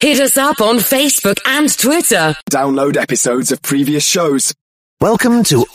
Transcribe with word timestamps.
Hit 0.00 0.20
us 0.20 0.36
up 0.36 0.60
on 0.60 0.76
Facebook 0.76 1.40
and 1.44 1.76
Twitter. 1.76 2.32
Download 2.48 2.96
episodes 2.96 3.50
of 3.50 3.60
previous 3.62 4.06
shows. 4.06 4.54
Welcome 5.00 5.42
to 5.44 5.66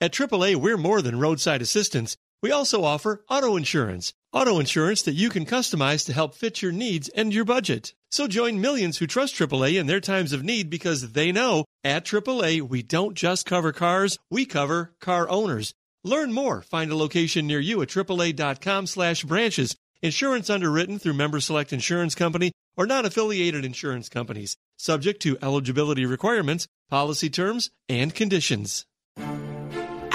At 0.00 0.12
AAA, 0.12 0.54
we're 0.54 0.76
more 0.76 1.02
than 1.02 1.18
roadside 1.18 1.60
assistance. 1.60 2.16
We 2.40 2.52
also 2.52 2.84
offer 2.84 3.24
auto 3.28 3.56
insurance. 3.56 4.12
Auto 4.38 4.60
insurance 4.60 5.02
that 5.02 5.14
you 5.14 5.30
can 5.30 5.44
customize 5.44 6.06
to 6.06 6.12
help 6.12 6.32
fit 6.32 6.62
your 6.62 6.70
needs 6.70 7.08
and 7.08 7.34
your 7.34 7.44
budget. 7.44 7.92
So 8.08 8.28
join 8.28 8.60
millions 8.60 8.98
who 8.98 9.08
trust 9.08 9.34
AAA 9.34 9.80
in 9.80 9.88
their 9.88 9.98
times 9.98 10.32
of 10.32 10.44
need 10.44 10.70
because 10.70 11.10
they 11.10 11.32
know 11.32 11.64
at 11.82 12.04
AAA 12.04 12.62
we 12.62 12.84
don't 12.84 13.16
just 13.16 13.46
cover 13.46 13.72
cars, 13.72 14.16
we 14.30 14.46
cover 14.46 14.94
car 15.00 15.28
owners. 15.28 15.74
Learn 16.04 16.32
more. 16.32 16.62
Find 16.62 16.92
a 16.92 16.96
location 16.96 17.48
near 17.48 17.58
you 17.58 17.82
at 17.82 17.88
AAA.com 17.88 18.86
slash 18.86 19.24
branches. 19.24 19.74
Insurance 20.02 20.48
underwritten 20.48 21.00
through 21.00 21.14
Member 21.14 21.40
Select 21.40 21.72
Insurance 21.72 22.14
Company 22.14 22.52
or 22.76 22.86
non-affiliated 22.86 23.64
insurance 23.64 24.08
companies. 24.08 24.56
Subject 24.76 25.20
to 25.22 25.36
eligibility 25.42 26.06
requirements, 26.06 26.68
policy 26.88 27.28
terms, 27.28 27.70
and 27.88 28.14
conditions. 28.14 28.86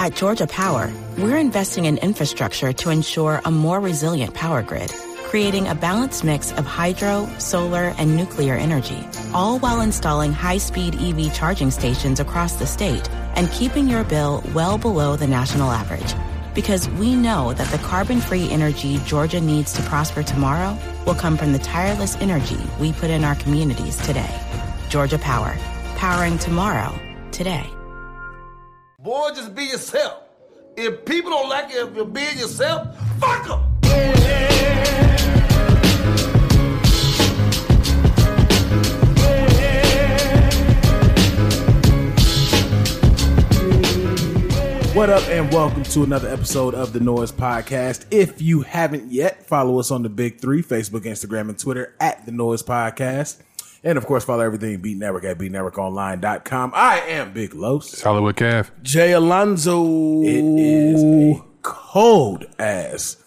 At 0.04 0.16
Georgia 0.16 0.46
Power, 0.46 0.92
we're 1.16 1.38
investing 1.38 1.86
in 1.86 1.96
infrastructure 1.96 2.74
to 2.74 2.90
ensure 2.90 3.40
a 3.46 3.50
more 3.50 3.80
resilient 3.80 4.34
power 4.34 4.62
grid, 4.62 4.90
creating 5.30 5.66
a 5.66 5.74
balanced 5.74 6.24
mix 6.24 6.52
of 6.52 6.66
hydro, 6.66 7.26
solar, 7.38 7.94
and 7.96 8.14
nuclear 8.14 8.52
energy, 8.52 8.98
all 9.32 9.58
while 9.60 9.80
installing 9.80 10.30
high-speed 10.30 10.96
EV 10.96 11.32
charging 11.32 11.70
stations 11.70 12.20
across 12.20 12.56
the 12.56 12.66
state 12.66 13.08
and 13.34 13.50
keeping 13.50 13.88
your 13.88 14.04
bill 14.04 14.44
well 14.52 14.76
below 14.76 15.16
the 15.16 15.26
national 15.26 15.70
average. 15.70 16.14
Because 16.54 16.86
we 17.00 17.16
know 17.16 17.54
that 17.54 17.70
the 17.72 17.78
carbon-free 17.78 18.50
energy 18.50 19.00
Georgia 19.06 19.40
needs 19.40 19.72
to 19.72 19.82
prosper 19.84 20.22
tomorrow 20.22 20.76
will 21.06 21.14
come 21.14 21.38
from 21.38 21.54
the 21.54 21.58
tireless 21.60 22.14
energy 22.16 22.60
we 22.78 22.92
put 22.92 23.08
in 23.08 23.24
our 23.24 23.36
communities 23.36 23.96
today. 24.04 24.38
Georgia 24.90 25.18
Power, 25.18 25.56
powering 25.96 26.36
tomorrow, 26.36 26.94
today. 27.32 27.66
Boy, 29.04 29.32
just 29.34 29.54
be 29.54 29.64
yourself. 29.64 30.22
If 30.78 31.04
people 31.04 31.30
don't 31.30 31.50
like 31.50 31.66
if 31.68 31.94
you're 31.94 32.06
being 32.06 32.38
yourself, 32.38 32.96
fuck 33.20 33.46
them. 33.46 33.60
What 44.94 45.10
up, 45.10 45.28
and 45.28 45.52
welcome 45.52 45.82
to 45.82 46.04
another 46.04 46.30
episode 46.30 46.74
of 46.74 46.94
the 46.94 47.00
Noise 47.00 47.30
Podcast. 47.30 48.06
If 48.10 48.40
you 48.40 48.62
haven't 48.62 49.12
yet, 49.12 49.44
follow 49.44 49.78
us 49.78 49.90
on 49.90 50.02
the 50.02 50.08
big 50.08 50.40
three 50.40 50.62
Facebook, 50.62 51.00
Instagram, 51.00 51.50
and 51.50 51.58
Twitter 51.58 51.94
at 52.00 52.24
the 52.24 52.32
Noise 52.32 52.62
Podcast. 52.62 53.42
And 53.84 53.98
of 53.98 54.06
course, 54.06 54.24
follow 54.24 54.42
everything 54.42 54.80
Beat 54.80 54.96
Network 54.96 55.24
at 55.24 55.36
beatnetworkonline.com. 55.38 56.72
I 56.74 57.00
am 57.00 57.34
Big 57.34 57.54
Los. 57.54 58.00
Hollywood 58.00 58.36
Calf. 58.36 58.72
Jay 58.82 59.12
Alonzo. 59.12 59.84
It 60.22 60.42
is 60.58 61.04
a 61.04 61.44
cold 61.60 62.46
ass 62.58 63.22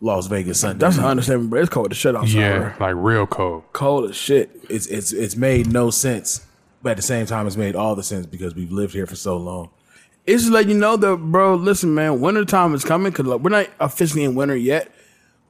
Las 0.00 0.28
Vegas 0.28 0.60
Sunday. 0.60 0.78
That's 0.78 0.96
an 0.96 1.04
understatement, 1.04 1.50
bro. 1.50 1.60
It's 1.60 1.70
cold 1.70 1.90
as 1.90 1.98
shit 1.98 2.14
outside. 2.14 2.38
Yeah, 2.38 2.76
like 2.78 2.94
real 2.96 3.26
cold. 3.26 3.64
Cold 3.72 4.10
as 4.10 4.16
shit. 4.16 4.50
It's 4.70 4.86
it's 4.86 5.12
it's 5.12 5.34
made 5.34 5.72
no 5.72 5.90
sense, 5.90 6.46
but 6.82 6.90
at 6.90 6.96
the 6.96 7.02
same 7.02 7.26
time, 7.26 7.48
it's 7.48 7.56
made 7.56 7.74
all 7.74 7.96
the 7.96 8.04
sense 8.04 8.26
because 8.26 8.54
we've 8.54 8.70
lived 8.70 8.94
here 8.94 9.06
for 9.06 9.16
so 9.16 9.36
long. 9.36 9.70
It's 10.24 10.42
just 10.42 10.52
letting 10.52 10.70
you 10.70 10.78
know 10.78 10.96
that, 10.96 11.16
bro. 11.16 11.56
Listen, 11.56 11.94
man, 11.94 12.20
winter 12.20 12.44
time 12.44 12.74
is 12.74 12.84
coming 12.84 13.10
because 13.10 13.26
like, 13.26 13.40
we're 13.40 13.50
not 13.50 13.66
officially 13.80 14.22
in 14.22 14.36
winter 14.36 14.56
yet, 14.56 14.88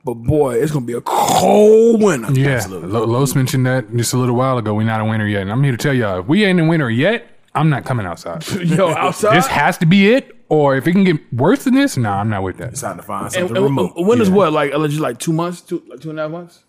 but 0.05 0.15
boy, 0.15 0.55
it's 0.55 0.73
gonna 0.73 0.87
be 0.87 0.95
a 0.95 1.01
cold 1.01 2.03
winter. 2.03 2.33
Yeah, 2.33 2.65
Lo- 2.69 3.05
Los 3.05 3.35
mentioned 3.35 3.67
that 3.67 3.95
just 3.95 4.13
a 4.15 4.17
little 4.17 4.35
while 4.37 4.59
ago. 4.59 4.75
We're 4.75 4.85
not 4.85 5.01
in 5.01 5.09
winter 5.09 5.27
yet, 5.29 5.43
and 5.43 5.53
I'm 5.53 5.63
here 5.63 5.73
to 5.73 5.79
tell 5.79 5.95
y'all: 5.95 6.21
if 6.21 6.27
we 6.27 6.45
ain't 6.45 6.59
in 6.59 6.69
winter 6.69 6.91
yet, 6.91 7.29
I'm 7.55 7.69
not 7.71 7.85
coming 7.85 8.07
outside. 8.07 8.47
Yo, 8.65 8.89
outside. 8.91 9.37
this 9.37 9.47
has 9.47 9.77
to 9.79 9.87
be 9.87 10.13
it, 10.13 10.35
or 10.49 10.77
if 10.77 10.87
it 10.87 10.93
can 10.93 11.05
get 11.05 11.33
worse 11.33 11.65
than 11.65 11.75
this, 11.75 11.97
nah, 11.97 12.21
I'm 12.21 12.29
not 12.31 12.43
with 12.43 12.57
that. 12.59 12.69
It's 12.73 12.81
time 12.81 12.97
to 12.97 13.03
find 13.03 13.25
and, 13.25 13.33
something 13.33 13.57
and, 13.57 13.65
remote. 13.65 13.93
and 13.97 14.07
winter's 14.07 14.29
Yeah. 14.29 14.35
what? 14.37 14.53
Like 14.53 14.73
allegedly, 14.73 15.03
like 15.03 15.19
two 15.19 15.33
months, 15.33 15.61
two 15.61 15.83
like 15.89 16.01
two 16.01 16.11
and 16.11 16.19
a 16.19 16.23
half 16.23 16.31
months 16.31 16.65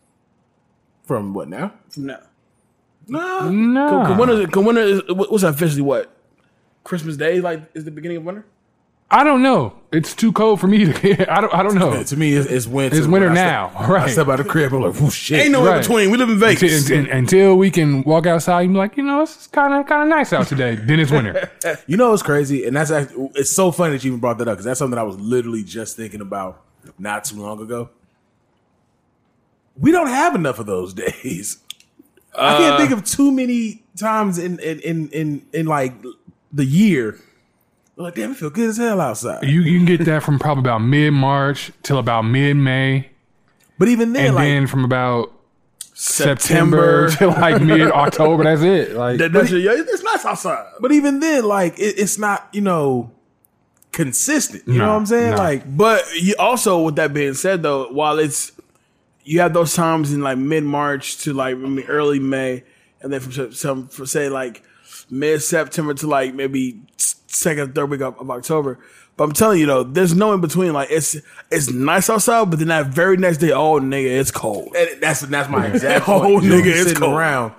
from 1.03 1.33
what 1.33 1.47
now? 1.47 1.73
from 1.89 2.05
now. 2.07 2.19
Nah, 3.07 3.49
Nah. 3.49 4.07
Cause 4.07 4.17
winter, 4.19 4.47
cause 4.47 4.63
winter 4.65 4.81
is 4.81 5.01
what's 5.09 5.41
that 5.43 5.49
officially 5.55 5.81
what? 5.81 6.15
Christmas 6.83 7.17
Day, 7.17 7.41
like, 7.41 7.69
is 7.75 7.83
the 7.85 7.91
beginning 7.91 8.17
of 8.17 8.23
winter. 8.23 8.45
I 9.13 9.25
don't 9.25 9.43
know. 9.43 9.73
It's 9.91 10.15
too 10.15 10.31
cold 10.31 10.61
for 10.61 10.67
me 10.67 10.85
to. 10.85 11.31
I 11.33 11.41
don't. 11.41 11.53
I 11.53 11.63
don't 11.63 11.75
know. 11.75 12.01
to 12.01 12.15
me, 12.17 12.33
it's, 12.33 12.49
it's 12.49 12.65
winter. 12.65 12.97
It's 12.97 13.07
winter 13.07 13.29
now, 13.29 13.69
step, 13.75 13.89
right. 13.89 14.03
I 14.07 14.11
step 14.11 14.27
out 14.29 14.39
of 14.39 14.45
the 14.45 14.49
crib. 14.51 14.71
I'm 14.73 14.81
like, 14.83 15.01
oh 15.01 15.09
shit. 15.09 15.41
Ain't 15.41 15.51
no 15.51 15.65
Right. 15.65 15.75
in 15.75 15.81
between. 15.81 16.11
We 16.11 16.17
live 16.17 16.29
in 16.29 16.39
Vegas. 16.39 16.89
until- 16.89 17.11
until 17.13 17.57
we 17.57 17.69
can 17.71 18.03
walk 18.03 18.25
outside 18.25 18.61
and 18.63 18.73
be 18.73 18.77
like, 18.77 18.95
you 18.95 19.03
know, 19.03 19.21
it's 19.23 19.47
kind 19.47 19.73
of 19.73 19.85
kind 19.87 20.03
of 20.03 20.07
nice 20.07 20.31
out 20.31 20.47
today. 20.47 20.75
then 20.75 21.01
it's 21.01 21.11
winter. 21.11 21.51
You 21.87 21.97
know 21.97 22.13
it's 22.13 22.23
crazy, 22.23 22.65
and 22.65 22.73
that's 22.75 22.89
actually, 22.89 23.31
it's 23.35 23.51
so 23.51 23.71
funny 23.73 23.91
that 23.97 24.03
you 24.05 24.11
even 24.11 24.21
brought 24.21 24.37
that 24.37 24.47
up 24.47 24.53
because 24.53 24.65
that's 24.65 24.79
something 24.79 24.97
I 24.97 25.03
was 25.03 25.19
literally 25.19 25.63
just 25.63 25.97
thinking 25.97 26.21
about 26.21 26.63
not 26.97 27.25
too 27.25 27.41
long 27.41 27.61
ago. 27.61 27.89
We 29.77 29.91
don't 29.91 30.07
have 30.07 30.35
enough 30.35 30.59
of 30.59 30.65
those 30.67 30.93
days. 31.05 31.57
I 32.33 32.57
can't 32.57 32.75
uh, 32.75 32.77
think 32.77 32.91
of 32.91 33.03
too 33.03 33.29
many 33.31 33.83
times 33.97 34.37
in 34.37 34.57
in 34.59 34.79
in 34.79 35.09
in, 35.09 35.45
in 35.51 35.65
like 35.65 35.93
the 36.53 36.63
year. 36.65 37.19
Like, 38.01 38.15
damn, 38.15 38.31
it 38.31 38.37
feel 38.37 38.49
good 38.49 38.69
as 38.69 38.77
hell 38.77 38.99
outside. 39.01 39.43
You 39.43 39.61
you 39.61 39.77
can 39.77 39.85
get 39.85 40.05
that 40.05 40.23
from 40.23 40.39
probably 40.39 40.61
about 40.61 40.79
mid 40.79 41.13
March 41.13 41.71
till 41.83 41.97
about 41.97 42.23
mid 42.23 42.55
May, 42.57 43.09
But 43.77 43.87
even 43.87 44.13
then, 44.13 44.27
and 44.27 44.35
like, 44.35 44.43
then 44.45 44.67
from 44.67 44.83
about 44.85 45.31
September, 45.93 47.09
to 47.11 47.27
like 47.27 47.61
mid 47.61 47.91
October. 47.91 48.43
That's 48.43 48.61
it. 48.61 48.95
Like 48.95 49.19
That, 49.19 49.31
that's 49.33 49.51
yeah, 49.51 49.71
it's 49.75 50.03
nice 50.03 50.25
outside. 50.25 50.65
but 50.79 50.91
even 50.91 51.19
then, 51.19 51.45
like, 51.45 51.77
it, 51.79 51.99
it's 51.99 52.17
not 52.17 52.47
you 52.51 52.61
know 52.61 53.11
consistent. 53.91 54.67
You 54.67 54.79
know 54.79 54.89
what 54.89 54.95
I'm 54.95 55.05
saying? 55.05 55.31
no. 55.31 55.37
Like, 55.37 55.77
But 55.77 56.03
you 56.19 56.35
also, 56.39 56.81
with 56.83 56.95
that 56.95 57.13
being 57.13 57.33
said, 57.33 57.61
though, 57.63 57.91
while 57.91 58.19
it's 58.19 58.51
you 59.23 59.39
have 59.41 59.53
those 59.53 59.75
times 59.75 60.13
in 60.13 60.21
like 60.21 60.37
mid 60.37 60.63
March 60.63 61.17
to 61.19 61.33
like 61.33 61.55
early 61.87 62.19
May, 62.19 62.63
and 63.01 63.13
then 63.13 63.19
from 63.19 63.53
some 63.53 63.87
from 63.87 64.05
say 64.05 64.29
like 64.29 64.63
mid 65.11 65.43
September 65.43 65.93
to 65.93 66.07
like 66.07 66.33
maybe 66.33 66.81
second 66.97 67.75
third 67.75 67.89
week 67.89 68.01
of, 68.01 68.17
of 68.19 68.31
October. 68.31 68.79
But 69.17 69.25
I'm 69.25 69.33
telling 69.33 69.59
you 69.59 69.65
though, 69.65 69.83
there's 69.83 70.15
no 70.15 70.33
in 70.33 70.41
between. 70.41 70.73
Like 70.73 70.89
it's 70.89 71.15
it's 71.51 71.69
nice 71.69 72.09
outside, 72.09 72.49
but 72.49 72.59
then 72.59 72.69
that 72.69 72.87
very 72.87 73.17
next 73.17 73.37
day, 73.37 73.51
oh 73.51 73.79
nigga, 73.79 74.19
it's 74.19 74.31
cold. 74.31 74.75
And 74.75 75.01
that's 75.01 75.21
that's 75.21 75.49
my 75.49 75.67
exact 75.73 76.07
Oh, 76.07 76.21
point. 76.21 76.43
You 76.43 76.49
know, 76.49 76.55
nigga, 76.55 76.81
it's 76.81 76.97
cold. 76.97 77.13
around. 77.13 77.53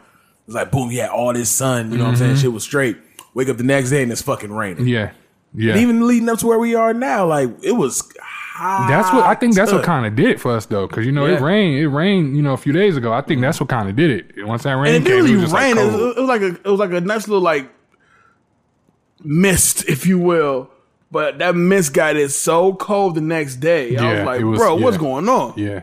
It's 0.47 0.55
like 0.57 0.71
boom, 0.73 0.91
yeah, 0.91 1.09
all 1.09 1.33
this 1.33 1.51
sun. 1.51 1.93
You 1.93 1.99
know 1.99 2.05
what 2.05 2.09
I'm 2.09 2.15
mm-hmm. 2.15 2.25
saying? 2.25 2.37
Shit 2.39 2.53
was 2.53 2.65
straight. 2.65 2.97
Wake 3.35 3.49
up 3.49 3.59
the 3.59 3.65
next 3.65 3.91
day 3.91 4.03
and 4.03 4.11
it's 4.11 4.23
fucking 4.23 4.53
raining. 4.53 4.87
yeah, 4.89 5.13
yeah. 5.55 5.73
And 5.73 5.81
even 5.81 6.07
leading 6.07 6.29
up 6.29 6.39
to 6.41 6.47
where 6.47 6.59
we 6.59 6.75
are 6.75 6.93
now, 6.93 7.27
like 7.27 7.51
it 7.63 7.73
was 7.73 8.03
ah, 8.21 8.42
hot. 8.53 8.89
that's 8.89 9.13
what 9.13 9.25
I 9.25 9.35
think. 9.35 9.55
That's 9.55 9.73
what 9.73 9.85
kind 9.85 10.07
of 10.07 10.15
did 10.17 10.29
it 10.31 10.41
for 10.41 10.53
us 10.57 10.67
though, 10.67 10.87
because 10.87 11.07
you 11.07 11.13
know 11.13 11.27
it 11.27 11.41
rained. 11.41 11.79
It 11.79 11.89
rained, 11.89 12.37
you 12.37 12.43
know, 12.43 12.53
a 12.53 12.57
few 12.57 12.73
days 12.73 12.97
ago. 12.97 13.13
I 13.13 13.21
think 13.23 13.41
that's 13.41 13.59
what 13.61 13.69
kind 13.69 13.89
of 13.89 13.97
did 13.97 14.11
it. 14.37 14.47
Once 14.47 14.63
that 14.65 14.73
rain 14.73 14.95
And 14.95 15.07
it 15.07 15.09
came, 15.09 15.25
didn't 15.25 15.39
it 15.39 15.43
was 15.43 15.51
just 15.51 15.55
rain. 15.55 15.77
like 15.77 15.85
it, 15.87 15.91
cold. 15.91 16.03
was, 16.03 16.17
it 16.17 16.21
was 16.21 16.29
like 16.29 16.43
a 16.43 16.47
it 16.47 16.71
was 16.71 16.81
like 16.81 16.93
a 16.93 17.01
nice 17.01 17.29
little 17.29 17.43
like 17.43 17.71
mist, 19.23 19.89
if 19.89 20.07
you 20.07 20.19
will. 20.19 20.71
But 21.11 21.39
that 21.41 21.55
mist 21.55 21.93
got 21.93 22.17
it 22.17 22.31
so 22.31 22.75
cold 22.75 23.15
the 23.17 23.21
next 23.21 23.57
day. 23.57 23.97
I 23.97 24.01
Yeah, 24.03 24.19
was 24.19 24.27
like, 24.27 24.45
was- 24.45 24.59
bro, 24.59 24.75
what's 24.77 24.97
going 24.97 25.29
on? 25.29 25.53
yeah, 25.59 25.83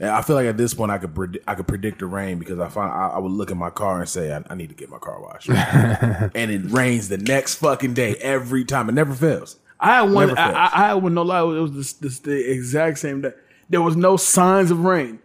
And 0.00 0.10
I 0.10 0.22
feel 0.22 0.34
like 0.34 0.46
at 0.46 0.56
this 0.56 0.74
point 0.74 0.90
I 0.90 0.98
could 0.98 1.14
predict, 1.14 1.44
I 1.48 1.54
could 1.54 1.68
predict 1.68 2.00
the 2.00 2.06
rain 2.06 2.40
because 2.40 2.58
I 2.58 2.68
find 2.68 2.90
I, 2.92 3.10
I 3.14 3.18
would 3.18 3.30
look 3.30 3.52
at 3.52 3.56
my 3.56 3.70
car 3.70 4.00
and 4.00 4.08
say 4.08 4.34
I, 4.34 4.42
I 4.50 4.56
need 4.56 4.70
to 4.70 4.74
get 4.74 4.90
my 4.90 4.98
car 4.98 5.20
washed, 5.22 5.48
and 5.50 6.50
it 6.50 6.62
rains 6.72 7.08
the 7.08 7.18
next 7.18 7.54
fucking 7.56 7.94
day 7.94 8.16
every 8.16 8.64
time. 8.64 8.88
It 8.88 8.92
never 8.92 9.14
fails. 9.14 9.56
I 9.80 9.96
had 9.96 10.02
one. 10.10 10.28
Never 10.28 10.38
I. 10.40 10.50
I, 10.52 10.70
I 10.72 10.86
had 10.88 10.94
one. 10.94 11.14
No 11.14 11.22
lie, 11.22 11.40
it 11.42 11.44
was 11.60 11.72
this, 11.72 11.92
this 11.94 12.18
the 12.20 12.50
exact 12.52 12.98
same 12.98 13.20
day. 13.22 13.32
There 13.68 13.82
was 13.82 13.96
no 13.96 14.16
signs 14.16 14.70
of 14.70 14.84
rain, 14.84 15.18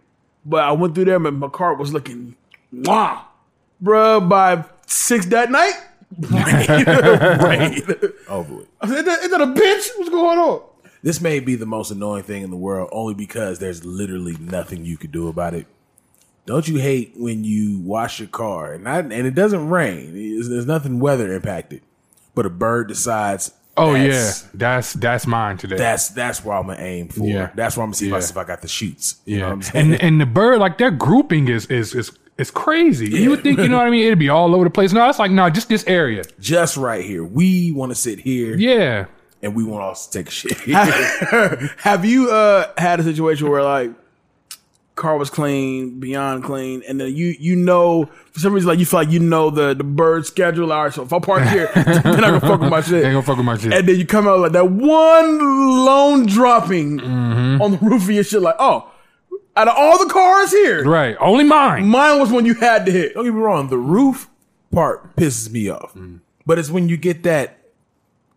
but 0.44 0.64
I 0.64 0.72
went 0.72 0.94
through 0.94 1.04
there, 1.06 1.16
and 1.24 1.38
my 1.38 1.48
car 1.48 1.74
was 1.74 1.92
looking 1.92 2.36
wow, 2.72 3.26
bro. 3.80 4.20
By 4.20 4.64
six 4.86 5.26
that 5.26 5.50
night, 5.50 5.74
rain, 6.18 6.84
rain. 7.40 7.82
Over 8.28 8.54
with. 8.56 8.68
I 8.80 8.88
said, 8.88 8.98
"Is 8.98 9.04
that- 9.04 9.20
is 9.24 9.30
that 9.30 9.40
a 9.40 9.46
bitch? 9.46 9.88
What's 9.96 10.10
going 10.10 10.38
on?" 10.38 10.62
This 11.02 11.20
may 11.20 11.40
be 11.40 11.54
the 11.54 11.64
most 11.66 11.90
annoying 11.90 12.24
thing 12.24 12.42
in 12.42 12.50
the 12.50 12.56
world, 12.58 12.90
only 12.92 13.14
because 13.14 13.58
there's 13.58 13.84
literally 13.86 14.36
nothing 14.38 14.84
you 14.84 14.98
could 14.98 15.12
do 15.12 15.28
about 15.28 15.54
it. 15.54 15.66
Don't 16.44 16.68
you 16.68 16.78
hate 16.78 17.14
when 17.16 17.42
you 17.44 17.78
wash 17.80 18.18
your 18.18 18.28
car 18.28 18.74
and 18.74 18.84
not, 18.84 19.04
and 19.04 19.12
it 19.26 19.34
doesn't 19.34 19.68
rain? 19.70 20.14
It's- 20.16 20.48
there's 20.48 20.66
nothing 20.66 21.00
weather 21.00 21.32
impacted, 21.32 21.82
but 22.34 22.44
a 22.44 22.50
bird 22.50 22.88
decides. 22.88 23.52
Oh 23.80 23.92
that's- 23.92 24.42
yeah, 24.42 24.48
that's 24.54 24.92
that's 24.94 25.26
mine 25.26 25.56
today. 25.56 25.76
That's 25.76 26.08
that's 26.08 26.44
where 26.44 26.56
I'm 26.56 26.66
gonna 26.68 26.80
aim 26.82 27.08
for. 27.08 27.24
Yeah. 27.26 27.50
That's 27.54 27.76
where 27.76 27.84
I'm 27.84 27.88
gonna 27.88 27.96
see 27.96 28.08
if, 28.08 28.14
I, 28.14 28.18
if 28.18 28.36
I 28.36 28.44
got 28.44 28.62
the 28.62 28.68
shoots. 28.68 29.16
You 29.24 29.38
know 29.38 29.40
yeah, 29.42 29.46
what 29.48 29.52
I'm 29.52 29.62
saying? 29.62 29.92
and 29.92 30.02
and 30.02 30.20
the 30.20 30.26
bird 30.26 30.58
like 30.58 30.78
their 30.78 30.90
grouping 30.90 31.48
is 31.48 31.66
is 31.66 31.94
is 31.94 32.12
It's 32.38 32.50
crazy. 32.50 33.08
You 33.10 33.30
would 33.30 33.42
think, 33.42 33.58
you 33.58 33.68
know 33.68 33.76
what 33.76 33.86
I 33.86 33.90
mean? 33.90 34.06
It'd 34.06 34.18
be 34.18 34.30
all 34.30 34.54
over 34.54 34.64
the 34.64 34.70
place. 34.70 34.92
No, 34.92 35.06
it's 35.10 35.18
like, 35.18 35.30
no, 35.30 35.50
just 35.50 35.68
this 35.68 35.84
area. 35.86 36.22
Just 36.38 36.76
right 36.78 37.04
here. 37.04 37.22
We 37.22 37.70
want 37.72 37.90
to 37.90 37.94
sit 37.94 38.18
here, 38.18 38.56
Yeah. 38.56 39.06
and 39.42 39.54
we 39.54 39.62
want 39.62 39.82
to 39.82 39.86
also 39.86 40.10
take 40.10 40.28
a 40.28 40.30
shit. 40.30 40.56
Have 41.80 42.04
you 42.04 42.30
uh 42.30 42.72
had 42.78 42.98
a 43.00 43.02
situation 43.02 43.48
where 43.50 43.62
like 43.62 43.90
car 45.00 45.16
was 45.16 45.30
clean, 45.30 45.98
beyond 45.98 46.44
clean, 46.44 46.82
and 46.88 47.00
then 47.00 47.14
you 47.16 47.34
you 47.40 47.56
know 47.56 48.04
for 48.32 48.38
some 48.40 48.52
reason 48.52 48.68
like 48.68 48.78
you 48.78 48.86
feel 48.86 49.00
like 49.00 49.10
you 49.10 49.18
know 49.18 49.50
the 49.50 49.74
the 49.74 49.82
bird 49.84 50.26
schedule. 50.26 50.72
All 50.72 50.84
right, 50.84 50.92
so 50.92 51.02
if 51.02 51.12
I 51.12 51.18
park 51.18 51.42
here, 51.48 51.70
then 51.74 52.24
I 52.24 52.30
can 52.30 52.40
fuck 52.40 52.60
with 52.60 52.70
my 52.70 52.80
shit. 52.80 53.04
Ain't 53.04 53.14
gonna 53.14 53.22
fuck 53.22 53.36
with 53.38 53.46
my 53.46 53.56
shit. 53.56 53.72
And 53.72 53.88
then 53.88 53.96
you 53.98 54.06
come 54.06 54.28
out 54.28 54.38
like 54.40 54.52
that 54.52 54.70
one 54.70 55.38
lone 55.84 56.26
dropping 56.26 56.98
Mm-hmm. 57.00 57.62
on 57.62 57.72
the 57.72 57.78
roof 57.78 58.02
of 58.04 58.10
your 58.10 58.22
shit. 58.24 58.42
Like, 58.42 58.56
oh, 58.58 58.90
out 59.56 59.68
of 59.68 59.74
all 59.76 59.98
the 60.04 60.12
cars 60.12 60.50
here, 60.52 60.84
right. 60.84 61.16
Only 61.20 61.44
mine. 61.44 61.86
mine 61.86 62.20
was 62.20 62.30
when 62.30 62.46
you 62.46 62.54
had 62.54 62.86
to 62.86 62.92
hit. 62.92 63.14
Don't 63.14 63.24
get 63.24 63.34
me 63.34 63.40
wrong. 63.40 63.68
The 63.68 63.78
roof 63.78 64.28
part 64.72 65.16
pisses 65.16 65.50
me 65.50 65.68
off, 65.68 65.94
Mm. 65.94 66.20
but 66.46 66.58
it's 66.58 66.70
when 66.70 66.88
you 66.88 66.96
get 66.96 67.22
that. 67.24 67.56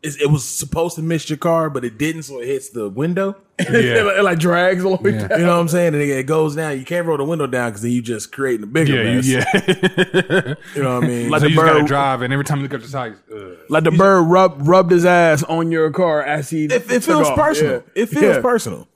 It's, 0.03 0.17
it 0.17 0.29
was 0.29 0.43
supposed 0.43 0.95
to 0.97 1.01
miss 1.01 1.29
your 1.29 1.37
car, 1.37 1.69
but 1.69 1.85
it 1.85 1.97
didn't, 1.97 2.23
so 2.23 2.41
it 2.41 2.45
hits 2.47 2.69
the 2.69 2.89
window. 2.89 3.37
it, 3.59 4.05
like, 4.05 4.17
it 4.17 4.23
like 4.23 4.37
drags 4.39 4.83
all 4.83 4.97
the 4.97 5.03
way 5.03 5.11
Yeah. 5.15 5.27
down. 5.27 5.39
You 5.39 5.45
know 5.45 5.53
what 5.55 5.61
I'm 5.61 5.67
saying? 5.69 5.93
And 5.93 6.03
it, 6.03 6.09
it 6.09 6.23
goes 6.25 6.55
down. 6.57 6.77
You 6.77 6.83
can't 6.83 7.07
roll 7.07 7.15
the 7.17 7.23
window 7.23 7.47
down 7.47 7.69
because 7.69 7.83
then 7.83 7.91
you 7.91 8.01
just 8.01 8.31
creating 8.33 8.63
a 8.63 8.67
bigger 8.67 9.01
Yeah, 9.01 9.15
mess. 9.15 9.25
you, 9.25 9.37
yeah. 9.37 10.53
You 10.75 10.83
know 10.83 10.95
what 10.95 11.03
I 11.05 11.07
mean? 11.07 11.29
Like 11.29 11.39
so 11.39 11.45
the 11.45 11.49
you 11.51 11.55
just 11.55 11.65
gotta 11.65 11.79
bird- 11.79 11.87
drive, 11.87 12.21
and 12.21 12.33
every 12.33 12.43
time 12.43 12.57
you 12.57 12.63
look 12.63 12.73
up 12.73 12.81
the 12.81 12.87
side, 12.87 13.13
uh, 13.33 13.37
Like 13.69 13.85
the 13.85 13.91
bird 13.91 14.23
rubbed 14.23 14.67
rubbed 14.67 14.91
his 14.91 15.05
ass 15.05 15.41
on 15.43 15.71
your 15.71 15.89
car 15.91 16.21
as 16.21 16.49
he. 16.49 16.65
it, 16.65 16.71
it 16.73 16.87
took 16.89 17.03
feels 17.03 17.27
off. 17.29 17.37
personal. 17.37 17.83
Yeah. 17.95 18.03
It 18.03 18.05
feels 18.07 18.35
Yeah. 18.35 18.41
personal. 18.41 18.87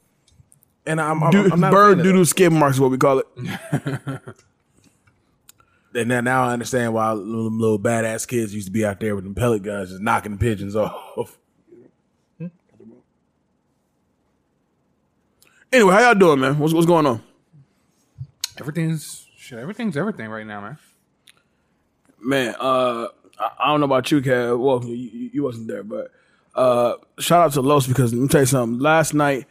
And 0.85 0.99
I'm, 0.99 1.23
I'm, 1.23 1.31
Du- 1.31 1.49
I'm 1.53 1.59
not 1.59 1.71
bird 1.71 1.91
a 1.91 1.91
fan 1.91 1.99
of 1.99 2.03
doodle 2.05 2.25
skid 2.25 2.51
marks 2.51 2.75
is 2.77 2.81
what 2.81 2.91
we 2.91 2.97
call 2.97 3.19
it. 3.19 3.27
that. 5.97 6.01
And 6.01 6.09
now, 6.09 6.21
now 6.21 6.43
I 6.45 6.53
understand 6.53 6.93
why 6.93 7.11
little, 7.11 7.51
little 7.51 7.79
badass 7.79 8.27
kids 8.27 8.53
used 8.53 8.67
to 8.67 8.71
be 8.71 8.85
out 8.85 8.99
there 8.99 9.15
with 9.15 9.23
them 9.23 9.35
pellet 9.35 9.63
guns, 9.63 9.89
just 9.89 10.01
knocking 10.01 10.33
the 10.33 10.37
pigeons 10.37 10.75
off. 10.75 11.37
Anyway, 15.71 15.93
how 15.93 15.99
y'all 15.99 16.15
doing, 16.15 16.39
man? 16.39 16.57
What's 16.59 16.73
what's 16.73 16.87
going 16.87 17.05
on? 17.05 17.21
everything's 18.59 19.27
shit. 19.37 19.59
Everything's 19.59 19.97
everything 19.97 20.29
right 20.29 20.45
now, 20.45 20.61
man. 20.61 20.77
Man, 22.19 22.55
uh, 22.59 23.07
I, 23.39 23.51
I 23.59 23.67
don't 23.67 23.79
know 23.79 23.85
about 23.85 24.09
you, 24.11 24.21
Kev. 24.21 24.59
Well, 24.59 24.83
you, 24.85 24.95
you 24.95 25.29
you 25.33 25.43
wasn't 25.43 25.67
there, 25.67 25.83
but 25.83 26.11
uh, 26.55 26.95
shout 27.19 27.41
out 27.41 27.53
to 27.53 27.61
Los 27.61 27.87
because 27.87 28.13
let 28.13 28.21
me 28.21 28.27
tell 28.27 28.41
you 28.41 28.47
something. 28.47 28.79
Last 28.79 29.13
night 29.13 29.45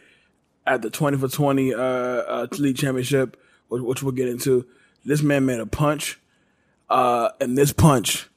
at 0.66 0.82
the 0.82 0.90
twenty 0.90 1.19
for 1.19 1.28
twenty 1.28 1.75
uh, 1.75 1.81
uh 1.81 2.46
league 2.58 2.76
championship, 2.76 3.37
which, 3.69 3.82
which 3.82 4.02
we'll 4.02 4.12
get 4.12 4.28
into, 4.28 4.66
this 5.04 5.22
man 5.22 5.46
made 5.46 5.60
a 5.60 5.66
punch, 5.66 6.19
uh, 6.88 7.30
and 7.40 7.56
this 7.56 7.72
punch 7.72 8.28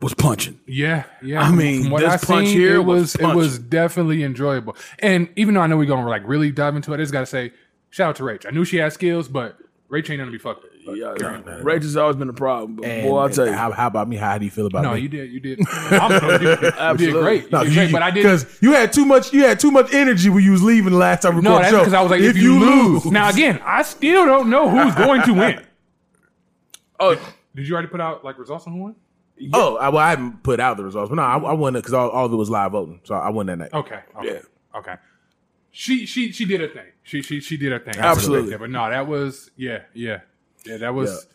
was 0.00 0.14
punching. 0.14 0.58
Yeah, 0.66 1.04
yeah. 1.22 1.42
I 1.42 1.50
mean, 1.50 1.82
From 1.82 1.92
what 1.92 2.00
this 2.00 2.22
I 2.22 2.26
punch 2.26 2.48
seen, 2.48 2.56
here 2.58 2.76
it 2.76 2.84
was 2.84 3.16
was 3.18 3.30
it 3.30 3.36
was 3.36 3.58
definitely 3.58 4.22
enjoyable. 4.24 4.76
And 4.98 5.28
even 5.36 5.54
though 5.54 5.60
I 5.60 5.66
know 5.66 5.76
we're 5.76 5.84
gonna 5.86 6.08
like 6.08 6.22
really 6.26 6.50
dive 6.50 6.76
into 6.76 6.92
it, 6.92 6.96
I 6.96 6.98
just 6.98 7.12
gotta 7.12 7.26
say, 7.26 7.52
shout 7.90 8.10
out 8.10 8.16
to 8.16 8.22
Rach. 8.22 8.46
I 8.46 8.50
knew 8.50 8.64
she 8.64 8.78
had 8.78 8.92
skills, 8.92 9.28
but 9.28 9.58
Rach 9.90 10.08
ain't 10.08 10.18
gonna 10.18 10.30
be 10.30 10.38
fucked 10.38 10.62
with. 10.62 10.70
But- 10.86 10.96
Yeah, 10.96 11.12
Rage 11.62 11.82
has 11.82 11.94
always 11.98 12.16
been 12.16 12.30
a 12.30 12.32
problem, 12.32 12.76
but 12.76 12.86
And, 12.86 13.06
boy, 13.06 13.18
I'll 13.18 13.28
tell 13.28 13.46
you, 13.46 13.52
How, 13.52 13.70
how 13.70 13.86
about 13.86 14.08
me? 14.08 14.16
How 14.16 14.38
do 14.38 14.46
you 14.46 14.50
feel 14.50 14.64
about 14.66 14.78
it? 14.80 14.88
No, 14.88 14.94
me? 14.94 15.00
you 15.00 15.08
did, 15.10 15.30
you 15.30 15.38
did. 15.38 15.60
I'm 15.68 16.10
you 16.10 16.38
did, 16.38 16.40
you 16.40 16.56
did 16.56 16.74
Absolutely. 16.78 17.20
great. 17.22 17.42
You 17.44 17.48
No, 17.50 17.64
did 17.64 17.74
great, 17.74 17.92
but 17.92 18.02
I 18.02 18.10
did 18.10 18.22
because 18.22 18.46
you 18.62 18.72
had 18.72 18.90
too 18.94 19.04
much. 19.04 19.30
You 19.34 19.42
had 19.44 19.60
too 19.60 19.70
much 19.70 19.92
energy 19.92 20.30
when 20.30 20.42
you 20.42 20.52
was 20.52 20.62
leaving 20.62 20.92
the 20.92 20.98
last 20.98 21.20
time 21.20 21.36
we 21.36 21.42
No, 21.42 21.58
that's 21.58 21.70
because 21.76 21.92
I 21.92 22.00
was 22.00 22.10
like, 22.10 22.22
if, 22.22 22.34
you, 22.38 22.58
lose. 22.58 23.04
now 23.04 23.28
again, 23.28 23.60
I 23.62 23.82
still 23.82 24.24
don't 24.24 24.48
know 24.48 24.70
who's 24.70 24.94
going 24.94 25.22
to 25.24 25.34
win. 25.34 25.60
oh, 27.00 27.16
Did 27.56 27.66
you 27.66 27.74
already 27.74 27.88
put 27.88 28.00
out 28.00 28.24
like 28.24 28.38
results 28.38 28.66
on 28.66 28.72
who 28.74 28.78
won? 28.80 28.94
oh, 29.54 29.76
I, 29.78 29.88
well, 29.88 29.98
I 30.02 30.10
haven't 30.10 30.42
put 30.42 30.60
out 30.60 30.76
the 30.76 30.84
results, 30.84 31.08
but 31.08 31.16
no, 31.16 31.22
I, 31.22 31.36
I 31.38 31.52
won 31.54 31.74
it 31.74 31.80
because 31.80 31.94
all, 31.94 32.10
all 32.10 32.26
of 32.26 32.32
it 32.32 32.36
was 32.36 32.50
live 32.50 32.72
voting, 32.72 33.00
so 33.04 33.14
I 33.14 33.30
won 33.30 33.46
that 33.46 33.56
night. 33.56 33.72
Okay, 33.72 34.00
okay, 34.18 34.26
Yeah. 34.34 34.78
okay. 34.78 34.94
She 35.72 36.04
she 36.06 36.30
she 36.32 36.44
did 36.44 36.60
her 36.60 36.68
thing. 36.68 36.86
She 37.02 37.22
she 37.22 37.40
she 37.40 37.56
did 37.56 37.72
her 37.72 37.78
thing. 37.78 37.94
Absolutely. 37.96 38.56
But 38.56 38.70
no, 38.70 38.90
that 38.90 39.06
was 39.06 39.50
yeah 39.56 39.82
yeah 39.94 40.20
yeah 40.66 40.76
that 40.78 40.92
was. 40.94 41.26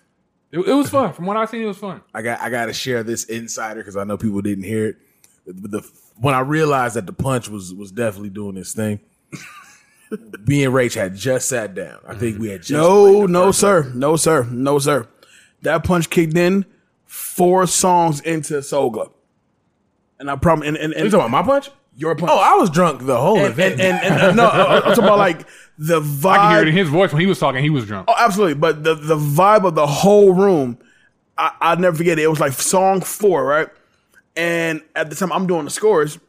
It, 0.52 0.60
it 0.60 0.74
was 0.74 0.90
fun. 0.90 1.12
From 1.14 1.26
what 1.26 1.36
I 1.38 1.46
seen, 1.46 1.64
it 1.64 1.66
was 1.68 1.78
fun. 1.78 2.02
I 2.14 2.22
got 2.22 2.40
I 2.42 2.50
got 2.50 2.66
to 2.68 2.74
share 2.74 3.02
this 3.04 3.24
insider 3.26 3.80
because 3.82 3.98
I 3.98 4.04
know 4.04 4.18
people 4.18 4.42
didn't 4.42 4.66
hear 4.66 4.88
it. 4.88 4.98
The, 5.46 5.68
the- 5.68 5.92
when 6.18 6.34
I 6.34 6.40
realized 6.42 6.96
that 6.96 7.06
the 7.08 7.14
punch 7.14 7.50
was 7.50 7.74
was 7.74 7.92
definitely 7.92 8.30
doing 8.30 8.56
this 8.56 8.74
thing, 8.74 9.00
me 10.46 10.64
and 10.64 10.74
Rach 10.74 10.96
had 10.96 11.16
just 11.16 11.50
sat 11.50 11.74
down. 11.74 12.00
I 12.08 12.16
think 12.16 12.40
we 12.40 12.50
had 12.50 12.62
just 12.62 12.72
no, 12.72 13.12
played 13.12 13.24
the 13.24 13.28
no, 13.32 13.52
sir, 13.52 13.92
no, 13.94 14.16
sir, 14.16 14.44
no, 14.52 14.80
sir. 14.80 15.08
That 15.62 15.84
punch 15.84 16.10
kicked 16.10 16.38
in 16.38 16.66
four 17.06 17.66
songs 17.68 18.22
into 18.22 18.62
Soga, 18.62 19.10
and 20.20 20.30
I 20.30 20.36
promise. 20.36 20.68
And, 20.68 20.78
and, 20.78 20.94
You 20.94 21.04
talking 21.10 21.14
about 21.16 21.32
my 21.32 21.44
punch? 21.44 21.70
your 21.98 22.14
punch. 22.16 22.30
Oh, 22.30 22.38
I 22.38 22.56
was 22.60 22.70
drunk 22.70 23.06
the 23.06 23.18
whole 23.18 23.38
and, 23.38 23.48
event. 23.48 23.80
and, 23.80 24.04
and, 24.04 24.22
and- 24.22 24.38
no, 24.38 24.46
uh, 24.46 24.48
uh, 24.48 24.82
I'm 24.84 24.96
talking 24.96 25.04
about 25.06 25.18
like 25.18 25.48
the 25.78 26.02
vibe. 26.02 26.26
I 26.32 26.38
can 26.38 26.52
hear 26.52 26.62
it 26.64 26.68
in 26.68 26.74
his 26.76 26.90
voice 26.90 27.12
when 27.12 27.22
he 27.22 27.26
was 27.26 27.40
talking. 27.40 27.64
He 27.64 27.70
was 27.70 27.86
drunk. 27.86 28.08
Oh, 28.10 28.16
absolutely. 28.18 28.56
But 28.56 28.84
the 28.84 28.96
the 28.96 29.16
vibe 29.16 29.66
of 29.66 29.76
the 29.76 29.88
whole 29.88 30.34
room, 30.34 30.78
I, 31.38 31.52
I'll 31.62 31.78
never 31.78 31.96
forget 31.96 32.20
it. 32.20 32.24
It 32.24 32.28
was 32.30 32.40
like 32.40 32.54
song 32.54 33.02
four, 33.02 33.46
right? 33.46 33.70
And 34.36 34.82
at 34.96 35.10
the 35.10 35.16
time, 35.16 35.32
I'm 35.32 35.48
doing 35.48 35.64
the 35.64 35.72
scores, 35.72 36.20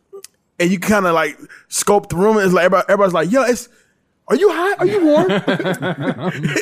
and 0.61 0.71
you 0.71 0.79
kind 0.79 1.05
of 1.07 1.15
like 1.15 1.37
scope 1.69 2.09
the 2.11 2.17
room. 2.17 2.37
And 2.37 2.47
it's 2.47 2.55
like 2.55 2.67
everybody, 2.67 2.85
everybody's 2.89 3.15
like, 3.15 3.33
"Yo, 3.33 3.43
it's 3.43 3.69
are 4.29 4.37
you 4.37 4.51
hot? 4.51 4.79
Are 4.81 4.87
you 4.87 5.05
warm?" 5.05 5.27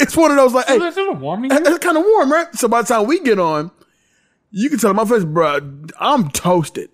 it's 0.00 0.16
one 0.16 0.30
of 0.30 0.36
those 0.36 0.52
like, 0.52 0.66
"Hey, 0.66 0.76
It's 0.76 0.96
a 0.96 1.00
little 1.00 1.14
warm 1.16 1.44
in 1.44 1.50
here. 1.50 1.60
it's 1.64 1.78
kind 1.78 1.96
of 1.96 2.04
warm, 2.04 2.32
right?" 2.32 2.54
So 2.54 2.68
by 2.68 2.82
the 2.82 2.88
time 2.88 3.06
we 3.06 3.20
get 3.20 3.38
on, 3.38 3.70
you 4.50 4.68
can 4.70 4.78
tell 4.78 4.94
my 4.94 5.04
face, 5.04 5.24
bro, 5.24 5.60
I'm 5.98 6.30
toasted. 6.30 6.90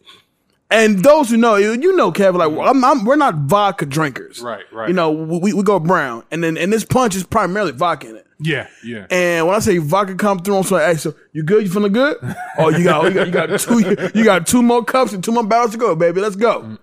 And 0.73 1.01
those 1.03 1.31
who 1.31 1.37
know, 1.37 1.57
you 1.57 1.73
you 1.73 1.97
know, 1.97 2.13
Kevin, 2.13 2.39
like 2.39 2.53
I'm, 2.69 2.85
I'm, 2.85 3.05
we're 3.05 3.17
not 3.17 3.35
vodka 3.35 3.87
drinkers, 3.87 4.41
Right, 4.41 4.63
right. 4.73 4.89
You 4.89 4.95
know, 4.95 5.11
we, 5.11 5.53
we 5.53 5.63
go 5.65 5.81
brown, 5.81 6.23
and 6.31 6.45
then 6.45 6.57
and 6.57 6.73
this 6.73 6.85
punch 6.85 7.17
is 7.17 7.25
primarily 7.25 7.73
vodka 7.73 8.09
in 8.11 8.17
it. 8.17 8.27
Yeah, 8.43 8.69
yeah. 8.85 9.07
And 9.11 9.47
when 9.47 9.57
I 9.57 9.59
say 9.59 9.77
vodka 9.79 10.15
come 10.15 10.39
through, 10.39 10.57
I'm 10.57 10.63
saying, 10.63 10.93
hey, 10.93 10.97
so 10.97 11.13
you 11.33 11.43
good? 11.43 11.65
You 11.65 11.71
feeling 11.71 11.93
good? 11.93 12.17
Oh, 12.57 12.71
you 12.71 12.85
got, 12.85 13.05
you 13.05 13.11
got, 13.13 13.27
you 13.27 13.33
got 13.33 13.61
two, 13.61 13.81
you 14.15 14.25
got 14.25 14.47
two 14.47 14.63
more 14.63 14.83
cups 14.83 15.13
and 15.13 15.23
two 15.23 15.33
more 15.33 15.43
bottles 15.45 15.73
to 15.73 15.77
go, 15.79 15.95
baby. 15.95 16.21
Let's 16.23 16.37
go. 16.37 16.79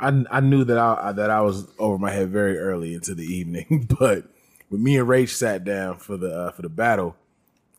I 0.00 0.24
I 0.30 0.40
knew 0.40 0.64
that 0.64 0.78
I 0.78 1.12
that 1.12 1.30
I 1.30 1.40
was 1.40 1.66
over 1.78 1.98
my 1.98 2.10
head 2.10 2.28
very 2.30 2.58
early 2.58 2.94
into 2.94 3.14
the 3.14 3.24
evening, 3.24 3.88
but 3.98 4.24
when 4.68 4.82
me 4.82 4.96
and 4.98 5.08
Rach 5.08 5.30
sat 5.30 5.64
down 5.64 5.98
for 5.98 6.16
the 6.16 6.32
uh, 6.34 6.50
for 6.52 6.62
the 6.62 6.68
battle, 6.68 7.16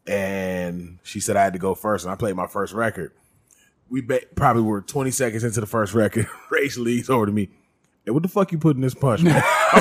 and 0.07 0.99
she 1.03 1.19
said 1.19 1.35
I 1.37 1.43
had 1.43 1.53
to 1.53 1.59
go 1.59 1.75
first, 1.75 2.05
and 2.05 2.11
I 2.11 2.15
played 2.15 2.35
my 2.35 2.47
first 2.47 2.73
record. 2.73 3.11
We 3.89 4.01
ba- 4.01 4.21
probably 4.35 4.63
were 4.63 4.81
twenty 4.81 5.11
seconds 5.11 5.43
into 5.43 5.59
the 5.61 5.67
first 5.67 5.93
record. 5.93 6.25
Rach 6.51 6.77
leads 6.77 7.09
over 7.09 7.25
to 7.25 7.31
me. 7.31 7.49
Hey, 8.05 8.11
what 8.11 8.23
the 8.23 8.29
fuck 8.29 8.51
you 8.51 8.57
put 8.57 8.75
in 8.75 8.81
this 8.81 8.93
punch? 8.93 9.21
Man? 9.23 9.33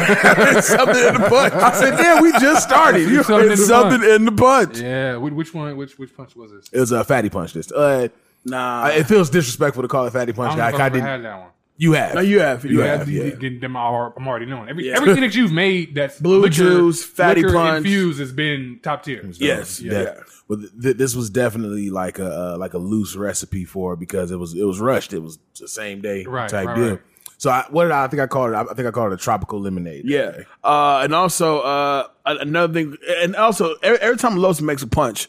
something 0.62 0.97
in 1.07 1.14
the 1.14 1.26
punch. 1.28 1.54
I 1.54 1.73
said, 1.73 1.97
damn, 1.97 2.21
we 2.23 2.33
just 2.33 2.64
started. 2.66 3.09
You- 3.09 3.23
Something 3.23 3.47
in 3.47 3.52
It's 3.52 3.61
the 3.62 3.66
something 3.68 4.02
in 4.11 4.25
the 4.25 4.33
punch. 4.33 4.78
Yeah, 4.80 5.16
which, 5.16 5.33
which 5.35 5.54
one? 5.54 5.76
Which 5.76 5.99
which 5.99 6.16
punch 6.16 6.35
was 6.37 6.50
this? 6.52 6.68
It 6.73 6.80
was 6.80 6.92
a 6.92 7.04
fatty 7.04 7.30
punch. 7.30 7.52
This, 7.52 7.71
uh, 7.73 8.09
Nah, 8.45 8.87
it 8.88 9.04
feels 9.04 9.28
disrespectful 9.30 9.83
to 9.83 9.88
call 9.88 10.07
it 10.07 10.12
fatty 10.12 10.33
I 10.33 10.35
punch. 10.35 10.50
don't 10.50 10.59
know 10.59 10.64
I, 10.64 10.68
if 10.71 10.75
I, 10.76 10.87
I 10.87 10.88
didn't. 10.88 11.04
had 11.04 11.23
that 11.25 11.38
one. 11.40 11.49
You 11.80 11.92
have. 11.92 12.14
no, 12.16 12.20
you 12.20 12.40
have, 12.40 12.64
you, 12.64 12.73
You 12.73 12.80
have. 12.80 12.99
have. 13.00 13.08
Yeah, 13.08 13.23
yeah. 13.25 13.30
then- 13.40 13.61
then 13.61 13.76
I'm 13.76 14.12
I'm 14.16 14.26
already 14.28 14.47
knowing. 14.47 14.68
Every, 14.68 14.88
Yeah. 14.88 14.97
Everything 14.97 15.23
that 15.23 15.35
you've 15.37 15.52
made 15.52 15.94
that's 15.94 16.18
Blue 16.20 16.40
liquor, 16.40 16.54
juice, 16.54 17.04
fatty 17.04 17.40
liquor 17.42 17.54
punch. 17.54 17.76
infused 17.78 18.18
has 18.18 18.32
been 18.32 18.80
top 18.82 19.04
tier. 19.04 19.25
Yes, 19.35 19.80
Yeah. 19.80 19.92
That- 19.92 20.18
Well, 20.49 20.61
th- 20.82 20.97
this 20.97 21.14
was 21.14 21.30
definitely 21.30 21.88
like 21.90 22.18
a 22.18 22.26
uh, 22.54 22.56
like 22.58 22.75
a 22.75 22.78
loose 22.78 23.14
recipe 23.14 23.64
for 23.64 23.92
it 23.94 24.00
because 24.00 24.30
it 24.32 24.37
was 24.38 24.54
it 24.54 24.64
was 24.64 24.80
rushed. 24.80 25.12
It 25.12 25.20
was 25.23 25.38
the 25.61 25.68
same 25.68 26.00
day 26.00 26.25
Right, 26.25 26.49
type 26.50 26.66
right, 26.66 26.76
deal. 26.76 26.90
right. 26.90 27.00
So 27.37 27.50
I, 27.50 27.64
what 27.70 27.85
did 27.85 27.92
I, 27.92 28.02
I 28.04 28.08
think 28.08 28.20
I 28.23 28.26
called 28.26 28.50
it? 28.50 28.56
I 28.56 28.64
think 28.75 28.88
I 28.88 28.90
called 28.90 29.12
it 29.12 29.14
a 29.14 29.23
tropical 29.23 29.61
lemonade. 29.61 30.02
Yeah. 30.06 30.32
Uh, 30.64 31.02
and 31.04 31.14
also, 31.14 31.61
uh, 31.61 32.08
another 32.26 32.73
thing, 32.75 32.97
and 33.23 33.37
also, 33.37 33.76
every, 33.80 34.00
every 34.00 34.16
time 34.16 34.37
Los 34.37 34.61
makes 34.61 34.82
a 34.82 34.88
punch, 34.88 35.28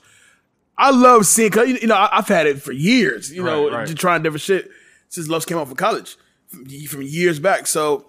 I 0.76 0.90
love 0.90 1.28
seeing, 1.28 1.52
cause, 1.52 1.68
you 1.68 1.86
know, 1.86 1.94
I, 1.94 2.10
I've 2.18 2.28
had 2.28 2.48
it 2.48 2.64
for 2.64 2.72
years, 2.72 3.32
you 3.32 3.44
know, 3.44 3.66
Right, 3.70 3.74
right. 3.80 3.88
just 3.88 4.00
trying 4.00 4.24
different 4.24 4.42
shit 4.42 4.72
since 5.10 5.28
Los 5.28 5.46
came 5.46 5.60
out 5.60 5.68
from 5.68 5.76
college 5.76 6.18
from, 6.50 6.66
from 6.88 7.02
years 7.04 7.40
back. 7.40 7.66
So 7.68 8.06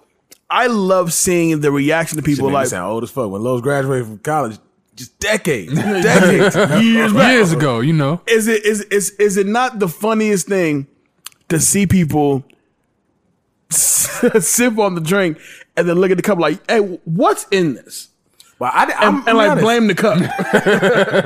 I 0.49 0.66
love 0.66 1.12
seeing 1.12 1.61
the 1.61 1.70
reaction 1.70 2.16
to 2.16 2.23
people 2.23 2.47
made 2.47 2.50
me 2.50 2.54
like, 2.54 2.66
sound 2.68 2.90
old 2.90 3.02
as 3.04 3.11
fuck. 3.11 3.30
When 3.30 3.42
Los 3.42 3.61
graduated 3.61 4.06
from 4.06 4.18
college, 4.18 4.59
just 4.97 5.18
decades, 5.20 5.73
decades, 6.02 6.56
years 6.85 7.12
back. 7.12 7.32
Years 7.32 7.52
ago, 7.52 7.80
you 7.80 7.92
know. 7.92 8.20
Is 8.26 8.49
it, 8.49 8.64
is, 8.64 8.80
is, 8.82 9.11
is 9.12 9.37
it 9.37 9.47
not 9.47 9.78
the 9.78 9.88
funniest 9.88 10.49
thing 10.49 10.87
to 11.49 11.61
see 11.61 11.87
people 11.87 12.44
sip 13.70 14.78
on 14.78 14.94
the 14.94 15.00
drink 15.00 15.38
and 15.76 15.88
then 15.88 15.97
look 15.99 16.11
at 16.11 16.16
the 16.16 16.23
cup 16.23 16.38
like, 16.38 16.68
hey, 16.70 16.78
what's 17.04 17.47
in 17.50 17.75
this? 17.75 18.09
Well, 18.59 18.70
I, 18.75 18.92
I'm, 18.99 19.18
And, 19.20 19.28
and 19.28 19.38
like 19.38 19.50
honest. 19.52 19.64
blame 19.64 19.87
the 19.87 19.94
cup. 19.94 20.18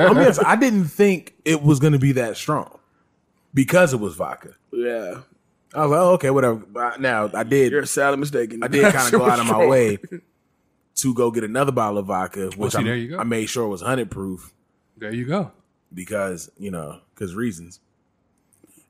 I'm 0.00 0.18
honest, 0.18 0.44
I 0.44 0.54
didn't 0.56 0.85
think 0.85 1.35
it 1.44 1.62
was 1.62 1.80
going 1.80 1.94
to 1.94 1.99
be 1.99 2.12
that 2.12 2.37
strong 2.37 2.78
because 3.52 3.92
it 3.92 3.99
was 3.99 4.14
vodka. 4.14 4.54
yeah. 4.73 5.21
I 5.75 5.83
was 5.83 5.90
like, 5.90 6.00
oh, 6.00 6.12
okay, 6.14 6.31
whatever. 6.31 6.62
Now 6.99 7.31
I 7.35 7.43
did. 7.43 7.73
You're 7.73 7.85
sadly 7.87 8.19
mistaken. 8.19 8.62
I 8.62 8.69
did 8.69 8.93
kind 8.93 9.12
of 9.12 9.21
go 9.21 9.26
out 9.28 9.40
of 9.40 9.47
my 9.47 9.66
way 9.66 9.99
to 10.97 11.14
go 11.14 11.31
get 11.31 11.45
another 11.45 11.73
bottle 11.73 11.99
of 11.99 12.07
vodka, 12.07 12.50
oh, 12.52 12.57
which 12.57 12.73
see, 12.73 12.78
I'm- 12.78 12.87
there 12.87 12.97
you 12.97 13.09
go. 13.11 13.19
I 13.19 13.25
made 13.25 13.47
sure 13.47 13.64
it 13.64 13.69
was 13.69 13.83
hundred 13.83 14.11
proof. 14.11 14.52
There 14.97 15.12
you 15.12 15.25
go. 15.26 15.50
because 15.93 16.50
you 16.59 16.71
know 16.71 17.00
because 17.14 17.35
reasons, 17.35 17.81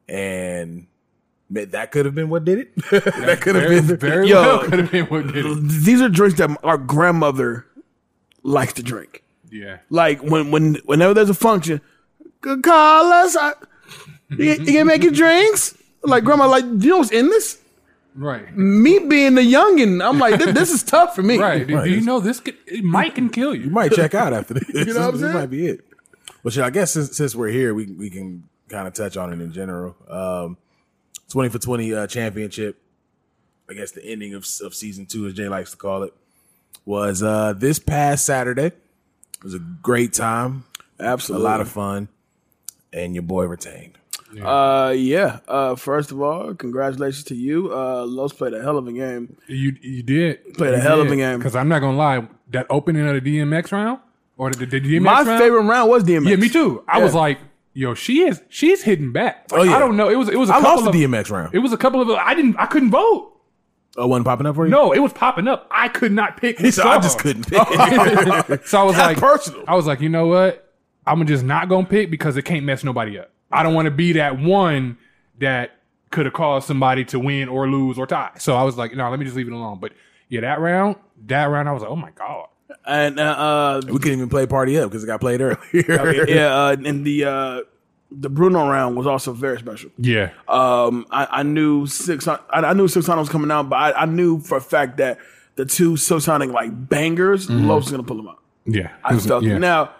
and 0.08 0.86
that 1.50 1.92
could 1.92 2.04
have 2.04 2.14
been 2.14 2.28
what 2.28 2.44
did 2.44 2.58
it. 2.58 2.74
that 2.90 3.38
could 3.40 3.54
have 3.54 3.68
been 3.68 3.96
very 3.96 4.28
Yo. 4.28 4.40
well 4.40 4.60
could 4.64 4.78
have 4.80 4.90
been 4.90 5.06
what 5.06 5.26
did 5.32 5.46
it. 5.46 5.54
These 5.68 6.00
are 6.00 6.08
drinks 6.08 6.38
that 6.38 6.50
our 6.62 6.76
grandmother 6.78 7.66
likes 8.42 8.72
to 8.74 8.82
drink. 8.82 9.22
Yeah. 9.50 9.78
Like 9.88 10.20
when 10.22 10.50
when 10.50 10.74
whenever 10.84 11.14
there's 11.14 11.30
a 11.30 11.34
function, 11.34 11.80
"Good 12.40 12.62
call 12.62 13.12
us. 13.12 13.36
I, 13.36 13.52
you, 14.30 14.52
you 14.52 14.64
can 14.64 14.86
make 14.86 15.02
your 15.02 15.12
drinks. 15.12 15.76
Like 16.04 16.24
grandma, 16.24 16.46
like 16.46 16.64
you 16.64 16.90
know 16.90 16.98
what's 16.98 17.10
in 17.10 17.28
this? 17.28 17.60
Right. 18.14 18.56
Me 18.56 19.00
being 19.00 19.34
the 19.34 19.42
youngin, 19.42 20.04
I'm 20.06 20.18
like 20.18 20.38
this, 20.38 20.54
this 20.54 20.70
is 20.70 20.82
tough 20.84 21.14
for 21.16 21.22
me. 21.22 21.38
Right. 21.38 21.66
Do, 21.66 21.74
Right. 21.76 21.84
do 21.84 21.90
you 21.90 22.00
know 22.02 22.20
this 22.20 22.38
could, 22.40 22.56
it 22.66 22.84
might 22.84 23.14
can 23.16 23.28
kill 23.28 23.54
You 23.54 23.62
you? 23.64 23.70
might 23.70 23.92
check 23.92 24.14
out 24.14 24.32
after 24.32 24.54
this. 24.54 24.64
You 24.86 24.94
know 24.94 25.00
what 25.00 25.06
I'm 25.06 25.12
this 25.12 25.20
saying? 25.22 25.34
might 25.34 25.50
be 25.50 25.66
it. 25.66 25.80
Well, 26.42 26.52
shit, 26.52 26.62
I 26.62 26.70
guess 26.70 26.92
since, 26.92 27.16
since 27.16 27.34
we're 27.34 27.48
here, 27.48 27.74
we 27.74 27.86
we 27.86 28.10
can 28.10 28.44
kind 28.68 28.86
of 28.86 28.94
touch 28.94 29.16
on 29.16 29.32
it 29.32 29.40
in 29.40 29.52
general. 29.52 29.96
Um, 30.08 30.58
Twenty 31.30 31.48
for 31.48 31.58
twenty 31.58 31.92
uh, 31.92 32.06
championship. 32.06 32.80
I 33.68 33.72
guess 33.74 33.90
the 33.92 34.04
ending 34.04 34.34
of 34.34 34.46
of 34.62 34.74
season 34.74 35.06
two, 35.06 35.26
as 35.26 35.32
Jay 35.32 35.48
likes 35.48 35.70
to 35.72 35.76
call 35.76 36.02
it, 36.04 36.12
was 36.84 37.22
uh, 37.22 37.54
this 37.56 37.78
past 37.78 38.26
Saturday. 38.26 38.66
It 38.66 39.42
was 39.42 39.54
a 39.54 39.58
great 39.58 40.12
time, 40.12 40.64
Absolutely. 41.00 41.44
a 41.46 41.48
lot 41.50 41.60
of 41.60 41.68
fun, 41.68 42.08
and 42.92 43.14
your 43.14 43.22
boy 43.22 43.46
retained. 43.46 43.98
Uh, 44.42 44.90
yeah. 44.96 45.40
Uh, 45.46 45.74
first 45.76 46.10
of 46.10 46.20
all, 46.20 46.54
congratulations 46.54 47.24
to 47.24 47.34
you. 47.34 47.72
Uh, 47.72 48.04
Los 48.06 48.32
played 48.32 48.54
a 48.54 48.62
hell 48.62 48.78
of 48.78 48.86
a 48.88 48.92
game. 48.92 49.36
You 49.46 49.76
you 49.80 50.02
did 50.02 50.54
Played 50.54 50.74
a 50.74 50.76
You 50.76 50.82
hell 50.82 51.00
of 51.00 51.10
a 51.10 51.16
game. 51.16 51.38
Because 51.38 51.54
I'm 51.56 51.68
not 51.68 51.80
gonna 51.80 51.96
lie, 51.96 52.26
that 52.50 52.66
opening 52.70 53.06
of 53.06 53.22
the 53.22 53.38
DMX 53.38 53.70
round 53.72 54.00
or 54.36 54.50
the, 54.50 54.66
the 54.66 54.80
DMX 54.80 55.02
My 55.02 55.22
round, 55.22 55.40
favorite 55.40 55.62
round 55.62 55.90
was 55.90 56.04
DMX. 56.04 56.28
Yeah, 56.28 56.36
me 56.36 56.48
too. 56.48 56.82
I 56.88 56.98
Yeah. 56.98 57.04
was 57.04 57.14
like, 57.14 57.38
yo, 57.74 57.94
she 57.94 58.22
is 58.22 58.42
she's 58.48 58.82
hitting 58.82 59.12
back. 59.12 59.50
Like, 59.52 59.60
Oh, 59.60 59.62
yeah. 59.64 59.76
I 59.76 59.78
don't 59.78 59.96
know. 59.96 60.08
It 60.08 60.16
was 60.16 60.28
it 60.28 60.38
was 60.38 60.48
a 60.50 60.54
I 60.54 60.60
couple 60.60 60.76
lost 60.84 60.86
of 60.88 60.92
the 60.92 61.04
DMX 61.04 61.30
round. 61.30 61.54
It 61.54 61.58
was 61.60 61.72
a 61.72 61.76
couple 61.76 62.00
of 62.00 62.08
I 62.10 62.34
didn't 62.34 62.56
I 62.56 62.66
couldn't 62.66 62.90
vote. 62.90 63.32
Oh, 63.96 64.08
wasn't 64.08 64.26
popping 64.26 64.46
up 64.46 64.56
for 64.56 64.64
you? 64.66 64.72
No, 64.72 64.90
it 64.92 64.98
was 64.98 65.12
popping 65.12 65.46
up. 65.46 65.68
I 65.70 65.86
could 65.88 66.10
not 66.10 66.36
pick. 66.36 66.58
He 66.58 66.72
said, 66.72 66.84
I 66.84 66.98
just 66.98 67.20
couldn't 67.20 67.44
pick. 67.48 67.56
so 68.66 68.80
I 68.80 68.82
was 68.82 68.96
That's 68.96 68.98
like, 68.98 69.18
personal. 69.18 69.62
I 69.68 69.76
was 69.76 69.86
like, 69.86 70.00
you 70.00 70.08
know 70.08 70.26
what? 70.26 70.72
I'm 71.06 71.24
just 71.26 71.44
not 71.44 71.68
gonna 71.68 71.86
pick 71.86 72.10
because 72.10 72.36
it 72.36 72.42
can't 72.42 72.64
mess 72.64 72.82
nobody 72.82 73.18
up. 73.20 73.30
I 73.50 73.62
don't 73.62 73.74
want 73.74 73.86
to 73.86 73.90
be 73.90 74.12
that 74.14 74.38
one 74.38 74.98
that 75.38 75.72
could 76.10 76.26
have 76.26 76.32
caused 76.34 76.66
somebody 76.66 77.04
to 77.06 77.18
win 77.18 77.48
or 77.48 77.68
lose 77.68 77.98
or 77.98 78.06
tie. 78.06 78.30
So 78.38 78.54
I 78.54 78.62
was 78.62 78.76
like, 78.76 78.94
no, 78.94 79.08
let 79.10 79.18
me 79.18 79.24
just 79.24 79.36
leave 79.36 79.48
it 79.48 79.52
alone. 79.52 79.78
But 79.80 79.92
yeah, 80.28 80.40
that 80.42 80.60
round, 80.60 80.96
that 81.26 81.44
round, 81.46 81.68
I 81.68 81.72
was 81.72 81.82
like, 81.82 81.90
oh 81.90 81.96
my 81.96 82.10
god. 82.12 82.48
And 82.86 83.18
uh, 83.20 83.80
we 83.86 83.98
couldn't 83.98 84.18
even 84.18 84.28
play 84.28 84.46
party 84.46 84.78
up 84.78 84.90
because 84.90 85.04
it 85.04 85.06
got 85.06 85.20
played 85.20 85.40
earlier. 85.40 85.56
uh, 85.72 86.24
yeah, 86.28 86.54
uh, 86.54 86.76
and 86.84 87.04
the 87.04 87.24
uh, 87.24 87.60
the 88.10 88.28
Bruno 88.30 88.68
round 88.68 88.96
was 88.96 89.06
also 89.06 89.32
very 89.32 89.58
special. 89.58 89.90
Yeah, 89.98 90.30
Um, 90.48 91.06
I, 91.10 91.26
I 91.30 91.42
knew 91.42 91.86
six. 91.86 92.28
I, 92.28 92.38
I 92.50 92.72
knew 92.74 92.86
six 92.88 93.08
was 93.08 93.28
coming 93.28 93.50
out, 93.50 93.68
but 93.68 93.76
I, 93.76 94.02
I 94.02 94.04
knew 94.06 94.40
for 94.40 94.58
a 94.58 94.60
fact 94.60 94.98
that 94.98 95.18
the 95.56 95.64
two 95.64 95.96
Silk 95.96 96.22
Sonic 96.22 96.50
like 96.50 96.88
bangers, 96.88 97.48
Los 97.50 97.84
was 97.84 97.90
gonna 97.90 98.02
pull 98.02 98.16
them 98.18 98.28
out. 98.28 98.40
yeah. 98.66 98.92
I 99.04 99.12
It 99.12 99.14
was- 99.16 99.26
felt 99.26 99.44
yeah. 99.44 99.58
Now, 99.58 99.92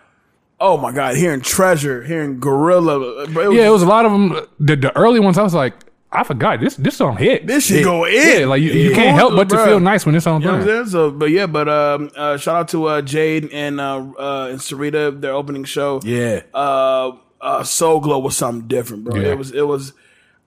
oh 0.65 0.79
my 0.79 0.93
god, 0.93 1.17
hearing 1.17 1.43
Treasure, 1.43 2.03
hearing 2.03 2.41
Gorilla, 2.41 3.25
it 3.25 3.35
was, 3.35 3.55
yeah, 3.55 3.67
it 3.67 3.71
was 3.71 3.83
a 3.83 3.87
lot 3.87 4.07
of 4.07 4.13
them. 4.13 4.47
The, 4.59 4.77
the 4.77 4.97
early 4.97 5.21
ones, 5.21 5.37
I 5.37 5.43
was 5.43 5.55
like, 5.55 5.75
I 6.11 6.25
forgot 6.25 6.61
this. 6.61 6.77
This 6.77 6.97
song 6.97 7.17
hit. 7.17 7.47
this 7.47 7.67
shit 7.67 7.85
go 7.85 8.05
in. 8.05 8.41
yeah, 8.41 8.47
like 8.47 8.63
you, 8.63 8.71
you 8.71 8.95
can't 8.95 9.17
help 9.17 9.35
but 9.35 9.49
to 9.51 9.57
Bruh. 9.57 9.65
feel 9.67 9.81
nice 9.81 10.07
when 10.07 10.15
this 10.15 10.25
song 10.25 10.41
You 10.41 10.47
know 10.47 10.53
what 10.55 10.63
I'm 10.63 10.67
saying? 10.67 10.87
So, 10.87 11.11
but 11.11 11.31
yeah, 11.31 11.47
but 11.47 11.69
um, 11.69 12.11
uh, 12.17 12.37
shout 12.37 12.57
out 12.57 12.69
to 12.69 12.87
uh, 12.87 13.03
Jade 13.03 13.51
and 13.53 13.81
uh, 13.81 13.99
uh, 14.19 14.49
and 14.51 14.59
Sarita, 14.59 15.21
their 15.21 15.33
opening 15.33 15.65
show. 15.65 16.01
yeah. 16.05 16.43
uh, 16.55 17.13
uh, 17.41 17.63
Soul 17.63 18.01
Glow 18.01 18.21
was 18.21 18.37
something 18.37 18.67
different, 18.69 19.05
bro. 19.05 19.21
Yeah. 19.21 19.33
It 19.33 19.39
was, 19.39 19.53
it 19.53 19.67
was. 19.67 19.93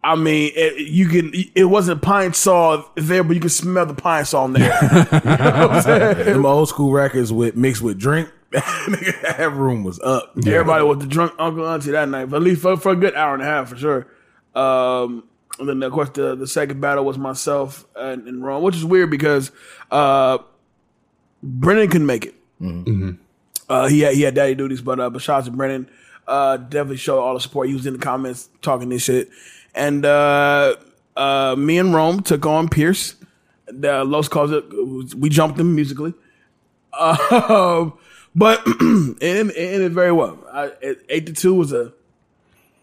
I 0.04 0.16
mean, 0.16 0.52
it, 0.56 0.88
you 0.88 1.08
can. 1.10 1.32
It 1.54 1.66
wasn't 1.66 2.02
Pine-Sol 2.02 2.86
there, 2.96 3.24
but 3.24 3.36
you 3.36 3.40
can 3.40 3.50
smell 3.50 3.86
the 3.86 3.94
Pine-Sol 3.94 4.46
in 4.46 4.54
there. 4.54 4.80
Them 6.24 6.46
old 6.46 6.70
school 6.70 6.92
records 6.92 7.32
with 7.32 7.56
mixed 7.56 7.82
with 7.82 8.00
drink. 8.00 8.30
that 8.52 9.52
room 9.54 9.84
was 9.84 10.00
up. 10.00 10.34
Everybody 10.38 10.84
was 10.84 11.00
the 11.00 11.08
drunk 11.08 11.34
uncle 11.38 11.68
auntie 11.68 11.92
that 11.92 12.08
night, 12.08 12.26
but 12.26 12.38
at 12.38 12.44
least 12.44 12.62
for, 12.62 12.78
for 12.78 12.92
a 12.94 12.96
good 12.96 13.14
hour 13.16 13.34
and 13.34 13.44
a 13.44 13.46
half 13.46 13.70
for 13.70 13.78
sure. 13.78 14.08
Um, 14.56 15.24
and 15.60 15.68
then 15.68 15.84
of 15.84 15.92
course 15.92 16.10
the 16.12 16.36
the 16.36 16.48
second 16.48 16.80
battle 16.80 17.04
was 17.04 17.18
myself 17.18 17.86
and, 17.96 18.28
and 18.28 18.44
Ron, 18.44 18.62
which 18.62 18.76
is 18.76 18.86
weird 18.86 19.10
because 19.12 19.52
uh, 19.92 20.38
Brennan 21.44 21.90
couldn't 21.90 22.08
make 22.08 22.26
it. 22.26 22.36
Uh, 23.70 23.88
he 23.88 24.00
had 24.02 24.14
he 24.16 24.22
had 24.22 24.36
daddy 24.36 24.56
duties, 24.56 24.82
but 24.82 25.00
uh, 25.00 25.10
but 25.10 25.22
shout 25.22 25.40
out 25.40 25.46
to 25.46 25.52
Brennan. 25.52 25.90
Uh, 26.28 26.58
definitely 26.58 26.98
showed 26.98 27.20
all 27.20 27.34
the 27.34 27.40
support. 27.40 27.68
He 27.68 27.74
was 27.74 27.86
in 27.86 27.94
the 27.94 28.00
comments 28.00 28.50
talking 28.62 28.90
this 28.90 29.04
shit, 29.04 29.30
and 29.76 30.06
uh, 30.06 30.76
uh, 31.16 31.56
me 31.58 31.78
and 31.78 31.94
Rome 31.94 32.22
took 32.22 32.46
on 32.46 32.70
Pierce. 32.70 33.16
The 33.68 34.06
Los 34.06 34.30
calls 34.30 34.52
it. 34.52 34.64
We 35.16 35.30
jumped 35.30 35.60
him 35.60 35.76
musically. 35.76 36.14
Um, 37.00 37.94
but 38.38 38.62
it, 38.66 39.48
it 39.48 39.58
ended 39.58 39.94
very 39.94 40.12
well. 40.12 40.38
I, 40.54 40.72
it, 40.82 41.06
eight 41.10 41.26
to 41.26 41.34
two 41.34 41.56
was 41.56 41.74
a 41.74 41.92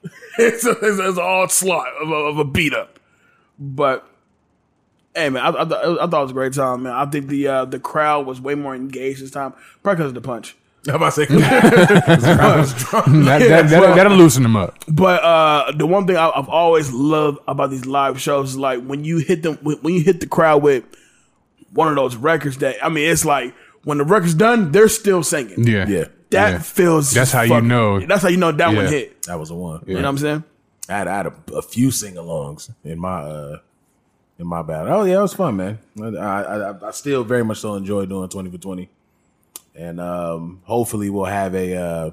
it's 0.39 0.67
a, 0.67 0.73
it's, 0.73 0.99
a, 0.99 1.09
it's 1.09 1.19
all 1.19 1.49
slot 1.49 1.87
of 2.03 2.11
a, 2.11 2.15
of 2.15 2.39
a 2.39 2.45
beat 2.45 2.75
up. 2.75 2.99
But 3.59 4.05
hey 5.15 5.31
man, 5.31 5.43
I, 5.45 5.49
I, 5.49 5.65
thought- 5.65 6.01
I 6.01 6.07
thought 6.09 6.19
it 6.21 6.23
was 6.23 6.31
a 6.33 6.35
great 6.35 6.53
time, 6.53 6.83
man. 6.83 6.93
I 6.93 7.07
think 7.07 7.29
the 7.29 7.47
uh, 7.49 7.65
the 7.65 7.79
crowd 7.79 8.27
was 8.27 8.41
way 8.41 8.55
more 8.57 8.75
engaged 8.75 9.23
this 9.23 9.31
time, 9.31 9.55
probably 9.83 9.99
because 9.99 10.09
of 10.11 10.15
the 10.15 10.21
punch. 10.21 10.57
I'm 10.89 10.97
about 10.97 11.15
to 11.15 11.25
say, 11.25 11.27
I 11.31 12.57
was. 12.59 12.75
That, 12.75 13.39
that, 13.49 13.71
that, 13.71 13.97
that'll 13.97 14.19
loosen 14.19 14.43
them 14.43 14.55
up. 14.55 14.77
But 14.87 15.23
uh, 15.23 15.73
the 15.73 15.87
one 15.87 16.07
thing 16.07 16.17
I, 16.19 16.29
I've 16.29 16.51
always 16.51 16.93
loved 16.93 17.39
about 17.49 17.71
these 17.71 17.87
live 17.87 18.21
shows 18.21 18.51
is 18.51 18.59
like 18.59 18.85
when 18.85 19.03
you 19.03 19.17
hit 19.19 19.43
them 19.43 19.57
when, 19.63 19.79
when 19.79 19.95
you 19.95 20.03
hit 20.03 20.21
the 20.21 20.27
crowd 20.27 20.63
with 20.63 20.85
one 21.73 21.89
of 21.89 21.95
those 21.97 22.17
records 22.17 22.59
that 22.59 22.85
I 22.85 22.91
mean, 22.91 23.11
it's 23.11 23.25
like 23.25 23.55
when 23.85 23.99
the 23.99 24.05
record's 24.05 24.35
done, 24.35 24.73
they're 24.73 24.89
still 24.89 25.23
singing. 25.23 25.67
Yeah, 25.67 25.87
Yeah. 25.89 26.05
That 26.31 26.51
Yeah. 26.53 26.59
feels. 26.59 27.13
That's 27.13 27.31
how 27.31 27.43
you 27.43 27.61
know. 27.61 28.01
That's 28.01 28.23
how 28.23 28.29
you 28.29 28.37
know 28.39 28.51
that 28.53 28.75
one 28.75 28.87
hit. 28.87 29.23
That 29.23 29.39
was 29.39 29.51
the 29.51 29.55
one. 29.55 29.85
You 29.87 29.95
know 29.95 30.01
what 30.01 30.09
I'm 30.09 30.19
saying? 30.19 30.45
I 30.89 30.93
had, 30.93 31.09
I 31.09 31.17
had 31.17 31.27
a, 31.27 31.35
a 31.55 31.63
few 31.63 31.91
sing-alongs 31.91 32.71
in 32.85 32.99
my 32.99 33.21
uh 33.23 33.59
in 34.39 34.47
my 34.47 34.63
battle. 34.63 34.93
Oh 34.93 35.05
yeah, 35.05 35.19
it 35.19 35.23
was 35.23 35.33
fun, 35.35 35.57
man. 35.57 35.79
I, 36.01 36.03
I 36.19 36.89
I 36.89 36.91
still 36.91 37.23
very 37.25 37.45
much 37.45 37.59
so 37.59 37.75
enjoy 37.75 38.05
doing 38.07 38.29
twenty 38.29 38.51
for 38.51 38.59
twenty, 38.59 38.91
and 39.77 40.01
um 40.01 40.61
hopefully 40.65 41.09
we'll 41.09 41.25
have 41.27 41.55
a 41.55 41.75
uh 41.77 42.11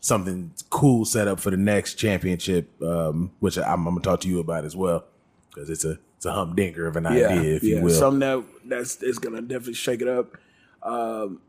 something 0.00 0.50
cool 0.70 1.04
set 1.04 1.28
up 1.28 1.40
for 1.40 1.50
the 1.50 1.56
next 1.56 1.94
championship, 1.96 2.70
um 2.82 3.30
which 3.40 3.58
I'm, 3.58 3.86
I'm 3.86 3.94
gonna 3.94 4.00
talk 4.00 4.20
to 4.22 4.28
you 4.28 4.40
about 4.40 4.64
as 4.64 4.74
well 4.74 5.04
because 5.50 5.68
it's 5.68 5.84
a 5.84 5.98
it's 6.16 6.26
a 6.26 6.32
humdinger 6.32 6.86
of 6.86 6.96
an 6.96 7.06
idea, 7.06 7.54
if 7.56 7.62
you 7.62 7.80
will. 7.82 7.90
Something 7.94 8.20
that 8.20 8.44
that's 8.64 9.02
it's 9.02 9.18
gonna 9.18 9.42
definitely 9.42 9.74
shake 9.74 10.00
it 10.02 10.08
up. 10.08 10.36
Um, 10.82 11.40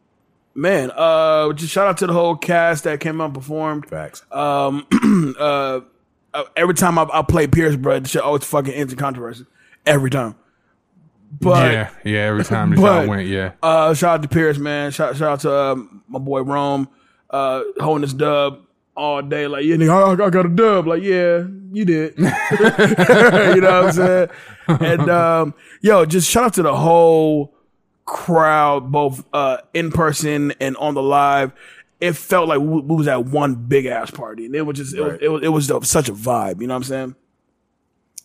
man, 0.54 0.92
uh, 0.96 1.54
just 1.54 1.72
shout 1.72 1.88
out 1.88 1.98
to 1.98 2.08
the 2.08 2.14
whole 2.14 2.36
cast 2.36 2.84
that 2.84 3.00
came 3.00 3.22
out 3.22 3.26
and 3.26 3.34
performed. 3.34 3.88
Facts. 3.88 4.24
Um, 4.32 4.86
uh, 5.40 5.82
uh, 6.34 6.44
every 6.56 6.76
time 6.76 6.98
I, 6.98 7.08
I 7.12 7.22
play 7.22 7.48
Pierce, 7.48 7.76
bro, 7.76 8.00
the 8.00 8.08
shit 8.08 8.22
always 8.22 8.44
fucking 8.44 8.74
ends 8.74 8.94
in 8.94 9.00
controversy. 9.00 9.46
Every 9.86 10.10
time. 10.10 10.36
But 11.40 11.72
yeah, 11.72 11.90
yeah. 12.04 12.20
Every 12.20 12.44
time 12.44 12.72
the 12.72 12.82
but- 12.82 13.08
went, 13.08 13.28
yeah. 13.28 13.54
uh, 13.64 13.94
shout 13.94 14.16
out 14.16 14.22
to 14.24 14.28
Pierce, 14.28 14.58
man. 14.58 14.92
Shout, 14.92 15.16
shout 15.16 15.32
out 15.32 15.40
to 15.42 15.54
um, 15.54 16.04
my 16.08 16.20
boy 16.20 16.42
Rome, 16.42 16.90
uh, 17.30 17.64
holding 17.80 18.02
this 18.02 18.14
dub 18.14 18.60
all 18.98 19.22
day. 19.22 19.48
Like, 19.48 19.64
yeah, 19.64 19.76
nigga, 19.76 20.20
I, 20.20 20.26
I 20.26 20.30
got 20.30 20.46
a 20.46 20.50
dub. 20.50 20.88
Like, 20.88 21.04
yeah, 21.04 21.46
you 21.72 21.86
did. 21.86 22.16
you 22.20 22.26
know 22.26 23.84
what 23.84 23.86
I'm 23.86 23.92
saying? 23.94 24.30
And 24.68 25.10
um, 25.10 25.54
yo, 25.80 26.06
just 26.06 26.30
shout 26.30 26.44
out 26.44 26.54
to 26.56 26.64
the 26.64 26.76
whole 26.76 27.56
crowd, 28.12 28.92
both 28.92 29.26
uh, 29.34 29.58
in 29.74 29.90
person 29.92 30.52
and 30.60 30.76
on 30.78 30.94
the 30.94 31.02
live. 31.02 31.54
It 32.02 32.14
felt 32.14 32.48
like 32.50 32.60
we, 32.60 32.82
we 32.82 32.96
was 32.96 33.08
at 33.08 33.26
one 33.26 33.56
big 33.56 33.86
ass 33.86 34.12
party, 34.12 34.46
and 34.46 34.56
it 34.56 34.64
was 34.64 34.78
just 34.78 34.94
it, 34.96 35.02
was, 35.02 35.20
it 35.22 35.28
was 35.50 35.70
it 35.70 35.80
was 35.80 35.90
such 35.90 36.10
a 36.10 36.14
vibe. 36.14 36.60
You 36.60 36.68
know 36.68 36.74
what 36.74 36.78
I'm 36.78 36.84
saying? 36.84 37.16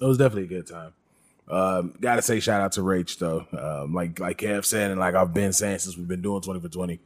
It 0.00 0.04
was 0.04 0.18
definitely 0.18 0.44
a 0.44 0.60
good 0.60 0.66
time. 0.66 0.92
Um, 1.48 1.94
gotta 2.00 2.22
say 2.22 2.40
shout 2.40 2.60
out 2.60 2.72
to 2.72 2.80
Rach 2.80 3.18
though. 3.18 3.46
Um, 3.56 3.94
like 3.94 4.18
like 4.18 4.38
Kev 4.38 4.64
said, 4.64 4.90
and 4.90 4.98
like 4.98 5.14
I've 5.14 5.32
been 5.32 5.52
saying 5.52 5.78
since 5.78 5.96
we've 5.96 6.08
been 6.08 6.22
doing 6.22 6.42
twenty 6.42 6.60
for 6.60 6.68
twenty. 6.68 7.00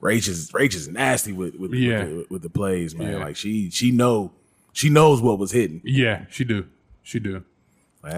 Rach 0.00 0.28
is 0.28 0.52
Rach 0.52 0.74
is 0.74 0.86
nasty 0.88 1.32
with 1.32 1.56
with, 1.56 1.72
Yeah. 1.72 2.04
with, 2.04 2.08
the, 2.08 2.26
with 2.30 2.42
the 2.42 2.50
plays, 2.50 2.94
man. 2.94 3.12
Yeah. 3.12 3.18
Like 3.18 3.36
she 3.36 3.70
she 3.70 3.90
know 3.90 4.32
she 4.72 4.90
knows 4.90 5.20
what 5.20 5.38
was 5.38 5.50
hitting. 5.50 5.80
Yeah, 5.82 6.26
she 6.30 6.44
do. 6.44 6.66
She 7.02 7.18
do. 7.18 7.42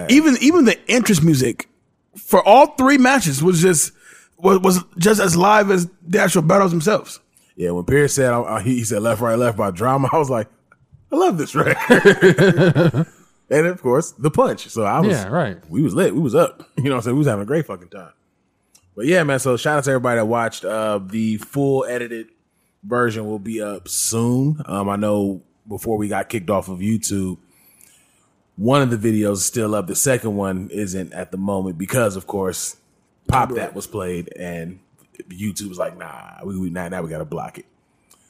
even 0.09 0.37
even 0.41 0.65
the 0.65 0.77
interest 0.87 1.23
music 1.23 1.67
for 2.21 2.45
all 2.47 2.67
three 2.75 2.97
matches 2.97 3.43
was 3.43 3.61
just 3.61 3.91
was, 4.37 4.59
was 4.59 4.83
just 4.97 5.19
as 5.21 5.35
live 5.35 5.71
as 5.71 5.89
the 6.05 6.19
actual 6.19 6.41
battles 6.41 6.71
themselves. 6.71 7.19
Yeah, 7.55 7.71
when 7.71 7.83
Pierce 7.85 8.13
said 8.13 8.31
uh, 8.33 8.59
he 8.59 8.75
he 8.77 8.83
said 8.83 9.01
left 9.01 9.21
right 9.21 9.37
left 9.37 9.57
by 9.57 9.71
drama, 9.71 10.09
I 10.13 10.17
was 10.17 10.29
like, 10.29 10.47
I 11.11 11.15
love 11.15 11.37
this 11.37 11.55
record. 11.55 13.07
and 13.49 13.67
of 13.67 13.81
course 13.81 14.11
the 14.11 14.31
punch. 14.31 14.67
So 14.69 14.83
I 14.83 14.99
was 14.99 15.09
Yeah, 15.09 15.27
right. 15.27 15.57
We 15.69 15.81
was 15.81 15.93
lit. 15.93 16.13
We 16.13 16.21
was 16.21 16.35
up. 16.35 16.63
You 16.77 16.85
know 16.85 16.91
what 16.91 16.95
I'm 16.97 17.01
saying? 17.03 17.15
We 17.15 17.19
was 17.19 17.27
having 17.27 17.43
a 17.43 17.45
great 17.45 17.65
fucking 17.65 17.89
time. 17.89 18.13
But 18.95 19.05
yeah, 19.05 19.23
man. 19.23 19.39
So 19.39 19.57
shout 19.57 19.77
out 19.77 19.83
to 19.83 19.91
everybody 19.91 20.17
that 20.19 20.25
watched 20.25 20.63
uh, 20.63 20.99
the 20.99 21.37
full 21.37 21.83
edited 21.85 22.27
version 22.83 23.25
will 23.27 23.39
be 23.39 23.61
up 23.61 23.87
soon. 23.89 24.61
Um, 24.65 24.87
I 24.87 24.95
know 24.95 25.41
before 25.67 25.97
we 25.97 26.07
got 26.07 26.29
kicked 26.29 26.49
off 26.49 26.69
of 26.69 26.79
YouTube, 26.79 27.37
one 28.59 28.81
of 28.81 28.89
the 28.91 28.97
videos 28.97 29.33
is 29.33 29.45
still 29.45 29.73
up. 29.73 29.87
The 29.87 29.95
second 29.95 30.35
one 30.35 30.69
isn't 30.69 31.13
at 31.13 31.31
the 31.31 31.37
moment 31.37 31.77
because, 31.77 32.17
of 32.17 32.27
course, 32.27 32.75
Pop 33.27 33.51
That 33.51 33.73
was 33.73 33.87
played, 33.87 34.33
and 34.35 34.79
YouTube 35.29 35.69
was 35.69 35.77
like, 35.77 35.97
"Nah, 35.97 36.43
we, 36.43 36.57
we 36.57 36.69
now, 36.69 36.89
now 36.89 37.01
we 37.01 37.09
got 37.09 37.19
to 37.19 37.25
block 37.25 37.57
it." 37.57 37.65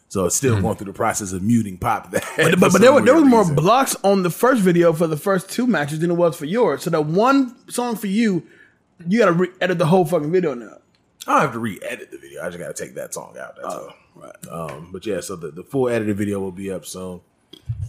So 0.10 0.26
it's 0.26 0.36
still 0.36 0.60
going 0.62 0.76
through 0.76 0.92
the 0.92 0.94
process 0.94 1.32
of 1.32 1.42
muting 1.42 1.78
Pop 1.78 2.12
That. 2.12 2.24
But, 2.38 2.52
but, 2.60 2.72
but 2.74 2.82
there 2.82 2.94
were 2.94 3.02
there 3.02 3.16
was 3.16 3.24
more 3.24 3.50
blocks 3.50 3.96
on 4.04 4.22
the 4.22 4.30
first 4.30 4.62
video 4.62 4.94
for 4.94 5.08
the 5.08 5.18
first 5.18 5.50
two 5.50 5.66
matches 5.66 6.00
than 6.00 6.12
it 6.12 6.16
was 6.16 6.38
for 6.38 6.46
yours. 6.46 6.84
So 6.84 6.92
that 6.92 7.06
one 7.06 7.56
song 7.70 7.96
for 7.96 8.08
you, 8.08 8.46
you 9.08 9.18
got 9.18 9.28
to 9.28 9.32
re- 9.32 9.52
edit 9.62 9.80
the 9.80 9.88
whole 9.88 10.06
fucking 10.06 10.32
video 10.32 10.54
now. 10.54 10.78
I 11.26 11.34
don't 11.34 11.42
have 11.42 11.54
to 11.54 11.60
re-edit 11.60 12.12
the 12.12 12.18
video. 12.18 12.44
I 12.44 12.48
just 12.48 12.60
got 12.60 12.76
to 12.76 12.84
take 12.84 12.96
that 12.96 13.14
song 13.14 13.36
out. 13.40 13.56
That's 13.56 13.74
all. 13.74 13.94
Right. 14.16 14.48
Um, 14.50 14.90
but 14.92 15.06
yeah, 15.06 15.22
so 15.22 15.36
the, 15.36 15.52
the 15.52 15.64
full 15.64 15.90
edited 15.90 16.18
video 16.18 16.40
will 16.40 16.52
be 16.52 16.72
up 16.72 16.86
soon. 16.86 17.22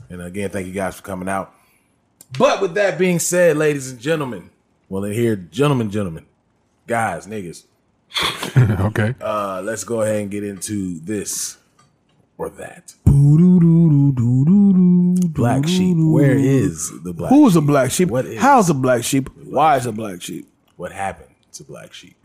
And 0.08 0.22
again, 0.22 0.50
thank 0.50 0.66
you 0.66 0.72
guys 0.72 0.96
for 0.96 1.02
coming 1.02 1.28
out. 1.28 1.54
But 2.38 2.60
with 2.60 2.74
that 2.74 2.98
being 2.98 3.18
said, 3.18 3.56
ladies 3.56 3.90
and 3.90 4.00
gentlemen, 4.00 4.50
well, 4.88 5.04
in 5.04 5.12
here, 5.12 5.36
gentlemen, 5.36 5.90
gentlemen, 5.90 6.26
guys, 6.86 7.26
niggas, 7.26 7.64
okay. 8.86 9.14
uh, 9.20 9.62
let's 9.62 9.84
go 9.84 10.02
ahead 10.02 10.22
and 10.22 10.30
get 10.30 10.44
into 10.44 11.00
this 11.00 11.58
or 12.38 12.48
that. 12.50 12.94
Black 15.32 15.68
sheep. 15.68 15.96
Where 15.98 16.36
is 16.36 16.90
the 17.02 17.12
black? 17.12 17.30
Who's 17.30 17.52
sheep? 17.52 17.62
a 17.62 17.64
black 17.64 17.90
sheep? 17.90 18.08
What 18.08 18.26
is? 18.26 18.40
How's 18.40 18.70
a 18.70 18.74
black 18.74 19.04
sheep? 19.04 19.28
Why 19.44 19.76
is 19.76 19.86
a 19.86 19.92
black 19.92 20.22
sheep? 20.22 20.48
What 20.76 20.92
happened 20.92 21.34
to 21.52 21.64
black 21.64 21.92
sheep? 21.92 22.16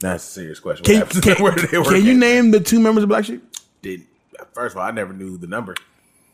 That's 0.00 0.26
a 0.28 0.30
serious 0.30 0.60
question. 0.60 0.84
What 1.00 1.10
Can, 1.10 1.22
can, 1.22 1.36
where 1.42 1.52
did 1.52 1.70
they 1.70 1.78
work 1.78 1.88
can 1.88 2.04
you 2.04 2.14
name 2.16 2.50
the 2.50 2.60
two 2.60 2.80
members 2.80 3.02
of 3.02 3.08
black 3.08 3.24
sheep? 3.24 3.42
Did 3.82 4.02
first 4.52 4.74
of 4.74 4.80
all, 4.80 4.86
I 4.86 4.90
never 4.90 5.12
knew 5.12 5.36
the 5.38 5.46
number. 5.46 5.74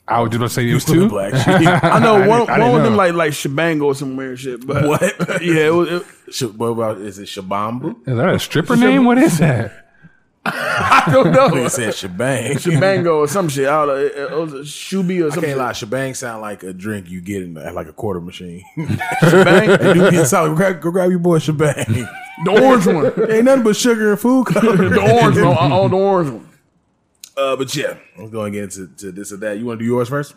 I 0.09 0.21
was 0.21 0.31
just 0.31 0.37
about 0.39 0.49
to 0.49 0.55
say 0.55 0.69
it 0.69 0.75
was 0.75 0.85
The 0.85 0.93
two. 0.95 1.09
black 1.09 1.33
sheep. 1.37 1.47
I 1.85 1.99
know 2.01 2.17
I 2.17 2.27
one, 2.27 2.39
didn't- 2.41 2.51
I 2.51 2.59
one 2.59 2.61
didn't 2.61 2.77
of 2.77 2.83
them 2.83 2.93
know. 2.93 2.99
like 2.99 3.15
like 3.15 3.31
Shabango 3.33 3.83
or 3.85 3.95
some 3.95 4.17
weird 4.17 4.39
shit. 4.41 4.67
But 4.67 4.87
What? 4.87 5.03
yeah, 5.43 5.67
it 5.69 5.75
was, 5.75 5.89
it, 5.91 6.07
Sh- 6.35 6.43
what 6.45 6.67
about 6.69 6.99
is 6.99 7.19
it 7.19 7.27
Shabamba? 7.27 7.97
Is 8.09 8.17
that 8.17 8.29
a 8.29 8.39
stripper 8.39 8.77
name? 8.77 9.05
What 9.05 9.19
is 9.19 9.39
that? 9.39 9.79
I 10.45 11.09
don't 11.13 11.31
know. 11.31 11.55
It 11.55 11.71
said 11.71 11.95
shebang. 11.95 12.57
Shabango 12.57 13.19
or 13.19 13.29
some 13.29 13.49
shit. 13.49 13.69
I 13.69 13.87
don't 13.87 13.89
know. 13.89 13.95
It, 13.97 14.13
it 14.17 14.31
was 14.37 14.53
a 14.55 14.57
Shubi 14.59 15.25
or 15.25 15.31
something. 15.31 15.31
I 15.31 15.35
some 15.35 15.41
can't 15.43 15.45
shit. 15.51 15.57
lie, 15.59 15.73
shebang 15.73 16.15
sound 16.15 16.43
like 16.43 16.65
a 16.65 16.73
drink 16.73 17.09
you 17.09 17.21
get 17.21 17.45
in 17.45 17.57
at 17.57 17.75
like 17.77 17.87
a 17.87 17.93
quarter 17.93 18.21
machine. 18.21 18.65
Shebang? 18.77 19.69
Hey, 19.79 19.95
dude, 19.95 20.11
get 20.13 20.27
solid. 20.27 20.49
Go 20.49 20.55
grab, 20.57 20.81
go 20.81 20.91
grab 20.91 21.11
your 21.11 21.21
boy 21.21 21.39
shebang. 21.39 21.85
the 22.45 22.51
orange 22.61 22.87
one. 22.87 23.31
Ain't 23.31 23.45
nothing 23.45 23.63
but 23.63 23.77
sugar 23.77 24.11
and 24.11 24.21
food 24.21 24.47
coloring. 24.49 24.91
The 24.91 25.01
orange 25.01 25.39
one. 25.39 25.73
Oh, 25.73 25.87
the 25.89 25.97
orange 25.97 26.31
one. 26.31 26.49
Uh, 27.37 27.57
but 27.57 27.75
yeah, 27.75 27.97
I'm 28.19 28.31
going 28.31 28.47
and 28.47 28.55
get 28.55 28.79
into 28.79 28.95
to 28.97 29.13
this 29.13 29.33
or 29.33 29.37
that. 29.39 29.59
You 29.59 29.67
want 29.67 29.79
to 29.79 29.85
do 29.85 29.91
yours 29.91 30.09
first? 30.09 30.35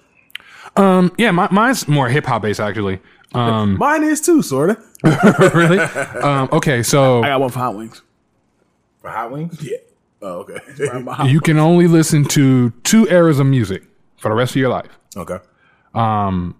Um, 0.75 1.13
yeah, 1.17 1.31
my, 1.31 1.47
mine's 1.51 1.87
more 1.87 2.09
hip 2.09 2.25
hop 2.25 2.41
based 2.41 2.59
actually. 2.59 2.99
Um, 3.33 3.77
Mine 3.79 4.03
is 4.03 4.21
too, 4.21 4.41
sorta. 4.41 4.81
really? 5.53 5.79
Um, 5.79 6.47
okay, 6.51 6.83
so 6.83 7.21
I 7.21 7.27
got 7.27 7.41
one 7.41 7.49
for 7.49 7.59
hot 7.59 7.75
wings. 7.75 8.01
For 9.01 9.09
hot 9.09 9.31
wings? 9.31 9.61
Yeah. 9.61 9.77
Oh, 10.21 10.45
okay. 10.49 10.59
you 11.29 11.39
can 11.41 11.59
only 11.59 11.87
listen 11.87 12.23
to 12.25 12.71
two 12.83 13.07
eras 13.09 13.39
of 13.39 13.45
music 13.45 13.83
for 14.17 14.29
the 14.29 14.35
rest 14.35 14.53
of 14.53 14.57
your 14.57 14.69
life. 14.69 14.97
okay. 15.15 15.39
Um, 15.93 16.55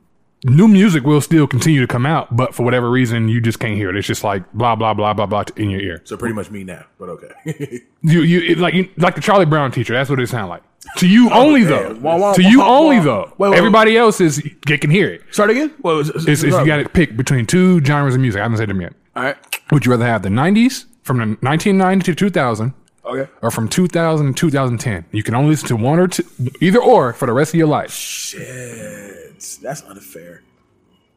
new 0.46 0.68
music 0.68 1.04
will 1.04 1.22
still 1.22 1.48
continue 1.48 1.82
to 1.82 1.88
come 1.88 2.06
out, 2.06 2.36
but 2.36 2.54
for 2.54 2.64
whatever 2.64 2.90
reason, 2.90 3.28
you 3.28 3.42
just 3.42 3.60
can't 3.60 3.76
hear 3.76 3.90
it. 3.90 3.98
It's 3.98 4.08
just 4.08 4.24
like 4.24 4.52
blah 4.54 4.76
blah 4.76 4.94
blah 4.94 5.14
blah 5.14 5.26
blah 5.26 5.44
in 5.58 5.70
your 5.70 5.82
ear. 5.82 6.02
So 6.06 6.16
pretty 6.16 6.36
much 6.36 6.52
me 6.52 6.64
now, 6.64 6.86
but 6.98 7.10
okay. 7.10 7.82
You 8.08 8.22
you 8.22 8.40
it, 8.52 8.60
like 8.60 8.76
you, 8.76 8.88
like 8.98 9.16
the 9.16 9.22
Charlie 9.22 9.48
Brown 9.48 9.72
teacher. 9.72 9.94
That's 9.94 10.12
what 10.12 10.20
it 10.20 10.30
sound 10.30 10.50
like. 10.50 10.62
To 10.98 11.08
you 11.08 11.30
oh, 11.32 11.48
only 11.48 11.64
though. 11.64 11.96
Wah, 11.96 12.18
wah, 12.18 12.34
to 12.34 12.44
you 12.44 12.60
wah, 12.60 12.80
only 12.80 12.98
wah. 12.98 13.04
though. 13.04 13.34
Wait, 13.40 13.50
wait, 13.50 13.58
Everybody 13.58 13.98
else 13.98 14.22
is 14.22 14.48
they 14.68 14.78
can 14.78 14.92
hear 14.92 15.10
it. 15.10 15.24
Start 15.32 15.50
again? 15.50 15.74
Well, 15.82 15.96
was 15.96 16.10
It's, 16.10 16.44
it's, 16.44 16.44
you 16.44 16.66
got 16.66 16.78
to 16.78 16.88
pick 16.88 17.18
between 17.18 17.48
two 17.48 17.84
genres 17.84 18.14
of 18.14 18.22
music. 18.22 18.40
I 18.40 18.44
haven't 18.44 18.60
said 18.60 18.70
them 18.70 18.80
yet. 18.80 18.94
All 19.16 19.24
right. 19.24 19.38
Would 19.72 19.88
you 19.88 19.92
rather 19.92 20.06
have 20.06 20.22
the 20.22 20.30
'90s 20.30 20.86
from 21.02 21.18
the 21.18 21.26
1990 21.42 22.12
to 22.12 22.16
2000, 22.16 22.74
Okay. 23.06 23.30
or 23.42 23.52
from 23.52 23.68
2000 23.68 24.28
to 24.28 24.34
2010? 24.34 25.06
You 25.12 25.22
can 25.24 25.36
only 25.36 25.52
listen 25.52 25.68
to 25.70 25.76
one 25.76 26.00
or 26.00 26.08
two, 26.08 26.24
either 26.62 26.82
or, 26.82 27.14
for 27.14 27.26
the 27.28 27.34
rest 27.34 27.54
of 27.54 27.58
your 27.58 27.68
life. 27.68 27.92
Shit. 27.92 29.40
That's 29.62 29.84
unfair. 29.84 30.42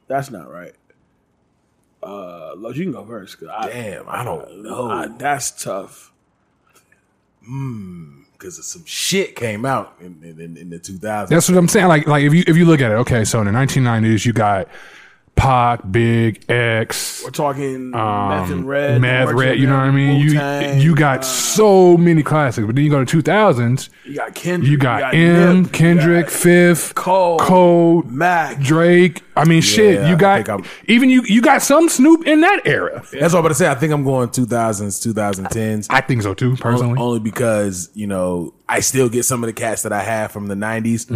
That's 0.06 0.30
not 0.30 0.50
right. 0.50 0.74
Uh, 2.02 2.52
Lo, 2.56 2.70
you 2.70 2.84
can 2.84 2.92
go 2.92 3.04
first. 3.04 3.38
'cause 3.40 3.48
I, 3.52 3.68
Damn, 3.68 4.04
I 4.08 4.22
don't 4.24 4.62
know. 4.62 4.90
I- 4.90 5.08
that's 5.08 5.62
tough. 5.62 6.12
Hmm, 7.44 8.22
because 8.32 8.64
some 8.66 8.84
shit 8.84 9.34
came 9.34 9.64
out 9.64 9.96
in, 10.00 10.20
in, 10.22 10.40
in, 10.40 10.56
in 10.56 10.70
the 10.70 10.78
2000s. 10.78 11.28
That's 11.28 11.48
what 11.48 11.56
I'm 11.58 11.68
saying. 11.68 11.88
Like, 11.88 12.06
like 12.06 12.22
if 12.24 12.34
you 12.34 12.44
if 12.46 12.56
you 12.56 12.64
look 12.66 12.80
at 12.80 12.90
it, 12.90 12.94
okay, 12.96 13.24
so 13.24 13.40
in 13.40 13.46
the 13.46 13.52
1990s, 13.52 14.24
you 14.26 14.32
got 14.32 14.68
Pac, 15.38 15.80
Big 15.90 16.44
X, 16.50 17.22
We're 17.24 17.30
talking 17.30 17.90
Meth 17.92 18.50
and 18.50 18.68
Red. 18.68 18.96
Um, 18.96 19.02
Meth, 19.02 19.28
Red. 19.30 19.58
You 19.58 19.68
know 19.68 19.76
what 19.76 19.84
I 19.84 19.90
mean? 19.92 20.26
Wu-Tang, 20.26 20.80
You 20.80 20.90
you 20.90 20.96
got 20.96 21.20
uh, 21.20 21.22
so 21.22 21.96
many 21.96 22.22
classics, 22.22 22.66
but 22.66 22.74
then 22.74 22.84
you 22.84 22.90
go 22.90 23.04
to 23.04 23.22
2000s, 23.22 23.88
you 24.04 24.16
got 24.16 24.34
Kendrick. 24.34 24.70
you 24.70 24.78
got 24.78 25.14
M, 25.14 25.62
Nip, 25.62 25.72
Kendrick, 25.72 26.26
got 26.26 26.32
Fifth, 26.32 26.94
Cole, 26.94 27.38
Cole, 27.38 28.02
Mac. 28.02 28.58
Drake. 28.58 29.22
I 29.36 29.44
mean, 29.44 29.62
shit. 29.62 30.06
You 30.08 30.16
got 30.16 30.48
even 30.86 31.08
you. 31.08 31.22
You 31.22 31.40
got 31.40 31.62
some 31.62 31.88
Snoop 31.88 32.26
in 32.26 32.40
that 32.40 32.62
era. 32.66 33.04
That's 33.12 33.32
what 33.32 33.34
I'm 33.34 33.38
about 33.38 33.48
to 33.50 33.54
say. 33.54 33.70
I 33.70 33.76
think 33.76 33.92
I'm 33.92 34.02
going 34.02 34.28
2000s, 34.30 35.14
2010s. 35.14 35.86
I 35.90 36.00
think 36.00 36.22
so 36.22 36.34
too, 36.34 36.56
personally. 36.56 36.98
Only 36.98 37.20
because, 37.20 37.90
you 37.94 38.08
know, 38.08 38.54
I 38.68 38.80
still 38.80 39.08
get 39.08 39.22
some 39.24 39.42
of 39.42 39.46
the 39.46 39.52
cats 39.54 39.82
that 39.82 39.92
I 39.92 40.02
have 40.02 40.30
from 40.30 40.46
the 40.48 40.54
90s. 40.54 41.10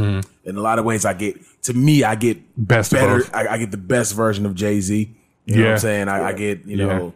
In 0.45 0.57
a 0.57 0.61
lot 0.61 0.79
of 0.79 0.85
ways, 0.87 1.05
I 1.05 1.13
get, 1.13 1.37
to 1.65 1.75
me, 1.75 2.03
I 2.05 2.15
get 2.15 2.39
Mm-hmm. 2.39 2.63
Best 2.65 2.93
better. 2.93 3.25
I, 3.35 3.47
I 3.49 3.59
get 3.59 3.71
the 3.71 3.77
best 3.77 4.15
version 4.15 4.47
of 4.47 4.55
Jay 4.55 4.81
Z. 4.81 5.15
You 5.45 5.55
know 5.57 5.61
what 5.61 5.67
Yeah. 5.67 5.73
I'm 5.73 5.79
saying? 5.79 6.09
I, 6.09 6.29
I 6.29 6.33
get, 6.33 6.65
you 6.65 6.77
Yeah. 6.79 6.87
know, 6.87 7.15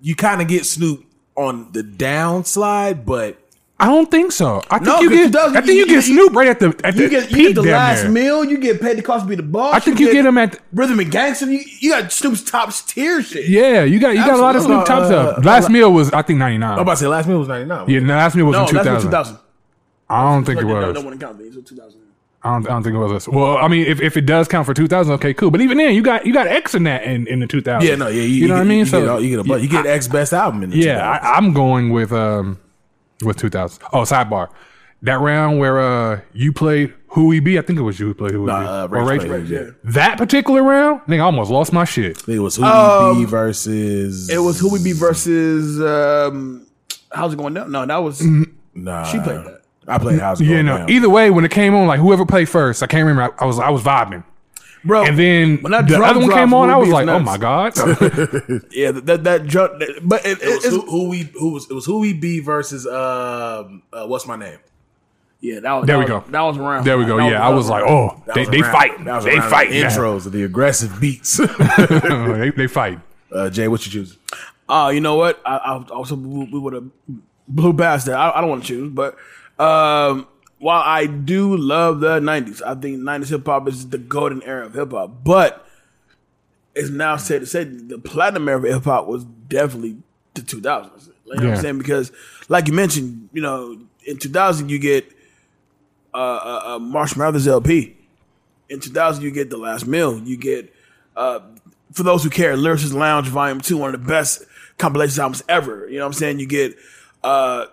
you 0.00 0.14
kind 0.16 0.40
of 0.40 0.48
get 0.48 0.64
Snoop 0.64 1.04
on 1.36 1.70
the 1.72 1.82
downslide, 1.82 3.04
but 3.04 3.38
I 3.82 3.86
don't 3.86 4.10
think 4.10 4.30
so. 4.32 4.62
I 4.70 4.78
think 4.78 4.86
No, 4.86 5.00
you 5.00 5.08
'cause 5.08 5.16
get. 5.18 5.24
you 5.24 5.30
does- 5.30 5.50
I 5.56 5.60
think 5.60 5.66
you- 5.66 5.74
you, 5.74 5.86
get 5.86 5.94
you- 6.06 6.14
Snoop 6.14 6.34
right 6.36 6.46
at 6.48 6.60
the 6.60 6.68
at 6.84 6.94
You 6.94 7.02
the 7.02 7.08
get, 7.08 7.28
peak 7.28 7.36
you 7.36 7.46
get 7.48 7.54
the 7.56 7.62
last 7.62 8.02
near. 8.04 8.12
meal. 8.12 8.44
You 8.44 8.58
get 8.58 8.80
paid 8.80 8.96
the 8.96 9.02
cost 9.02 9.24
to 9.24 9.28
be 9.28 9.34
the 9.34 9.42
boss. 9.42 9.74
I 9.74 9.80
think 9.80 9.98
you 9.98 10.12
get 10.12 10.24
him 10.24 10.38
at. 10.38 10.52
the, 10.52 10.58
Rhythm 10.72 11.00
and 11.00 11.10
Gangster. 11.10 11.46
You, 11.50 11.60
you 11.80 11.90
got 11.90 12.12
Snoop's 12.12 12.42
top 12.42 12.72
tier 12.86 13.22
shit. 13.22 13.48
Yeah, 13.48 13.82
you 13.82 13.98
got 13.98 14.10
you 14.14 14.24
got 14.24 14.38
a 14.38 14.42
lot 14.42 14.54
of 14.56 14.62
Snoop 14.62 14.84
top 14.86 15.02
Absolutely. 15.02 15.32
stuff. 15.32 15.38
Uh, 15.44 15.48
last 15.48 15.66
uh, 15.66 15.68
meal 15.70 15.92
was 15.92 16.12
I 16.12 16.22
think 16.22 16.38
ninety 16.38 16.58
nine. 16.58 16.74
I'm 16.74 16.78
about 16.78 16.92
to 16.94 16.96
say 17.00 17.06
last 17.08 17.26
meal 17.28 17.38
was 17.40 17.48
99. 17.48 17.88
Yeah, 17.90 18.00
no, 18.00 18.14
last 18.14 18.36
meal 18.36 18.46
was 18.46 18.52
No, 18.54 18.62
in 18.62 18.68
two 18.68 18.76
that's 18.76 18.86
what 18.86 18.94
thousand. 18.94 19.10
2000. 19.10 19.38
I 20.10 20.32
don't 20.32 20.44
think 20.44 20.60
it 20.60 20.64
was. 20.64 20.94
no 20.94 21.00
one 21.00 21.18
count 21.18 21.38
these. 21.38 21.54
It 21.56 21.62
was 21.62 21.68
2000. 21.70 22.00
I 22.44 22.52
don't, 22.54 22.66
I 22.66 22.70
don't 22.70 22.82
think 22.82 22.94
it 22.94 22.98
was. 22.98 23.28
Well, 23.28 23.56
I 23.56 23.68
mean, 23.68 23.86
if, 23.86 24.00
if 24.00 24.16
it 24.16 24.26
does 24.26 24.48
count 24.48 24.66
for 24.66 24.74
two 24.74 24.86
thousand, 24.88 25.14
okay, 25.14 25.32
cool. 25.34 25.50
But 25.50 25.60
even 25.60 25.78
then, 25.78 25.94
you 25.94 26.02
got 26.02 26.26
you 26.26 26.32
got 26.32 26.46
X 26.46 26.74
in 26.74 26.84
that 26.84 27.02
in, 27.04 27.26
in 27.28 27.40
the 27.40 27.46
two 27.46 27.60
thousand. 27.60 27.88
Yeah, 27.88 27.94
no, 27.96 28.08
yeah, 28.08 28.22
you, 28.22 28.28
you, 28.28 28.40
know 28.48 28.54
get, 28.54 28.54
what 28.54 28.60
I 28.60 28.64
mean. 28.64 28.78
You 28.80 28.86
so 28.86 29.00
get, 29.00 29.08
all- 29.08 29.20
you 29.20 29.30
get 29.30 29.38
a 29.40 29.44
bu- 29.44 29.62
you 29.62 29.68
get 29.68 29.86
X 29.86 30.06
best 30.08 30.32
album 30.32 30.62
in 30.64 30.70
the 30.70 30.76
yeah, 30.76 31.08
I, 31.08 31.36
I'm 31.36 31.52
going 31.52 31.90
with 31.90 32.12
um 32.12 32.58
with 33.24 33.36
two 33.36 33.50
thousand. 33.50 33.82
Oh, 33.92 34.02
sidebar. 34.02 34.48
That 35.02 35.18
round 35.20 35.58
where 35.58 35.80
uh 35.80 36.20
you 36.32 36.52
played 36.52 36.94
Who 37.08 37.26
We 37.26 37.40
Be, 37.40 37.58
I 37.58 37.62
think 37.62 37.78
it 37.78 37.82
was 37.82 37.98
you 37.98 38.06
who 38.06 38.14
played 38.14 38.32
Who 38.32 38.42
We 38.42 38.46
Nah, 38.46 38.60
Be. 38.86 38.94
uh, 38.94 39.00
Or 39.00 39.04
Rage 39.04 39.22
Rage- 39.22 39.28
played, 39.28 39.48
yeah. 39.48 39.70
That 39.84 40.16
particular 40.18 40.62
round, 40.62 41.00
nigga, 41.02 41.16
I 41.18 41.24
almost 41.24 41.50
lost 41.50 41.72
my 41.72 41.84
shit. 41.84 42.18
I 42.18 42.20
think 42.20 42.36
it 42.36 42.40
was 42.40 42.54
Who 42.56 42.62
Um, 42.64 43.18
We 43.18 43.24
Be 43.24 43.30
versus. 43.30 44.28
It 44.30 44.38
was 44.38 44.60
Who 44.60 44.70
We 44.72 44.82
Be 44.82 44.92
versus. 44.92 45.80
Um, 45.80 46.66
how's 47.10 47.32
it 47.32 47.36
going 47.36 47.54
down? 47.54 47.72
No, 47.72 47.84
that 47.84 47.96
was. 47.96 48.22
Nah, 48.74 49.02
She 49.04 49.18
played 49.18 49.44
that. 49.44 49.62
I 49.88 49.98
played 49.98 50.20
How's 50.20 50.40
It 50.40 50.46
Going 50.46 50.66
no. 50.66 50.78
Down. 50.78 50.90
Either 50.90 51.10
way, 51.10 51.30
when 51.30 51.44
it 51.44 51.50
came 51.50 51.74
on, 51.74 51.88
like 51.88 51.98
whoever 51.98 52.24
played 52.24 52.48
first, 52.48 52.84
I 52.84 52.86
can't 52.86 53.04
remember. 53.04 53.34
I, 53.40 53.42
I 53.42 53.46
was 53.46 53.58
I 53.58 53.70
was 53.70 53.82
vibing, 53.82 54.22
Bro, 54.84 55.04
and 55.04 55.18
then 55.18 55.58
when 55.62 55.70
that 55.72 55.86
the 55.86 55.96
drum 55.96 56.02
other 56.16 56.20
one 56.26 56.30
came 56.30 56.52
on. 56.54 56.68
I 56.70 56.76
was 56.76 56.86
Be 56.86 56.88
is 56.88 56.94
like, 56.94 57.08
oh 57.08 57.18
my 57.20 57.36
god. 57.38 57.72
Yeah, 58.72 58.90
that 58.92 59.22
that 59.24 59.46
drum. 59.46 59.78
that- 59.78 60.00
But 60.02 60.26
it, 60.26 60.42
It 60.42 60.48
was 60.48 60.64
who, 60.64 60.80
who 60.82 61.08
we 61.08 61.30
who 61.38 61.52
was 61.52 61.70
it 61.70 61.74
was 61.74 61.86
who 61.86 62.00
we 62.00 62.12
be 62.12 62.40
versus 62.40 62.86
um 62.86 63.82
uh, 63.92 64.06
what's 64.06 64.26
my 64.26 64.36
name? 64.36 64.58
yeah, 65.40 65.60
that 65.60 65.72
was. 65.72 65.86
There 65.86 65.96
that 65.98 66.06
we 66.08 66.12
was- 66.12 66.24
go. 66.24 66.30
That 66.30 66.40
was 66.42 66.58
around. 66.58 66.84
there 66.84 66.98
we 66.98 67.04
go. 67.04 67.16
That 67.18 67.30
Yeah, 67.30 67.46
I 67.46 67.50
was 67.50 67.68
like, 67.68 67.84
oh, 67.86 68.22
they, 68.34 68.44
they 68.44 68.62
fight. 68.62 68.98
They 69.04 69.40
fight. 69.40 69.70
the 69.70 69.82
intros 69.82 70.26
of 70.26 70.32
the 70.32 70.42
aggressive 70.44 71.00
beats. 71.00 71.36
they, 71.38 72.50
they 72.50 72.66
fight. 72.66 72.98
uh, 73.32 73.50
Jay, 73.50 73.68
what 73.68 73.84
you 73.86 73.92
choose? 73.92 74.18
Oh, 74.68 74.88
you 74.88 75.00
know 75.00 75.16
what? 75.16 75.40
I, 75.44 75.56
I 75.58 75.82
also 75.90 76.14
we 76.16 76.58
would 76.58 76.72
have 76.72 76.84
blew 77.48 77.72
past 77.74 78.06
that. 78.06 78.16
I, 78.16 78.38
I 78.38 78.40
don't 78.40 78.50
want 78.50 78.62
to 78.62 78.68
choose, 78.68 78.92
but 78.92 79.16
um, 79.62 80.26
while 80.62 80.82
I 80.84 81.06
do 81.06 81.56
love 81.56 81.98
the 81.98 82.20
'90s, 82.20 82.62
I 82.62 82.76
think 82.76 83.00
'90s 83.00 83.30
hip 83.30 83.46
hop 83.46 83.66
is 83.66 83.88
the 83.88 83.98
golden 83.98 84.44
era 84.44 84.66
of 84.66 84.74
hip 84.74 84.92
hop. 84.92 85.24
But 85.24 85.66
it's 86.76 86.88
now 86.88 87.16
said 87.16 87.40
to 87.40 87.46
say 87.46 87.64
the 87.64 87.98
platinum 87.98 88.48
era 88.48 88.58
of 88.58 88.64
hip 88.64 88.84
hop 88.84 89.08
was 89.08 89.24
definitely 89.24 89.96
the 90.34 90.42
2000s. 90.42 91.08
You 91.26 91.34
know 91.34 91.48
what 91.48 91.56
I'm 91.56 91.62
saying? 91.62 91.78
Because, 91.78 92.12
like 92.48 92.68
you 92.68 92.74
mentioned, 92.74 93.28
you 93.32 93.42
know, 93.42 93.76
in 94.06 94.18
2000 94.18 94.68
you 94.68 94.78
get 94.78 95.10
uh, 96.14 96.16
uh, 96.16 96.62
uh, 96.64 96.78
Marshall 96.78 97.18
Mathers 97.18 97.48
LP. 97.48 97.96
In 98.68 98.78
2000 98.78 99.24
you 99.24 99.32
get 99.32 99.50
The 99.50 99.56
Last 99.56 99.84
Meal. 99.86 100.20
You 100.20 100.36
get 100.36 100.72
uh, 101.16 101.40
for 101.92 102.04
those 102.04 102.22
who 102.22 102.30
care, 102.30 102.56
Lyricist 102.56 102.94
Lounge 102.94 103.26
Volume 103.26 103.60
Two, 103.60 103.78
one 103.78 103.92
of 103.92 104.00
the 104.00 104.06
best 104.06 104.44
compilation 104.78 105.20
albums 105.20 105.42
ever. 105.48 105.88
You 105.88 105.98
know 105.98 106.04
what 106.04 106.10
I'm 106.10 106.12
saying? 106.12 106.38
You 106.38 106.46
get 106.46 106.76
uh, 107.24 107.66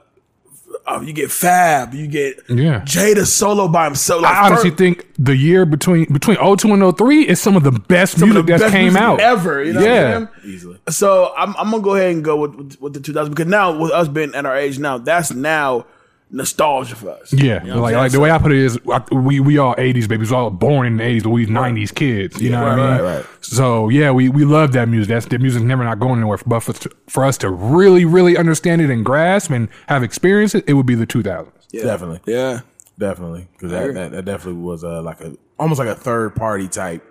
uh, 0.86 1.02
you 1.04 1.13
get 1.13 1.32
Fab, 1.32 1.94
you 1.94 2.08
get 2.08 2.42
Yeah. 2.50 2.82
Jada 2.82 3.26
solo 3.26 3.68
by 3.68 3.86
himself. 3.86 4.22
Like, 4.22 4.36
I 4.36 4.48
honestly 4.48 4.70
first- 4.70 4.78
think 4.80 5.08
the 5.18 5.36
year 5.36 5.65
between 5.65 6.12
between 6.12 6.38
02 6.38 6.74
and 6.74 6.98
03 6.98 7.28
is 7.28 7.39
some 7.39 7.56
of 7.56 7.63
the 7.63 7.72
best 7.72 8.18
some 8.18 8.30
music 8.30 8.48
that 8.48 8.72
came 8.72 8.94
music 8.94 9.02
out 9.02 9.20
ever. 9.20 9.63
You 9.63 9.74
know 9.74 9.82
yeah. 9.82 10.04
what 10.04 10.15
I'm 10.18 10.30
saying? 10.42 10.56
Easily. 10.56 10.78
So 10.89 11.34
I'm, 11.38 11.56
I'm 11.58 11.70
gonna 11.72 11.84
go 11.84 11.96
ahead 11.96 12.12
and 12.12 12.24
go 12.24 12.38
with, 12.38 12.56
with, 12.56 12.82
with 12.82 12.94
the 12.94 13.00
2000s 13.00 13.30
because 13.30 13.48
now 13.48 13.78
with 13.78 13.92
us 13.92 14.08
being 14.08 14.34
at 14.36 14.46
our 14.46 14.56
age 14.56 14.80
now, 14.80 14.98
that's 14.98 15.32
now 15.32 15.86
nostalgia 16.32 16.96
for 16.96 17.10
us. 17.10 17.34
Yeah, 17.34 17.63
You 17.63 17.74
know 17.74 17.82
like 17.82 17.96
like 17.96 18.12
the 18.12 18.20
way 18.20 18.30
I 18.32 18.38
put 18.38 18.52
it 18.52 18.60
is, 18.60 18.78
I- 18.92 19.04
we 19.13 19.39
we 19.39 19.58
all 19.58 19.76
'80s 19.76 20.08
babies, 20.08 20.30
we 20.32 20.38
all 20.38 20.50
born 20.50 20.86
in 20.88 20.98
the 20.98 21.04
'80s, 21.04 21.24
but 21.24 21.30
we 21.32 21.46
'90s 21.48 21.94
kids. 21.94 22.42
You 22.42 22.52
know 22.52 22.62
what 22.62 22.72
I 22.74 22.76
mean? 22.76 22.86
right, 23.06 23.15
right. 23.18 23.26
So 23.42 23.89
yeah, 23.89 24.12
we 24.12 24.30
we 24.30 24.46
love 24.46 24.72
that 24.74 24.88
music. 24.89 25.10
That's 25.10 25.26
the 25.26 25.39
music's 25.39 25.63
never 25.63 25.84
not 25.84 26.00
going 26.00 26.20
anywhere. 26.20 26.38
But 26.46 26.60
for 26.62 26.74
for 27.08 27.26
us 27.26 27.38
to 27.39 27.50
really 27.50 28.06
really 28.06 28.38
understand 28.38 28.82
it 28.82 28.89
and 28.89 29.04
grasp 29.04 29.50
and 29.52 29.70
have 29.88 30.04
experience 30.04 30.54
it, 30.56 30.63
it 30.68 30.74
would 30.74 30.86
be 30.86 30.96
the 30.96 31.08
2000s. 31.08 31.52
Yeah. 31.72 31.84
Definitely. 31.84 32.22
yeah. 32.26 32.62
Definitely, 32.98 33.48
because 33.54 33.72
that, 33.72 33.94
that 33.94 34.12
that 34.12 34.26
definitely 34.26 34.62
was 34.62 34.84
uh, 34.84 35.02
like 35.02 35.22
a 35.22 35.38
almost 35.58 35.80
like 35.80 35.88
a 35.88 35.96
third 35.96 36.36
party 36.36 36.68
type 36.68 37.02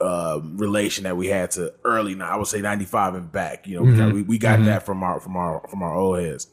uh, 0.00 0.40
relation 0.42 1.04
that 1.04 1.16
we 1.16 1.28
had 1.28 1.52
to 1.52 1.72
early. 1.84 2.20
I 2.20 2.34
would 2.36 2.48
say 2.48 2.60
ninety 2.60 2.84
five 2.84 3.14
and 3.14 3.30
back. 3.30 3.68
You 3.68 3.76
know, 3.76 3.82
we 3.84 3.96
got, 3.96 4.12
we, 4.12 4.22
we 4.22 4.38
got 4.38 4.64
that 4.64 4.84
from 4.84 5.04
our 5.04 5.20
from 5.20 5.36
our 5.36 5.64
from 5.68 5.82
our 5.84 5.94
old 5.94 6.18
heads. 6.18 6.48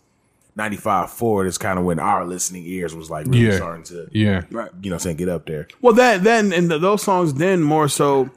Ninety 0.60 0.78
five 0.78 1.10
forward 1.10 1.48
is 1.48 1.58
kind 1.58 1.80
of 1.80 1.86
when 1.86 2.00
our 2.00 2.26
listening 2.26 2.64
ears 2.66 2.94
was 2.94 3.10
like 3.10 3.26
really 3.28 3.46
Yeah. 3.48 3.56
starting 3.56 3.84
to 3.86 4.08
Yeah, 4.12 4.42
Right. 4.52 4.70
you 4.84 4.92
know 4.92 4.98
saying 4.98 5.16
get 5.18 5.30
up 5.30 5.46
there. 5.46 5.68
Well, 5.82 5.94
that 5.94 6.24
then 6.24 6.52
and 6.52 6.70
the, 6.70 6.78
those 6.78 7.02
songs 7.02 7.34
then 7.36 7.62
more 7.64 7.88
so 7.88 8.30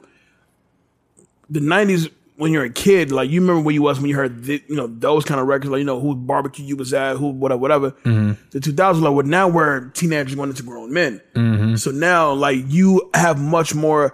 the 1.49 1.59
'90s 1.59 2.09
when 2.37 2.51
you're 2.51 2.63
a 2.63 2.69
kid, 2.69 3.11
like 3.11 3.29
you 3.29 3.41
remember 3.41 3.61
where 3.61 3.73
you 3.73 3.81
was 3.83 3.99
when 3.99 4.09
you 4.09 4.15
heard 4.15 4.43
the, 4.45 4.63
you 4.67 4.75
know 4.75 4.87
those 4.87 5.23
kind 5.25 5.39
of 5.41 5.47
records, 5.47 5.69
like 5.71 5.79
you 5.79 5.85
know 5.85 5.99
who 5.99 6.15
barbecue 6.15 6.65
you 6.65 6.75
was 6.77 6.93
at, 6.93 7.17
who 7.17 7.27
whatever, 7.27 7.59
whatever. 7.59 7.89
The 8.03 8.59
2000s, 8.59 9.01
like 9.01 9.13
well, 9.13 9.25
now 9.25 9.47
we're 9.49 9.89
teenagers 9.89 10.33
going 10.35 10.49
into 10.49 10.63
grown 10.63 10.91
men, 10.93 11.21
so 11.77 11.91
now 11.91 12.31
like 12.33 12.63
you 12.69 13.09
have 13.13 13.39
much 13.39 13.75
more, 13.75 14.13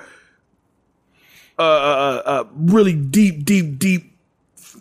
uh, 1.58 1.62
uh, 1.62 2.22
uh, 2.26 2.44
really 2.56 2.94
deep, 2.94 3.46
deep, 3.46 3.78
deep 3.80 4.18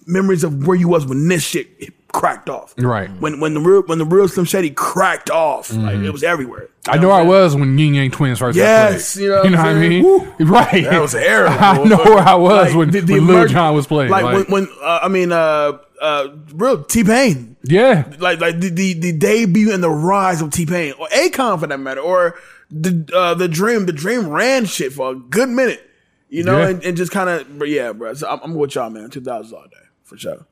memories 0.07 0.43
of 0.45 0.67
where 0.67 0.77
you 0.77 0.89
was 0.89 1.07
when 1.07 1.29
this 1.29 1.43
shit 1.45 1.69
cracked 2.19 2.49
off. 2.51 2.75
Right. 2.77 3.09
when 3.21 3.39
when 3.41 3.55
the 3.55 3.61
real 3.61 3.83
when 3.83 3.99
the 3.99 4.05
real 4.05 4.27
Slim 4.29 4.45
Shady 4.47 4.71
cracked 4.71 5.31
off, 5.31 5.73
like 5.73 5.97
it 5.97 6.11
was 6.11 6.23
everywhere. 6.25 6.69
I 6.89 6.97
know 6.99 7.11
I 7.11 7.23
was 7.23 7.55
when 7.55 7.79
Ying 7.79 7.95
Yang 7.95 8.11
Twins 8.13 8.39
first. 8.39 8.57
Yes, 8.57 9.17
you 9.17 9.29
know 9.29 9.43
you 9.45 9.51
know 9.51 9.59
what 9.59 9.67
what 9.67 9.77
I 9.77 9.89
mean. 9.89 10.03
saying? 10.39 10.49
Right, 10.49 10.85
That 10.85 11.01
was 11.03 11.15
era, 11.35 11.51
I 11.51 11.85
know 11.85 11.97
where 11.99 12.19
I 12.19 12.35
was 12.35 12.69
Like, 12.69 12.77
when, 12.77 12.91
the- 12.91 13.01
the 13.01 13.13
when 13.15 13.27
Lil 13.27 13.47
Jon 13.49 13.75
was 13.75 13.87
playing. 13.87 14.11
Like, 14.11 14.25
Like, 14.25 14.49
when, 14.49 14.65
when 14.67 14.69
uh, 14.83 15.01
I 15.03 15.09
mean, 15.09 15.31
uh, 15.33 15.79
uh, 16.01 16.29
real 16.55 16.83
T 16.85 17.05
Pain, 17.05 17.57
yeah, 17.65 18.11
like 18.19 18.41
like 18.41 18.59
the, 18.61 18.71
the 18.71 18.95
the 18.95 19.13
debut 19.13 19.73
and 19.73 19.83
the 19.83 19.91
rise 19.91 20.41
of 20.43 20.51
T 20.51 20.65
Pain, 20.67 20.95
or 20.99 21.07
Akon 21.09 21.61
for 21.61 21.67
that 21.67 21.79
matter, 21.79 22.01
or 22.01 22.37
the 22.71 23.09
uh, 23.15 23.35
the 23.35 23.49
Dream, 23.49 23.87
the 23.87 23.93
Dream 23.93 24.29
ran 24.29 24.65
shit 24.65 24.93
for 24.93 25.13
a 25.13 25.15
good 25.15 25.49
minute, 25.51 25.89
you 26.29 26.43
know, 26.45 26.59
Yeah. 26.59 26.69
and, 26.69 26.85
and 26.85 26.97
just 26.97 27.13
kind 27.13 27.29
of, 27.31 27.67
yeah, 27.69 27.93
bro. 27.93 28.15
So 28.15 28.29
I'm, 28.29 28.41
I'm 28.43 28.55
with 28.55 28.75
y'all, 28.75 28.91
man. 28.91 29.11
Two 29.11 29.21
thousands 29.21 29.53
all 29.53 29.65
day 29.65 29.87
for 30.05 30.17
sure. 30.17 30.47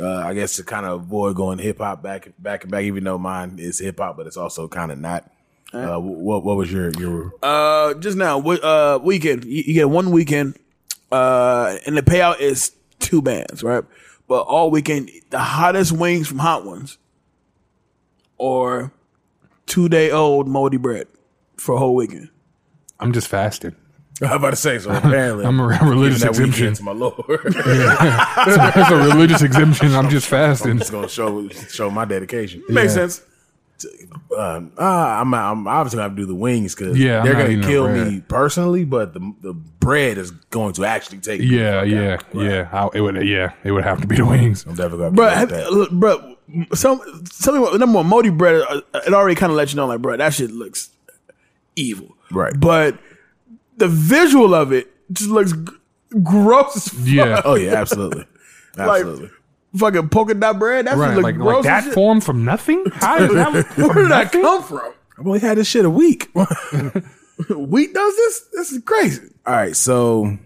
Uh, 0.00 0.16
I 0.18 0.34
guess 0.34 0.56
to 0.56 0.64
kind 0.64 0.84
of 0.86 1.02
avoid 1.02 1.36
going 1.36 1.58
hip 1.58 1.78
hop 1.78 2.02
back 2.02 2.32
back 2.38 2.64
and 2.64 2.72
back, 2.72 2.82
even 2.84 3.04
though 3.04 3.18
mine 3.18 3.56
is 3.58 3.78
hip 3.78 3.98
hop, 3.98 4.16
but 4.16 4.26
it's 4.26 4.36
also 4.36 4.66
kind 4.68 4.90
of 4.90 4.98
not. 4.98 5.30
Uh, 5.72 5.98
what 5.98 6.44
what 6.44 6.56
was 6.56 6.70
your 6.72 6.90
your 6.98 7.32
Uh, 7.42 7.94
just 7.94 8.16
now, 8.16 8.38
wi- 8.40 8.60
uh, 8.62 8.98
weekend. 9.02 9.44
You, 9.44 9.62
you 9.66 9.74
get 9.74 9.90
one 9.90 10.10
weekend, 10.10 10.56
uh, 11.12 11.76
and 11.86 11.96
the 11.96 12.02
payout 12.02 12.40
is 12.40 12.72
two 13.00 13.20
bands, 13.22 13.62
right? 13.62 13.84
But 14.28 14.42
all 14.42 14.70
weekend, 14.70 15.10
the 15.30 15.38
hottest 15.38 15.92
wings 15.92 16.26
from 16.28 16.38
Hot 16.38 16.64
Ones, 16.64 16.98
or 18.38 18.92
two 19.66 19.88
day 19.88 20.10
old 20.10 20.48
moldy 20.48 20.76
bread 20.76 21.06
for 21.56 21.74
a 21.74 21.78
whole 21.78 21.94
weekend. 21.94 22.30
I'm 23.00 23.12
just 23.12 23.28
fasting. 23.28 23.74
I 24.22 24.26
was 24.26 24.32
about 24.36 24.50
to 24.50 24.56
say 24.56 24.78
so. 24.78 24.90
Apparently, 24.94 25.44
I'm 25.44 25.58
a 25.58 25.66
religious 25.66 26.22
that 26.22 26.32
weekend 26.32 26.48
exemption. 26.54 26.74
to 26.74 26.82
my 26.84 26.92
lord. 26.92 27.16
That's 27.54 28.90
a 28.90 28.96
religious 28.96 29.42
exemption. 29.42 29.94
I'm 29.94 30.08
just 30.08 30.28
fasting. 30.28 30.78
It's 30.80 30.90
gonna 30.90 31.08
show 31.08 31.48
show 31.48 31.90
my 31.90 32.04
dedication. 32.04 32.62
Makes 32.68 32.94
sense. 32.94 33.22
Um, 34.36 34.72
uh, 34.78 34.82
I'm 34.82 35.34
I'm 35.34 35.66
obviously 35.66 35.96
gonna 35.98 36.08
have 36.08 36.16
to 36.16 36.22
do 36.22 36.26
the 36.26 36.34
wings 36.34 36.74
because 36.76 36.96
Yeah, 36.98 37.22
they're 37.24 37.34
gonna 37.34 37.60
kill 37.66 37.88
me 37.88 38.20
personally, 38.20 38.84
but 38.84 39.14
the 39.14 39.34
the 39.40 39.52
bread 39.52 40.16
is 40.16 40.30
going 40.30 40.74
to 40.74 40.84
actually 40.84 41.18
take. 41.18 41.40
me 41.40 41.46
Yeah, 41.46 41.80
the 41.80 41.88
yeah, 41.88 42.16
fuck 42.16 42.36
out. 42.36 42.42
yeah. 42.42 42.68
I, 42.72 42.88
it 42.96 43.00
would, 43.00 43.26
yeah, 43.26 43.52
it 43.64 43.72
would 43.72 43.84
have 43.84 44.00
to 44.00 44.06
be 44.06 44.16
the 44.16 44.24
wings. 44.24 44.64
I'm 44.64 44.74
definitely 44.76 44.98
gonna 44.98 45.10
Bro, 45.16 45.28
have 45.28 45.38
have, 45.38 45.48
that. 45.50 45.72
look, 45.72 45.90
bro, 45.90 46.36
some 46.74 47.00
something 47.30 47.60
what- 47.60 47.78
number 47.80 47.96
one, 47.96 48.06
moldy 48.06 48.30
bread. 48.30 48.62
uh, 48.68 48.80
It 49.06 49.12
already 49.12 49.34
kind 49.34 49.50
of 49.50 49.56
let 49.56 49.70
you 49.72 49.76
know, 49.76 49.86
like, 49.86 50.00
bro, 50.00 50.16
that 50.16 50.32
shit 50.34 50.52
looks 50.52 50.90
evil, 51.76 52.14
Right. 52.30 52.58
But 52.58 52.96
the 53.76 53.88
visual 53.88 54.54
of 54.54 54.72
it 54.72 54.90
just 55.12 55.30
looks 55.30 55.52
g- 55.52 55.72
gross. 56.22 56.76
As 56.76 56.88
fuck. 56.88 57.00
Yeah, 57.06 57.42
Oh 57.44 57.54
yeah, 57.56 57.74
absolutely, 57.74 58.24
like 58.76 59.00
absolutely. 59.00 59.30
fucking 59.76 60.08
polka 60.08 60.34
dot 60.34 60.58
bread. 60.58 60.86
That 60.86 60.92
shit 60.92 60.98
right. 61.00 61.14
look 61.14 61.24
Like, 61.24 61.36
gross. 61.36 61.54
like 61.56 61.64
that 61.64 61.78
as 61.78 61.84
shit. 61.84 61.94
formed 61.94 62.24
from 62.24 62.44
nothing. 62.44 62.84
How 62.94 63.18
did 63.26 63.30
that? 63.32 63.52
Where 63.76 63.94
did 63.94 64.10
that 64.10 64.32
come 64.32 64.62
from? 64.62 64.92
I've 65.18 65.26
only 65.26 65.40
had 65.40 65.58
this 65.58 65.68
shit 65.68 65.84
a 65.84 65.90
week. 65.90 66.28
All 66.34 66.46
Wheat 67.50 67.92
does 67.92 68.16
this? 68.16 68.40
This 68.52 68.72
is 68.72 68.82
crazy. 68.84 69.28
All 69.46 69.54
right, 69.54 69.74
so 69.76 70.38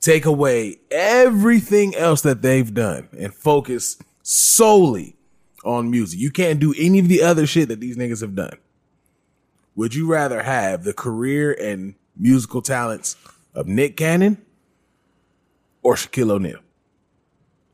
take 0.00 0.24
away 0.26 0.76
everything 0.90 1.94
else 1.94 2.22
that 2.22 2.42
they've 2.42 2.72
done 2.72 3.08
and 3.18 3.32
focus 3.34 3.98
solely 4.22 5.16
on 5.64 5.90
music. 5.90 6.18
You 6.20 6.30
can't 6.30 6.60
do 6.60 6.74
any 6.78 6.98
of 6.98 7.08
the 7.08 7.22
other 7.22 7.46
shit 7.46 7.68
that 7.68 7.80
these 7.80 7.96
niggas 7.96 8.20
have 8.22 8.34
done. 8.34 8.56
Would 9.76 9.94
you 9.94 10.06
rather 10.10 10.42
have 10.42 10.84
the 10.84 10.92
career 10.92 11.52
and 11.60 11.94
musical 12.16 12.62
talents 12.62 13.16
of 13.54 13.66
Nick 13.66 13.96
Cannon 13.96 14.40
or 15.82 15.94
Shaquille 15.94 16.30
O'Neal? 16.30 16.58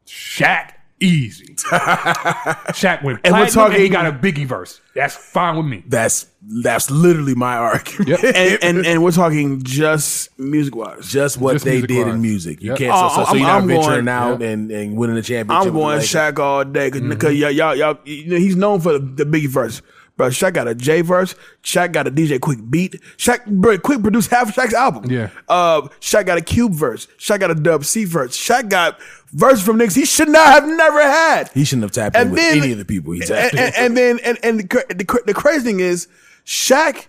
Shaq, 0.06 0.72
easy. 0.98 1.54
Shaq 1.54 3.04
went 3.04 3.20
And 3.24 3.34
we're 3.34 3.42
and, 3.44 3.52
talking- 3.52 3.80
he 3.80 3.88
got 3.88 4.06
a 4.06 4.12
Biggie 4.12 4.46
verse. 4.46 4.80
That's 4.94 5.14
fine 5.14 5.56
with 5.56 5.66
me. 5.66 5.84
That's 5.86 6.26
that's 6.42 6.90
literally 6.90 7.34
my 7.34 7.56
argument. 7.58 8.24
And 8.24 8.58
and, 8.64 8.86
and 8.86 9.04
we're 9.04 9.12
talking 9.12 9.62
just 9.62 10.36
music 10.38 10.74
wise. 10.74 11.06
Just 11.08 11.38
what 11.38 11.52
Just 11.52 11.64
they 11.64 11.80
did 11.82 12.06
wise. 12.06 12.14
in 12.14 12.22
music. 12.22 12.60
You 12.62 12.70
Yep. 12.70 12.78
can't. 12.78 12.92
So, 12.98 13.04
oh, 13.04 13.08
so, 13.08 13.14
so 13.14 13.28
I'm- 13.28 13.36
you're 13.38 13.46
not 13.46 13.62
I'm 13.62 13.68
venturing 13.68 14.04
going- 14.06 14.08
out 14.08 14.42
and, 14.42 14.70
and 14.72 14.96
winning 14.96 15.16
the 15.16 15.22
championship. 15.22 15.66
I'm 15.68 15.72
going 15.72 15.98
the 15.98 16.02
Lakers. 16.02 16.10
Shaq 16.10 16.38
all 16.40 16.64
day 16.64 16.90
because 16.90 17.02
mm-hmm. 17.02 17.36
y'all, 17.36 17.50
y'all, 17.50 17.76
y'all, 17.76 17.98
you 18.04 18.30
know, 18.30 18.36
he's 18.36 18.56
known 18.56 18.80
for 18.80 18.94
the, 18.94 18.98
the 18.98 19.24
Biggie 19.24 19.48
verse. 19.48 19.82
Bro, 20.20 20.28
Shaq 20.28 20.52
got 20.52 20.68
a 20.68 20.74
J 20.74 21.00
verse. 21.00 21.34
Shaq 21.62 21.92
got 21.92 22.06
a 22.06 22.10
DJ 22.10 22.38
Quik 22.38 22.70
beat. 22.70 23.00
Shaq, 23.16 23.46
bro, 23.46 23.78
Quik 23.78 24.02
produced 24.02 24.30
half 24.30 24.50
of 24.50 24.54
Shaq's 24.54 24.74
album. 24.74 25.10
Yeah. 25.10 25.30
Uh, 25.48 25.88
Shaq 26.00 26.26
got 26.26 26.36
a 26.36 26.42
Cube 26.42 26.74
verse. 26.74 27.06
Shaq 27.18 27.40
got 27.40 27.50
a 27.50 27.54
Dub 27.54 27.86
C 27.86 28.04
verse. 28.04 28.36
Shaq 28.36 28.68
got 28.68 29.00
verse 29.32 29.62
from 29.62 29.78
niggas 29.78 29.96
he 29.96 30.04
should 30.04 30.28
not 30.28 30.48
have 30.48 30.66
never 30.68 31.00
had. 31.00 31.48
He 31.54 31.64
shouldn't 31.64 31.84
have 31.84 31.92
tapped 31.92 32.16
in 32.16 32.20
And 32.20 32.30
with 32.32 32.40
then- 32.40 32.58
any 32.58 32.72
of 32.72 32.76
the 32.76 32.84
people 32.84 33.14
he's 33.14 33.30
and, 33.30 33.40
tapped 33.50 33.54
in. 33.54 33.60
and, 33.60 33.74
and 33.76 33.96
then 33.96 34.18
and, 34.22 34.38
and 34.42 34.60
the, 34.60 34.84
the, 34.90 35.22
the 35.24 35.32
crazy 35.34 35.64
thing 35.64 35.80
is 35.80 36.06
Shaq 36.44 37.06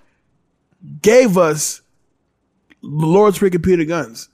gave 1.01 1.37
us 1.37 1.81
Lord's 2.81 3.39
Freaking 3.39 3.61
Peter 3.61 3.83
Gunz. 3.83 4.29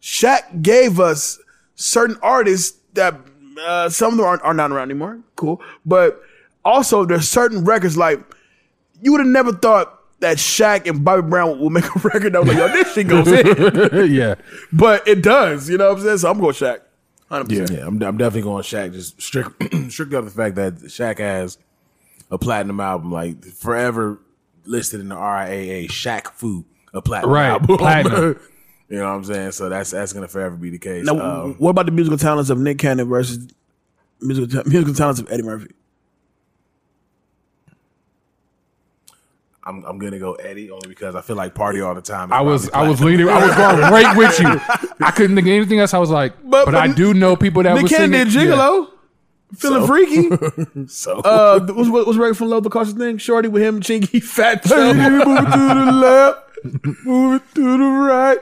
Shaq 0.00 0.62
gave 0.62 0.98
us 0.98 1.38
certain 1.74 2.16
artists 2.22 2.78
that 2.94 3.20
uh, 3.66 3.88
some 3.90 4.12
of 4.12 4.16
them 4.18 4.26
are, 4.26 4.42
are 4.42 4.54
not 4.54 4.70
around 4.72 4.90
anymore. 4.90 5.20
Cool, 5.36 5.60
but 5.84 6.22
also 6.64 7.04
there's 7.04 7.28
certain 7.28 7.64
records 7.64 7.96
like 7.96 8.20
you 9.02 9.12
would 9.12 9.20
have 9.20 9.28
never 9.28 9.52
thought 9.52 10.00
that 10.20 10.38
Shaq 10.38 10.88
and 10.88 11.04
Bobby 11.04 11.22
Brown 11.28 11.58
will 11.58 11.70
make 11.70 11.84
a 11.84 11.98
record 12.08 12.32
that 12.32 12.40
was 12.44 12.48
like, 12.48 12.56
yo, 12.56 12.68
this 12.68 12.94
shit 12.94 13.08
goes 13.08 13.28
in, 13.30 14.12
yeah, 14.12 14.36
but 14.72 15.06
it 15.06 15.22
does. 15.22 15.68
You 15.68 15.76
know 15.78 15.88
what 15.90 15.98
I'm 15.98 16.04
saying? 16.04 16.18
So 16.18 16.30
I'm 16.30 16.38
going 16.40 16.54
Shaq. 16.54 16.80
100%. 17.30 17.70
Yeah, 17.76 17.86
I'm, 17.86 18.00
I'm 18.02 18.16
definitely 18.16 18.42
going 18.42 18.62
Shaq. 18.62 18.92
Just 18.92 19.20
strict, 19.20 19.62
strictly 19.90 20.16
off 20.16 20.24
the 20.24 20.30
fact 20.30 20.54
that 20.56 20.74
Shaq 20.76 21.18
has 21.18 21.58
a 22.30 22.38
platinum 22.38 22.80
album, 22.80 23.10
like 23.12 23.44
forever 23.44 24.20
listed 24.64 25.00
in 25.00 25.08
the 25.08 25.16
RIAA. 25.16 25.88
Shaq 25.88 26.28
Fu, 26.32 26.64
a 26.94 27.02
platinum 27.02 27.32
Right, 27.34 27.48
album. 27.48 27.76
platinum. 27.76 28.40
you 28.88 28.98
know 28.98 29.04
what 29.04 29.10
I'm 29.16 29.24
saying? 29.24 29.52
So 29.52 29.68
that's 29.68 29.90
that's 29.90 30.12
gonna 30.12 30.28
forever 30.28 30.56
be 30.56 30.70
the 30.70 30.78
case. 30.78 31.04
Now, 31.04 31.18
Um, 31.44 31.54
what 31.54 31.70
about 31.70 31.86
the 31.86 31.92
musical 31.92 32.18
talents 32.18 32.50
of 32.50 32.58
Nick 32.58 32.78
Cannon 32.78 33.08
versus 33.08 33.48
musical 34.20 34.62
musical 34.64 34.94
talents 34.94 35.20
of 35.20 35.30
Eddie 35.30 35.42
Murphy? 35.42 35.70
I'm 39.66 39.84
I'm 39.84 39.98
gonna 39.98 40.18
go 40.18 40.34
Eddie 40.34 40.70
only 40.70 40.88
because 40.88 41.14
I 41.14 41.20
feel 41.22 41.36
like 41.36 41.54
party 41.54 41.80
all 41.80 41.94
the 41.94 42.02
time. 42.02 42.32
I 42.32 42.40
was 42.42 42.68
I 42.70 42.86
was 42.86 43.00
platinum. 43.00 43.26
leaning. 43.26 43.28
I 43.34 43.46
was 43.46 43.54
going 43.56 43.78
right 43.92 44.16
with 44.16 44.38
you. 44.40 44.60
I 45.06 45.10
couldn't 45.10 45.36
think 45.36 45.46
of 45.48 45.52
anything 45.52 45.78
else. 45.80 45.94
I 45.94 45.98
was 45.98 46.10
like, 46.10 46.34
but, 46.44 46.66
But- 46.66 46.74
I 46.74 46.88
do 46.88 47.14
know 47.14 47.34
people 47.36 47.62
that 47.62 47.74
Nick 47.74 47.84
was 47.84 47.92
Cannon 47.92 48.30
singing. 48.30 48.48
did 48.48 48.50
yeah. 48.50 48.56
Gigolo, 48.56 48.88
feeling 49.56 49.80
So- 49.80 49.86
freaky. 49.86 50.86
so 50.88 51.20
Uh, 51.20 51.60
what's 51.72 51.88
what, 51.88 52.06
what's 52.06 52.18
record 52.18 52.36
from 52.36 52.48
Love 52.50 52.62
the 52.64 52.70
Cautious 52.70 52.94
thing? 52.94 53.16
Shorty 53.18 53.48
with 53.48 53.62
him, 53.62 53.80
Chinky, 53.80 54.22
Fat 54.22 54.62
Joe, 54.64 54.92
move 54.92 55.22
it 55.22 55.24
to 55.24 55.84
the 55.86 55.92
left, 55.92 57.04
move 57.06 57.40
it 57.42 57.54
to 57.54 57.78
the 57.78 57.84
right. 57.84 58.38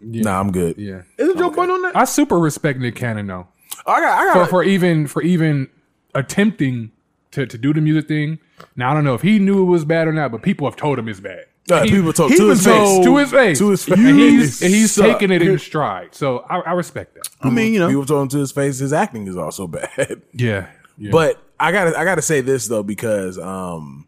nah, 0.00 0.38
I'm 0.38 0.52
good. 0.52 0.76
Yeah, 0.78 1.02
Isn't 1.18 1.36
Joe 1.38 1.50
Budden 1.50 1.70
on 1.74 1.82
that? 1.82 1.96
I 1.96 2.04
super 2.04 2.38
respect 2.38 2.78
Nick 2.78 2.94
Cannon 2.94 3.26
though. 3.26 3.48
I 3.86 4.00
got 4.00 4.18
I 4.18 4.32
For 4.32 4.38
got 4.38 4.50
for 4.50 4.62
even 4.62 5.06
for 5.08 5.20
even 5.22 5.68
attempting 6.14 6.92
to, 7.34 7.46
to 7.46 7.58
do 7.58 7.72
the 7.72 7.80
music 7.80 8.08
thing. 8.08 8.38
Now 8.76 8.90
I 8.90 8.94
don't 8.94 9.04
know 9.04 9.14
if 9.14 9.22
he 9.22 9.38
knew 9.38 9.60
it 9.62 9.66
was 9.66 9.84
bad 9.84 10.08
or 10.08 10.12
not, 10.12 10.32
but 10.32 10.42
people 10.42 10.66
have 10.66 10.76
told 10.76 10.98
him 10.98 11.08
it's 11.08 11.20
bad. 11.20 11.44
Uh, 11.70 11.82
He- 11.84 11.90
people 11.92 12.12
told 12.12 12.30
he 12.32 12.36
to 12.38 12.48
his 12.50 12.64
face. 12.64 12.74
told- 12.74 13.04
to 13.04 13.16
his 13.16 13.30
face, 13.30 13.58
To 13.58 13.70
his 13.70 13.84
face. 13.84 13.98
and 13.98 14.18
he's, 14.18 14.62
and 14.62 14.74
he's 14.74 14.94
taking 14.94 15.30
it 15.30 15.40
in 15.42 15.58
stride. 15.58 16.14
So 16.14 16.40
I, 16.40 16.58
I 16.60 16.72
respect 16.72 17.14
that. 17.14 17.28
I 17.40 17.48
mean, 17.50 17.72
you 17.72 17.78
know, 17.78 17.88
people 17.88 18.04
told 18.04 18.22
him 18.22 18.28
to 18.28 18.38
his 18.38 18.52
face 18.52 18.78
his 18.78 18.92
acting 18.92 19.26
is 19.26 19.36
also 19.36 19.66
bad. 19.78 20.22
Yeah, 20.34 20.68
yeah. 20.98 21.10
But 21.10 21.40
I 21.60 21.72
gotta 21.72 21.98
I 21.98 22.04
gotta 22.04 22.20
say 22.22 22.40
this 22.42 22.66
though 22.68 22.82
because 22.82 23.38
um 23.38 24.06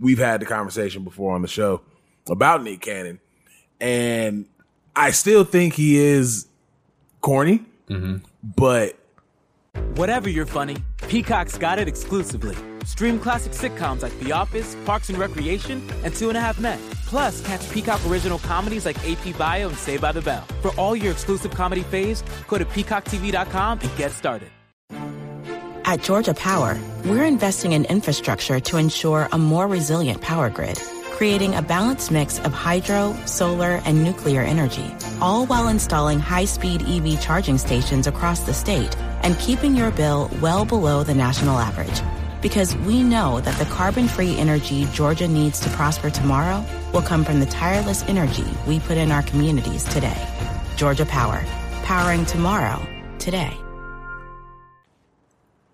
we've 0.00 0.18
had 0.18 0.40
the 0.40 0.46
conversation 0.46 1.02
before 1.04 1.34
on 1.34 1.42
the 1.42 1.48
show 1.48 1.80
about 2.28 2.62
Nick 2.62 2.80
Cannon, 2.82 3.18
and 3.80 4.46
I 4.94 5.10
still 5.10 5.42
think 5.44 5.74
he 5.74 5.96
is 5.98 6.46
corny, 7.20 7.64
but 8.42 8.96
Whatever 9.94 10.28
you're 10.28 10.46
funny, 10.46 10.76
Peacock's 11.08 11.58
got 11.58 11.78
it 11.78 11.88
exclusively. 11.88 12.56
Stream 12.84 13.18
classic 13.18 13.52
sitcoms 13.52 14.02
like 14.02 14.18
The 14.20 14.32
Office, 14.32 14.76
Parks 14.84 15.08
and 15.08 15.18
Recreation, 15.18 15.82
and 16.04 16.14
Two 16.14 16.28
and 16.28 16.36
a 16.36 16.40
Half 16.40 16.60
Men. 16.60 16.78
Plus, 17.06 17.44
catch 17.46 17.68
Peacock 17.70 18.00
original 18.06 18.38
comedies 18.38 18.84
like 18.84 18.96
AP 19.08 19.36
Bio 19.38 19.68
and 19.68 19.78
Saved 19.78 20.02
by 20.02 20.12
the 20.12 20.22
Bell. 20.22 20.44
For 20.62 20.70
all 20.72 20.96
your 20.96 21.12
exclusive 21.12 21.52
comedy 21.52 21.82
faves, 21.82 22.22
go 22.48 22.58
to 22.58 22.64
peacocktv.com 22.64 23.78
and 23.80 23.96
get 23.96 24.12
started. 24.12 24.48
At 25.88 26.02
Georgia 26.02 26.34
Power, 26.34 26.76
we're 27.04 27.24
investing 27.24 27.70
in 27.70 27.84
infrastructure 27.84 28.58
to 28.58 28.76
ensure 28.76 29.28
a 29.30 29.38
more 29.38 29.68
resilient 29.68 30.20
power 30.20 30.50
grid, 30.50 30.80
creating 31.16 31.54
a 31.54 31.62
balanced 31.62 32.10
mix 32.10 32.38
of 32.40 32.52
hydro, 32.52 33.16
solar, 33.24 33.80
and 33.86 34.04
nuclear 34.04 34.42
energy, 34.42 34.94
all 35.18 35.46
while 35.46 35.68
installing 35.68 36.18
high 36.18 36.44
speed 36.44 36.82
EV 36.82 37.18
charging 37.22 37.56
stations 37.56 38.06
across 38.06 38.40
the 38.40 38.52
state 38.52 38.94
and 39.22 39.38
keeping 39.38 39.74
your 39.74 39.90
bill 39.92 40.30
well 40.42 40.66
below 40.66 41.02
the 41.02 41.14
national 41.14 41.56
average. 41.56 42.02
Because 42.42 42.76
we 42.84 43.02
know 43.02 43.40
that 43.40 43.58
the 43.58 43.64
carbon 43.74 44.08
free 44.08 44.36
energy 44.36 44.86
Georgia 44.92 45.26
needs 45.26 45.58
to 45.60 45.70
prosper 45.70 46.10
tomorrow 46.10 46.62
will 46.92 47.00
come 47.00 47.24
from 47.24 47.40
the 47.40 47.46
tireless 47.46 48.04
energy 48.08 48.46
we 48.66 48.78
put 48.78 48.98
in 48.98 49.10
our 49.10 49.22
communities 49.22 49.84
today. 49.84 50.22
Georgia 50.76 51.06
Power, 51.06 51.42
powering 51.82 52.26
tomorrow, 52.26 52.86
today. 53.18 53.56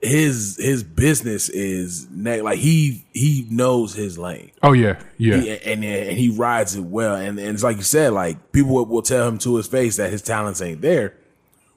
His 0.02 0.56
his 0.60 0.82
business 0.82 1.48
is 1.48 2.08
ne- 2.10 2.42
like 2.42 2.58
he 2.58 3.04
he 3.12 3.46
knows 3.50 3.94
his 3.94 4.18
lane. 4.18 4.50
oh 4.62 4.72
yeah, 4.72 4.98
yeah. 5.16 5.36
He, 5.36 5.50
and 5.50 5.84
and 5.84 6.16
he 6.18 6.28
rides 6.28 6.74
it 6.74 6.82
well. 6.82 7.14
And, 7.14 7.38
and 7.38 7.50
it's 7.54 7.62
like 7.62 7.76
you 7.76 7.82
said, 7.84 8.12
like 8.12 8.50
people 8.52 8.74
will, 8.74 8.86
will 8.86 9.02
tell 9.02 9.28
him 9.28 9.38
to 9.38 9.56
his 9.56 9.66
face 9.68 9.96
that 9.98 10.10
his 10.10 10.20
talents 10.20 10.60
ain't 10.60 10.80
there, 10.80 11.14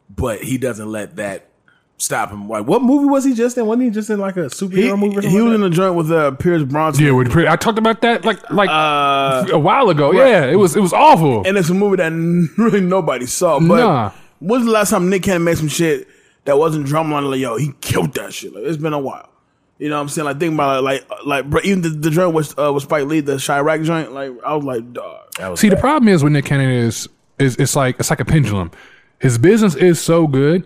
but 0.09 0.41
he 0.41 0.57
doesn't 0.57 0.91
let 0.91 1.17
that 1.17 1.49
stop 1.97 2.29
him. 2.31 2.49
Like, 2.49 2.65
what 2.67 2.81
movie 2.81 3.05
was 3.05 3.23
he 3.23 3.33
just 3.35 3.57
in? 3.59 3.65
Wasn't 3.67 3.83
he 3.83 3.89
just 3.91 4.09
in 4.09 4.19
like 4.19 4.38
a 4.38 4.45
superhero 4.47 4.95
he, 4.99 5.07
movie? 5.07 5.17
Or 5.17 5.21
he 5.29 5.41
was 5.41 5.45
like 5.51 5.55
in 5.55 5.63
a 5.63 5.69
joint 5.69 5.93
with 5.95 6.11
uh, 6.11 6.31
Pierce 6.31 6.63
Bronson. 6.63 7.05
Yeah, 7.05 7.11
with 7.11 7.29
pre- 7.31 7.47
I 7.47 7.55
talked 7.57 7.77
about 7.77 8.01
that 8.01 8.25
like 8.25 8.49
like 8.49 8.69
Uh, 8.71 9.45
a 9.53 9.59
while 9.59 9.89
ago. 9.91 10.11
right. 10.11 10.17
Yeah, 10.27 10.45
it 10.47 10.55
was 10.55 10.75
it 10.75 10.81
was 10.81 10.93
awful. 10.93 11.43
and 11.45 11.57
it's 11.59 11.69
a 11.69 11.75
movie 11.75 11.97
that 11.97 12.11
really 12.57 12.81
nobody 12.81 13.27
saw. 13.27 13.59
But 13.59 13.77
Nah. 13.77 14.11
when's 14.39 14.65
the 14.65 14.71
last 14.71 14.89
time 14.89 15.11
Nick 15.11 15.21
Cannon 15.23 15.43
made 15.43 15.59
some 15.59 15.67
shit 15.67 16.07
that 16.45 16.58
wasn't 16.58 16.88
drumline? 16.88 17.29
Like, 17.29 17.39
yo, 17.39 17.58
he 17.58 17.73
killed 17.81 18.13
that 18.15 18.34
shit. 18.34 18.53
Like, 18.53 18.63
it's 18.63 18.77
been 18.77 18.93
a 18.93 18.99
while. 18.99 19.29
You 19.77 19.89
know 19.89 19.95
what 19.95 20.03
I'm 20.03 20.10
saying? 20.10 20.25
Like, 20.25 20.39
think 20.39 20.53
about 20.53 20.79
it. 20.79 20.81
Like, 20.81 21.05
like 21.25 21.49
bro, 21.49 21.60
even 21.63 21.81
the, 21.81 21.89
the 21.89 22.10
joint 22.10 22.34
with, 22.34 22.58
uh, 22.58 22.71
with 22.73 22.84
Spike 22.84 23.05
Lee, 23.05 23.19
the 23.19 23.38
Chi-Raq 23.38 23.84
joint, 23.84 24.13
like, 24.13 24.31
I 24.45 24.55
was 24.55 24.63
like, 24.63 24.93
dog. 24.93 25.34
that 25.38 25.49
was 25.49 25.60
See, 25.60 25.69
the 25.69 25.75
problem 25.75 26.08
is 26.08 26.23
with 26.23 26.34
Nick 26.34 26.45
Cannon 26.45 26.71
is 26.71 27.10
is 27.38 27.58
it's 27.58 27.75
like 27.75 27.99
it's 27.99 28.10
like 28.10 28.21
a 28.21 28.25
pendulum. 28.25 28.71
His 29.19 29.38
business 29.38 29.75
is 29.75 29.99
so 30.01 30.27
good, 30.27 30.65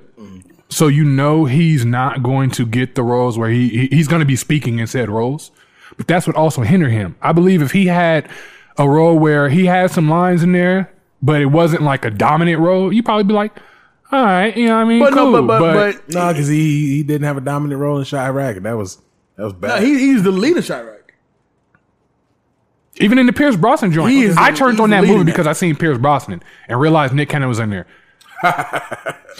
so 0.70 0.88
you 0.88 1.04
know 1.04 1.46
he's 1.46 1.86
not 1.86 2.22
going 2.22 2.52
to 2.52 2.66
get 2.66 2.96
the 2.96 3.04
roles 3.04 3.38
where 3.38 3.50
he, 3.50 3.70
he 3.70 3.88
he's 3.88 4.08
going 4.08 4.20
to 4.20 4.26
be 4.26 4.36
speaking 4.36 4.80
in 4.80 4.88
said 4.88 5.10
roles. 5.10 5.52
But 5.98 6.08
that's 6.08 6.28
what 6.28 6.36
also 6.36 6.62
hinder 6.62 6.90
him. 6.90 7.16
I 7.22 7.32
believe 7.32 7.62
if 7.62 7.72
he 7.72 7.88
had 7.88 8.30
a 8.78 8.88
role 8.88 9.18
where 9.18 9.50
he 9.50 9.66
had 9.66 9.92
some 9.92 10.10
lines 10.10 10.44
in 10.44 10.52
there, 10.52 10.92
but 11.22 11.42
it 11.42 11.48
wasn't 11.48 11.82
like 11.82 12.06
a 12.06 12.12
dominant 12.12 12.60
role, 12.60 12.94
you 12.94 13.04
probably 13.04 13.26
be 13.26 13.34
like, 13.34 13.54
all 14.12 14.24
right, 14.24 14.56
you 14.56 14.68
know 14.68 14.76
what 14.76 14.82
I 14.82 14.86
mean? 14.86 15.00
But 15.00 15.14
cool. 15.14 15.32
no, 15.32 15.44
but, 15.46 15.60
but, 15.60 15.74
but, 15.74 16.14
no, 16.14 16.32
because 16.34 16.48
he 16.48 16.98
he 16.98 17.04
didn't 17.04 17.26
have 17.26 17.38
a 17.38 17.42
dominant 17.42 17.80
role 17.80 18.00
in 18.00 18.06
Chi-Raq, 18.06 18.58
and 18.58 18.66
that 18.66 18.78
was 18.78 18.98
that 19.36 19.44
was 19.44 19.54
no, 19.54 19.60
bad. 19.60 19.84
he, 19.84 19.98
he's 19.98 20.24
the 20.24 20.32
lead 20.32 20.58
of 20.58 20.68
Chi-Raq. 20.68 20.96
Even 23.02 23.18
in 23.18 23.28
the 23.28 23.34
Pierce 23.34 23.56
Brosnan 23.56 23.92
joint, 23.92 24.12
He 24.12 24.24
is- 24.24 24.36
I 24.36 24.52
turned 24.52 24.74
he's 24.74 24.80
on 24.82 24.90
that 24.90 25.02
leading 25.02 25.20
movie 25.20 25.32
that. 25.32 25.38
because 25.38 25.48
I 25.48 25.54
seen 25.54 25.76
Pierce 25.76 25.98
Brosnan 25.98 26.44
and 26.68 26.80
realized 26.80 27.14
Nick 27.14 27.30
Cannon 27.30 27.48
was 27.48 27.60
in 27.60 27.70
there. 27.70 27.88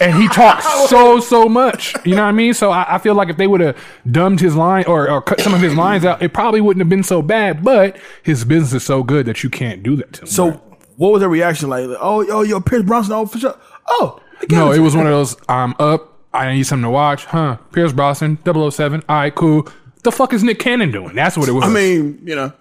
and 0.00 0.14
he 0.14 0.28
talks 0.28 0.64
so 0.90 1.20
so 1.20 1.48
much, 1.48 1.94
you 2.04 2.14
know 2.14 2.22
what 2.22 2.28
I 2.28 2.32
mean. 2.32 2.52
So 2.52 2.70
I, 2.70 2.96
I 2.96 2.98
feel 2.98 3.14
like 3.14 3.30
if 3.30 3.38
they 3.38 3.46
would 3.46 3.60
have 3.62 3.76
dumbed 4.10 4.40
his 4.40 4.54
line 4.54 4.84
or, 4.86 5.10
or 5.10 5.22
cut 5.22 5.40
some 5.40 5.54
of 5.54 5.60
his 5.60 5.74
lines 5.74 6.04
out, 6.04 6.22
it 6.22 6.34
probably 6.34 6.60
wouldn't 6.60 6.82
have 6.82 6.90
been 6.90 7.02
so 7.02 7.22
bad. 7.22 7.64
But 7.64 7.96
his 8.22 8.44
business 8.44 8.74
is 8.74 8.84
so 8.84 9.02
good 9.02 9.24
that 9.26 9.42
you 9.42 9.48
can't 9.48 9.82
do 9.82 9.96
that 9.96 10.12
to 10.14 10.20
him. 10.22 10.26
So, 10.26 10.50
what 10.96 11.12
was 11.12 11.20
their 11.20 11.30
reaction 11.30 11.70
like? 11.70 11.86
Like, 11.86 11.98
oh, 11.98 12.20
yo, 12.20 12.42
yo, 12.42 12.60
Pierce 12.60 12.82
Bronson, 12.82 13.14
oh, 13.14 13.24
for 13.24 13.38
sure. 13.38 13.58
Oh, 13.88 14.20
I 14.20 14.20
get 14.20 14.29
no, 14.48 14.72
it 14.72 14.78
was 14.80 14.96
one 14.96 15.06
of 15.06 15.12
those. 15.12 15.36
I'm 15.48 15.74
up. 15.78 16.18
I 16.32 16.52
need 16.54 16.62
something 16.64 16.84
to 16.84 16.90
watch, 16.90 17.24
huh? 17.24 17.56
Pierce 17.72 17.92
Brosnan, 17.92 18.38
007. 18.44 19.02
All 19.08 19.16
right, 19.16 19.34
cool. 19.34 19.68
The 20.04 20.12
fuck 20.12 20.32
is 20.32 20.44
Nick 20.44 20.60
Cannon 20.60 20.92
doing? 20.92 21.14
That's 21.14 21.36
what 21.36 21.48
it 21.48 21.52
was. 21.52 21.64
I 21.64 21.68
mean, 21.68 22.20
you 22.24 22.36
know, 22.36 22.52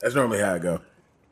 That's 0.00 0.14
normally 0.14 0.38
how 0.38 0.54
I 0.54 0.58
go. 0.58 0.80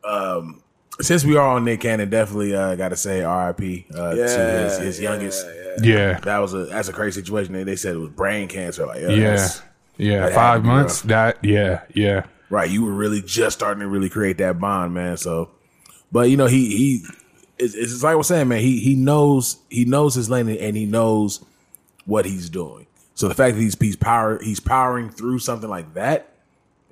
Um, 0.05 0.63
since 1.01 1.25
we 1.25 1.37
are 1.37 1.47
on 1.49 1.65
Nick 1.65 1.81
Cannon, 1.81 2.11
definitely 2.11 2.55
uh, 2.55 2.75
got 2.75 2.89
to 2.91 2.97
say 2.97 3.23
R.I.P. 3.23 3.87
Uh, 3.95 4.15
to 4.15 4.17
his, 4.17 4.79
his 4.79 5.01
youngest. 5.01 5.47
yeah, 5.83 6.19
That 6.21 6.39
was 6.39 6.53
a 6.53 6.65
that's 6.67 6.89
a 6.89 6.93
crazy 6.93 7.21
situation. 7.21 7.53
They, 7.53 7.63
they 7.63 7.77
said 7.77 7.95
it 7.95 7.99
was 7.99 8.11
brain 8.11 8.49
cancer. 8.49 8.85
Like, 8.87 9.01
yeah, 9.01 9.09
yeah, 9.11 9.49
yeah. 9.97 10.21
that 10.27 10.35
Five 10.35 10.63
to 10.63 10.67
months. 10.67 11.01
rough. 11.05 11.09
That 11.09 11.45
yeah, 11.45 11.83
yeah. 11.95 12.27
right. 12.51 12.69
You 12.69 12.85
were 12.85 12.93
really 12.93 13.23
just 13.23 13.57
starting 13.59 13.81
to 13.81 13.89
really 13.89 14.11
create 14.11 14.37
that 14.39 14.59
bond, 14.59 14.93
man. 14.93 15.17
So, 15.17 15.51
but 16.13 16.29
you 16.29 16.37
know, 16.37 16.47
he 16.47 16.77
he 16.77 17.05
it's, 17.61 17.75
it's 17.75 18.03
like 18.03 18.13
I 18.13 18.17
was 18.17 18.27
saying, 18.27 18.49
man. 18.49 18.61
He 18.61 18.81
he 18.81 18.95
knows 18.95 19.59
he 19.69 19.85
knows 19.85 20.15
his 20.15 20.31
lane 20.31 20.49
and 20.49 20.77
he 20.77 20.87
knows 20.87 21.45
what 22.07 22.25
he's 22.25 22.49
doing. 22.51 22.87
So 23.15 23.29
the 23.29 23.35
fact 23.35 23.57
that 23.57 23.63
he's 23.63 23.79
he's 23.79 23.97
power 23.97 24.43
he's 24.43 24.61
powering 24.61 25.11
through 25.11 25.41
something 25.41 25.69
like 25.69 25.95
that 25.95 26.33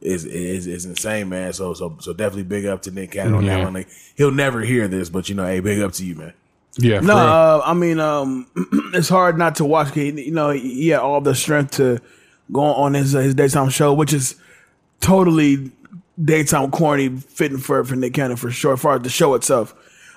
is 0.00 0.24
is 0.24 0.66
is 0.66 0.85
insane, 0.85 1.28
man. 1.28 1.52
So 1.52 1.74
so 1.74 1.96
so 2.00 2.12
definitely 2.12 2.44
big 2.44 2.66
up 2.66 2.83
to 2.83 2.90
Nick 2.90 3.12
Cannon 3.12 3.35
on 3.35 3.46
that 3.46 3.64
one. 3.64 3.74
Like, 3.74 3.88
he'll 4.16 4.31
never 4.31 4.61
hear 4.61 4.88
this, 4.88 5.09
but 5.09 5.28
you 5.28 5.35
know, 5.35 5.46
hey, 5.46 5.61
big 5.61 5.81
up 5.81 5.92
to 5.94 6.04
you, 6.04 6.14
man. 6.14 6.35
Yeah, 6.76 7.00
no, 7.00 7.16
uh, 7.16 7.62
I 7.64 7.74
mean, 7.74 7.98
um, 7.98 8.46
it's 8.94 9.09
hard 9.09 9.37
not 9.37 9.57
to 9.57 9.64
watch. 9.64 9.96
You 9.96 10.31
know, 10.31 10.50
he 10.50 10.88
had 10.88 11.00
all 11.00 11.20
the 11.20 11.35
strength 11.35 11.72
to 11.72 11.98
go 12.52 12.61
on 12.61 12.94
his 12.94 13.12
his 13.12 13.35
daytime 13.35 13.70
show, 13.70 13.92
which 13.92 14.12
is 14.12 14.37
totally 15.00 15.72
daytime 16.22 16.70
corny, 16.70 17.09
fitting 17.09 17.59
for 17.59 17.83
for 17.85 17.96
Nick 17.96 18.14
Cannon 18.14 18.37
for 18.37 18.50
sure, 18.50 18.74
as 18.74 18.81
far 18.81 18.96
as 18.96 19.02
the 19.02 19.09
show 19.09 19.35
itself. 19.35 19.74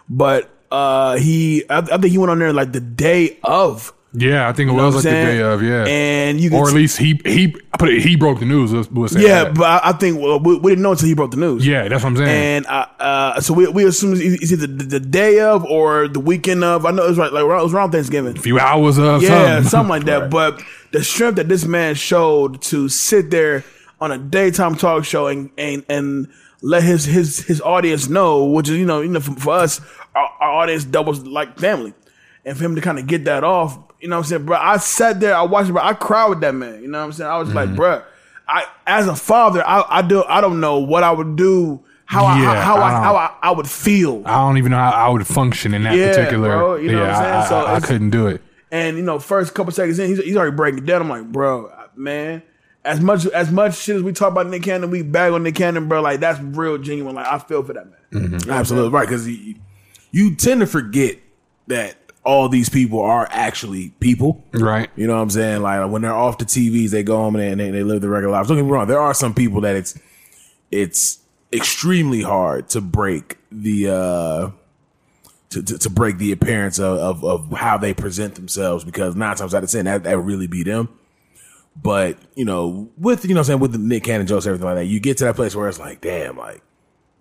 But 0.10 0.50
uh, 0.72 1.16
he, 1.18 1.64
I, 1.70 1.80
I 1.80 1.84
think 1.98 2.08
he 2.08 2.18
went 2.18 2.32
on 2.32 2.40
there 2.40 2.54
like 2.54 2.72
the 2.72 2.80
day 2.82 3.38
of. 3.44 3.94
yeah. 4.14 4.48
I 4.50 4.54
think 4.54 4.70
it 4.70 4.74
was 4.74 4.96
like 4.96 5.06
I'm 5.06 5.12
the 5.12 5.32
day 5.32 5.42
of. 5.42 5.64
Yeah, 5.64 5.86
and 5.86 6.40
you 6.40 6.54
or 6.56 6.68
at 6.68 6.74
least 6.74 6.98
he 6.98 7.20
he 7.26 7.56
put 7.78 7.90
it. 7.90 8.02
He 8.02 8.16
broke 8.16 8.40
the 8.40 8.46
news. 8.46 8.74
Let's, 8.74 9.14
say 9.14 9.22
yeah, 9.22 9.46
that. 9.46 9.56
but 9.56 9.84
I, 9.84 9.92
think 9.94 10.20
well, 10.20 10.40
we, 10.40 10.58
we 10.58 10.72
didn't 10.72 10.84
know 10.84 10.92
until 10.92 11.08
he 11.08 11.14
broke 11.14 11.32
the 11.32 11.38
news. 11.38 11.66
yeah, 11.66 11.88
that's 11.88 12.04
what 12.04 12.10
I'm 12.12 12.18
saying. 12.18 12.30
And 12.58 12.66
uh, 12.68 12.86
uh, 13.00 13.42
so 13.42 13.54
we 13.54 13.68
we 13.68 13.86
assume 13.86 14.14
it's 14.16 14.52
either 14.52 14.68
the, 14.68 14.84
the 14.84 15.00
day 15.00 15.40
of 15.40 15.64
or 15.66 16.08
the 16.08 16.20
weekend 16.20 16.64
of. 16.64 16.86
I 16.86 16.92
know 16.92 17.06
it 17.06 17.10
was 17.10 17.18
right, 17.18 17.32
like 17.32 17.44
around, 17.44 17.62
it 17.62 17.64
was 17.64 17.74
around 17.74 17.92
Thanksgiving. 17.92 18.38
a 18.38 18.42
few 18.42 18.60
hours 18.60 18.98
of 18.98 19.22
Yeah, 19.24 19.56
something. 19.62 19.70
something 19.70 19.90
like 19.90 20.04
that. 20.06 20.30
But 20.30 20.62
the 20.92 21.04
strength 21.04 21.36
that 21.36 21.48
this 21.50 21.66
man 21.66 21.96
showed 21.96 22.62
to 22.64 22.90
sit 22.90 23.30
there 23.32 23.64
on 24.00 24.12
a 24.12 24.18
daytime 24.18 24.76
talk 24.76 25.04
show 25.06 25.28
and 25.28 25.50
and, 25.58 25.86
and 25.90 26.28
let 26.62 26.84
his 26.84 27.06
his 27.06 27.39
his 27.45 27.62
audience 27.62 28.08
know, 28.10 28.45
which 28.45 28.69
is 28.69 28.78
you 28.78 28.86
know 28.86 29.02
you 29.02 29.10
know 29.10 29.19
for, 29.19 29.34
for 29.36 29.54
us, 29.54 29.82
our, 30.15 30.30
our 30.39 30.52
audience 30.63 30.84
doubles 30.84 31.26
like 31.26 31.58
family, 31.60 31.93
and 32.45 32.58
for 32.58 32.63
him 32.63 32.76
to 32.76 32.82
kind 32.82 33.00
of 33.00 33.08
get 33.08 33.26
that 33.26 33.43
off, 33.43 33.78
you 34.00 34.08
know 34.08 34.17
what 34.17 34.26
I'm 34.26 34.30
saying, 34.30 34.45
bro. 34.45 34.58
I 34.58 34.78
sat 34.78 35.19
there, 35.19 35.36
I 35.36 35.41
watched, 35.43 35.71
bro. 35.71 35.82
I 35.82 35.93
cried 35.93 36.30
with 36.30 36.41
that 36.41 36.54
man. 36.56 36.82
You 36.82 36.88
know 36.88 37.00
what 37.00 37.06
I'm 37.06 37.13
saying? 37.13 37.30
I 37.32 37.38
was 37.38 37.47
Mm-hmm. 37.50 37.56
like, 37.56 37.76
bro, 37.76 38.04
I 38.47 38.65
as 38.86 39.08
a 39.08 39.15
father, 39.15 39.63
I 39.65 39.84
I 39.89 40.02
do 40.02 40.24
I 40.24 40.41
don't 40.41 40.60
know 40.60 40.80
what 40.80 41.04
I 41.04 41.12
would 41.12 41.36
do. 41.36 41.84
How 42.06 42.26
I 42.26 42.36
Yeah, 42.36 42.56
how, 42.56 42.78
how 42.78 42.82
I 42.82 42.89
I, 42.89 43.04
how 43.04 43.15
I, 43.15 43.36
I 43.41 43.52
would 43.52 43.69
feel. 43.69 44.21
I 44.26 44.36
don't 44.38 44.58
even 44.58 44.71
know 44.71 44.78
how 44.78 44.91
I 44.91 45.10
would 45.10 45.26
function 45.26 45.74
in 45.74 45.84
that 45.84 45.95
Yeah, 45.95 46.08
particular. 46.10 46.50
bro, 46.50 46.76
you 46.76 46.89
know 46.89 47.00
yeah, 47.00 47.08
what 47.08 47.10
I'm 47.10 47.15
saying? 47.15 47.34
I, 47.36 47.47
So 47.47 47.56
I, 47.65 47.76
I 47.76 47.80
couldn't 47.80 48.10
do 48.10 48.28
it. 48.28 48.41
And 48.69 48.97
you 48.97 49.04
know, 49.04 49.17
first 49.19 49.54
couple 49.54 49.71
seconds 49.71 49.97
in, 50.00 50.10
he's, 50.10 50.19
he's 50.24 50.36
already 50.38 50.56
breaking 50.56 50.86
down. 50.86 51.02
I'm 51.02 51.10
like, 51.10 51.32
bro, 51.32 51.71
man, 51.95 52.43
as 52.84 53.00
much 53.00 53.26
as 53.28 53.52
much 53.52 53.78
shit 53.78 53.96
as 53.96 54.04
we 54.04 54.12
talk 54.13 54.32
about 54.32 54.48
Nick 54.48 54.63
Cannon, 54.63 54.89
we 54.89 55.04
bag 55.04 55.34
on 55.34 55.44
Nick 55.44 55.56
Cannon, 55.56 55.88
bro. 55.88 56.02
Like 56.02 56.20
that's 56.20 56.39
real 56.39 56.78
genuine. 56.78 57.15
Like 57.15 57.28
I 57.28 57.38
feel 57.39 57.63
for 57.63 57.74
that 57.74 57.88
man. 58.12 58.41
Absolutely 58.50 58.89
right, 58.89 59.08
because 59.08 59.28
you, 59.28 59.56
you 60.12 60.36
tend 60.36 60.62
to 60.62 60.67
forget 60.67 61.17
that 61.67 61.96
all 62.24 62.50
these 62.50 62.70
people 62.70 63.02
are 63.02 63.28
actually 63.32 63.89
people. 64.00 64.44
Right. 64.52 64.89
You 64.96 65.08
know 65.08 65.15
what 65.15 65.22
I'm 65.22 65.30
saying? 65.30 65.62
Like 65.62 65.89
when 65.89 66.02
they're 66.02 66.13
off 66.13 66.38
the 66.38 66.46
TVs, 66.46 66.89
they 66.89 67.04
go 67.04 67.17
home 67.17 67.36
and 67.36 67.60
they, 67.60 67.72
they 67.72 67.84
live 67.84 68.02
their 68.02 68.10
regular 68.10 68.34
lives. 68.34 68.48
Don't 68.48 68.58
get 68.58 68.63
me 68.63 68.72
wrong. 68.72 68.88
There 68.88 69.00
are 69.00 69.13
some 69.13 69.34
people 69.34 69.62
that 69.62 69.76
it's 69.76 70.00
it's 70.72 71.20
extremely 71.54 72.22
hard 72.22 72.70
to 72.70 72.82
break 72.82 73.38
the 73.52 73.89
uh 73.89 74.52
to, 75.50 75.62
to, 75.62 75.78
to 75.78 75.89
break 75.89 76.17
the 76.17 76.32
appearance 76.32 76.80
of, 76.80 76.98
of 76.98 77.24
of 77.26 77.52
how 77.58 77.78
they 77.78 77.94
present 77.94 78.36
themselves 78.36 78.84
because 78.84 79.15
nine 79.15 79.36
times 79.36 79.54
out 79.54 79.63
of 79.63 79.70
ten 79.70 79.86
that, 79.86 80.04
that 80.04 80.17
really 80.17 80.48
be 80.48 80.63
them. 80.63 80.89
But 81.76 82.18
you 82.36 82.46
know, 82.46 82.90
with 82.98 83.24
you 83.24 83.30
know, 83.34 83.40
what 83.40 83.42
I'm 83.42 83.46
saying 83.46 83.60
with 83.60 83.72
the 83.72 83.78
Nick 83.78 84.04
Cannon 84.04 84.28
jokes, 84.28 84.46
everything 84.46 84.66
like 84.66 84.76
that, 84.76 84.86
you 84.86 85.00
get 85.00 85.18
to 85.18 85.26
that 85.26 85.36
place 85.36 85.56
where 85.56 85.70
it's 85.70 85.80
like, 85.80 86.02
damn, 86.02 86.38
like 86.38 86.62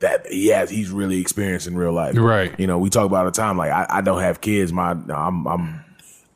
that 0.01 0.27
he 0.27 0.49
has, 0.49 0.71
he's 0.71 0.91
really 0.91 1.21
experienced 1.21 1.67
in 1.67 1.77
real 1.77 1.93
life, 1.93 2.17
Right. 2.17 2.59
You 2.59 2.67
know, 2.67 2.79
we 2.79 2.91
talk 2.91 3.07
about 3.07 3.19
all 3.19 3.25
the 3.27 3.31
time. 3.31 3.57
Like 3.57 3.71
I, 3.71 3.87
I 3.89 4.01
don't 4.01 4.21
have 4.21 4.41
kids, 4.41 4.73
my 4.73 4.91
I'm 4.93 5.47
I'm 5.47 5.85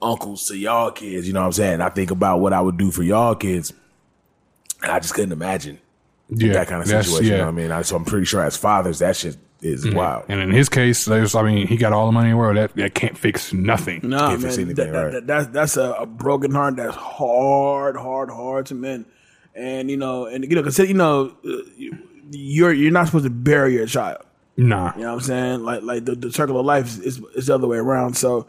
uncles 0.00 0.46
to 0.48 0.56
y'all 0.56 0.90
kids. 0.90 1.26
You 1.26 1.32
know 1.32 1.40
what 1.40 1.46
I'm 1.46 1.52
saying? 1.52 1.80
I 1.80 1.88
think 1.88 2.10
about 2.10 2.40
what 2.40 2.52
I 2.52 2.60
would 2.60 2.76
do 2.76 2.90
for 2.90 3.02
y'all 3.02 3.34
kids, 3.34 3.72
and 4.82 4.92
I 4.92 5.00
just 5.00 5.14
couldn't 5.14 5.32
imagine 5.32 5.80
Yeah, 6.28 6.52
that 6.52 6.68
kind 6.68 6.82
of 6.82 6.88
situation. 6.88 7.24
You 7.24 7.30
know 7.38 7.44
what 7.44 7.48
I 7.48 7.52
mean? 7.52 7.70
I, 7.72 7.82
so 7.82 7.96
I'm 7.96 8.04
pretty 8.04 8.26
sure 8.26 8.44
as 8.44 8.56
fathers, 8.56 9.00
that 9.00 9.16
shit 9.16 9.36
is 9.64 9.92
wild. 9.94 10.24
And 10.28 10.40
in 10.40 10.50
his 10.50 10.68
case, 10.68 11.04
there's, 11.06 11.34
I 11.34 11.42
mean, 11.42 11.66
he 11.66 11.76
got 11.76 11.92
all 11.92 12.06
the 12.06 12.12
money 12.12 12.28
in 12.28 12.34
the 12.34 12.38
world. 12.38 12.56
That, 12.56 12.74
that 12.76 12.94
can't 12.94 13.16
fix 13.16 13.52
nothing. 13.52 14.00
Nah, 14.04 14.28
Can't 14.30 14.42
fix 14.42 14.56
man, 14.58 14.66
anything, 14.66 14.84
that, 14.86 14.92
that, 14.92 15.02
right. 15.02 15.12
that- 15.12 15.26
that's 15.26 15.46
that's 15.48 15.76
a, 15.76 15.92
a 16.00 16.06
broken 16.06 16.52
heart. 16.52 16.76
That's 16.76 16.94
hard, 16.94 17.96
hard, 17.96 18.30
hard 18.30 18.66
to 18.66 18.74
mend. 18.74 19.06
And 19.54 19.90
you 19.90 19.96
know, 19.96 20.26
and 20.26 20.44
you 20.44 20.54
know, 20.56 20.62
consider, 20.62 20.88
you 20.88 20.94
know, 20.94 21.34
uh, 21.44 21.48
you- 21.76 21.98
you're 22.30 22.72
you're 22.72 22.90
not 22.92 23.06
supposed 23.06 23.24
to 23.24 23.30
bury 23.30 23.74
your 23.74 23.86
child. 23.86 24.18
Nah. 24.56 24.92
You 24.96 25.02
know 25.02 25.08
what 25.08 25.14
I'm 25.14 25.20
saying? 25.20 25.60
Like 25.64 25.82
like 25.82 26.04
the, 26.04 26.14
the 26.14 26.32
circle 26.32 26.58
of 26.58 26.64
life 26.66 26.86
is, 26.86 26.98
is, 27.00 27.18
is 27.34 27.46
the 27.48 27.54
other 27.54 27.66
way 27.68 27.76
around. 27.78 28.14
So, 28.16 28.46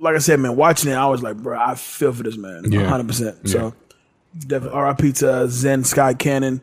like 0.00 0.14
I 0.16 0.18
said, 0.18 0.40
man, 0.40 0.56
watching 0.56 0.90
it, 0.90 0.94
I 0.94 1.06
was 1.06 1.22
like, 1.22 1.36
bro, 1.36 1.58
I 1.58 1.74
feel 1.74 2.12
for 2.12 2.22
this 2.24 2.36
man, 2.36 2.70
Yeah. 2.72 2.80
100. 2.82 3.06
percent 3.06 3.48
So, 3.48 3.74
definitely 4.38 4.76
R.I.P. 4.78 5.12
to 5.12 5.48
Zen 5.48 5.84
Sky 5.84 6.14
Cannon. 6.14 6.60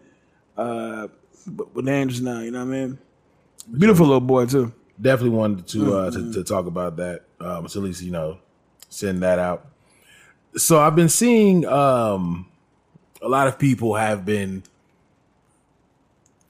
Uh, 0.57 1.07
but 1.47 1.73
with 1.75 1.87
angels 1.87 2.21
now, 2.21 2.39
you 2.39 2.51
know 2.51 2.59
what 2.65 2.73
I 2.73 2.77
mean? 2.79 2.99
Beautiful 3.71 4.05
little 4.05 4.21
boy 4.21 4.45
too. 4.45 4.73
Definitely 5.01 5.37
wanted 5.37 5.67
to 5.67 5.97
uh, 5.97 6.11
to, 6.11 6.33
to 6.33 6.43
talk 6.43 6.65
about 6.67 6.97
that. 6.97 7.23
Um, 7.39 7.67
so 7.67 7.79
at 7.79 7.85
least 7.85 8.01
you 8.01 8.11
know, 8.11 8.39
send 8.89 9.23
that 9.23 9.39
out. 9.39 9.67
So 10.55 10.79
I've 10.79 10.95
been 10.95 11.09
seeing 11.09 11.65
um, 11.65 12.47
a 13.21 13.27
lot 13.27 13.47
of 13.47 13.59
people 13.59 13.95
have 13.95 14.25
been 14.25 14.63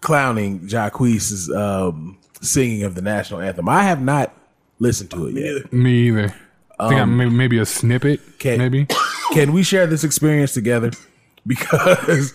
clowning 0.02 0.68
Jacquees' 0.68 1.50
um, 1.56 2.18
singing 2.42 2.84
of 2.84 2.94
the 2.94 3.02
national 3.02 3.40
anthem. 3.42 3.68
I 3.68 3.84
have 3.84 4.02
not 4.02 4.36
listened 4.78 5.10
to 5.12 5.28
it 5.28 5.36
yet. 5.36 5.74
Me 5.74 6.08
either. 6.08 6.36
I 6.78 6.90
think 6.90 7.02
I 7.02 7.06
maybe, 7.06 7.32
maybe 7.32 7.58
a 7.58 7.66
snippet. 7.66 8.20
Can- 8.40 8.60
maybe. 8.60 8.88
Can 9.34 9.54
we 9.54 9.64
share 9.64 9.88
this 9.88 10.04
experience 10.04 10.54
together? 10.54 10.92
Because 11.48 12.34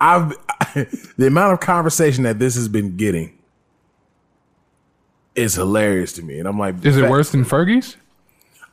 I've 0.00 0.30
the 1.18 1.26
amount 1.26 1.52
of 1.52 1.60
conversation 1.60 2.24
that 2.24 2.38
this 2.38 2.54
has 2.54 2.68
been 2.68 2.96
getting 2.96 3.36
is 5.40 5.54
hilarious 5.54 6.12
to 6.14 6.22
me, 6.22 6.38
and 6.38 6.46
I'm 6.46 6.58
like, 6.58 6.84
Is 6.84 6.96
it 6.96 7.02
fa- 7.02 7.10
worse 7.10 7.30
than 7.30 7.44
Fergie's? 7.44 7.96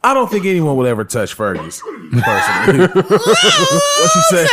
I 0.03 0.13
don't 0.13 0.29
think 0.29 0.45
anyone 0.45 0.75
would 0.77 0.87
ever 0.87 1.03
touch 1.03 1.35
Fergie's 1.35 1.81
personally. 1.81 2.87
what 2.87 4.11
she 4.13 4.21
said? 4.29 4.47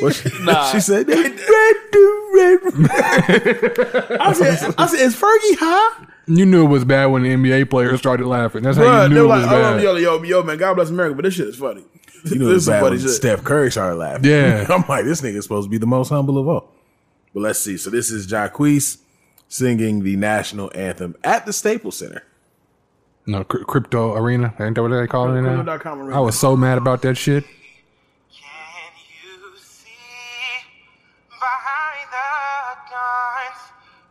What 0.00 0.14
she, 0.14 0.28
she 0.72 0.80
said? 0.80 1.08
"Red 1.08 1.76
do 1.90 2.30
red." 2.34 2.60
I 4.20 4.32
said, 4.32 4.74
I 4.78 4.86
said, 4.86 5.00
is 5.00 5.16
Fergie 5.16 5.58
high? 5.58 6.06
You 6.26 6.44
knew 6.44 6.66
it 6.66 6.68
was 6.68 6.84
bad 6.84 7.06
when 7.06 7.22
the 7.22 7.30
NBA 7.30 7.70
players 7.70 7.98
started 7.98 8.26
laughing. 8.26 8.62
That's 8.62 8.76
how 8.76 9.04
you 9.04 9.08
knew 9.08 9.24
it 9.24 9.28
was 9.28 9.46
like, 9.46 9.52
oh, 9.52 9.74
bad. 9.76 9.82
yo, 9.82 9.96
yo, 9.96 10.22
yo, 10.22 10.42
man, 10.42 10.58
God 10.58 10.74
bless 10.74 10.90
America, 10.90 11.14
but 11.14 11.22
this 11.22 11.34
shit 11.34 11.48
is 11.48 11.56
funny. 11.56 11.84
You 12.24 12.36
know, 12.36 12.46
this 12.46 12.56
it's 12.56 12.62
is 12.64 12.68
bad 12.68 12.82
when 12.82 12.98
shit. 12.98 13.08
Steph 13.10 13.44
Curry 13.44 13.70
started 13.70 13.96
laughing. 13.96 14.30
Yeah. 14.30 14.66
I'm 14.70 14.84
like, 14.86 15.06
this 15.06 15.22
nigga's 15.22 15.44
supposed 15.44 15.66
to 15.66 15.70
be 15.70 15.78
the 15.78 15.86
most 15.86 16.10
humble 16.10 16.36
of 16.36 16.46
all. 16.46 16.70
But 17.32 17.40
let's 17.40 17.58
see. 17.58 17.76
So 17.78 17.90
this 17.90 18.10
is 18.10 18.26
Jacquees 18.26 18.98
singing 19.48 20.02
the 20.04 20.16
national 20.16 20.70
anthem 20.74 21.16
at 21.24 21.46
the 21.46 21.52
Staples 21.52 21.96
Center. 21.98 22.22
No, 23.26 23.44
cr- 23.44 23.64
crypto 23.64 24.14
arena. 24.14 24.54
Ain't 24.60 24.74
that 24.76 24.82
what 24.82 24.88
they 24.88 25.06
call 25.06 25.34
it 25.34 25.40
now? 25.42 25.54
Crypto.com 25.62 26.00
arena. 26.00 26.16
I 26.16 26.20
was 26.20 26.38
so 26.38 26.56
mad 26.56 26.78
about 26.78 27.02
that 27.02 27.16
shit. 27.16 27.44
Can 27.44 27.52
you 29.22 29.56
see 29.58 29.90
behind 31.28 32.08
the 32.10 32.28
dawn's 32.90 33.62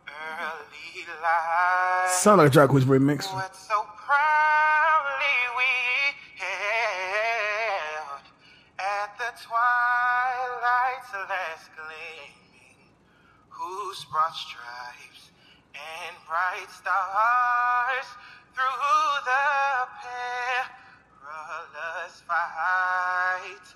early 0.06 1.06
light 1.22 2.10
Sound 2.10 2.38
like 2.38 2.54
a 2.54 2.58
Jacquees 2.58 2.84
remix. 2.84 3.32
what 3.34 3.54
so 3.56 3.74
proudly 3.96 5.36
we 5.56 5.72
held 6.36 8.22
at 8.78 9.10
the 9.18 9.30
twilight's 9.42 11.12
last 11.28 11.70
gleaming, 11.74 12.94
whose 13.48 14.04
broad 14.12 14.32
stripes 14.32 15.07
and 15.78 16.16
bright 16.26 16.70
stars 16.70 18.06
through 18.54 19.22
the 19.24 19.46
perilous 21.22 22.22
fight 22.26 23.66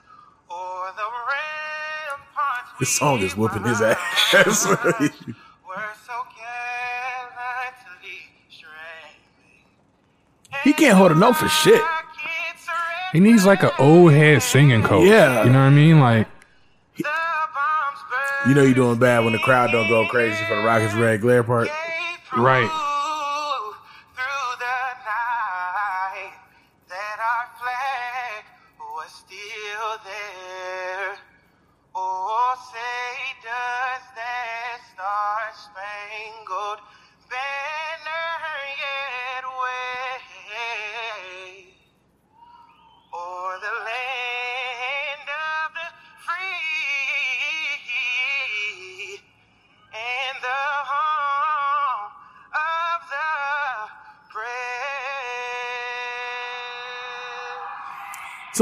o'er 0.50 0.90
the 0.96 1.08
ramparts 1.30 2.70
This 2.80 2.90
song 2.94 3.20
is 3.20 3.36
whooping 3.36 3.64
his 3.64 3.80
marched 3.80 4.34
ass. 4.34 4.66
were 4.66 5.94
so 6.06 6.16
gallantly. 6.36 8.18
He 10.64 10.72
can't 10.72 10.96
hold 10.96 11.12
a 11.12 11.14
note 11.14 11.36
for 11.36 11.48
shit. 11.48 11.82
He 13.12 13.20
needs 13.20 13.44
like 13.44 13.62
an 13.62 13.70
old 13.78 14.12
head 14.12 14.42
singing 14.42 14.82
coach. 14.82 15.06
Yeah. 15.06 15.44
You 15.44 15.50
know 15.50 15.58
what 15.58 15.64
I 15.66 15.70
mean? 15.70 16.00
Like, 16.00 16.28
You 18.46 18.54
know 18.54 18.62
you're 18.62 18.74
doing 18.74 18.98
bad 18.98 19.24
when 19.24 19.32
the 19.34 19.38
crowd 19.38 19.70
don't 19.70 19.88
go 19.88 20.06
crazy 20.08 20.42
for 20.46 20.56
the 20.56 20.62
Rockets 20.62 20.94
red 20.94 21.20
glare 21.20 21.42
part. 21.42 21.68
Right. 22.36 22.91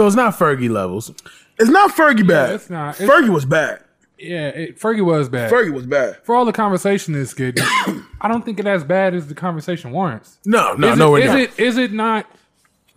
So 0.00 0.06
it's 0.06 0.16
not 0.16 0.32
Fergie 0.34 0.70
levels. 0.70 1.12
It's 1.58 1.68
not 1.68 1.90
Fergie 1.94 2.26
bad. 2.26 2.54
it's 2.54 2.70
not. 2.70 2.98
It's- 2.98 3.06
Fergie 3.06 3.28
was 3.28 3.44
bad. 3.44 3.84
Yeah, 4.18 4.48
it, 4.48 4.80
Fergie 4.80 5.04
was 5.04 5.28
bad. 5.28 5.52
Fergie 5.52 5.74
was 5.74 5.84
bad. 5.84 6.16
For 6.24 6.34
all 6.34 6.46
the 6.46 6.54
conversation 6.54 7.14
is 7.14 7.34
good, 7.34 7.58
I 7.60 8.28
don't 8.28 8.42
think 8.42 8.58
it 8.58 8.66
as 8.66 8.82
bad 8.82 9.14
as 9.14 9.26
the 9.26 9.34
conversation 9.34 9.90
warrants. 9.90 10.38
No, 10.46 10.72
no, 10.72 10.92
is 10.92 10.98
no, 10.98 11.16
it, 11.16 11.20
is 11.24 11.26
not. 11.28 11.38
it 11.40 11.58
is 11.58 11.76
it 11.76 11.92
not 11.92 12.26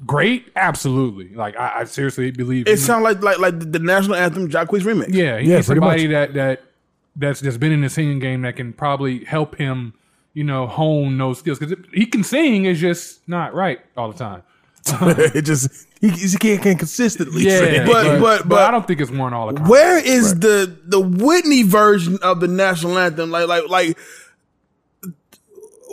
great? 0.05 0.47
Absolutely. 0.55 1.35
Like 1.35 1.57
I, 1.59 1.79
I 1.81 1.83
seriously 1.83 2.31
believe 2.31 2.67
It 2.69 2.71
he- 2.71 2.77
sounded 2.77 3.03
like 3.21 3.21
like 3.21 3.39
like 3.39 3.59
the, 3.59 3.65
the 3.65 3.79
national 3.79 4.15
anthem 4.15 4.47
Jacquees 4.49 4.83
remix. 4.83 5.13
Yeah, 5.13 5.39
he 5.39 5.49
Yeah, 5.49 5.55
needs 5.55 5.67
pretty 5.67 5.81
somebody 5.81 6.07
that 6.07 6.33
that 6.35 6.61
that's 7.17 7.41
just 7.41 7.59
been 7.59 7.73
in 7.73 7.81
the 7.81 7.89
singing 7.89 8.19
game 8.19 8.43
that 8.43 8.55
can 8.55 8.71
probably 8.71 9.25
help 9.25 9.57
him, 9.57 9.93
you 10.33 10.45
know, 10.45 10.67
hone 10.67 11.17
those 11.17 11.39
skills 11.39 11.59
because 11.59 11.77
he 11.93 12.05
can 12.05 12.23
sing. 12.23 12.63
It's 12.63 12.79
just 12.79 13.27
not 13.27 13.53
right 13.53 13.81
all 13.97 14.09
the 14.09 14.17
time. 14.17 14.43
Uh-huh. 14.85 15.13
it 15.17 15.43
just 15.43 15.87
he, 16.07 16.09
he 16.09 16.37
can't, 16.37 16.61
can't 16.61 16.77
consistently 16.79 17.43
Yeah, 17.43 17.59
sing. 17.59 17.85
But- 17.85 18.19
but- 18.19 18.49
but- 18.49 18.59
I 18.67 18.71
don't 18.71 18.85
think 18.85 18.99
it's 19.01 19.09
worn 19.11 19.33
all 19.33 19.47
the 19.47 19.53
time. 19.53 19.67
Where 19.67 19.97
is 19.97 20.39
the 20.39 20.75
the 20.85 20.99
Whitney 20.99 21.63
version 21.63 22.17
of 22.21 22.39
the 22.41 22.47
national 22.47 22.97
anthem? 22.97 23.31
Like 23.31 23.47
like 23.47 23.69
like. 23.69 23.97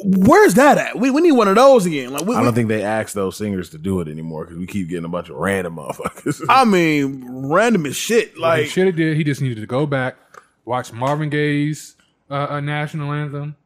Where's 0.03 0.55
that 0.55 0.79
at? 0.79 0.99
We, 0.99 1.11
we 1.11 1.21
need 1.21 1.33
one 1.33 1.47
of 1.47 1.57
those 1.57 1.85
again. 1.85 2.11
Like 2.13 2.25
we, 2.25 2.35
I 2.35 2.43
don't 2.43 2.55
think 2.55 2.69
they 2.69 2.83
ask 2.83 3.13
those 3.13 3.37
singers 3.37 3.69
to 3.71 3.79
do 3.79 4.01
it 4.01 4.09
anymore 4.09 4.45
because 4.47 4.59
we 4.59 4.67
keep 4.67 4.89
getting 4.89 5.05
a 5.05 5.09
bunch 5.11 5.29
of 5.29 5.37
random 5.37 5.77
motherfuckers. 5.77 6.43
I 6.49 6.65
mean, 6.65 7.23
random 7.51 7.85
as 7.85 7.97
shit. 7.97 8.39
Like, 8.39 8.41
Like 8.59 8.63
he 8.65 8.69
should 8.71 8.87
have 8.87 8.97
did. 8.97 9.17
He 9.19 9.25
just 9.25 9.43
needed 9.43 9.61
to 9.61 9.67
go 9.67 9.85
back, 9.85 10.17
watch 10.65 10.91
Marvin 10.93 11.29
Gaye's 11.29 11.97
uh, 12.31 12.47
uh, 12.49 12.61
national 12.61 13.13
anthem. 13.13 13.57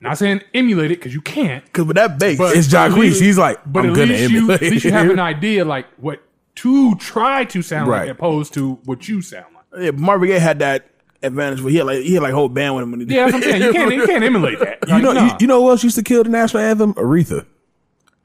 Not 0.00 0.16
saying 0.18 0.40
emulate 0.54 0.90
it 0.90 0.98
because 0.98 1.12
you 1.12 1.20
can't. 1.20 1.64
because 1.64 1.84
with 1.86 1.96
that 1.96 2.18
bass, 2.18 2.38
But- 2.38 2.56
it's 2.56 2.72
at 2.72 2.90
Jacquees. 2.92 3.20
He's 3.20 3.36
like, 3.38 3.58
But 3.70 3.84
I'm 3.84 3.90
at 3.90 3.96
gonna 3.96 4.12
least 4.12 4.30
you, 4.30 4.38
emulate. 4.38 4.62
at 4.62 4.70
least 4.70 4.84
you 4.86 4.92
have 4.92 5.10
an 5.10 5.18
idea 5.20 5.64
like 5.64 5.86
what 5.98 6.22
to 6.56 6.94
try 6.96 7.44
to 7.46 7.62
sound 7.62 7.88
Right. 7.88 8.02
like 8.02 8.10
opposed 8.10 8.54
to 8.54 8.78
what 8.84 9.08
you 9.08 9.20
sound 9.22 9.46
like. 9.54 9.82
yeah, 9.84 9.90
Marvin 9.92 10.28
Gaye 10.28 10.38
had 10.38 10.58
that 10.60 10.86
advantage. 11.22 11.60
Where 11.62 11.70
he 11.70 11.76
had 11.76 11.86
like 11.86 11.98
he 12.02 12.14
had 12.14 12.22
like 12.22 12.32
a 12.32 12.34
whole 12.34 12.48
band 12.48 12.74
with 12.76 12.82
him 12.84 12.90
when 12.92 13.00
he 13.00 13.06
did. 13.06 13.14
Yeah, 13.14 13.24
that's 13.30 13.34
what 13.34 13.44
I'm 13.44 13.50
saying. 13.50 13.62
You 13.62 13.72
can't 13.74 13.94
you 13.94 14.06
can't 14.06 14.24
emulate 14.24 14.58
that. 14.60 14.78
You 14.88 14.94
Like, 14.94 15.02
know, 15.02 15.12
nah. 15.12 15.24
you, 15.26 15.32
you 15.40 15.46
know 15.46 15.62
who 15.62 15.70
else 15.70 15.84
used 15.84 15.96
to 15.96 16.02
kill 16.02 16.24
the 16.24 16.30
national 16.30 16.62
anthem? 16.62 16.94
Aretha. 16.94 17.46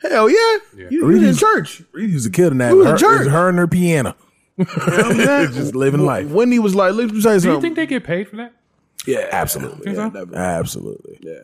Hell 0.01 0.29
yeah, 0.29 0.57
He, 0.89 0.97
he 0.99 1.27
in 1.27 1.35
church. 1.35 1.81
Aretha 1.93 2.09
used 2.09 2.25
to 2.25 2.31
kill 2.31 2.49
the 2.51 2.55
was 2.55 2.57
national. 2.57 2.81
in 2.81 2.87
Her, 2.87 2.97
church. 2.97 3.15
it 3.15 3.23
was 3.25 3.27
her 3.33 3.49
and 3.49 3.57
her 3.57 3.67
piano. 3.67 4.15
Just 4.59 5.75
living 5.75 6.01
life. 6.05 6.27
When 6.29 6.51
he 6.51 6.59
was 6.59 6.75
like, 6.75 6.93
let 6.93 7.11
me 7.11 7.21
tell 7.21 7.33
you 7.33 7.39
Do 7.41 7.47
you 7.47 7.53
something. 7.53 7.61
think 7.61 7.75
they 7.75 7.85
get 7.85 8.03
paid 8.03 8.29
for 8.29 8.37
that? 8.37 8.53
yeah, 9.07 9.27
Absolutely. 9.31 9.93
Yeah, 9.93 10.11
so? 10.11 10.35
Absolutely. 10.35 11.19
yeah. 11.21 11.39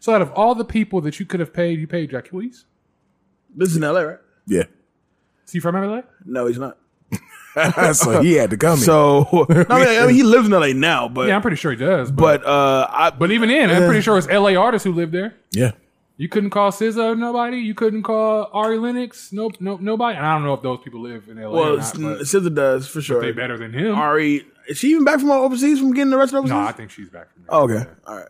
So 0.00 0.14
out 0.14 0.22
of 0.22 0.30
all 0.32 0.54
the 0.54 0.64
people 0.64 1.00
that 1.02 1.18
you 1.20 1.26
could 1.26 1.40
have 1.40 1.52
paid, 1.52 1.78
you 1.80 1.86
paid 1.86 2.10
Jacquees. 2.10 2.64
This 3.54 3.70
is 3.70 3.76
in 3.76 3.84
L.A., 3.84 4.06
right? 4.06 4.18
Yeah. 4.46 4.64
Is 5.46 5.52
he 5.52 5.60
from 5.60 5.74
LA? 5.74 6.02
No, 6.24 6.46
he's 6.46 6.58
not. 6.58 6.76
so 7.94 8.20
he 8.20 8.34
had 8.34 8.50
to 8.50 8.56
come. 8.56 8.76
here. 8.78 8.84
So 8.84 9.46
I 9.48 9.78
mean, 9.78 9.88
I 10.02 10.06
mean, 10.06 10.14
he 10.14 10.22
lives 10.22 10.46
in 10.46 10.52
LA 10.52 10.68
now, 10.74 11.08
but 11.08 11.26
Yeah, 11.28 11.34
I'm 11.36 11.42
pretty 11.42 11.56
sure 11.56 11.72
he 11.72 11.76
does. 11.78 12.10
But, 12.10 12.42
but 12.42 12.46
uh, 12.46 12.86
I 12.90 13.10
but 13.10 13.32
even 13.32 13.50
in, 13.50 13.70
I'm 13.70 13.84
pretty 13.86 14.02
sure 14.02 14.16
it's 14.18 14.28
LA 14.28 14.54
artists 14.54 14.84
who 14.84 14.92
live 14.92 15.10
there. 15.10 15.34
yeah, 15.50 15.72
You 16.18 16.28
couldn't 16.28 16.50
call 16.50 16.70
SZA 16.70 17.18
nobody. 17.18 17.56
You 17.56 17.74
couldn't 17.74 18.02
call 18.02 18.50
Ari 18.52 18.78
Lennox. 18.78 19.32
Nope, 19.32 19.54
nope, 19.60 19.80
nobody. 19.80 20.16
And 20.18 20.26
I 20.26 20.34
don't 20.34 20.44
know 20.44 20.54
if 20.54 20.62
those 20.62 20.80
people 20.84 21.00
live 21.00 21.28
in 21.28 21.38
LA 21.42 21.50
well, 21.50 21.74
or 21.74 21.78
not. 21.78 21.92
But 21.94 22.20
SZA 22.20 22.54
does 22.54 22.86
for 22.86 23.00
sure. 23.00 23.20
they 23.22 23.32
better 23.32 23.56
than 23.58 23.72
him. 23.72 23.94
Ari, 23.94 24.46
is 24.68 24.78
she 24.78 24.90
even 24.90 25.04
back 25.04 25.18
from 25.18 25.30
overseas 25.30 25.80
from 25.80 25.94
getting 25.94 26.12
arrested 26.12 26.36
overseas? 26.36 26.52
no, 26.52 26.60
I 26.60 26.72
think 26.72 26.90
she's 26.90 27.08
back 27.08 27.32
from 27.32 27.42
there. 27.44 27.54
Oh, 27.54 27.62
okay, 27.64 27.90
all 28.06 28.16
right. 28.16 28.28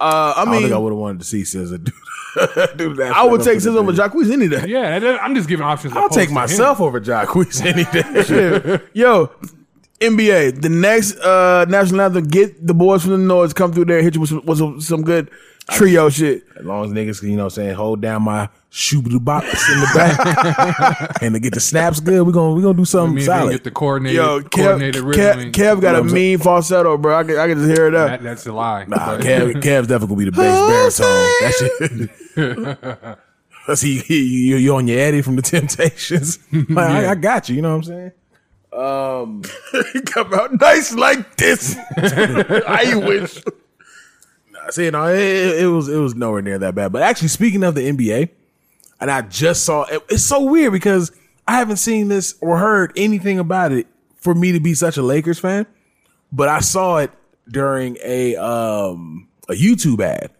Uh, 0.00 0.32
I 0.36 0.42
I, 0.42 0.44
don't 0.44 0.52
mean, 0.52 0.62
think 0.62 0.72
I 0.72 0.76
I, 0.76 0.78
would 0.78 0.90
have 0.92 0.98
wanted 0.98 1.18
to 1.20 1.24
see 1.26 1.42
SZA 1.42 1.84
do, 1.84 1.92
do 2.76 2.94
that. 2.94 3.12
I 3.14 3.22
would 3.24 3.42
take 3.42 3.58
SZA 3.58 3.76
over 3.76 3.92
Jacquees 3.92 4.30
any 4.32 4.48
day. 4.48 4.66
Yeah, 4.66 5.18
I'm 5.20 5.34
just 5.34 5.48
giving 5.48 5.66
options. 5.66 5.94
I'll 5.96 6.08
take 6.08 6.30
myself 6.30 6.78
him. 6.78 6.86
over 6.86 7.00
Jacquees 7.00 7.64
any 7.64 7.84
day. 7.84 8.80
Yo, 8.94 9.30
NBA, 10.00 10.62
the 10.62 10.68
next 10.70 11.18
uh, 11.18 11.66
national 11.68 12.00
anthem, 12.00 12.24
get 12.24 12.66
the 12.66 12.74
boys 12.74 13.02
from 13.02 13.12
the 13.12 13.18
North 13.18 13.54
come 13.54 13.72
through 13.72 13.84
there 13.84 14.02
hit 14.02 14.14
you 14.14 14.20
with 14.20 14.30
some, 14.30 14.44
with 14.46 14.58
some, 14.58 14.80
some 14.80 15.02
good 15.02 15.30
trio 15.70 16.08
shit. 16.08 16.42
As 16.58 16.64
long 16.64 16.86
as 16.86 16.90
niggas, 16.92 17.22
you 17.22 17.36
know, 17.36 17.44
what 17.44 17.44
I'm 17.44 17.50
saying 17.50 17.74
hold 17.74 18.00
down 18.00 18.22
my 18.22 18.48
shoobity 18.72 19.18
bops 19.18 19.72
in 19.72 19.80
the 19.80 19.90
back, 19.94 21.18
and 21.22 21.34
to 21.34 21.40
get 21.40 21.52
the 21.52 21.60
snaps 21.60 22.00
good, 22.00 22.26
we're 22.26 22.32
gonna 22.32 22.54
we 22.54 22.62
gonna 22.62 22.78
do 22.78 22.84
something 22.84 23.14
Me 23.14 23.20
and 23.22 23.30
him 23.30 23.38
solid. 23.40 23.52
get 23.52 23.64
the 23.64 23.70
coordinated, 23.70 24.16
Yo, 24.16 24.40
Kev, 24.40 24.50
coordinated 24.50 25.02
rhythm. 25.02 25.52
Kev, 25.52 25.52
Kev 25.52 25.52
got 25.52 25.64
a 25.66 25.74
You 25.74 25.80
know 25.80 25.92
what 25.92 26.08
I'm 26.08 26.14
mean 26.14 26.38
falsetto, 26.38 26.96
bro. 26.96 27.18
I 27.18 27.24
can, 27.24 27.38
I 27.38 27.48
can 27.48 27.58
just 27.58 27.68
hear 27.76 27.86
it 27.88 27.94
up. 27.94 28.08
that, 28.08 28.22
that's 28.22 28.46
a 28.46 28.52
lie. 28.52 28.84
Nah, 28.86 29.18
Kev, 29.18 29.52
Kev's 29.62 29.86
definitely 29.88 30.06
gonna 30.06 30.16
be 30.16 30.24
the 30.24 30.32
bass 30.32 30.98
baritone. 30.98 32.10
That 32.36 33.18
shit. 33.18 33.18
Cause 33.66 33.82
he, 33.82 33.98
he 33.98 34.46
you, 34.48 34.56
you 34.56 34.74
on 34.74 34.88
your 34.88 34.98
Eddie 34.98 35.20
from 35.22 35.36
the 35.36 35.42
Temptations. 35.42 36.38
Like, 36.50 36.90
I, 36.90 37.10
I 37.10 37.14
got 37.14 37.48
you. 37.48 37.56
You 37.56 37.62
know 37.62 37.70
what 37.70 37.76
I'm 37.76 37.82
saying? 37.84 38.12
Um, 38.72 39.42
come 40.06 40.32
out 40.32 40.60
nice 40.60 40.94
like 40.94 41.36
this. 41.36 41.76
I 41.96 42.94
wish. 42.96 43.42
I 44.62 44.70
see, 44.70 44.90
no, 44.90 45.06
it, 45.06 45.62
it 45.62 45.66
was 45.66 45.88
it 45.88 45.96
was 45.96 46.14
nowhere 46.14 46.42
near 46.42 46.58
that 46.58 46.74
bad. 46.74 46.92
But 46.92 47.02
actually, 47.02 47.28
speaking 47.28 47.64
of 47.64 47.74
the 47.74 47.90
NBA, 47.90 48.28
and 49.00 49.10
I 49.10 49.22
just 49.22 49.64
saw 49.64 49.84
it, 49.84 50.02
it's 50.08 50.24
so 50.24 50.44
weird 50.44 50.72
because 50.72 51.10
I 51.48 51.56
haven't 51.56 51.78
seen 51.78 52.08
this 52.08 52.36
or 52.40 52.58
heard 52.58 52.92
anything 52.96 53.38
about 53.38 53.72
it 53.72 53.86
for 54.16 54.34
me 54.34 54.52
to 54.52 54.60
be 54.60 54.74
such 54.74 54.96
a 54.96 55.02
Lakers 55.02 55.38
fan. 55.38 55.66
But 56.30 56.48
I 56.48 56.60
saw 56.60 56.98
it 56.98 57.10
during 57.48 57.96
a 58.04 58.36
um 58.36 59.28
a 59.48 59.54
YouTube 59.54 60.00
ad. 60.00 60.30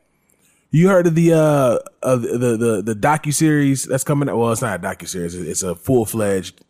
You 0.70 0.88
heard 0.88 1.08
of 1.08 1.16
the 1.16 1.32
uh 1.32 1.78
of 2.02 2.22
the 2.22 2.56
the 2.56 2.82
the 2.82 2.94
docu 2.94 3.34
series 3.34 3.84
that's 3.84 4.04
coming 4.04 4.28
out? 4.28 4.36
Well, 4.36 4.52
it's 4.52 4.62
not 4.62 4.78
a 4.78 4.82
docu 4.82 5.08
series; 5.08 5.34
it's 5.34 5.64
a 5.64 5.74
full 5.74 6.04
fledged 6.04 6.60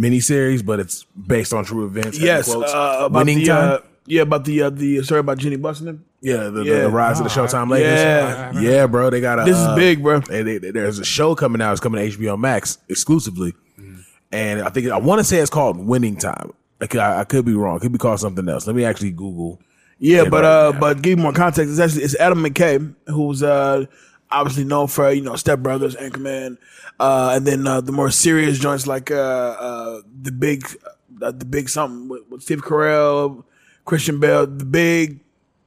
mini 0.00 0.20
series, 0.20 0.62
but 0.62 0.80
it's 0.80 1.04
based 1.04 1.52
on 1.52 1.64
true 1.64 1.84
events. 1.84 2.16
adding 2.16 2.26
Yes, 2.26 2.52
quotes. 2.52 2.72
uh, 2.72 2.96
about 3.06 3.18
winning 3.20 3.38
the 3.40 3.46
time. 3.46 3.70
uh, 3.72 3.78
yeah 4.06 4.22
about 4.22 4.44
the 4.44 4.62
uh, 4.62 4.70
the 4.70 5.02
story 5.02 5.20
about 5.20 5.38
Jenny 5.38 5.56
busting. 5.56 6.02
Yeah, 6.22 6.48
the, 6.48 6.62
Yeah. 6.64 6.74
the, 6.74 6.80
the 6.82 6.90
rise 6.90 7.18
of 7.20 7.24
the 7.24 7.30
Showtime 7.30 7.70
Lakers. 7.70 7.98
Yeah. 8.00 8.60
yeah, 8.60 8.86
bro. 8.86 9.08
They 9.10 9.20
got 9.20 9.38
a. 9.40 9.44
This 9.44 9.56
is 9.56 9.66
uh, 9.66 9.76
big, 9.76 10.02
bro. 10.02 10.20
they- 10.20 10.42
they- 10.58 10.70
there's 10.70 10.98
a 10.98 11.04
show 11.04 11.34
coming 11.34 11.62
out. 11.62 11.72
It's 11.72 11.80
coming 11.80 12.00
to 12.10 12.18
HBO 12.18 12.38
Max 12.38 12.78
exclusively, 12.88 13.54
and 14.32 14.62
I 14.62 14.68
think 14.70 14.88
I 14.90 14.98
want 14.98 15.20
to 15.20 15.24
say 15.24 15.38
it's 15.38 15.50
called 15.50 15.78
Winning 15.78 16.16
Time. 16.16 16.52
I 16.82 16.86
could, 16.86 17.00
I 17.00 17.24
could 17.24 17.44
be 17.44 17.52
wrong. 17.54 17.76
It 17.76 17.80
could 17.80 17.92
be 17.92 17.98
called 17.98 18.20
something 18.20 18.48
else. 18.48 18.66
Let 18.66 18.74
me 18.74 18.84
actually 18.84 19.10
Google. 19.12 19.60
Yeah, 19.98 20.24
but 20.24 20.44
uh, 20.44 20.72
but 20.80 21.02
give 21.02 21.18
you 21.18 21.22
more 21.22 21.32
context. 21.34 21.70
It's 21.70 21.78
actually 21.80 22.04
it's 22.04 22.16
Adam 22.16 22.42
McKay, 22.42 22.94
who's 23.08 23.42
uh 23.42 23.84
obviously 24.32 24.64
known 24.64 24.86
for 24.86 25.10
you 25.10 25.22
know 25.22 25.36
Step 25.36 25.60
Brothers, 25.60 25.96
Anchorman, 25.96 26.58
uh, 26.98 27.32
and 27.34 27.46
then 27.46 27.66
uh, 27.66 27.80
the 27.80 27.92
more 27.92 28.10
serious 28.10 28.58
joints 28.58 28.86
like 28.86 29.10
uh, 29.10 29.14
uh 29.14 30.00
the 30.22 30.32
big 30.32 30.64
uh, 31.22 31.30
the 31.30 31.44
big 31.44 31.68
something 31.68 32.08
with, 32.08 32.22
with 32.28 32.42
Steve 32.42 32.62
Carell, 32.62 33.44
Christian 33.84 34.20
Bale, 34.20 34.46
the 34.46 34.64
big 34.64 35.20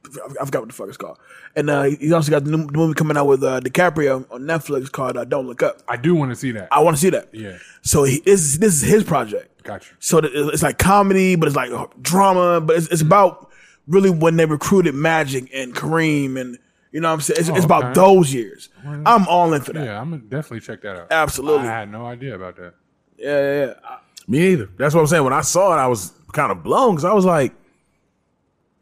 I 0.06 0.44
forgot 0.44 0.62
what 0.62 0.68
the 0.68 0.74
fuck 0.74 0.88
it's 0.88 0.96
called. 0.96 1.18
And 1.56 1.70
uh, 1.70 1.84
he's 1.84 2.12
also 2.12 2.30
got 2.30 2.44
the 2.44 2.50
new 2.50 2.66
the 2.66 2.78
movie 2.78 2.94
coming 2.94 3.16
out 3.16 3.26
with 3.26 3.42
uh, 3.42 3.60
DiCaprio 3.60 4.26
on 4.30 4.42
Netflix 4.42 4.90
called 4.90 5.16
uh, 5.16 5.24
Don't 5.24 5.46
Look 5.46 5.62
Up. 5.62 5.82
I 5.88 5.96
do 5.96 6.14
want 6.14 6.30
to 6.30 6.36
see 6.36 6.50
that. 6.52 6.68
I 6.72 6.80
want 6.80 6.96
to 6.96 7.00
see 7.00 7.10
that. 7.10 7.28
Yeah. 7.32 7.58
So 7.82 8.04
he, 8.04 8.20
this 8.20 8.58
this 8.58 8.82
is 8.82 8.82
his 8.82 9.04
project. 9.04 9.62
Got 9.62 9.88
you. 9.88 9.96
So 9.98 10.18
it's 10.22 10.62
like 10.62 10.78
comedy, 10.78 11.36
but 11.36 11.46
it's 11.46 11.56
like 11.56 11.70
drama, 12.02 12.60
but 12.60 12.76
it's, 12.76 12.88
it's 12.88 13.02
about 13.02 13.50
really 13.86 14.10
when 14.10 14.36
they 14.36 14.46
recruited 14.46 14.94
Magic 14.94 15.48
and 15.54 15.74
Kareem, 15.74 16.40
and 16.40 16.58
you 16.94 17.00
know 17.00 17.08
what 17.08 17.14
I'm 17.14 17.20
saying. 17.22 17.40
It's, 17.40 17.50
Oh, 17.50 17.56
it's 17.56 17.64
about 17.64 17.84
okay. 17.86 17.94
those 17.94 18.32
years. 18.32 18.68
I'm 18.84 19.26
all 19.26 19.52
in 19.52 19.62
for 19.62 19.72
that. 19.72 19.84
Yeah, 19.84 20.00
I'm 20.00 20.10
gonna 20.10 20.22
definitely 20.22 20.60
check 20.60 20.80
that 20.82 20.96
out. 20.96 21.06
Absolutely. 21.10 21.66
I 21.66 21.80
had 21.80 21.90
no 21.90 22.06
idea 22.06 22.36
about 22.36 22.54
that. 22.54 22.74
Yeah, 23.18 23.40
yeah, 23.40 23.66
yeah. 23.66 23.96
Me 24.28 24.52
either. 24.52 24.70
That's 24.78 24.94
what 24.94 25.00
I'm 25.00 25.08
saying. 25.08 25.24
When 25.24 25.32
I 25.32 25.40
saw 25.40 25.74
it, 25.74 25.80
I 25.80 25.88
was 25.88 26.12
kind 26.32 26.52
of 26.52 26.62
blown 26.62 26.94
because 26.94 27.04
I 27.04 27.12
was 27.12 27.24
like, 27.24 27.52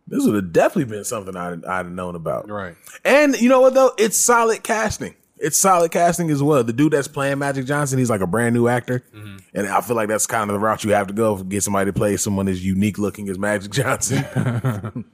"This 0.06 0.26
would 0.26 0.34
have 0.34 0.52
definitely 0.52 0.94
been 0.94 1.04
something 1.04 1.34
I'd, 1.34 1.64
I'd 1.64 1.86
have 1.86 1.90
known 1.90 2.14
about." 2.14 2.50
Right. 2.50 2.76
And 3.02 3.40
you 3.40 3.48
know 3.48 3.62
what 3.62 3.72
though? 3.72 3.92
It's 3.96 4.18
solid 4.18 4.62
casting. 4.62 5.14
It's 5.38 5.56
solid 5.56 5.90
casting 5.90 6.30
as 6.30 6.42
well. 6.42 6.62
The 6.62 6.74
dude 6.74 6.92
that's 6.92 7.08
playing 7.08 7.38
Magic 7.38 7.64
Johnson, 7.64 7.98
he's 7.98 8.10
like 8.10 8.20
a 8.20 8.26
brand 8.26 8.54
new 8.54 8.68
actor, 8.68 9.02
mm-hmm. 9.14 9.38
and 9.54 9.66
I 9.66 9.80
feel 9.80 9.96
like 9.96 10.08
that's 10.08 10.26
kind 10.26 10.50
of 10.50 10.54
the 10.54 10.60
route 10.60 10.84
you 10.84 10.92
have 10.92 11.06
to 11.06 11.14
go 11.14 11.38
to 11.38 11.44
get 11.44 11.62
somebody 11.62 11.88
to 11.88 11.94
play 11.94 12.18
someone 12.18 12.46
as 12.46 12.62
unique 12.62 12.98
looking 12.98 13.30
as 13.30 13.38
Magic 13.38 13.72
Johnson. 13.72 14.22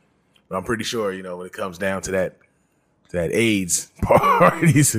but 0.49 0.57
I'm 0.57 0.65
pretty 0.65 0.83
sure 0.83 1.13
you 1.13 1.23
know 1.23 1.37
when 1.37 1.47
it 1.47 1.53
comes 1.53 1.79
down 1.79 2.03
to 2.03 2.11
that 2.11 2.39
that 3.13 3.33
AIDS 3.33 3.91
parties. 4.03 4.97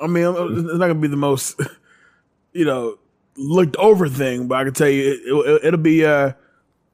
I 0.00 0.06
mean, 0.06 0.24
it's 0.26 0.78
not 0.78 0.86
gonna 0.86 0.94
be 0.94 1.08
the 1.08 1.16
most, 1.16 1.60
you 2.52 2.64
know, 2.64 2.98
looked 3.36 3.76
over 3.76 4.08
thing, 4.08 4.48
but 4.48 4.56
I 4.56 4.64
can 4.64 4.74
tell 4.74 4.88
you, 4.88 5.12
it, 5.12 5.48
it, 5.48 5.64
it'll 5.66 5.80
be 5.80 6.04
uh, 6.04 6.32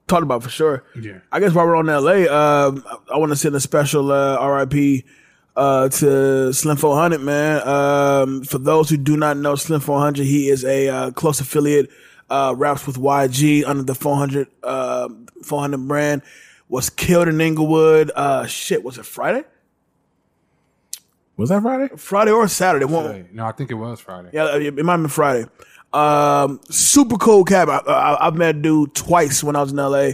talked 0.07 0.23
about 0.23 0.43
for 0.43 0.49
sure. 0.49 0.85
Yeah. 1.01 1.19
I 1.33 1.41
guess 1.41 1.53
while 1.53 1.67
we're 1.67 1.77
on 1.77 1.87
LA, 1.87 2.33
um, 2.33 2.85
I, 2.87 3.15
I 3.15 3.19
want 3.19 3.31
to 3.33 3.37
send 3.37 3.55
a 3.55 3.61
special 3.61 4.11
uh, 4.13 4.45
RIP 4.47 5.05
uh, 5.57 5.89
to 5.89 6.53
Slim 6.53 6.77
400, 6.77 7.21
man. 7.21 7.67
Um, 7.67 8.45
for 8.45 8.59
those 8.59 8.91
who 8.91 8.97
do 8.97 9.17
not 9.17 9.37
know 9.37 9.55
Slim 9.55 9.81
400, 9.81 10.25
he 10.25 10.49
is 10.49 10.65
a 10.65 10.89
uh, 10.89 11.11
close 11.13 11.41
affiliate, 11.41 11.91
uh, 12.29 12.55
raps 12.57 12.87
with 12.87 12.97
YG 12.97 13.65
under 13.67 13.83
the 13.83 13.95
400, 13.95 14.49
uh, 14.63 15.09
400 15.43 15.89
brand. 15.89 16.23
Was 16.69 16.91
killed 16.91 17.29
in 17.29 17.41
Inglewood. 17.41 18.11
Uh, 18.15 18.45
shit, 18.47 18.83
was 18.83 18.99
it 18.99 19.07
Friday? 19.07 19.45
Was 21.37 21.49
that 21.51 21.63
Friday? 21.63 21.95
Friday 21.97 22.31
or 22.31 22.49
Saturday? 22.49 22.85
One, 22.87 23.29
No, 23.33 23.45
I 23.47 23.53
think 23.53 23.71
it 23.71 23.75
was 23.75 24.01
Friday. 24.01 24.31
yeah, 24.33 24.57
it 24.57 24.75
might 24.85 24.93
have 24.93 25.01
been 25.03 25.09
Friday. 25.09 25.47
Um, 25.93 26.61
super 26.71 27.17
cool 27.17 27.45
cab. 27.45 27.69
I, 27.69 27.79
I, 27.79 28.27
I've 28.27 28.35
met 28.35 28.57
a 28.57 28.59
dude 28.59 28.95
twice 28.95 29.43
when 29.45 29.57
I 29.57 29.61
was 29.63 29.71
in 29.73 29.77
LA, 29.79 30.11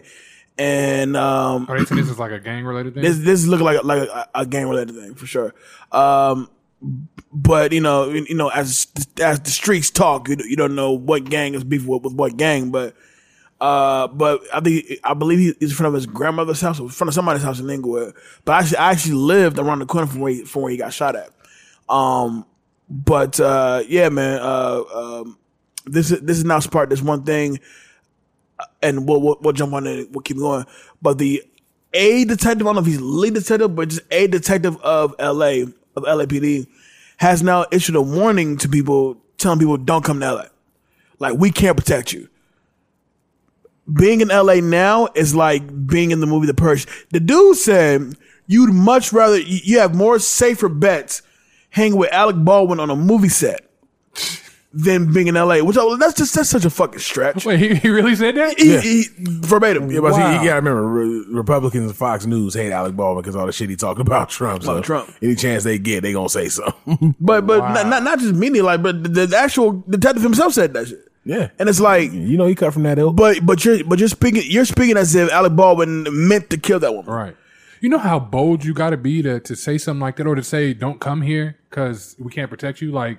and 0.59 1.17
um, 1.17 1.67
Are 1.69 1.79
they 1.79 1.85
saying 1.85 2.01
this 2.01 2.11
is 2.11 2.19
like 2.19 2.31
a 2.33 2.39
gang 2.39 2.65
related 2.65 2.95
thing? 2.95 3.03
this 3.03 3.19
this 3.19 3.41
is 3.41 3.49
looking 3.49 3.65
like 3.65 3.83
like 3.85 4.03
a, 4.09 4.29
a 4.35 4.47
gang 4.47 4.69
related 4.69 4.95
thing 4.95 5.15
for 5.15 5.27
sure. 5.27 5.55
Um, 5.91 6.49
but 7.33 7.73
you 7.73 7.81
know, 7.81 8.11
you 8.11 8.27
you 8.29 8.35
know, 8.35 8.49
as 8.49 8.87
as 9.21 9.41
the 9.41 9.51
streets 9.51 9.91
talk, 9.91 10.29
you, 10.29 10.37
you 10.47 10.57
don't 10.57 10.75
know 10.75 10.93
what 10.93 11.25
gang 11.25 11.55
is 11.55 11.65
beef 11.65 11.87
with, 11.87 12.03
with 12.03 12.15
what 12.15 12.37
gang, 12.37 12.71
but. 12.71 12.95
Uh, 13.63 14.09
but 14.09 14.43
I 14.53 14.59
think 14.59 14.87
I 15.05 15.15
believe 15.15 15.39
he's 15.39 15.71
in 15.71 15.77
front 15.77 15.87
of 15.87 15.95
his 15.95 16.05
grandmother's 16.05 16.61
house, 16.61 16.81
or 16.81 16.83
in 16.83 16.89
front 16.89 17.11
of 17.11 17.15
somebody's 17.15 17.45
house 17.45 17.61
in 17.61 17.71
Inglewood. 17.71 18.13
But 18.45 18.55
actually, 18.55 18.79
I 18.79 18.91
actually 18.91 19.15
lived 19.15 19.57
around 19.57 19.79
the 19.79 19.87
corner 19.87 20.09
from 20.09 20.19
where 20.19 20.33
he, 20.33 20.45
from 20.45 20.63
where 20.63 20.73
he 20.73 20.77
got 20.77 20.93
shot 20.93 21.15
at. 21.15 21.31
Um, 21.89 22.45
but 22.91 23.39
uh, 23.39 23.85
yeah, 23.87 24.09
man. 24.09 24.41
Uh, 24.43 24.83
um, 24.93 25.39
this 25.85 26.11
is 26.11 26.21
this 26.23 26.39
is 26.39 26.45
now 26.45 26.59
part. 26.59 26.91
This 26.91 27.03
one 27.03 27.23
thing, 27.23 27.61
uh, 28.59 28.65
and 28.83 29.07
we'll, 29.07 29.21
we'll 29.21 29.39
we'll 29.41 29.53
jump 29.53 29.75
on 29.75 29.87
it. 29.87 30.11
We'll 30.11 30.23
keep 30.23 30.39
going. 30.39 30.67
But 31.01 31.19
the 31.19 31.45
a 31.93 32.25
detective, 32.25 32.67
I 32.67 32.73
don't 32.73 32.75
know 32.75 32.81
if 32.81 32.87
he's 32.89 33.01
lead 33.01 33.35
detective, 33.35 33.77
but 33.77 33.91
just 33.91 34.03
a 34.11 34.27
detective 34.27 34.77
of 34.83 35.15
LA 35.21 35.67
of 35.95 36.03
LAPD 36.03 36.67
has 37.19 37.45
now 37.45 37.67
issued 37.71 37.95
a 37.95 38.03
warning 38.03 38.57
to 38.57 38.69
people, 38.69 39.19
telling 39.39 39.61
people 39.61 39.77
don't 39.77 40.05
come 40.05 40.19
to 40.19 40.35
LA. 40.35 40.45
Like 41.21 41.35
we 41.39 41.53
can't 41.53 41.77
protect 41.77 42.13
you. 42.13 42.29
Being 43.93 44.21
in 44.21 44.29
LA 44.29 44.55
now 44.61 45.09
is 45.15 45.35
like 45.35 45.87
being 45.87 46.11
in 46.13 46.21
the 46.21 46.27
movie 46.27 46.47
The 46.47 46.55
Purge. 46.55 46.87
The 47.11 47.21
dude 47.21 47.57
said 47.57 48.15
you'd 48.47 48.73
much 48.73 49.13
rather 49.13 49.39
you 49.39 49.61
you 49.65 49.79
have 49.81 49.95
more 49.95 50.19
safer 50.19 50.69
bets 50.69 51.23
hanging 51.71 51.97
with 51.99 52.13
Alec 52.13 52.37
Baldwin 52.45 52.79
on 52.81 52.91
a 52.91 52.97
movie 52.97 53.29
set 53.29 53.69
than 54.75 55.13
being 55.13 55.27
in 55.27 55.35
LA. 55.35 55.59
Which 55.63 55.77
I, 55.77 55.97
that's 55.99 56.15
just 56.15 56.35
that's 56.35 56.49
such 56.49 56.65
a 56.65 56.71
fucking 56.71 57.01
stretch. 57.01 57.45
Wait, 57.45 57.59
he, 57.59 57.75
he 57.75 57.89
really 57.91 58.15
said 58.15 58.37
that? 58.37 58.59
He, 58.59 58.79
he, 58.79 59.05
verbatim. 59.19 59.91
Yeah, 59.91 60.01
but 60.01 60.13
Wow. 60.13 60.31
you 60.41 60.49
gotta 60.49 60.57
remember, 60.63 60.87
Re- 60.87 61.25
Republicans 61.31 61.87
and 61.91 61.97
Fox 61.97 62.25
News 62.25 62.55
hate 62.55 62.73
Alec 62.73 62.95
Baldwin 62.97 63.23
because 63.23 63.37
all 63.37 63.47
the 63.47 63.53
shit 63.53 63.69
he 63.69 63.77
talking 63.77 64.01
about 64.07 64.29
Trump. 64.31 64.63
So 64.63 64.73
About 64.73 64.85
Trump. 64.85 65.13
any 65.21 65.35
chance 65.35 65.65
they 65.65 65.79
get, 65.79 66.03
they 66.03 66.13
gonna 66.13 66.29
say 66.29 66.49
something. 66.49 67.15
But 67.21 67.47
but 67.47 67.61
Wow. 67.61 67.73
not, 67.75 67.87
not 67.89 68.03
not 68.05 68.19
just 68.21 68.35
media 68.35 68.63
like, 68.65 68.83
but 68.83 69.03
the, 69.03 69.27
the 69.27 69.37
actual 69.37 69.83
detective 69.89 70.23
himself 70.23 70.53
said 70.55 70.73
that 70.75 70.89
shit. 70.89 71.09
Yeah, 71.25 71.51
And 71.59 71.69
it's 71.69 71.81
like, 71.81 72.13
you 72.13 72.37
know 72.37 72.47
he 72.47 72.55
cut 72.55 72.73
from 72.73 72.83
that 72.85 72.99
ill. 72.99 73.13
but 73.13 73.45
but 73.45 73.65
you're 73.65 73.85
but 73.85 73.99
you're 73.99 74.09
speaking 74.09 74.43
you're 74.47 74.65
speaking 74.65 74.97
as 74.97 75.15
if 75.15 75.31
Alec 75.31 75.55
Baldwin 75.55 76.07
meant 76.11 76.51
to 76.51 76.57
kill 76.57 76.81
that 76.81 76.93
woman. 76.95 77.13
Right. 77.13 77.37
You 77.81 77.89
know 77.89 77.99
how 77.99 78.19
bold 78.19 78.65
you 78.65 78.75
got 78.75 78.91
to 78.91 78.97
be 78.97 79.23
to 79.23 79.41
to 79.41 79.57
say 79.57 79.77
something 79.79 80.01
like 80.01 80.17
that, 80.17 80.27
or 80.27 80.35
to 80.37 80.43
say 80.43 80.73
"Don't 80.75 81.01
come 81.01 81.23
here" 81.23 81.59
because 81.69 82.15
we 82.19 82.31
can't 82.31 82.49
protect 82.51 82.81
you. 82.81 82.93
Like 82.93 83.19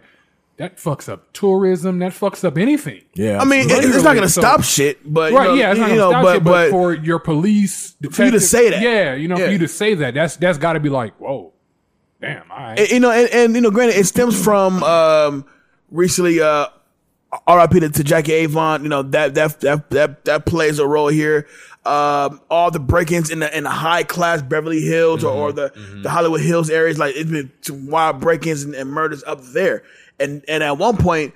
that 0.58 0.78
fucks 0.78 1.10
up 1.10 1.34
tourism. 1.34 1.99
That 1.99 2.12
fucks 2.14 2.43
up 2.45 2.58
anything. 2.58 3.01
Yeah. 3.16 3.41
I 3.41 3.45
mean, 3.45 3.70
it- 3.70 3.84
it's 3.84 4.04
not 4.04 4.14
going 4.14 4.22
to 4.22 4.30
so- 4.30 4.39
stop 4.41 4.64
shit, 4.64 4.99
but 5.12 5.32
you 5.32 5.38
right? 5.38 5.45
know, 5.47 5.54
yeah, 5.56 5.72
it's 5.72 5.80
not 5.80 5.89
you 5.89 5.97
gonna 5.97 6.01
know, 6.01 6.12
stop 6.12 6.24
but, 6.24 6.34
shit, 6.36 6.43
but, 6.43 6.51
but 6.66 6.70
for 6.70 6.93
your 6.93 7.20
police, 7.20 7.95
For 8.12 8.24
you 8.26 8.32
to 8.32 8.39
say 8.39 8.70
that. 8.70 8.82
yeah, 8.82 9.16
you 9.16 9.28
know, 9.28 9.38
Yeah. 9.38 9.45
for 9.47 9.51
you 9.51 9.58
to 9.60 9.68
say 9.68 9.95
that, 9.95 10.14
that's 10.14 10.36
that's 10.38 10.58
got 10.60 10.74
to 10.74 10.80
be 10.80 10.89
like, 10.89 11.16
whoa, 11.20 11.51
damn, 12.22 12.49
all 12.51 12.58
right. 12.58 12.80
And, 12.80 12.89
you 12.89 12.99
know, 12.99 13.12
and, 13.12 13.30
and 13.32 13.56
you 13.56 13.62
know, 13.62 13.72
granted, 13.72 13.97
it 13.97 14.06
stems 14.06 14.41
from 14.41 14.82
um, 14.84 15.45
recently. 15.91 16.39
Uh, 16.39 16.68
R.I.P. 17.48 17.80
to, 17.80 17.90
to 17.90 18.04
Jackie 18.04 18.44
Avant. 18.44 18.84
You 18.84 18.90
know 18.90 19.04
that 19.04 19.36
that 19.36 19.60
that 19.62 19.90
that 19.90 20.26
that 20.26 20.46
plays 20.46 20.80
a 20.80 20.88
role 20.88 21.08
here. 21.08 21.48
Um, 21.86 22.40
all 22.50 22.72
the 22.72 22.80
break-ins 22.80 23.30
in 23.30 23.40
the 23.40 23.58
in 23.58 23.66
the 23.66 23.70
high 23.70 24.04
class 24.04 24.42
Beverly 24.42 24.82
Hills 24.82 25.24
or, 25.24 25.34
or 25.34 25.52
the 25.52 25.72
the 26.02 26.10
Hollywood 26.10 26.42
Hills 26.42 26.70
areas, 26.70 26.98
like 26.98 27.16
it's 27.16 27.30
been 27.30 27.52
some 27.62 27.88
wild 27.88 28.22
break-ins 28.22 28.64
and, 28.64 28.74
and 28.74 28.90
murders 28.90 29.24
up 29.26 29.42
there. 29.44 29.84
And 30.20 30.46
and 30.48 30.64
at 30.64 30.78
one 30.78 30.98
point, 30.98 31.34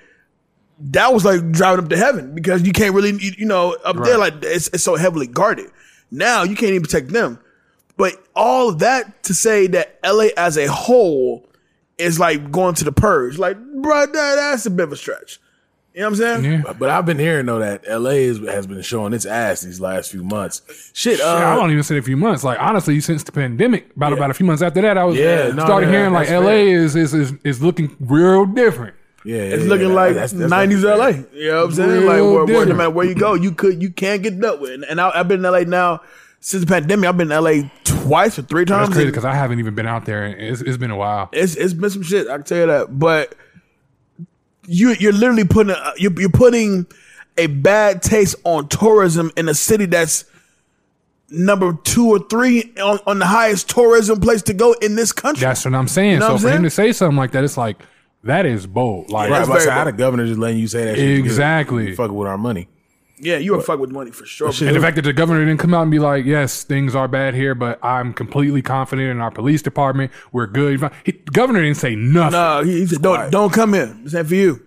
that 0.80 1.14
was 1.14 1.26
like 1.26 1.52
driving 1.52 1.84
up 1.84 1.90
to 1.90 1.98
heaven 1.98 2.34
because 2.36 2.62
you 2.66 2.72
can't 2.72 2.94
really, 2.94 3.12
you, 3.12 3.34
you 3.38 3.46
know, 3.46 3.76
up 3.84 3.98
there 3.98 4.18
like 4.18 4.36
it's, 4.44 4.68
it's 4.70 4.84
so 4.84 4.96
heavily 4.96 5.28
guarded. 5.28 5.70
Now 6.12 6.44
you 6.44 6.56
can't 6.56 6.72
even 6.72 6.84
protect 6.84 7.10
them. 7.10 7.40
But 7.98 8.14
all 8.36 8.70
of 8.70 8.80
that 8.80 9.24
to 9.24 9.34
say 9.34 9.68
that 9.68 10.00
LA 10.06 10.28
as 10.38 10.56
a 10.58 10.68
whole 10.68 11.50
is 11.98 12.20
like 12.20 12.52
going 12.52 12.76
to 12.76 12.84
the 12.84 12.92
purge, 12.92 13.40
like, 13.40 13.58
bro, 13.58 14.06
that, 14.06 14.14
that's 14.14 14.66
a 14.68 14.70
bit 14.70 14.84
of 14.84 14.92
a 14.92 14.96
stretch. 14.96 15.40
You 15.98 16.04
know 16.04 16.10
what 16.12 16.20
I'm 16.22 16.44
saying? 16.44 16.62
yeah. 16.64 16.74
But 16.78 16.92
I've 16.92 17.08
been 17.08 17.18
hearing 17.18 17.48
though 17.48 17.58
that 17.58 17.84
LA 17.90 18.12
is, 18.12 18.38
has 18.42 18.68
been 18.68 18.84
showing 18.84 19.14
its 19.14 19.26
ass 19.26 19.62
these 19.62 19.80
last 19.82 20.12
few 20.12 20.24
months. 20.24 20.62
Shit, 20.94 21.18
Shit, 21.18 21.26
I 21.26 21.54
uh, 21.54 21.56
don't 21.56 21.72
even 21.72 21.82
say 21.82 21.98
a 21.98 22.04
few 22.04 22.16
months. 22.18 22.44
Like 22.44 22.60
honestly, 22.62 23.00
since 23.02 23.24
the 23.24 23.32
pandemic, 23.32 23.96
about 23.96 24.14
about 24.14 24.30
a 24.30 24.36
few 24.36 24.46
months 24.46 24.62
after 24.62 24.80
that, 24.84 24.96
I 24.96 25.04
was 25.06 25.18
Yeah, 25.18 25.48
no, 25.54 25.66
started 25.66 25.88
yeah, 25.88 25.92
hearing 25.94 26.14
like 26.14 26.28
that's 26.28 26.44
LA 26.46 26.52
is, 26.52 26.96
is 26.96 27.16
is 27.16 27.34
is 27.44 27.64
looking 27.64 27.96
real 28.00 28.46
different. 28.46 28.96
yeah, 29.26 29.38
It's 29.38 29.64
yeah, 29.64 29.70
looking 29.70 29.88
that- 29.88 29.94
like 29.96 30.14
that's- 30.14 30.34
that's 30.34 30.54
90s 30.54 30.84
fair. 30.84 30.98
LA. 30.98 31.08
You 31.34 31.48
know 31.50 31.56
what 31.62 31.66
I'm 31.66 31.72
saying? 31.74 31.90
Real 31.90 32.02
like, 32.06 32.48
where, 32.48 32.58
where, 32.58 32.66
no 32.68 32.76
matter 32.76 32.90
where 32.92 33.08
you 33.08 33.16
go, 33.16 33.34
you 33.34 33.52
could, 33.52 33.82
you 33.82 33.90
can't 33.90 34.22
get 34.22 34.40
dealt 34.40 34.62
with. 34.62 34.74
And, 34.74 34.84
and 34.84 35.02
I, 35.02 35.10
I've 35.20 35.28
been 35.28 35.44
in 35.44 35.52
LA 35.52 35.62
now 35.62 36.02
since 36.42 36.64
the 36.64 36.68
pandemic. 36.68 37.10
I've 37.10 37.18
been 37.18 37.32
in 37.32 37.44
LA 37.44 37.70
twice 37.86 38.38
or 38.38 38.44
three 38.44 38.66
times. 38.66 38.90
That's 38.90 38.98
crazy 38.98 39.10
because 39.10 39.26
I 39.26 39.34
haven't 39.34 39.58
even 39.58 39.74
been 39.74 39.88
out 39.88 40.06
there. 40.06 40.26
and 40.26 40.40
It's, 40.40 40.62
it's 40.62 40.78
been 40.78 40.92
a 40.92 40.96
while. 40.96 41.30
It's 41.34 41.56
it's 41.56 41.74
been 41.74 41.90
some 41.90 42.04
shit. 42.04 42.28
I 42.28 42.36
can 42.36 42.44
tell 42.44 42.58
you 42.60 42.66
that. 42.68 43.00
But 43.00 43.34
you 44.68 44.96
you're 45.00 45.14
literally 45.14 45.46
putting 45.46 45.72
a, 45.72 45.94
you're, 45.98 46.12
you're 46.20 46.30
putting 46.30 46.86
a 47.38 47.48
bad 47.48 48.02
taste 48.02 48.36
on 48.44 48.68
tourism 48.68 49.32
in 49.38 49.48
a 49.50 49.54
city 49.54 49.86
that's 49.86 50.26
number 51.30 51.74
two 51.84 52.08
or 52.08 52.20
three 52.20 52.74
on, 52.82 53.00
on 53.06 53.20
the 53.20 53.26
highest 53.26 53.70
tourism 53.70 54.20
place 54.20 54.42
to 54.44 54.54
go 54.54 54.74
in 54.74 54.96
this 54.96 55.12
country. 55.12 55.42
That's 55.42 55.66
what 55.66 55.74
I'm 55.74 55.88
saying. 55.88 56.20
know 56.20 56.28
so 56.28 56.34
what 56.34 56.34
I'm 56.34 56.42
for 56.42 56.48
him 56.48 56.54
saying? 56.54 56.64
to 56.64 56.70
say 56.70 56.92
something 56.94 57.18
like 57.18 57.32
that, 57.32 57.44
it's 57.44 57.58
like 57.58 57.78
that 58.24 58.46
is 58.46 58.68
bold. 58.68 59.10
Like 59.10 59.30
Right, 59.30 59.40
That's 59.40 59.50
but 59.50 59.56
I 59.56 59.60
said, 59.60 59.66
very 59.66 59.78
how 59.78 59.84
the 59.86 59.92
governor 59.94 60.26
just 60.26 60.40
letting 60.40 60.60
you 60.60 60.68
say 60.68 60.86
that 60.86 60.96
shit? 60.96 61.20
Exactly. 61.20 61.96
Fucking 61.96 62.16
with 62.16 62.28
our 62.28 62.38
money. 62.38 62.68
Yeah, 63.20 63.38
you 63.38 63.54
were 63.54 63.62
fuck 63.62 63.80
with 63.80 63.92
money 63.92 64.12
for 64.12 64.26
sure. 64.26 64.48
And 64.50 64.76
the 64.76 64.80
fact 64.80 64.96
that 64.96 65.02
the 65.04 65.14
governor 65.14 65.44
didn't 65.46 65.60
come 65.60 65.74
out 65.74 65.82
and 65.84 65.92
be 65.92 66.00
like, 66.00 66.26
"Yes, 66.26 66.64
things 66.64 66.96
are 66.96 67.08
bad 67.08 67.34
here, 67.34 67.56
but 67.56 67.84
I'm 67.84 68.14
completely 68.14 68.62
confident 68.62 69.10
in 69.10 69.20
our 69.22 69.32
police 69.32 69.62
department. 69.62 70.12
We're 70.32 70.48
good." 70.48 70.80
He, 71.04 71.12
the 71.14 71.32
governor 71.32 71.62
didn't 71.62 71.78
say 71.78 71.96
nothing. 71.96 72.32
no, 72.34 72.64
he, 72.64 72.80
he 72.80 72.86
said, 72.88 73.02
"Don't 73.02 73.16
Quiet. 73.16 73.32
don't 73.32 73.54
come 73.54 73.74
in. 73.74 74.04
This 74.04 74.14
ain't 74.16 74.28
for 74.28 74.36
you." 74.36 74.64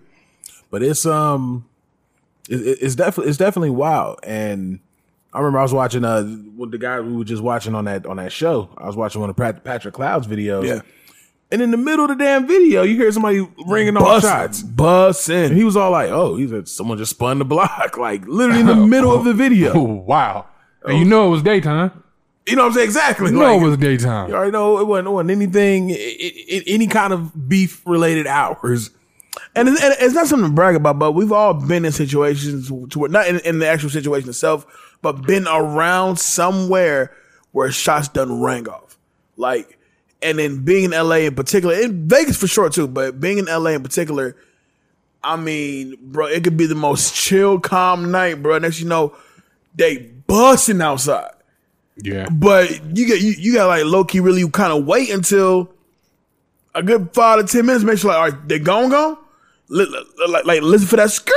But 0.69 0.83
it's 0.83 1.05
um, 1.05 1.65
it, 2.49 2.61
it- 2.61 2.77
it's 2.81 2.95
definitely 2.95 3.29
it's 3.29 3.37
definitely 3.37 3.69
wild. 3.71 4.19
And 4.23 4.79
I 5.33 5.39
remember 5.39 5.59
I 5.59 5.63
was 5.63 5.73
watching 5.73 6.03
uh 6.03 6.23
with 6.57 6.71
the 6.71 6.77
guy 6.77 6.99
we 6.99 7.13
were 7.15 7.23
just 7.23 7.41
watching 7.43 7.73
on 7.75 7.85
that 7.85 8.05
on 8.05 8.17
that 8.17 8.31
show. 8.31 8.69
I 8.77 8.85
was 8.87 8.95
watching 8.97 9.21
one 9.21 9.29
of 9.29 9.35
Patrick 9.37 9.93
Cloud's 9.93 10.27
videos. 10.27 10.65
Yeah. 10.67 10.81
And 11.51 11.61
in 11.61 11.71
the 11.71 11.77
middle 11.77 12.05
of 12.05 12.17
the 12.17 12.23
damn 12.23 12.47
video, 12.47 12.83
you 12.83 12.95
hear 12.95 13.11
somebody 13.11 13.45
ringing 13.67 13.97
off 13.97 14.21
shots. 14.21 14.63
Bussin', 14.63 14.75
bussin'. 14.75 15.45
And 15.47 15.57
he 15.57 15.63
was 15.65 15.75
all 15.75 15.91
like, 15.91 16.09
"Oh, 16.09 16.35
he 16.37 16.47
said 16.47 16.67
someone 16.69 16.97
just 16.97 17.11
spun 17.11 17.39
the 17.39 17.45
block, 17.45 17.97
like 17.97 18.25
literally 18.25 18.61
in 18.61 18.67
the 18.67 18.75
middle 18.87 19.13
of 19.13 19.25
the 19.25 19.31
Oh, 19.31 19.33
video." 19.33 19.77
wow. 19.83 20.45
And 20.85 20.97
you 20.97 21.05
know 21.05 21.27
it 21.27 21.31
was 21.31 21.43
daytime. 21.43 21.91
You 22.47 22.55
know 22.55 22.63
what 22.63 22.69
I'm 22.69 22.73
saying? 22.73 22.85
Exactly. 22.85 23.27
You 23.31 23.37
know 23.37 23.53
Like, 23.55 23.61
it 23.61 23.65
was 23.65 23.77
daytime. 23.77 24.29
You 24.29 24.35
already 24.35 24.51
know 24.51 24.79
it 24.79 24.87
wasn't, 24.87 25.09
it 25.09 25.11
wasn't 25.11 25.31
anything, 25.31 25.91
i 25.91 25.93
i 25.95 26.63
any 26.65 26.87
kind 26.87 27.13
of 27.13 27.47
beef 27.47 27.83
related 27.85 28.25
hours. 28.25 28.89
And 29.55 29.67
it's, 29.69 29.81
and 29.83 29.93
it's 29.99 30.15
not 30.15 30.27
something 30.27 30.49
to 30.49 30.55
brag 30.55 30.75
about, 30.75 30.97
but 30.97 31.11
we've 31.11 31.31
all 31.31 31.53
been 31.53 31.85
in 31.85 31.91
situations 31.91 32.69
to 32.69 32.99
where, 32.99 33.09
not 33.09 33.27
in, 33.27 33.39
in 33.41 33.59
the 33.59 33.67
actual 33.67 33.89
situation 33.91 34.27
itself, 34.29 34.65
but 35.03 35.21
been 35.27 35.47
around 35.47 36.17
somewhere 36.17 37.15
where 37.51 37.71
shots 37.71 38.07
done 38.07 38.41
rang 38.41 38.67
off. 38.67 38.97
Like, 39.37 39.77
and 40.21 40.37
then 40.39 40.63
being 40.63 40.85
in 40.85 40.91
LA 40.91 41.15
in 41.27 41.35
particular, 41.35 41.75
in 41.75 42.07
Vegas 42.07 42.37
for 42.37 42.47
sure 42.47 42.69
too, 42.69 42.87
but 42.87 43.19
being 43.19 43.37
in 43.37 43.45
LA 43.45 43.71
in 43.71 43.83
particular, 43.83 44.35
I 45.23 45.35
mean, 45.35 45.95
bro, 46.01 46.27
it 46.27 46.43
could 46.43 46.57
be 46.57 46.65
the 46.65 46.75
most 46.75 47.13
chill, 47.15 47.59
calm 47.59 48.11
night, 48.11 48.41
bro. 48.41 48.57
Next 48.59 48.79
you 48.79 48.87
know, 48.87 49.15
they 49.75 49.97
busting 50.27 50.81
outside. 50.81 51.31
Yeah. 51.97 52.27
But 52.29 52.69
you 52.97 53.05
get 53.05 53.21
you, 53.21 53.31
you 53.37 53.53
got 53.53 53.67
like 53.67 53.83
low 53.85 54.03
key 54.03 54.19
really 54.19 54.47
kind 54.49 54.73
of 54.73 54.85
wait 54.85 55.09
until 55.11 55.71
a 56.73 56.81
good 56.81 57.09
five 57.13 57.39
to 57.39 57.45
ten 57.51 57.65
minutes. 57.65 57.83
Make 57.83 57.97
sure 57.99 58.11
like, 58.11 58.17
all 58.17 58.29
right, 58.39 58.47
they 58.47 58.59
gone 58.59 58.89
gone. 58.89 59.17
Li- 59.69 59.85
li- 59.85 60.27
Like, 60.27 60.45
like 60.45 60.61
listen 60.63 60.87
for 60.87 60.95
that 60.97 61.11
skirt. 61.11 61.33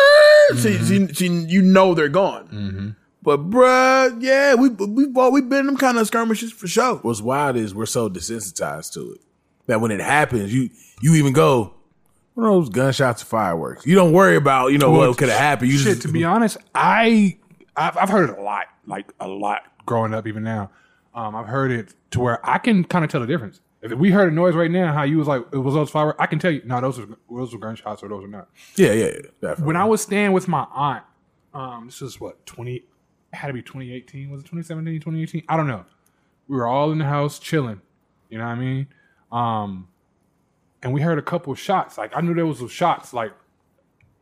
Mm-hmm. 0.53 0.59
so 0.59 0.69
you, 0.95 1.09
so 1.15 1.25
you 1.25 1.63
know 1.63 1.95
they're 1.95 2.09
gone. 2.09 2.97
But 3.25 3.51
bruh, 3.51 4.17
yeah, 4.21 4.55
we 4.55 4.69
we 4.69 5.07
we 5.07 5.31
we've 5.31 5.49
been 5.49 5.61
in 5.61 5.67
them 5.67 5.77
kind 5.79 5.97
of 5.97 6.07
skirmishes 6.07 6.53
for 6.53 6.69
sure. 6.69 6.97
What's 6.97 7.23
wild 7.23 7.57
is 7.57 7.75
we're 7.75 7.87
so 7.87 8.11
desensitized 8.11 8.93
to 8.93 9.13
it 9.13 9.21
that 9.67 9.81
when 9.81 9.91
it 9.91 10.01
happens, 10.01 10.55
you 10.55 10.69
you 11.01 11.15
even 11.15 11.33
go, 11.33 11.73
"What 12.35 12.45
are 12.45 12.51
those 12.51 12.69
gunshots 12.69 13.23
or 13.23 13.27
fireworks?" 13.27 13.87
You 13.87 13.95
don't 13.95 14.13
worry 14.13 14.37
about 14.37 14.73
you 14.73 14.79
know 14.79 14.91
Well, 14.93 15.09
what 15.09 15.19
could 15.19 15.31
have 15.31 15.39
happened. 15.39 15.71
You 15.73 15.79
Shit, 15.79 15.87
just 15.87 16.03
to 16.03 16.09
be 16.09 16.23
honest, 16.23 16.59
I 16.75 17.39
I've, 17.75 17.97
I've 17.97 18.11
heard 18.11 18.29
it 18.29 18.39
a 18.39 18.43
lot, 18.43 18.67
like 18.87 19.11
a 19.19 19.27
lot 19.27 19.63
growing 19.87 20.13
up. 20.13 20.27
Even 20.27 20.43
now, 20.43 20.71
um, 21.15 21.35
I've 21.35 21.47
heard 21.47 21.71
it 21.71 21.95
to 22.11 22.21
where 22.21 22.47
I 22.49 22.59
can 22.59 22.85
kind 22.85 23.07
of 23.07 23.11
tell 23.11 23.23
the 23.23 23.27
difference. 23.27 23.61
If 23.81 23.93
we 23.93 24.11
heard 24.11 24.31
a 24.31 24.35
noise 24.35 24.55
right 24.55 24.71
now, 24.71 24.93
how 24.93 25.03
you 25.03 25.17
was 25.19 25.29
like, 25.29 25.43
it 25.53 25.59
was 25.59 25.75
those 25.75 25.91
fireworks, 25.91 26.17
I 26.19 26.27
can 26.27 26.39
tell 26.39 26.51
you, 26.51 26.63
no, 26.65 26.81
those 26.81 26.99
are 26.99 27.07
those 27.31 27.53
were 27.55 27.59
gunshots 27.59 28.03
or 28.03 28.09
those 28.09 28.25
are 28.25 28.29
not. 28.29 28.49
yeah, 28.77 28.93
yeah, 28.93 29.05
yeah, 29.05 29.11
definitely. 29.41 29.65
When 29.65 29.77
I 29.77 29.85
was 29.85 30.03
staying 30.03 30.33
with 30.33 30.47
my 30.47 30.67
aunt, 30.73 31.05
um, 31.55 31.87
this 31.87 32.03
is 32.03 32.21
what 32.21 32.45
twenty, 32.45 32.85
it 33.35 33.39
had 33.39 33.49
to 33.49 33.53
be 33.53 33.63
twenty 33.63 33.93
eighteen, 33.93 34.31
was 34.31 34.41
it 34.41 34.45
2017, 34.45 35.01
2018? 35.01 35.45
I 35.49 35.57
don't 35.57 35.67
know. 35.67 35.85
We 36.49 36.57
were 36.57 36.67
all 36.67 36.93
in 36.93 36.99
the 36.99 37.05
house 37.05 37.39
chilling. 37.39 37.81
You 38.29 38.39
know 38.39 38.45
what 38.45 38.53
I 38.53 38.55
mean? 38.55 38.87
Um, 39.33 39.89
and 40.83 40.93
we 40.93 41.01
heard 41.01 41.19
a 41.19 41.23
couple 41.23 41.53
of 41.53 41.59
shots. 41.59 41.99
Like 41.99 42.17
I 42.17 42.21
knew 42.21 42.35
there 42.35 42.47
was 42.47 42.59
some 42.59 42.69
shots, 42.69 43.13
like 43.13 43.33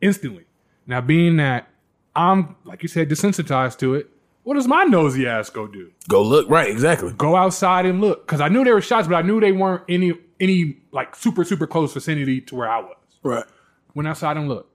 instantly. 0.01 0.45
Now, 0.87 1.01
being 1.01 1.37
that 1.37 1.67
I'm, 2.15 2.55
like 2.65 2.81
you 2.81 2.89
said, 2.89 3.09
desensitized 3.09 3.77
to 3.79 3.95
it, 3.95 4.09
what 4.43 4.55
does 4.55 4.67
my 4.67 4.83
nosy 4.83 5.27
ass 5.27 5.49
go 5.49 5.67
do? 5.67 5.91
go 6.09 6.21
look 6.21 6.49
right, 6.49 6.69
exactly. 6.69 7.13
Go 7.13 7.35
outside 7.35 7.85
and 7.85 8.01
look, 8.01 8.25
because 8.25 8.41
I 8.41 8.49
knew 8.49 8.63
there 8.63 8.73
were 8.73 8.81
shots, 8.81 9.07
but 9.07 9.15
I 9.15 9.21
knew 9.21 9.39
they 9.39 9.51
weren't 9.51 9.83
any 9.87 10.13
any 10.39 10.77
like 10.91 11.15
super 11.15 11.43
super 11.43 11.67
close 11.67 11.93
vicinity 11.93 12.41
to 12.41 12.55
where 12.55 12.69
I 12.69 12.79
was. 12.79 12.97
Right. 13.21 13.45
Went 13.93 14.07
outside 14.07 14.37
and 14.37 14.49
looked. 14.49 14.71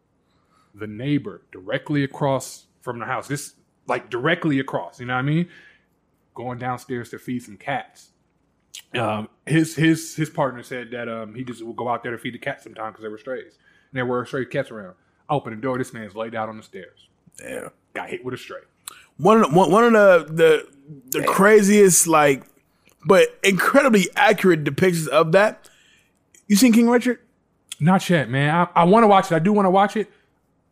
The 0.74 0.86
neighbor 0.86 1.42
directly 1.50 2.04
across 2.04 2.66
from 2.80 3.00
the 3.00 3.04
house, 3.04 3.26
this 3.28 3.54
like 3.88 4.10
directly 4.10 4.60
across. 4.60 5.00
You 5.00 5.06
know 5.06 5.14
what 5.14 5.20
I 5.20 5.22
mean? 5.22 5.48
Going 6.34 6.58
downstairs 6.58 7.10
to 7.10 7.18
feed 7.18 7.42
some 7.42 7.56
cats. 7.56 8.10
Um, 8.94 9.28
his 9.44 9.74
his 9.74 10.14
his 10.14 10.30
partner 10.30 10.62
said 10.62 10.92
that 10.92 11.08
um 11.08 11.34
he 11.34 11.44
just 11.44 11.62
would 11.62 11.76
go 11.76 11.88
out 11.88 12.02
there 12.02 12.12
to 12.12 12.18
feed 12.18 12.34
the 12.34 12.38
cats 12.38 12.64
sometimes 12.64 12.92
because 12.92 13.02
they 13.02 13.08
were 13.08 13.18
strays, 13.18 13.58
and 13.90 13.96
there 13.98 14.06
were 14.06 14.24
stray 14.24 14.44
cats 14.46 14.70
around. 14.70 14.94
I 15.28 15.34
opened 15.34 15.56
the 15.56 15.60
door. 15.60 15.76
This 15.78 15.92
man's 15.92 16.14
laid 16.14 16.34
out 16.34 16.48
on 16.48 16.56
the 16.56 16.62
stairs. 16.62 17.08
Yeah. 17.42 17.68
Got 17.94 18.10
hit 18.10 18.24
with 18.24 18.34
a 18.34 18.38
stray. 18.38 18.60
One 19.16 19.42
of 19.42 19.50
the, 19.50 19.56
one, 19.56 19.70
one 19.70 19.84
of 19.84 19.92
the 19.92 20.32
the 20.32 21.20
the 21.20 21.26
craziest 21.26 22.06
like, 22.06 22.44
but 23.04 23.28
incredibly 23.42 24.08
accurate 24.14 24.64
depictions 24.64 25.08
of 25.08 25.32
that. 25.32 25.68
You 26.46 26.56
seen 26.56 26.72
King 26.72 26.88
Richard? 26.88 27.18
Not 27.80 28.08
yet, 28.08 28.30
man. 28.30 28.54
I, 28.54 28.82
I 28.82 28.84
want 28.84 29.04
to 29.04 29.08
watch 29.08 29.30
it. 29.30 29.34
I 29.34 29.38
do 29.38 29.52
want 29.52 29.66
to 29.66 29.70
watch 29.70 29.96
it. 29.96 30.10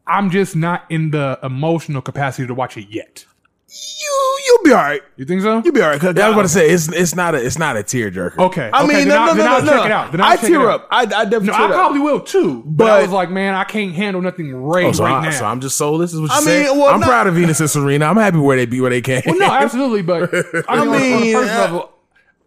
I'm 0.06 0.30
just 0.30 0.54
not 0.56 0.84
in 0.90 1.10
the 1.10 1.38
emotional 1.42 2.02
capacity 2.02 2.46
to 2.46 2.54
watch 2.54 2.76
it 2.76 2.86
yet. 2.90 3.24
You 3.68 4.38
you'll 4.46 4.62
be 4.64 4.70
all 4.70 4.76
right. 4.76 5.02
You 5.16 5.24
think 5.24 5.42
so? 5.42 5.60
You'll 5.62 5.74
be 5.74 5.82
all 5.82 5.88
right. 5.88 6.00
Cause 6.00 6.16
I 6.16 6.28
was 6.28 6.34
about 6.34 6.42
to 6.42 6.48
say 6.48 6.70
it's 6.70 6.86
it's 6.88 7.16
not 7.16 7.34
a 7.34 7.44
it's 7.44 7.58
not 7.58 7.76
a 7.76 7.80
tearjerker. 7.80 8.38
Okay. 8.38 8.70
I 8.72 8.84
okay, 8.84 8.94
mean, 9.00 9.08
no, 9.08 9.16
I'll- 9.16 9.34
no, 9.34 9.44
no, 9.44 9.50
I'll 9.56 9.62
no, 9.62 9.66
check 9.72 9.76
no. 9.80 9.84
it 9.84 9.90
out. 9.92 10.12
Then 10.12 10.20
I'll 10.20 10.26
I 10.32 10.36
check 10.36 10.46
tear 10.46 10.60
it 10.60 10.66
up. 10.68 10.88
I, 10.90 11.00
I 11.00 11.04
definitely 11.24 11.46
No, 11.48 11.52
I 11.54 11.64
up. 11.64 11.70
probably 11.72 11.98
will 11.98 12.20
too. 12.20 12.62
But, 12.64 12.90
I 12.90 13.02
was 13.02 13.10
like, 13.10 13.28
man, 13.30 13.54
I 13.54 13.64
can't 13.64 13.92
handle 13.92 14.22
nothing 14.22 14.54
right 14.54 14.86
Oh, 14.86 14.92
so, 14.92 15.04
right 15.04 15.14
I, 15.14 15.24
now. 15.24 15.30
so 15.32 15.44
I'm 15.46 15.60
just 15.60 15.76
soulless. 15.76 16.14
Is 16.14 16.20
what 16.20 16.30
you 16.30 16.36
I 16.36 16.40
saying? 16.42 16.66
mean, 16.68 16.78
well, 16.78 16.94
I'm 16.94 17.00
no- 17.00 17.06
proud 17.06 17.26
of 17.26 17.34
Venus 17.34 17.58
and 17.58 17.68
Serena. 17.68 18.06
I'm 18.06 18.16
happy 18.16 18.38
where 18.38 18.56
they 18.56 18.66
be 18.66 18.80
where 18.80 18.90
they 18.90 19.02
can. 19.02 19.22
well, 19.26 19.36
no, 19.36 19.46
absolutely. 19.46 20.02
But 20.02 20.32
I 20.68 20.84
mean, 20.84 20.88
on, 20.88 20.88
on 20.88 21.00
mean, 21.00 21.34
personal 21.34 21.40
uh, 21.58 21.60
level, 21.62 21.92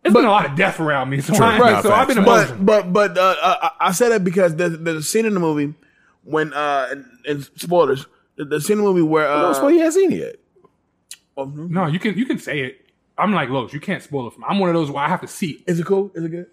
it's 0.05 0.14
been 0.14 0.26
a 0.26 0.32
lot 0.32 0.45
of 0.49 0.55
death 0.55 0.80
around 0.80 1.10
me. 1.10 1.20
So, 1.20 1.36
True. 1.36 1.45
I, 1.45 1.60
Right, 1.60 1.84
so 1.84 1.91
I've 1.91 2.07
been 2.07 2.24
facts. 2.24 2.51
emotional. 2.51 2.64
but 2.64 2.93
but 2.93 3.14
but 3.14 3.18
uh, 3.18 3.57
I, 3.62 3.72
I 3.88 3.91
say 3.91 4.07
that 4.10 4.24
because 4.24 4.55
there's, 4.55 4.78
there's 4.80 4.97
a 4.97 5.03
scene 5.03 5.26
in 5.26 5.34
the 5.34 5.39
movie 5.41 5.74
when 6.24 6.53
uh 6.53 6.88
and, 6.91 7.05
and 7.28 7.43
spoilers. 7.57 8.05
The, 8.36 8.45
the 8.45 8.61
scene 8.61 8.78
in 8.78 8.84
the 8.86 8.89
movie 8.89 9.01
where 9.01 9.28
uh, 9.28 9.47
That's 9.47 9.59
why 9.61 9.74
he 9.74 9.80
hasn't 9.80 10.01
seen 10.11 10.13
it 10.13 10.20
yet. 10.24 10.36
oh, 11.36 11.45
no. 11.45 11.84
no, 11.84 11.88
you 11.88 11.99
can 11.99 12.17
you 12.17 12.26
can 12.26 12.39
say 12.39 12.59
it. 12.61 12.86
I'm 13.17 13.34
like 13.34 13.49
Los. 13.49 13.74
You 13.74 13.82
can't 13.82 14.01
spoil 14.01 14.28
it 14.28 14.34
for 14.34 14.39
me. 14.39 14.45
I'm 14.47 14.59
one 14.59 14.70
of 14.70 14.76
those 14.76 14.89
where 14.89 15.03
I 15.03 15.09
have 15.09 15.20
to 15.22 15.28
see 15.28 15.51
it. 15.51 15.63
is 15.67 15.80
it 15.80 15.86
cool? 15.86 16.09
Is 16.15 16.24
it 16.24 16.30
good? 16.30 16.47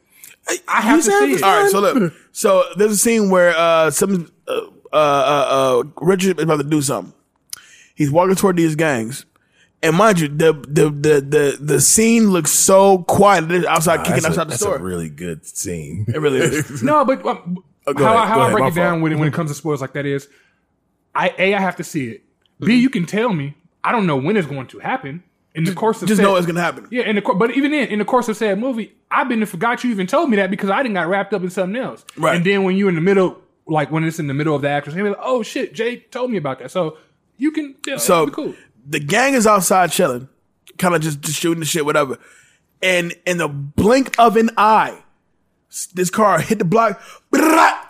I 0.68 0.80
have 0.80 0.98
to 0.98 1.02
see 1.04 1.32
it. 1.34 1.42
All 1.42 1.62
right, 1.62 1.70
so 1.70 1.80
look, 1.80 2.12
so 2.32 2.64
there's 2.76 2.92
a 2.92 2.96
scene 2.96 3.30
where 3.30 3.54
uh 3.56 3.90
some 3.92 4.32
uh, 4.48 4.52
uh 4.92 4.96
uh 4.96 5.78
uh 5.80 5.82
Richard 6.00 6.38
is 6.38 6.44
about 6.44 6.56
to 6.58 6.64
do 6.64 6.82
something. 6.82 7.14
He's 7.94 8.10
walking 8.10 8.34
toward 8.34 8.56
these 8.56 8.74
gangs. 8.74 9.24
And 9.82 9.96
mind 9.96 10.18
you, 10.20 10.28
the 10.28 10.52
the 10.52 10.90
the 10.90 11.20
the, 11.20 11.58
the 11.60 11.80
scene 11.80 12.30
looks 12.30 12.50
so 12.50 12.98
quiet. 13.04 13.48
They're 13.48 13.68
outside 13.68 13.98
kicking 14.04 14.22
That's 14.22 14.24
a- 14.24 14.28
outside 14.30 14.44
the 14.44 14.50
that's 14.50 14.60
store. 14.62 14.76
a 14.76 14.82
really 14.82 15.08
good 15.10 15.46
scene. 15.46 16.06
It 16.08 16.18
really 16.20 16.38
is. 16.40 16.82
No, 16.82 17.04
but 17.04 17.24
um, 17.24 17.62
Oh, 17.86 17.94
how, 17.96 18.04
ahead, 18.04 18.16
I- 18.16 18.26
how 18.26 18.40
I 18.40 18.44
ahead, 18.46 18.56
break 18.56 18.72
it 18.72 18.74
down 18.76 19.00
when 19.00 19.12
it, 19.12 19.18
when 19.18 19.28
it 19.28 19.34
comes 19.34 19.50
to 19.50 19.54
spoilers 19.54 19.80
like 19.80 19.92
that 19.94 20.06
is, 20.06 20.28
I 21.14 21.32
a 21.38 21.54
I 21.54 21.60
have 21.60 21.76
to 21.76 21.84
see 21.84 22.08
it. 22.08 22.24
B 22.60 22.76
you 22.76 22.90
can 22.90 23.06
tell 23.06 23.32
me. 23.32 23.54
I 23.84 23.92
don't 23.92 24.06
know 24.06 24.16
when 24.16 24.36
it's 24.36 24.48
going 24.48 24.66
to 24.68 24.80
happen 24.80 25.22
in 25.54 25.62
the 25.64 25.72
course 25.72 26.02
of 26.02 26.08
Just 26.08 26.18
said- 26.18 26.24
know 26.24 26.34
it's 26.36 26.46
gonna 26.46 26.60
happen. 26.60 26.88
Yeah, 26.90 27.04
in 27.04 27.16
the 27.16 27.22
but 27.22 27.52
even 27.56 27.72
in 27.72 27.88
in 27.88 27.98
the 28.00 28.04
course 28.04 28.28
of 28.28 28.36
said 28.36 28.58
movie, 28.58 28.92
I've 29.10 29.28
been 29.28 29.44
forgot 29.46 29.84
you 29.84 29.90
even 29.90 30.06
told 30.06 30.28
me 30.30 30.36
that 30.36 30.50
because 30.50 30.68
I 30.70 30.82
didn't 30.82 30.94
got 30.94 31.08
wrapped 31.08 31.32
up 31.32 31.42
in 31.42 31.50
something 31.50 31.80
else. 31.80 32.04
Right. 32.16 32.36
And 32.36 32.44
then 32.44 32.64
when 32.64 32.76
you're 32.76 32.88
in 32.88 32.96
the 32.96 33.00
middle, 33.00 33.40
like 33.66 33.90
when 33.92 34.02
it's 34.04 34.18
in 34.18 34.26
the 34.26 34.34
middle 34.34 34.54
of 34.56 34.62
the 34.62 34.68
actress, 34.68 34.96
you're 34.96 35.08
like, 35.08 35.18
oh 35.22 35.42
shit, 35.44 35.72
Jay 35.74 35.98
told 35.98 36.30
me 36.32 36.36
about 36.36 36.58
that. 36.58 36.70
So 36.72 36.98
you 37.38 37.52
can 37.52 37.76
yeah, 37.86 37.98
So 37.98 38.26
be 38.26 38.32
cool. 38.32 38.54
the 38.86 38.98
gang 39.00 39.34
is 39.34 39.46
outside 39.46 39.92
chilling, 39.92 40.28
kind 40.78 40.94
of 40.94 41.00
just, 41.02 41.20
just 41.20 41.38
shooting 41.38 41.60
the 41.60 41.66
shit, 41.66 41.84
whatever. 41.84 42.18
And 42.82 43.14
in 43.24 43.38
the 43.38 43.48
blink 43.48 44.14
of 44.18 44.36
an 44.36 44.50
eye, 44.56 45.02
this 45.94 46.10
car 46.10 46.40
hit 46.40 46.58
the 46.58 46.64
block, 46.64 47.00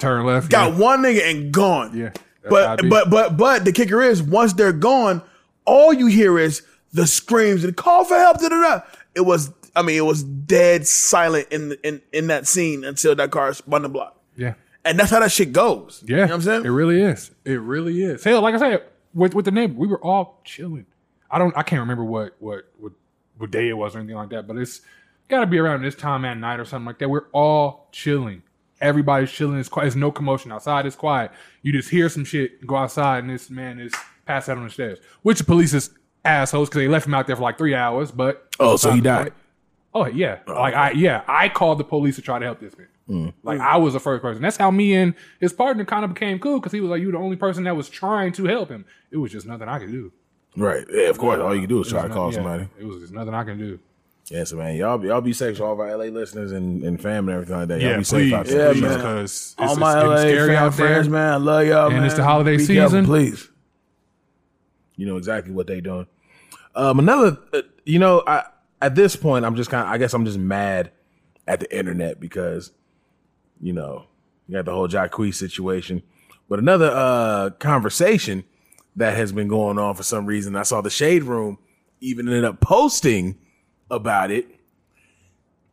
Turn 0.00 0.24
left. 0.24 0.50
got 0.50 0.72
yeah. 0.72 0.78
one 0.78 1.02
nigga 1.02 1.30
and 1.30 1.52
gone. 1.52 1.96
Yeah, 1.96 2.10
that's 2.42 2.54
how 2.54 2.74
it 2.74 2.88
But 2.88 2.90
but 2.90 3.10
but 3.10 3.36
but 3.36 3.64
the 3.64 3.72
kicker 3.72 4.02
is 4.02 4.22
once 4.22 4.52
they're 4.52 4.72
gone, 4.72 5.22
all 5.64 5.92
you 5.92 6.06
hear 6.06 6.38
is 6.38 6.62
the 6.92 7.06
screams 7.06 7.64
and 7.64 7.76
call 7.76 8.04
for 8.04 8.16
help. 8.16 8.38
Da, 8.38 8.48
da, 8.48 8.60
da. 8.60 8.80
It 9.14 9.22
was 9.22 9.52
I 9.74 9.82
mean 9.82 9.96
it 9.96 10.04
was 10.04 10.22
dead 10.22 10.86
silent 10.86 11.48
in 11.50 11.70
the, 11.70 11.86
in 11.86 12.02
in 12.12 12.26
that 12.28 12.46
scene 12.46 12.84
until 12.84 13.14
that 13.14 13.30
car 13.30 13.52
spun 13.52 13.82
the 13.82 13.88
block. 13.88 14.20
Yeah. 14.36 14.54
And 14.84 14.98
that's 14.98 15.10
how 15.10 15.18
that 15.18 15.32
shit 15.32 15.52
goes. 15.52 16.04
Yeah, 16.06 16.10
You 16.10 16.16
know 16.16 16.22
what 16.22 16.34
I'm 16.34 16.42
saying? 16.42 16.64
It 16.64 16.70
really 16.70 17.02
is. 17.02 17.32
It 17.44 17.60
really 17.60 18.04
is. 18.04 18.22
Hell, 18.22 18.40
like 18.40 18.54
I 18.54 18.58
said, 18.58 18.84
with 19.14 19.34
with 19.34 19.44
the 19.44 19.50
neighbor, 19.50 19.74
we 19.76 19.88
were 19.88 20.00
all 20.00 20.40
chilling. 20.44 20.86
I 21.30 21.38
don't. 21.38 21.56
I 21.56 21.62
can't 21.62 21.80
remember 21.80 22.04
what 22.04 22.36
what 22.38 22.68
what 22.78 22.92
what 23.38 23.50
day 23.50 23.68
it 23.68 23.76
was 23.76 23.96
or 23.96 23.98
anything 23.98 24.16
like 24.16 24.30
that, 24.30 24.46
but 24.46 24.56
it's 24.56 24.80
got 25.28 25.40
to 25.40 25.46
be 25.46 25.58
around 25.58 25.82
this 25.82 25.94
time 25.94 26.24
at 26.24 26.38
night 26.38 26.60
or 26.60 26.64
something 26.64 26.86
like 26.86 26.98
that. 26.98 27.08
We're 27.08 27.28
all 27.32 27.88
chilling. 27.92 28.42
Everybody's 28.80 29.30
chilling. 29.30 29.58
It's 29.58 29.68
quiet. 29.68 29.84
There's 29.84 29.96
no 29.96 30.10
commotion 30.12 30.52
outside. 30.52 30.86
It's 30.86 30.96
quiet. 30.96 31.30
You 31.62 31.72
just 31.72 31.88
hear 31.88 32.08
some 32.08 32.24
shit. 32.24 32.66
Go 32.66 32.76
outside, 32.76 33.20
and 33.24 33.30
this 33.30 33.48
man 33.50 33.80
is 33.80 33.92
passed 34.26 34.48
out 34.48 34.58
on 34.58 34.64
the 34.64 34.70
stairs. 34.70 34.98
Which 35.22 35.38
the 35.38 35.44
police 35.44 35.72
is 35.72 35.90
assholes 36.24 36.68
because 36.68 36.80
they 36.80 36.88
left 36.88 37.06
him 37.06 37.14
out 37.14 37.26
there 37.26 37.36
for 37.36 37.42
like 37.42 37.56
three 37.58 37.74
hours. 37.74 38.10
But 38.10 38.48
Oh, 38.60 38.76
so 38.76 38.90
he 38.90 39.00
died. 39.00 39.32
Oh 39.94 40.06
yeah, 40.06 40.40
like 40.46 40.74
I 40.74 40.90
yeah, 40.90 41.22
I 41.26 41.48
called 41.48 41.78
the 41.78 41.84
police 41.84 42.16
to 42.16 42.22
try 42.22 42.38
to 42.38 42.44
help 42.44 42.60
this 42.60 42.76
man. 42.76 42.88
Mm. 43.08 43.32
Like 43.42 43.60
I 43.60 43.78
was 43.78 43.94
the 43.94 44.00
first 44.00 44.20
person. 44.20 44.42
That's 44.42 44.56
how 44.58 44.70
me 44.70 44.94
and 44.94 45.14
his 45.40 45.52
partner 45.54 45.84
kind 45.86 46.04
of 46.04 46.12
became 46.12 46.38
cool 46.38 46.58
because 46.58 46.72
he 46.72 46.80
was 46.80 46.90
like, 46.90 47.00
"You 47.00 47.12
the 47.12 47.18
only 47.18 47.36
person 47.36 47.64
that 47.64 47.76
was 47.76 47.88
trying 47.88 48.32
to 48.32 48.44
help 48.44 48.68
him." 48.68 48.84
It 49.10 49.16
was 49.16 49.32
just 49.32 49.46
nothing 49.46 49.68
I 49.68 49.78
could 49.78 49.90
do. 49.90 50.12
Right. 50.56 50.84
Yeah, 50.90 51.08
of 51.08 51.18
course. 51.18 51.40
All 51.40 51.54
you 51.54 51.60
can 51.62 51.68
do 51.70 51.80
is 51.80 51.88
try 51.88 52.02
to 52.02 52.12
call 52.12 52.30
somebody. 52.32 52.68
It 52.78 52.84
was 52.84 52.98
just 53.00 53.12
nothing 53.12 53.32
I 53.32 53.44
can 53.44 53.58
do. 53.58 53.78
Yes, 54.30 54.52
man. 54.52 54.74
Y'all 54.76 54.98
be 54.98 55.08
y'all 55.08 55.20
be 55.20 55.32
safe 55.32 55.56
to 55.58 55.64
all 55.64 55.72
of 55.74 55.80
our 55.80 55.96
LA 55.96 56.06
listeners 56.06 56.50
and, 56.52 56.82
and 56.82 57.00
family 57.00 57.32
and 57.32 57.42
everything 57.42 57.56
like 57.60 57.68
that. 57.68 57.80
Y'all 57.80 57.90
Yeah, 57.92 57.96
be 57.98 58.04
safe 58.04 58.32
out 58.32 58.44
please. 58.46 58.54
there. 58.54 58.74
Yeah, 58.74 58.80
man. 58.80 58.96
because 58.98 59.54
All 59.58 59.70
it's, 59.70 59.78
my 59.80 59.98
it's 60.00 60.04
LA 60.08 60.16
scary 60.18 60.48
fan 60.48 60.56
out 60.56 60.72
there. 60.72 60.86
friends, 60.88 61.08
man. 61.08 61.32
I 61.32 61.36
love 61.36 61.66
y'all, 61.66 61.86
And 61.86 61.96
man. 61.96 62.04
it's 62.04 62.14
the 62.16 62.24
holiday 62.24 62.56
Be 62.56 62.66
careful, 62.66 62.88
season. 62.90 63.04
please. 63.04 63.48
You 64.96 65.06
know 65.06 65.16
exactly 65.16 65.52
what 65.52 65.66
they 65.68 65.80
doing. 65.80 66.06
Um, 66.74 66.98
another, 66.98 67.38
uh, 67.52 67.62
you 67.84 67.98
know, 67.98 68.22
I 68.26 68.44
at 68.82 68.94
this 68.94 69.14
point, 69.16 69.44
I'm 69.44 69.54
just 69.56 69.70
kind 69.70 69.84
of, 69.86 69.92
I 69.92 69.98
guess 69.98 70.12
I'm 70.12 70.24
just 70.24 70.38
mad 70.38 70.90
at 71.46 71.60
the 71.60 71.76
internet 71.76 72.18
because, 72.20 72.72
you 73.60 73.72
know, 73.72 74.06
you 74.48 74.54
got 74.56 74.64
the 74.64 74.72
whole 74.72 74.88
Jacquees 74.88 75.34
situation. 75.36 76.02
But 76.48 76.58
another 76.58 76.90
uh 76.92 77.50
conversation 77.58 78.44
that 78.96 79.16
has 79.16 79.30
been 79.32 79.46
going 79.48 79.78
on 79.78 79.94
for 79.94 80.02
some 80.02 80.26
reason, 80.26 80.56
I 80.56 80.62
saw 80.64 80.80
the 80.80 80.90
Shade 80.90 81.22
Room 81.22 81.58
even 82.00 82.26
ended 82.26 82.44
up 82.44 82.60
posting 82.60 83.38
about 83.90 84.30
it. 84.30 84.46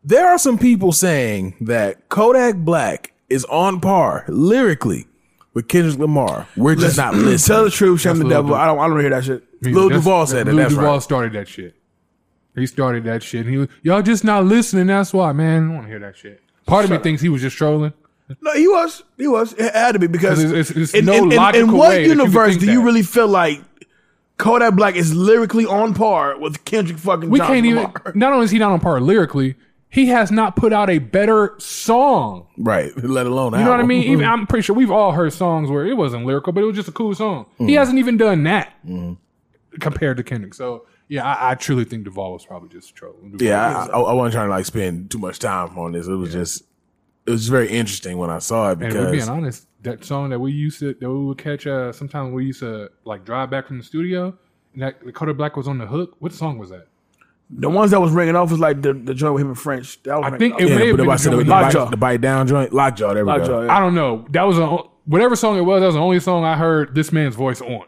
There 0.03 0.27
are 0.27 0.37
some 0.37 0.57
people 0.57 0.91
saying 0.91 1.55
that 1.61 2.09
Kodak 2.09 2.55
Black 2.57 3.13
is 3.29 3.45
on 3.45 3.79
par 3.79 4.25
lyrically 4.27 5.07
with 5.53 5.67
Kendrick 5.69 5.97
Lamar. 5.97 6.47
We're 6.57 6.75
just 6.75 6.97
not 6.97 7.15
listening. 7.15 7.55
Tell 7.55 7.63
the 7.63 7.69
truth, 7.71 8.01
shame 8.01 8.17
the 8.19 8.27
devil. 8.27 8.49
Du- 8.51 8.55
I 8.55 8.65
don't. 8.65 8.79
I 8.79 8.87
don't 8.87 8.99
hear 8.99 9.09
that 9.11 9.23
shit. 9.23 9.43
Lil 9.61 9.87
That's- 9.89 10.03
Duval 10.03 10.27
said 10.27 10.47
that. 10.47 10.53
Lil 10.53 10.63
That's 10.63 10.75
Duval 10.75 10.93
right. 10.95 11.01
started 11.03 11.33
that 11.33 11.47
shit. 11.47 11.75
He 12.55 12.67
started 12.67 13.03
that 13.05 13.23
shit. 13.23 13.47
He 13.47 13.57
was, 13.57 13.67
y'all 13.81 14.01
just 14.03 14.23
not 14.23 14.45
listening. 14.45 14.87
That's 14.87 15.11
why, 15.13 15.31
man. 15.31 15.63
I 15.63 15.65
don't 15.67 15.73
want 15.75 15.85
to 15.85 15.89
hear 15.89 15.99
that 15.99 16.15
shit. 16.17 16.41
Part 16.67 16.85
of 16.85 16.91
me 16.91 16.97
thinks 16.99 17.21
he 17.21 17.29
was 17.29 17.41
just 17.41 17.57
trolling. 17.57 17.93
No, 18.41 18.53
he 18.53 18.67
was. 18.67 19.03
He 19.17 19.27
was. 19.27 19.53
It 19.53 19.73
had 19.73 19.93
to 19.93 19.99
be 19.99 20.07
because 20.07 20.41
'Cause 20.41 20.51
it's- 20.51 20.69
it's- 20.71 20.77
it's 20.89 20.93
in, 20.93 21.05
no 21.05 21.13
in- 21.13 21.31
in- 21.31 21.55
in 21.55 21.71
what 21.71 21.89
way 21.89 21.95
that 21.95 22.01
you 22.03 22.09
could 22.09 22.17
universe 22.19 22.57
do 22.57 22.65
you 22.67 22.79
that. 22.79 22.85
really 22.85 23.03
feel 23.03 23.27
like 23.27 23.61
Kodak 24.37 24.75
Black 24.75 24.95
is 24.95 25.13
lyrically 25.13 25.65
on 25.65 25.93
par 25.93 26.37
with 26.37 26.65
Kendrick 26.65 26.97
fucking? 26.97 27.29
We 27.29 27.39
Johnson 27.39 27.55
can't 27.55 27.65
even. 27.65 28.19
Not 28.19 28.33
only 28.33 28.45
is 28.45 28.51
he 28.51 28.59
not 28.59 28.71
on 28.71 28.79
par 28.79 28.99
lyrically, 28.99 29.55
he 29.93 30.07
has 30.07 30.31
not 30.31 30.55
put 30.55 30.73
out 30.73 30.89
a 30.89 30.97
better 30.97 31.53
song. 31.59 32.47
Right. 32.57 32.91
Let 32.97 33.27
alone 33.27 33.53
You 33.53 33.59
know 33.59 33.69
what 33.69 33.79
I 33.79 33.83
mean? 33.83 34.03
Even 34.03 34.25
mm-hmm. 34.25 34.33
I'm 34.33 34.47
pretty 34.47 34.63
sure 34.63 34.75
we've 34.75 34.89
all 34.89 35.11
heard 35.11 35.31
songs 35.33 35.69
where 35.69 35.85
it 35.85 35.95
wasn't 35.95 36.25
lyrical, 36.25 36.51
but 36.51 36.63
it 36.63 36.65
was 36.65 36.75
just 36.75 36.89
a 36.89 36.91
cool 36.91 37.13
song. 37.13 37.45
He 37.59 37.65
mm. 37.65 37.77
hasn't 37.77 37.99
even 37.99 38.17
done 38.17 38.41
that 38.45 38.73
mm. 38.83 39.17
compared 39.79 40.17
to 40.17 40.23
Kendrick. 40.23 40.55
So 40.55 40.87
yeah, 41.09 41.23
I, 41.23 41.51
I 41.51 41.55
truly 41.55 41.85
think 41.85 42.05
Duval 42.05 42.33
was 42.33 42.43
probably 42.43 42.69
just 42.69 42.95
trolling. 42.95 43.33
Duval 43.33 43.47
yeah, 43.47 43.85
I, 43.85 43.85
I, 43.85 43.99
I 43.99 44.13
wasn't 44.13 44.33
trying 44.33 44.47
to 44.47 44.51
like 44.51 44.65
spend 44.65 45.11
too 45.11 45.19
much 45.19 45.37
time 45.37 45.77
on 45.77 45.91
this. 45.91 46.07
It 46.07 46.15
was 46.15 46.31
just, 46.31 46.63
it 47.25 47.31
was 47.31 47.47
very 47.47 47.69
interesting 47.69 48.17
when 48.17 48.29
I 48.29 48.39
saw 48.39 48.69
it 48.69 48.71
And 48.73 48.79
because 48.81 48.95
we're 49.05 49.11
being 49.11 49.29
honest, 49.29 49.67
that 49.83 50.03
song 50.03 50.29
that 50.31 50.39
we 50.39 50.51
used 50.51 50.79
to 50.79 50.93
that 50.93 51.09
we 51.09 51.25
would 51.25 51.37
catch 51.37 51.65
uh 51.67 51.91
sometimes 51.91 52.33
we 52.33 52.45
used 52.45 52.59
to 52.61 52.89
like 53.05 53.25
drive 53.25 53.49
back 53.49 53.67
from 53.67 53.77
the 53.77 53.83
studio 53.83 54.33
and 54.73 54.81
that 54.81 55.03
the 55.05 55.11
Kodak 55.11 55.37
Black 55.37 55.55
was 55.57 55.67
on 55.67 55.77
the 55.77 55.85
hook. 55.85 56.15
What 56.19 56.33
song 56.33 56.57
was 56.57 56.69
that? 56.69 56.87
The 57.49 57.69
ones 57.69 57.91
that 57.91 58.01
was 58.01 58.11
ringing 58.11 58.35
off 58.35 58.49
was 58.49 58.59
like 58.59 58.81
the, 58.81 58.93
the 58.93 59.13
joint 59.13 59.35
with 59.35 59.41
him 59.43 59.49
in 59.49 59.55
French. 59.55 60.01
That 60.03 60.15
was 60.17 60.23
I 60.25 60.29
ringing 60.29 60.39
think 60.39 60.53
off. 60.55 60.61
it 60.61 60.69
yeah, 60.69 60.77
may 60.77 60.87
have 60.87 60.97
been 60.97 61.09
I 61.09 61.13
the 61.13 61.17
said 61.19 61.33
the, 61.33 61.37
with 61.37 61.45
the, 61.45 61.51
bite, 61.51 61.61
Lockjaw. 61.63 61.89
the 61.91 61.97
bite 61.97 62.21
down 62.21 62.47
joint, 62.47 62.73
lockjaw. 62.73 63.13
There 63.13 63.25
we 63.25 63.31
Lockjaw, 63.31 63.47
go. 63.47 63.61
yeah. 63.63 63.75
I 63.75 63.79
don't 63.79 63.93
know. 63.93 64.25
That 64.31 64.43
was 64.43 64.57
a 64.57 64.65
whatever 65.05 65.35
song 65.35 65.57
it 65.57 65.61
was. 65.61 65.81
That 65.81 65.87
was 65.87 65.95
the 65.95 66.01
only 66.01 66.19
song 66.19 66.43
I 66.45 66.55
heard 66.57 66.95
this 66.95 67.11
man's 67.11 67.35
voice 67.35 67.61
on. 67.61 67.83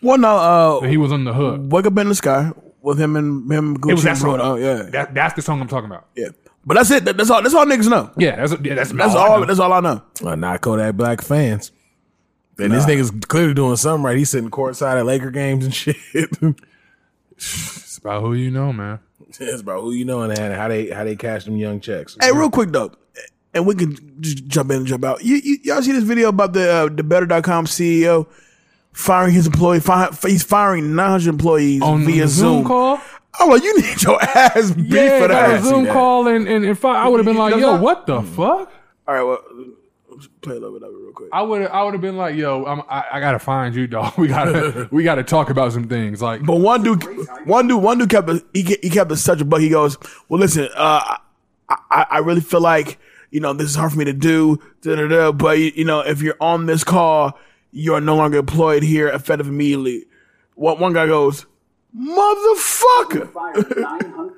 Well, 0.00 0.16
no, 0.16 0.36
uh, 0.36 0.80
He 0.88 0.96
was 0.96 1.12
on 1.12 1.24
the 1.24 1.34
hook. 1.34 1.60
Wake 1.64 1.84
Up 1.86 1.98
in 1.98 2.08
the 2.08 2.14
Sky 2.14 2.52
with 2.80 2.98
him 3.00 3.16
and 3.16 3.50
him. 3.52 3.76
Gucci 3.76 3.90
It 3.90 3.94
was 3.94 4.02
that 4.04 4.16
song. 4.16 4.38
Oh, 4.40 4.54
yeah, 4.54 4.82
That, 4.84 5.12
that's 5.12 5.34
the 5.34 5.42
song 5.42 5.60
I'm 5.60 5.68
talking 5.68 5.86
about. 5.90 6.06
yeah. 6.16 6.28
But 6.66 6.74
that's 6.74 6.90
it. 6.90 7.04
That- 7.06 7.16
That's 7.16 7.30
all. 7.30 7.42
That's 7.42 7.54
all 7.54 7.64
niggas 7.66 7.88
know. 7.88 8.10
Yeah, 8.16 8.36
that's 8.36 8.52
yeah, 8.62 8.74
that's, 8.74 8.92
That's 8.92 9.14
all. 9.14 9.18
I 9.18 9.28
all. 9.28 9.40
know. 9.40 9.46
That's 9.46 9.58
all 9.60 9.72
I 9.72 9.80
know. 9.80 10.02
Uh, 10.24 10.34
not 10.34 10.60
Kodak 10.60 10.94
Black 10.96 11.22
fans. 11.22 11.72
And 12.58 12.72
this 12.72 12.84
nigga's 12.86 13.12
clearly 13.28 13.54
doing 13.54 13.76
something 13.76 14.04
right. 14.04 14.16
He's 14.18 14.30
sitting 14.30 14.50
courtside 14.50 14.98
at 14.98 15.06
Laker 15.06 15.30
games 15.30 15.64
and 15.64 15.72
shit. 15.74 15.96
It's 17.36 17.98
about 17.98 18.22
who 18.22 18.34
you 18.34 18.50
know, 18.50 18.72
man. 18.72 18.98
it's 19.28 19.60
about 19.60 19.80
who 19.82 19.92
you 19.92 20.04
know 20.04 20.22
and 20.22 20.36
how 20.54 20.68
they 20.68 20.88
how 20.90 21.04
they 21.04 21.16
cash 21.16 21.44
them 21.44 21.56
young 21.56 21.80
checks. 21.80 22.16
Hey, 22.20 22.32
real 22.32 22.50
quick 22.50 22.70
though, 22.70 22.92
and 23.54 23.66
we 23.66 23.74
can 23.74 24.16
just 24.20 24.46
jump 24.48 24.70
in 24.70 24.78
and 24.78 24.86
jump 24.86 25.04
out. 25.04 25.24
You, 25.24 25.36
you 25.36 25.58
y'all 25.62 25.82
see 25.82 25.92
this 25.92 26.02
video 26.04 26.28
about 26.30 26.52
the 26.52 26.68
uh, 26.70 26.88
the 26.88 27.02
Better.com 27.04 27.66
CEO 27.66 28.26
firing 28.92 29.32
his 29.34 29.46
employee? 29.46 29.80
Fi- 29.80 30.10
he's 30.26 30.42
firing 30.42 30.96
900 30.96 31.28
employees 31.28 31.82
On 31.82 32.04
via 32.04 32.22
the 32.22 32.28
Zoom 32.28 32.54
Zoom. 32.58 32.64
call. 32.66 33.00
I'm 33.40 33.48
like, 33.50 33.62
you 33.62 33.80
need 33.80 34.02
your 34.02 34.20
ass 34.22 34.70
beat 34.72 34.86
Yeah, 34.86 35.20
for 35.22 35.28
got 35.28 35.48
that. 35.48 35.60
a 35.60 35.62
Zoom 35.62 35.84
that. 35.84 35.92
call 35.92 36.26
and 36.28 36.48
and, 36.48 36.64
and 36.64 36.78
fi- 36.78 36.96
I 36.96 37.08
would 37.08 37.18
have 37.18 37.26
been 37.26 37.36
like, 37.36 37.54
yo, 37.56 37.72
that- 37.74 37.80
what 37.82 38.06
the 38.06 38.22
fuck? 38.22 38.72
All 39.06 39.14
right, 39.14 39.22
well, 39.22 39.38
let's 40.10 40.26
play 40.42 40.56
a 40.56 40.60
little 40.60 40.78
bit 40.78 40.86
of 40.88 40.94
it 40.94 40.96
real 40.98 41.12
quick. 41.12 41.28
I 41.32 41.42
would 41.42 41.62
I 41.68 41.82
would 41.84 41.94
have 41.94 42.00
been 42.00 42.16
like, 42.16 42.34
yo, 42.36 42.64
I'm, 42.66 42.82
I, 42.88 43.04
I 43.12 43.20
gotta 43.20 43.38
find 43.38 43.74
you, 43.74 43.86
dog. 43.86 44.14
We 44.18 44.28
gotta 44.28 44.88
we 44.92 45.02
gotta 45.04 45.22
talk 45.22 45.50
about 45.50 45.72
some 45.72 45.88
things. 45.88 46.20
Like, 46.20 46.44
But 46.44 46.56
one 46.56 46.82
dude, 46.82 47.02
one 47.46 47.68
dude, 47.68 47.82
one 47.82 47.98
dude 47.98 48.10
kept 48.10 48.28
a, 48.28 48.44
he 48.52 48.62
ke- 48.64 48.82
he 48.82 48.90
kept 48.90 49.10
it 49.12 49.16
such 49.16 49.40
a 49.40 49.44
buck. 49.44 49.60
He 49.60 49.68
goes, 49.68 49.96
"Well, 50.28 50.40
listen, 50.40 50.68
uh, 50.76 51.16
I, 51.68 51.76
I 51.90 52.06
I 52.10 52.18
really 52.18 52.40
feel 52.40 52.60
like 52.60 52.98
you 53.30 53.40
know 53.40 53.52
this 53.52 53.68
is 53.68 53.74
hard 53.76 53.92
for 53.92 53.98
me 53.98 54.04
to 54.06 54.12
do, 54.12 54.58
da, 54.82 54.96
da, 54.96 55.06
da, 55.06 55.32
but 55.32 55.58
you 55.58 55.84
know 55.84 56.00
if 56.00 56.22
you're 56.22 56.36
on 56.40 56.66
this 56.66 56.82
call, 56.84 57.38
you 57.72 57.94
are 57.94 58.00
no 58.00 58.16
longer 58.16 58.38
employed 58.38 58.82
here, 58.82 59.08
effective 59.08 59.46
immediately." 59.48 60.04
One 60.54 60.80
one 60.80 60.92
guy 60.92 61.06
goes, 61.06 61.46
"Motherfucker!" 61.96 63.28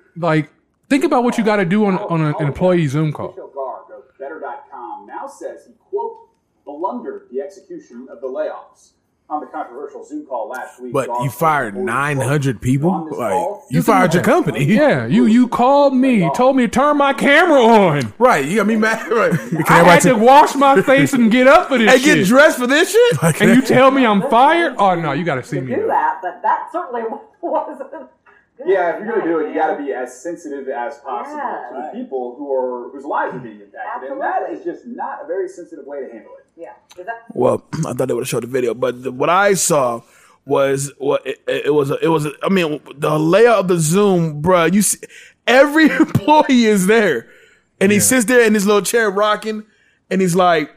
like 0.16 0.50
think 0.88 1.04
about 1.04 1.24
what 1.24 1.38
you 1.38 1.44
got 1.44 1.56
to 1.56 1.64
do 1.64 1.84
on 1.86 1.98
on 1.98 2.20
an 2.20 2.34
employee 2.40 2.86
Zoom 2.86 3.12
call. 3.12 3.32
Vishal 3.32 3.52
Garg 3.54 3.90
of 3.96 4.18
Better.com 4.18 5.06
now 5.06 5.26
says 5.26 5.66
he, 5.66 5.72
quote, 5.74 6.28
blundered 6.64 7.28
the 7.30 7.40
execution 7.40 8.08
of 8.10 8.20
the 8.20 8.26
layoffs. 8.26 8.92
On 9.30 9.38
the 9.40 9.46
controversial 9.46 10.04
Zoom 10.04 10.26
call 10.26 10.48
last 10.48 10.80
week. 10.82 10.92
But 10.92 11.08
you 11.22 11.30
fired 11.30 11.76
900 11.76 12.56
quote, 12.56 12.60
people. 12.62 13.08
Like 13.16 13.30
call, 13.30 13.64
you 13.70 13.80
fired 13.80 14.12
your 14.12 14.24
company. 14.24 14.64
Yeah, 14.64 15.06
you 15.06 15.26
you 15.26 15.46
called 15.46 15.94
me, 15.94 16.28
told 16.34 16.56
me 16.56 16.64
to 16.64 16.68
turn 16.68 16.96
my 16.96 17.12
camera 17.12 17.60
on. 17.62 18.12
Right. 18.18 18.44
You 18.44 18.56
got 18.56 18.66
me 18.66 18.74
mad. 18.76 19.06
Right. 19.12 19.32
I 19.70 19.84
had 19.84 20.02
to 20.02 20.14
wash 20.14 20.56
my 20.56 20.82
face 20.82 21.12
and 21.12 21.30
get 21.30 21.46
up 21.46 21.68
for 21.68 21.78
this 21.78 21.92
and 21.92 22.02
shit. 22.02 22.18
get 22.18 22.26
dressed 22.26 22.58
for 22.58 22.66
this 22.66 22.90
shit. 22.90 23.40
and 23.40 23.54
you 23.54 23.62
tell 23.62 23.92
me 23.92 24.04
I'm 24.04 24.22
fired? 24.28 24.74
Oh 24.78 24.94
no, 24.96 25.12
you 25.12 25.22
got 25.24 25.36
to 25.36 25.44
see 25.44 25.60
me. 25.60 25.76
do 25.76 25.86
that, 25.86 26.18
but 26.22 26.42
that 26.42 26.68
certainly 26.72 27.02
wasn't 27.40 27.88
Yeah, 28.66 28.96
if 28.96 29.04
you're 29.04 29.12
gonna 29.20 29.30
do 29.30 29.38
it, 29.40 29.48
you 29.50 29.54
got 29.54 29.76
to 29.76 29.82
be 29.82 29.92
as 29.92 30.20
sensitive 30.20 30.68
as 30.68 30.98
possible 30.98 31.38
to 31.38 31.82
the 31.92 31.98
people 31.98 32.34
who 32.36 32.52
are 32.52 32.90
whose 32.90 33.04
lives 33.04 33.34
are 33.34 33.38
being 33.38 33.60
impacted, 33.60 34.10
and 34.10 34.20
that 34.20 34.50
is 34.50 34.64
just 34.64 34.86
not 34.86 35.22
a 35.22 35.26
very 35.26 35.48
sensitive 35.48 35.86
way 35.86 36.00
to 36.00 36.10
handle 36.12 36.32
it. 36.38 36.39
Yeah. 36.56 36.72
Is 36.98 37.06
that 37.06 37.24
Well, 37.30 37.64
I 37.86 37.92
thought 37.92 38.08
they 38.08 38.14
would 38.14 38.22
have 38.22 38.28
showed 38.28 38.42
the 38.42 38.48
video, 38.48 38.74
but 38.74 39.02
the, 39.02 39.12
what 39.12 39.30
I 39.30 39.54
saw 39.54 40.02
was 40.44 40.92
what 40.98 41.26
it, 41.26 41.40
it 41.46 41.74
was. 41.74 41.90
A, 41.90 41.98
it 42.04 42.08
was. 42.08 42.26
A, 42.26 42.32
I 42.42 42.48
mean, 42.48 42.80
the 42.96 43.18
layout 43.18 43.60
of 43.60 43.68
the 43.68 43.78
Zoom, 43.78 44.42
bruh. 44.42 44.72
You 44.72 44.82
see, 44.82 44.98
every 45.46 45.84
employee 45.90 46.64
is 46.64 46.86
there, 46.86 47.28
and 47.80 47.92
he 47.92 48.00
sits 48.00 48.24
there 48.26 48.44
in 48.46 48.54
his 48.54 48.66
little 48.66 48.82
chair 48.82 49.10
rocking, 49.10 49.64
and 50.10 50.20
he's 50.20 50.34
like, 50.34 50.70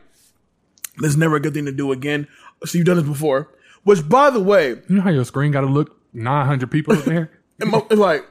"This 0.98 1.12
is 1.12 1.18
never 1.18 1.38
a 1.38 1.40
good 1.40 1.54
thing 1.54 1.66
to 1.66 1.72
do 1.72 1.92
again." 1.92 2.28
So 2.66 2.78
you've 2.78 2.86
done 2.88 2.98
this 2.98 3.06
before, 3.06 3.50
which, 3.84 4.08
by 4.08 4.30
the 4.30 4.40
way, 4.40 4.70
You 4.88 4.96
know 4.96 5.02
how 5.02 5.10
your 5.10 5.26
screen 5.26 5.52
got 5.52 5.62
to 5.62 5.68
look 5.68 5.98
900 6.14 6.72
people 6.72 6.98
up 6.98 7.04
there? 7.04 7.30
it's 7.60 7.92
like 8.00 8.26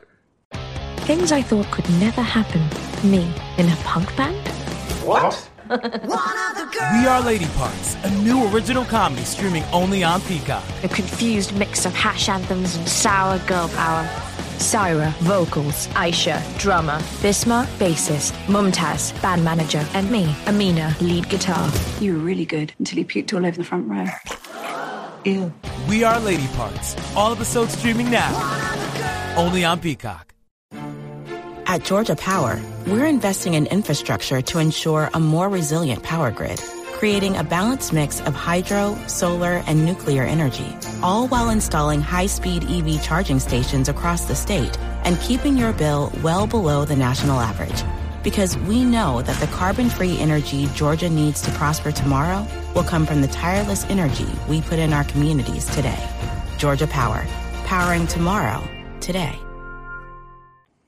Things 1.02 1.32
I 1.32 1.42
thought 1.42 1.68
could 1.70 1.88
never 1.98 2.22
happen. 2.22 2.62
Me 3.02 3.34
in 3.58 3.68
a 3.68 3.76
punk 3.82 4.14
band? 4.16 4.36
What? 5.04 5.50
We 5.72 7.06
Are 7.06 7.22
Lady 7.22 7.46
Parts, 7.56 7.96
a 8.04 8.10
new 8.22 8.46
original 8.48 8.84
comedy 8.84 9.22
streaming 9.22 9.64
only 9.72 10.04
on 10.04 10.20
Peacock. 10.22 10.62
A 10.82 10.88
confused 10.88 11.56
mix 11.56 11.86
of 11.86 11.94
hash 11.94 12.28
anthems 12.28 12.76
and 12.76 12.86
sour 12.86 13.38
girl 13.46 13.68
power. 13.68 14.04
Saira, 14.58 15.12
vocals. 15.20 15.88
Aisha, 15.88 16.40
drummer. 16.58 16.98
Bisma, 17.22 17.64
bassist. 17.78 18.32
Momtaz, 18.46 19.20
band 19.22 19.44
manager. 19.44 19.84
And 19.94 20.10
me, 20.10 20.34
Amina, 20.46 20.94
lead 21.00 21.28
guitar. 21.30 21.70
You 22.00 22.14
were 22.14 22.20
really 22.20 22.44
good 22.44 22.74
until 22.78 22.98
you 22.98 23.04
puked 23.06 23.32
all 23.32 23.46
over 23.46 23.56
the 23.56 23.64
front 23.64 23.88
row. 23.88 24.06
Ew. 25.24 25.52
We 25.88 26.04
Are 26.04 26.20
Lady 26.20 26.48
Parts, 26.48 26.96
all 27.16 27.32
episodes 27.32 27.76
streaming 27.78 28.10
now. 28.10 29.34
Only 29.36 29.64
on 29.64 29.80
Peacock. 29.80 30.31
At 31.72 31.84
Georgia 31.84 32.14
Power, 32.14 32.60
we're 32.86 33.06
investing 33.06 33.54
in 33.54 33.64
infrastructure 33.64 34.42
to 34.42 34.58
ensure 34.58 35.08
a 35.14 35.18
more 35.18 35.48
resilient 35.48 36.02
power 36.02 36.30
grid, 36.30 36.58
creating 36.92 37.38
a 37.38 37.44
balanced 37.44 37.94
mix 37.94 38.20
of 38.20 38.34
hydro, 38.34 38.94
solar, 39.06 39.62
and 39.66 39.86
nuclear 39.86 40.22
energy, 40.22 40.76
all 41.02 41.28
while 41.28 41.48
installing 41.48 42.02
high-speed 42.02 42.64
EV 42.64 43.02
charging 43.02 43.40
stations 43.40 43.88
across 43.88 44.26
the 44.26 44.34
state 44.34 44.78
and 45.04 45.18
keeping 45.20 45.56
your 45.56 45.72
bill 45.72 46.12
well 46.22 46.46
below 46.46 46.84
the 46.84 46.94
national 46.94 47.40
average. 47.40 47.82
Because 48.22 48.58
we 48.68 48.84
know 48.84 49.22
that 49.22 49.40
the 49.40 49.46
carbon-free 49.56 50.18
energy 50.18 50.66
Georgia 50.74 51.08
needs 51.08 51.40
to 51.40 51.50
prosper 51.52 51.90
tomorrow 51.90 52.46
will 52.74 52.84
come 52.84 53.06
from 53.06 53.22
the 53.22 53.28
tireless 53.28 53.84
energy 53.84 54.28
we 54.46 54.60
put 54.60 54.78
in 54.78 54.92
our 54.92 55.04
communities 55.04 55.64
today. 55.74 56.06
Georgia 56.58 56.86
Power, 56.86 57.24
powering 57.64 58.06
tomorrow, 58.06 58.62
today. 59.00 59.34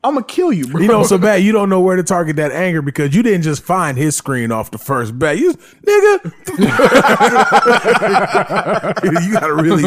I'm 0.05 0.15
gonna 0.15 0.27
kill 0.27 0.53
you, 0.53 0.67
bro. 0.67 0.83
You 0.83 0.89
know, 0.89 1.03
so 1.03 1.17
bad 1.17 1.37
you 1.43 1.51
don't 1.53 1.71
know 1.71 1.81
where 1.81 1.97
to 1.97 2.03
target 2.03 2.37
that 2.37 2.53
anger 2.53 2.83
because 2.83 3.15
you 3.17 3.23
didn't 3.23 3.43
just 3.43 3.63
find 3.63 3.97
his 3.97 4.15
screen 4.15 4.53
off 4.53 4.71
the 4.71 4.77
first 4.79 5.19
bet. 5.19 5.39
You 5.39 5.55
nigga, 5.55 6.33
you 9.25 9.33
gotta 9.33 9.55
really 9.55 9.83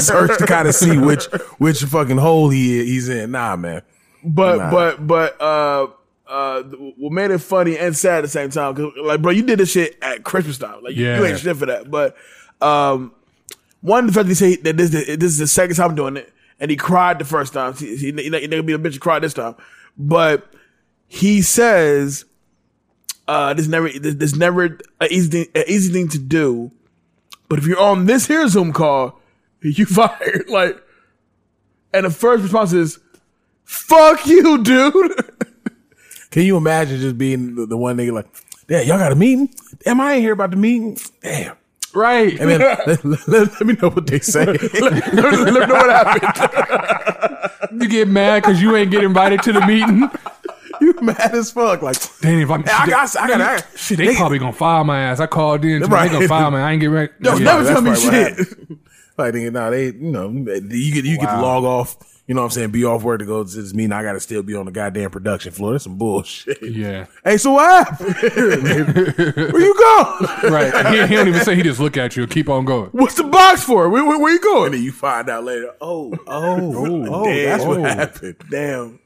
search 0.00 0.38
to 0.38 0.46
kind 0.46 0.68
of 0.68 0.74
see 0.74 0.98
which 0.98 1.24
which 1.58 1.82
fucking 1.82 2.18
hole 2.18 2.50
he 2.50 2.84
he's 2.84 3.08
in. 3.08 3.32
Nah, 3.32 3.56
man. 3.56 3.82
But 4.24 4.58
Nah. 4.58 4.70
but 4.70 5.06
but 5.06 5.40
uh 5.40 5.86
uh 6.28 6.62
what 6.96 7.12
made 7.12 7.30
it 7.30 7.38
funny 7.38 7.78
and 7.78 7.96
sad 7.96 8.18
at 8.18 8.22
the 8.22 8.28
same 8.28 8.50
time 8.50 8.74
cuz 8.74 8.92
like 9.02 9.22
bro 9.22 9.32
you 9.32 9.42
did 9.42 9.58
this 9.58 9.70
shit 9.72 9.96
at 10.02 10.24
Christmas 10.24 10.58
time. 10.58 10.82
Like 10.82 10.96
you- 10.96 11.06
you, 11.06 11.24
ain't 11.24 11.38
shit 11.38 11.56
for 11.56 11.66
that. 11.66 11.90
But 11.90 12.16
um 12.60 13.12
one 13.80 14.06
the 14.06 14.12
fact 14.12 14.24
that 14.26 14.30
he 14.30 14.34
say 14.34 14.56
that 14.56 14.76
this 14.76 14.90
this 14.90 15.22
is 15.24 15.38
the 15.38 15.46
second 15.46 15.76
time 15.76 15.94
doing 15.94 16.16
it 16.16 16.32
and 16.60 16.70
he 16.70 16.76
cried 16.76 17.18
the 17.18 17.24
first 17.24 17.52
time. 17.52 17.74
He, 17.74 17.96
he, 17.96 18.12
he, 18.12 18.30
he 18.30 18.48
gonna 18.48 18.62
be 18.62 18.72
a 18.72 18.78
bitch 18.78 18.92
and 18.92 19.00
cry 19.00 19.18
this 19.18 19.34
time. 19.34 19.54
But 19.96 20.52
he 21.06 21.42
says 21.42 22.24
uh 23.26 23.54
this 23.54 23.68
never 23.68 23.88
this, 23.88 24.14
this 24.14 24.36
never 24.36 24.64
an 24.64 25.08
easy 25.10 25.30
thing, 25.30 25.46
an 25.54 25.64
easy 25.66 25.92
thing 25.92 26.08
to 26.08 26.18
do. 26.18 26.70
But 27.48 27.58
if 27.58 27.66
you're 27.66 27.80
on 27.80 28.06
this 28.06 28.26
here 28.26 28.46
Zoom 28.48 28.72
call, 28.72 29.20
you 29.62 29.86
fired. 29.86 30.46
Like 30.48 30.82
and 31.92 32.04
the 32.04 32.10
first 32.10 32.42
response 32.42 32.72
is 32.72 32.98
Fuck 33.68 34.26
you, 34.26 34.62
dude. 34.62 35.12
Can 36.30 36.44
you 36.44 36.56
imagine 36.56 37.00
just 37.00 37.18
being 37.18 37.54
the, 37.54 37.66
the 37.66 37.76
one 37.76 37.98
nigga 37.98 38.12
like, 38.12 38.26
damn, 38.66 38.86
y'all 38.86 38.96
got 38.96 39.12
a 39.12 39.14
meeting? 39.14 39.50
Damn, 39.84 40.00
I 40.00 40.14
ain't 40.14 40.22
hear 40.22 40.32
about 40.32 40.52
the 40.52 40.56
meeting. 40.56 40.96
Damn. 41.22 41.54
Right. 41.98 42.38
Let, 42.40 43.04
let- 43.04 43.28
let 43.28 43.60
me 43.66 43.74
know 43.74 43.90
what 43.90 44.06
they 44.06 44.20
say. 44.20 44.44
let, 44.80 45.12
let 45.14 45.14
me 45.14 45.50
know 45.66 45.74
what 45.74 45.90
happened. 45.90 47.50
You 47.82 47.88
get 47.88 48.08
mad 48.08 48.42
because 48.42 48.62
you 48.62 48.74
ain't 48.76 48.90
get 48.90 49.04
invited 49.04 49.42
to 49.42 49.52
the 49.52 49.60
meeting. 49.66 50.08
you 50.80 50.94
mad 51.02 51.34
as 51.34 51.50
fuck. 51.50 51.82
Like, 51.82 51.96
Damn, 52.20 52.40
if 52.40 52.50
I'm, 52.50 52.62
I 52.62 52.86
got, 52.86 53.16
I 53.16 53.28
got, 53.28 53.40
I 53.40 53.62
shit, 53.76 53.98
they 53.98 54.14
probably 54.16 54.38
gonna 54.38 54.52
fire 54.52 54.82
my 54.84 55.00
ass. 55.00 55.20
I 55.20 55.26
called 55.26 55.64
in, 55.64 55.82
right. 55.82 56.08
They 56.08 56.14
gonna 56.14 56.28
fire 56.28 56.50
me. 56.50 56.56
I 56.58 56.72
ain't 56.72 56.80
get 56.80 56.86
ready. 56.86 57.12
Yo, 57.20 57.34
Yeah. 57.36 57.44
never 57.44 57.64
tell 57.64 57.82
me 57.82 57.94
shit. 57.96 58.38
Like, 59.18 59.34
nah, 59.34 59.70
they, 59.70 59.86
you 59.86 59.92
know, 60.10 60.30
you 60.30 60.44
get, 60.44 61.04
you 61.04 61.18
get 61.18 61.26
to 61.28 61.40
log 61.42 61.64
off. 61.64 61.96
You 62.28 62.34
know 62.34 62.42
what 62.42 62.48
I'm 62.48 62.50
saying? 62.52 62.70
Be 62.72 62.84
off 62.84 63.02
work 63.02 63.20
to 63.20 63.24
go 63.24 63.42
to 63.42 63.50
this 63.50 63.72
meeting. 63.74 63.90
I 63.90 64.02
got 64.02 64.12
to 64.12 64.20
still 64.20 64.42
be 64.42 64.54
on 64.54 64.66
the 64.66 64.70
goddamn 64.70 65.10
production 65.10 65.50
floor. 65.50 65.72
That's 65.72 65.84
some 65.84 65.96
bullshit. 65.96 66.62
Yeah. 66.62 67.06
Hey, 67.24 67.38
so 67.38 67.52
what 67.52 67.86
happened? 67.88 68.14
Where 69.52 69.60
you 69.60 69.74
going? 69.74 70.28
Right. 70.52 70.86
He, 70.94 71.06
he 71.06 71.14
don't 71.16 71.28
even 71.28 71.42
say. 71.42 71.56
He 71.56 71.62
just 71.62 71.80
look 71.80 71.96
at 71.96 72.16
you 72.16 72.22
and 72.24 72.30
keep 72.32 72.48
on 72.48 72.64
going. 72.66 72.90
What's 72.92 73.14
the 73.14 73.24
box 73.24 73.62
for? 73.64 73.88
Where, 73.88 74.04
where, 74.04 74.18
where 74.18 74.32
you 74.32 74.40
going? 74.40 74.66
And 74.66 74.74
then 74.74 74.82
you 74.82 74.92
find 74.92 75.28
out 75.28 75.44
later. 75.44 75.72
Oh, 75.80 76.12
oh, 76.26 76.76
oh, 76.76 77.06
oh 77.08 77.24
damn. 77.24 77.44
that's 77.46 77.64
what 77.64 77.78
Oh. 77.78 77.82
happened. 77.82 78.36
Damn. 78.50 79.00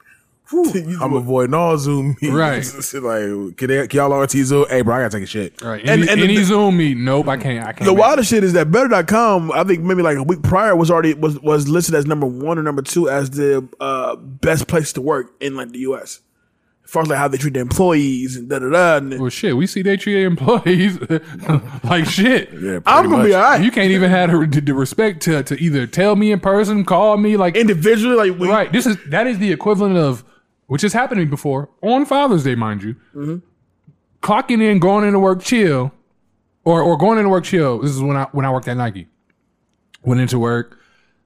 I'm 1.01 1.13
avoiding 1.13 1.53
all 1.53 1.77
Zoom 1.77 2.15
meetings. 2.21 2.31
Right. 2.33 2.63
Like, 3.03 3.57
can, 3.57 3.67
they, 3.67 3.87
can 3.87 3.97
y'all 3.97 4.13
RT 4.21 4.31
Zoom? 4.31 4.65
Hey, 4.69 4.81
bro, 4.81 4.95
I 4.95 4.99
gotta 5.01 5.17
take 5.17 5.23
a 5.23 5.27
shit. 5.27 5.61
Right. 5.61 5.81
And- 5.81 5.89
Any, 5.89 6.09
and 6.09 6.21
any 6.21 6.37
the- 6.37 6.43
Zoom 6.43 6.77
meeting? 6.77 7.03
Nope. 7.05 7.27
I 7.27 7.37
can't. 7.37 7.59
I 7.65 7.73
can't. 7.73 7.79
The 7.79 7.85
make 7.85 7.97
it. 7.97 7.99
wildest 7.99 8.29
shit 8.29 8.43
is 8.43 8.53
that 8.53 8.71
Better.com, 8.71 9.51
I 9.51 9.63
think 9.63 9.81
maybe 9.81 10.01
like 10.03 10.17
a 10.17 10.23
week 10.23 10.41
prior 10.43 10.75
was 10.75 10.89
already 10.91 11.13
was 11.15 11.39
was 11.41 11.67
listed 11.67 11.95
as 11.95 12.05
number 12.05 12.25
one 12.27 12.57
or 12.59 12.63
number 12.63 12.81
two 12.81 13.09
as 13.09 13.31
the 13.31 13.67
uh, 13.79 14.15
best 14.15 14.67
place 14.67 14.93
to 14.93 15.01
work 15.01 15.33
in 15.41 15.55
like 15.55 15.69
the 15.71 15.79
US. 15.79 16.19
As 16.85 16.91
far 16.91 17.01
as 17.03 17.07
like 17.09 17.17
how 17.17 17.27
they 17.29 17.37
treat 17.37 17.53
their 17.53 17.61
employees 17.63 18.35
and 18.35 18.49
da 18.49 18.59
da 18.59 18.69
da. 18.69 18.97
and- 18.97 19.19
Well, 19.19 19.29
shit. 19.29 19.55
We 19.57 19.65
see 19.67 19.81
they 19.81 19.97
treat 19.97 20.13
their 20.15 20.27
employees 20.27 20.99
like 21.83 22.05
shit. 22.05 22.51
Yeah, 22.53 22.79
I'm 22.85 23.09
gonna 23.09 23.23
be 23.23 23.29
much. 23.31 23.37
all 23.37 23.41
right. 23.43 23.63
You 23.63 23.71
can't 23.71 23.91
even 23.91 24.09
have 24.09 24.29
the, 24.51 24.61
the 24.61 24.73
respect 24.73 25.21
to, 25.23 25.43
to 25.43 25.55
either 25.61 25.87
tell 25.87 26.15
me 26.15 26.31
in 26.31 26.39
person, 26.39 26.83
call 26.85 27.17
me 27.17 27.37
like 27.37 27.55
individually, 27.55 28.15
like 28.29 28.39
we, 28.39 28.47
right. 28.49 28.71
This 28.71 28.85
is 28.85 28.97
that 29.07 29.27
is 29.27 29.39
the 29.39 29.51
equivalent 29.51 29.97
of 29.97 30.23
which 30.67 30.81
has 30.81 30.93
happened 30.93 31.19
to 31.19 31.25
me 31.25 31.29
before 31.29 31.69
on 31.81 32.05
Father's 32.05 32.43
Day, 32.43 32.55
mind 32.55 32.83
you. 32.83 32.95
Mm-hmm. 33.15 33.37
Clocking 34.21 34.61
in, 34.61 34.79
going 34.79 35.05
into 35.05 35.19
work, 35.19 35.41
chill, 35.41 35.91
or 36.63 36.81
or 36.81 36.97
going 36.97 37.17
into 37.17 37.29
work, 37.29 37.43
chill. 37.43 37.79
This 37.79 37.91
is 37.91 38.01
when 38.01 38.17
I 38.17 38.25
when 38.31 38.45
I 38.45 38.51
worked 38.51 38.67
at 38.67 38.77
Nike. 38.77 39.07
Went 40.03 40.21
into 40.21 40.39
work, 40.39 40.79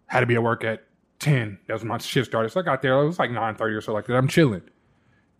had 0.08 0.22
to 0.22 0.26
be 0.26 0.36
at 0.36 0.44
work 0.44 0.64
at 0.64 0.84
ten. 1.20 1.60
That 1.68 1.74
was 1.74 1.82
when 1.84 1.90
my 1.90 1.98
shift 2.00 2.28
started. 2.28 2.52
So 2.52 2.60
I 2.60 2.64
got 2.64 2.82
there. 2.82 3.00
It 3.00 3.08
was 3.08 3.20
like 3.20 3.32
nine 3.32 3.56
thirty 3.56 3.76
or 3.76 3.82
so 3.82 3.94
like 3.94 4.06
that. 4.08 4.16
I'm 4.16 4.28
chilling. 4.28 4.64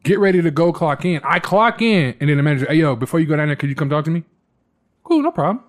Get 0.04 0.20
ready 0.20 0.42
to 0.42 0.52
go 0.52 0.72
clock 0.72 1.04
in. 1.06 1.20
I 1.24 1.40
clock 1.40 1.82
in, 1.82 2.16
and 2.20 2.30
then 2.30 2.38
the 2.38 2.44
manager, 2.44 2.68
hey 2.68 2.76
yo, 2.76 2.96
before 2.96 3.20
you 3.20 3.26
go 3.26 3.36
down 3.36 3.48
there, 3.48 3.56
could 3.56 3.70
you 3.70 3.76
come 3.76 3.90
talk 3.90 4.06
to 4.06 4.12
me? 4.12 4.24
Cool, 5.04 5.24
no 5.24 5.32
problem. 5.32 5.64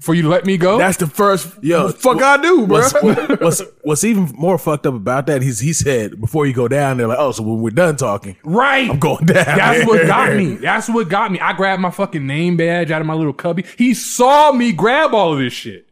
For 0.00 0.14
you 0.14 0.22
to 0.22 0.28
let 0.28 0.46
me 0.46 0.56
go. 0.58 0.78
That's 0.78 0.96
the 0.98 1.08
first 1.08 1.48
Yo, 1.60 1.86
what 1.86 1.94
the 1.94 1.98
fuck 2.00 2.22
I 2.22 2.40
do, 2.40 2.66
bro. 2.68 2.78
What's, 2.78 2.92
what's 3.40 3.62
what's 3.82 4.04
even 4.04 4.30
more 4.36 4.56
fucked 4.56 4.86
up 4.86 4.94
about 4.94 5.26
that? 5.26 5.42
He's 5.42 5.58
he 5.58 5.72
said 5.72 6.20
before 6.20 6.46
you 6.46 6.52
go 6.52 6.68
down 6.68 6.98
there, 6.98 7.08
like, 7.08 7.18
oh, 7.18 7.32
so 7.32 7.42
when 7.42 7.60
we're 7.60 7.70
done 7.70 7.96
talking, 7.96 8.36
Right. 8.44 8.88
I'm 8.88 9.00
going 9.00 9.26
down. 9.26 9.44
That's 9.44 9.86
what 9.88 10.06
got 10.06 10.32
me. 10.36 10.54
That's 10.54 10.88
what 10.88 11.08
got 11.08 11.32
me. 11.32 11.40
I 11.40 11.52
grabbed 11.52 11.82
my 11.82 11.90
fucking 11.90 12.24
name 12.24 12.56
badge 12.56 12.92
out 12.92 13.00
of 13.00 13.08
my 13.08 13.14
little 13.14 13.32
cubby. 13.32 13.64
He 13.76 13.92
saw 13.92 14.52
me 14.52 14.70
grab 14.72 15.14
all 15.14 15.32
of 15.32 15.40
this 15.40 15.52
shit. 15.52 15.88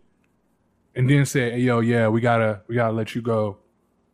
And 0.94 1.11
then 1.11 1.26
said, 1.26 1.53
hey, 1.55 1.59
yo, 1.61 1.80
yeah, 1.80 2.07
we 2.09 2.20
gotta 2.20 2.61
we 2.68 2.76
gotta 2.76 2.92
let 2.92 3.14
you 3.16 3.22
go. 3.22 3.59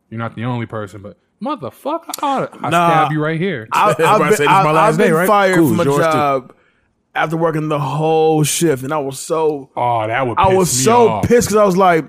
You're 0.09 0.17
not 0.19 0.35
the 0.35 0.45
only 0.45 0.65
person, 0.65 1.01
but 1.03 1.17
motherfucker, 1.41 2.09
I, 2.23 2.41
oughta- 2.43 2.57
I 2.61 2.69
Nah. 2.69 2.89
stab 2.89 3.11
you 3.11 3.21
right 3.23 3.39
here. 3.39 3.67
I, 3.71 3.89
I've 3.91 3.99
Everybody 3.99 4.23
been, 4.23 4.37
say 4.37 4.37
this 4.37 4.39
is 4.39 4.47
my 4.47 4.53
I've, 4.59 4.65
last 4.75 4.91
I've 4.93 4.97
been 4.97 5.07
day, 5.07 5.11
right? 5.13 5.27
fired 5.27 5.55
Cool, 5.55 5.69
from 5.69 5.79
a 5.79 5.83
it's 5.83 5.85
yours 5.97 6.13
too. 6.47 6.55
Job 7.13 7.23
after 7.23 7.37
working 7.37 7.69
the 7.69 7.79
whole 7.79 8.43
shift, 8.43 8.83
and 8.83 8.93
I 8.93 8.97
was 8.99 9.19
so 9.19 9.69
oh, 9.75 10.07
that 10.07 10.27
would 10.27 10.37
I 10.37 10.53
was 10.53 10.75
me 10.77 10.83
so 10.83 11.09
off. 11.09 11.27
pissed 11.27 11.49
because 11.49 11.57
I 11.61 11.65
was 11.65 11.77
like, 11.77 12.05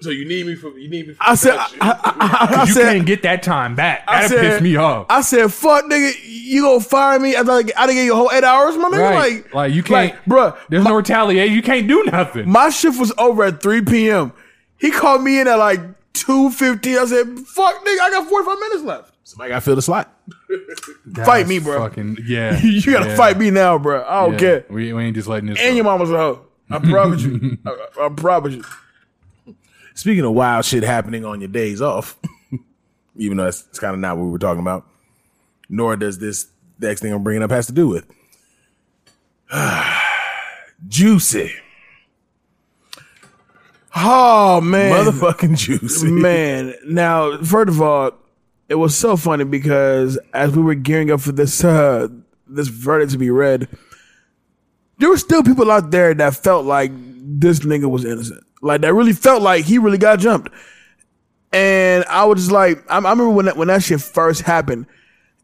So 0.00 0.10
you 0.10 0.24
need 0.24 0.46
me 0.46 0.54
for 0.54 0.70
you 0.78 0.88
need 0.88 1.08
me. 1.08 1.14
For 1.14 1.22
I 1.22 1.34
said, 1.34 1.54
I, 1.56 1.66
I, 1.80 1.90
I, 1.90 2.54
I 2.60 2.64
you 2.64 2.72
said, 2.72 2.92
can't 2.94 3.06
get 3.06 3.22
that 3.22 3.42
time 3.42 3.74
back. 3.74 4.04
I 4.08 4.22
That 4.22 4.30
said, 4.30 4.40
pissed 4.40 4.62
me 4.62 4.76
off. 4.76 5.06
I 5.08 5.20
said, 5.20 5.52
"Fuck, 5.52 5.84
nigga, 5.84 6.12
you 6.24 6.62
gonna 6.62 6.80
fire 6.80 7.18
me 7.20 7.36
after 7.36 7.52
like, 7.52 7.70
I 7.76 7.86
didn't 7.86 7.96
get 7.98 8.04
you 8.06 8.12
a 8.14 8.16
whole 8.16 8.30
eight 8.32 8.44
hours, 8.44 8.76
my 8.76 8.88
nigga? 8.88 8.98
right. 9.00 9.44
Like, 9.44 9.54
Like, 9.54 9.72
you 9.74 9.82
can't, 9.82 10.14
like, 10.14 10.24
bruh, 10.24 10.56
There's 10.68 10.84
no 10.84 10.94
retaliation. 10.96 11.54
You 11.54 11.62
can't 11.62 11.86
do 11.86 12.02
nothing. 12.04 12.48
my 12.50 12.70
shift 12.70 12.98
was 12.98 13.12
over 13.18 13.44
at 13.44 13.62
three 13.62 13.82
p.m. 13.82 14.32
He 14.78 14.90
called 14.90 15.22
me 15.22 15.38
in 15.40 15.46
at 15.46 15.56
like 15.58 15.80
two 16.14 16.50
fifteen. 16.50 16.98
I 16.98 17.04
said, 17.06 17.26
"Fuck, 17.40 17.84
nigga, 17.84 18.00
I 18.00 18.10
got 18.10 18.28
forty 18.28 18.44
five 18.46 18.58
minutes 18.58 18.82
left. 18.82 19.11
Somebody 19.32 19.48
got 19.48 19.54
to 19.54 19.60
fill 19.62 19.76
the 19.76 19.80
slot. 19.80 20.14
Fight 21.24 21.48
me, 21.48 21.58
bro. 21.58 21.78
Fucking 21.78 22.18
yeah. 22.26 22.60
you 22.60 22.82
gotta 22.92 23.08
yeah, 23.08 23.16
fight 23.16 23.38
me 23.38 23.50
now, 23.50 23.78
bro. 23.78 24.04
I 24.04 24.24
don't 24.24 24.34
yeah. 24.34 24.38
care." 24.38 24.64
We, 24.68 24.92
we 24.92 25.04
ain't 25.04 25.16
just 25.16 25.26
letting 25.26 25.48
this. 25.48 25.58
And 25.58 25.70
go. 25.70 25.76
your 25.76 25.84
mama's 25.84 26.10
a 26.10 26.18
hoe. 26.18 26.44
I 26.70 26.78
promise 26.80 27.22
you. 27.22 27.56
I, 27.66 27.76
I 27.98 28.08
promise 28.10 28.56
you. 28.56 29.54
Speaking 29.94 30.22
of 30.24 30.32
wild 30.32 30.66
shit 30.66 30.82
happening 30.82 31.24
on 31.24 31.40
your 31.40 31.48
days 31.48 31.80
off, 31.80 32.18
even 33.16 33.38
though 33.38 33.44
that's, 33.44 33.62
kind 33.78 33.94
of 33.94 34.00
not 34.00 34.18
what 34.18 34.24
we 34.24 34.32
were 34.32 34.38
talking 34.38 34.60
about. 34.60 34.86
Nor 35.70 35.96
does 35.96 36.18
this 36.18 36.48
next 36.78 37.00
thing 37.00 37.10
I'm 37.10 37.24
bringing 37.24 37.42
up 37.42 37.50
has 37.52 37.68
to 37.68 37.72
do 37.72 37.88
with. 37.88 38.04
Juicy. 40.88 41.54
Oh 43.96 44.60
man, 44.60 45.06
Motherfucking 45.06 45.56
juicy. 45.56 46.10
man. 46.10 46.74
Now, 46.86 47.38
first 47.38 47.70
of 47.70 47.80
all, 47.80 48.12
it 48.72 48.76
was 48.76 48.96
so 48.96 49.18
funny 49.18 49.44
because 49.44 50.18
as 50.32 50.56
we 50.56 50.62
were 50.62 50.74
gearing 50.74 51.10
up 51.10 51.20
for 51.20 51.30
this 51.30 51.62
uh 51.62 52.08
this 52.46 52.68
verdict 52.68 53.12
to 53.12 53.18
be 53.18 53.28
read, 53.28 53.68
there 54.96 55.10
were 55.10 55.18
still 55.18 55.42
people 55.42 55.70
out 55.70 55.90
there 55.90 56.14
that 56.14 56.36
felt 56.36 56.64
like 56.64 56.90
this 56.94 57.60
nigga 57.60 57.90
was 57.90 58.06
innocent. 58.06 58.42
Like 58.62 58.80
that 58.80 58.94
really 58.94 59.12
felt 59.12 59.42
like 59.42 59.66
he 59.66 59.76
really 59.76 59.98
got 59.98 60.20
jumped. 60.20 60.50
And 61.52 62.06
I 62.06 62.24
was 62.24 62.38
just 62.38 62.50
like, 62.50 62.82
I, 62.90 62.94
I 62.94 62.96
remember 62.96 63.28
when 63.28 63.44
that, 63.44 63.58
when 63.58 63.68
that 63.68 63.82
shit 63.82 64.00
first 64.00 64.40
happened, 64.40 64.86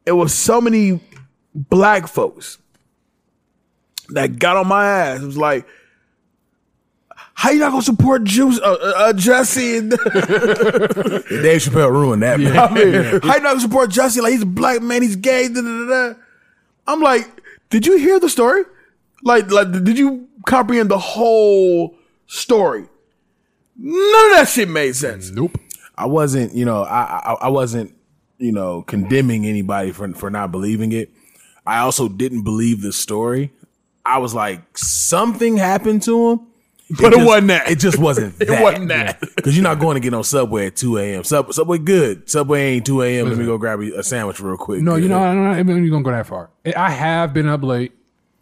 it 0.06 0.12
was 0.12 0.32
so 0.32 0.58
many 0.58 0.98
black 1.54 2.08
folks 2.08 2.56
that 4.08 4.38
got 4.38 4.56
on 4.56 4.68
my 4.68 4.86
ass. 4.86 5.20
It 5.20 5.26
was 5.26 5.36
like, 5.36 5.66
how 7.38 7.50
you 7.50 7.60
not 7.60 7.70
gonna 7.70 7.82
support 7.82 8.24
Juice, 8.24 8.58
uh, 8.58 8.64
uh, 8.64 8.92
uh, 8.96 9.12
Jussie? 9.12 9.78
And 9.78 9.90
Dave 11.40 11.60
Chappelle 11.60 11.92
ruined 11.92 12.20
that, 12.24 12.40
man. 12.40 12.58
I 12.58 12.74
mean, 12.74 12.92
how 13.22 13.36
you 13.36 13.42
not 13.42 13.50
gonna 13.50 13.60
support 13.60 13.90
Jussie? 13.90 14.20
Like 14.20 14.32
he's 14.32 14.42
a 14.42 14.46
black 14.46 14.82
man, 14.82 15.02
he's 15.02 15.14
gay. 15.14 15.46
Da, 15.46 15.60
da, 15.60 15.62
da, 15.62 15.86
da. 15.86 16.14
I'm 16.88 17.00
like, 17.00 17.28
did 17.70 17.86
you 17.86 17.96
hear 17.96 18.18
the 18.18 18.28
story? 18.28 18.64
Like, 19.22 19.52
like, 19.52 19.70
did 19.70 19.96
you 19.96 20.26
comprehend 20.46 20.90
the 20.90 20.98
whole 20.98 21.94
story? 22.26 22.88
None 23.76 24.30
of 24.32 24.36
that 24.36 24.48
shit 24.48 24.68
made 24.68 24.96
sense. 24.96 25.30
Nope. 25.30 25.60
I 25.96 26.06
wasn't, 26.06 26.56
you 26.56 26.64
know, 26.64 26.82
I, 26.82 27.20
I 27.24 27.32
I 27.42 27.48
wasn't, 27.50 27.94
you 28.38 28.50
know, 28.50 28.82
condemning 28.82 29.46
anybody 29.46 29.92
for 29.92 30.12
for 30.14 30.28
not 30.28 30.50
believing 30.50 30.90
it. 30.90 31.12
I 31.64 31.78
also 31.78 32.08
didn't 32.08 32.42
believe 32.42 32.82
the 32.82 32.92
story. 32.92 33.52
I 34.04 34.18
was 34.18 34.34
like, 34.34 34.76
something 34.76 35.56
happened 35.56 36.02
to 36.02 36.30
him, 36.30 36.47
But 36.90 37.12
it 37.12 37.16
just- 37.16 37.26
wasn't 37.26 37.48
that. 37.48 37.70
It 37.70 37.78
just 37.78 37.98
wasn't. 37.98 38.34
It 38.40 38.62
wasn't 38.62 38.88
that. 38.88 39.20
Because 39.20 39.56
you're 39.56 39.62
not 39.62 39.78
going 39.78 39.94
to 39.96 40.00
get 40.00 40.14
on 40.14 40.24
Subway 40.24 40.66
at 40.68 40.76
2 40.76 40.96
a.m. 40.98 41.24
Sub, 41.24 41.52
Subway 41.52 41.78
good. 41.78 42.28
Subway 42.30 42.74
ain't 42.76 42.86
2 42.86 43.02
a.m. 43.02 43.28
Let 43.28 43.36
me 43.38 43.44
go 43.44 43.58
grab 43.58 43.80
a 43.80 44.02
sandwich 44.02 44.40
real 44.40 44.56
quick. 44.56 44.80
No, 44.82 44.96
you 44.96 45.08
know, 45.08 45.18
I'm 45.18 45.42
not 45.44 45.58
even 45.58 45.88
gonna 45.90 46.02
go 46.02 46.10
that 46.10 46.26
far. 46.26 46.50
I 46.76 46.90
have 46.90 47.34
been 47.34 47.46
up 47.48 47.62
late 47.62 47.92